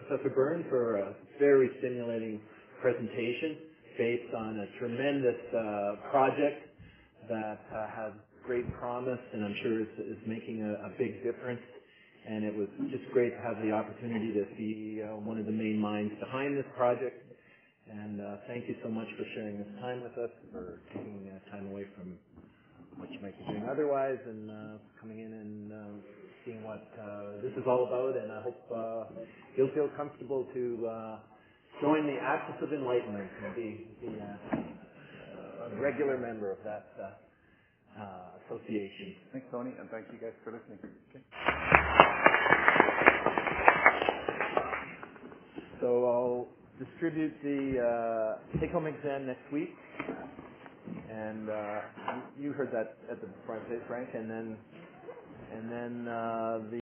Professor 0.07 0.29
Byrne, 0.29 0.65
for 0.69 0.97
a 0.97 1.13
very 1.39 1.69
stimulating 1.79 2.41
presentation 2.81 3.57
based 3.97 4.33
on 4.35 4.59
a 4.59 4.79
tremendous 4.79 5.41
uh, 5.53 6.09
project 6.11 6.61
that 7.29 7.61
uh, 7.73 7.87
has 7.95 8.13
great 8.45 8.65
promise 8.79 9.19
and 9.33 9.45
I'm 9.45 9.55
sure 9.63 9.81
is, 9.81 9.87
is 9.99 10.17
making 10.27 10.63
a, 10.63 10.87
a 10.87 10.91
big 10.99 11.23
difference. 11.23 11.61
And 12.27 12.45
it 12.45 12.55
was 12.55 12.67
just 12.91 13.03
great 13.13 13.31
to 13.35 13.41
have 13.41 13.61
the 13.63 13.71
opportunity 13.71 14.33
to 14.33 14.45
see 14.57 15.01
uh, 15.03 15.17
one 15.17 15.39
of 15.39 15.45
the 15.45 15.51
main 15.51 15.79
minds 15.79 16.13
behind 16.19 16.57
this 16.57 16.65
project. 16.77 17.22
And 17.91 18.21
uh, 18.21 18.37
thank 18.47 18.67
you 18.67 18.75
so 18.83 18.89
much 18.89 19.07
for 19.17 19.25
sharing 19.35 19.57
this 19.57 19.67
time 19.81 20.03
with 20.03 20.13
us, 20.17 20.31
for 20.51 20.79
taking 20.93 21.27
uh, 21.29 21.51
time 21.51 21.67
away 21.67 21.85
from 21.95 22.15
what 22.97 23.11
you 23.11 23.19
might 23.19 23.37
be 23.37 23.43
doing 23.51 23.67
otherwise, 23.69 24.19
and 24.25 24.49
uh, 24.49 24.77
coming 25.01 25.19
in 25.19 25.33
and 25.33 25.71
um, 25.73 26.01
seeing 26.45 26.63
what 26.63 26.87
uh, 26.95 27.41
this 27.41 27.51
is 27.57 27.63
all 27.67 27.87
about. 27.87 28.15
And 28.15 28.31
I 28.31 28.41
hope 28.41 28.61
uh, 28.71 29.21
you'll 29.57 29.73
feel 29.75 29.89
comfortable 29.97 30.47
to 30.53 30.87
uh, 30.87 31.17
join 31.81 32.07
the 32.07 32.17
Axis 32.21 32.55
of 32.63 32.71
Enlightenment 32.71 33.29
and 33.45 33.55
be, 33.55 33.87
be 33.99 34.15
uh, 34.15 35.75
a 35.75 35.81
regular 35.81 36.17
member 36.17 36.51
of 36.51 36.59
that 36.63 36.87
uh, 37.01 37.11
uh, 38.01 38.39
association. 38.47 39.15
Thanks, 39.33 39.47
Tony, 39.51 39.71
and 39.79 39.89
thank 39.89 40.07
you 40.11 40.19
guys 40.19 40.33
for 40.43 40.51
listening. 40.53 40.79
Okay. 41.11 41.23
So 45.81 45.87
I'll 46.07 46.62
distribute 46.79 47.33
the 47.43 47.79
uh, 47.79 48.59
take-home 48.61 48.87
exam 48.87 49.27
next 49.27 49.51
week, 49.53 49.71
and 51.09 51.49
uh, 51.49 51.81
you 52.39 52.53
heard 52.53 52.71
that 52.73 52.97
at 53.11 53.21
the 53.21 53.29
front, 53.45 53.63
Frank, 53.87 54.09
and 54.13 54.29
then 54.29 54.57
and 55.53 55.71
then 55.71 56.07
uh, 56.07 56.59
the 56.71 56.79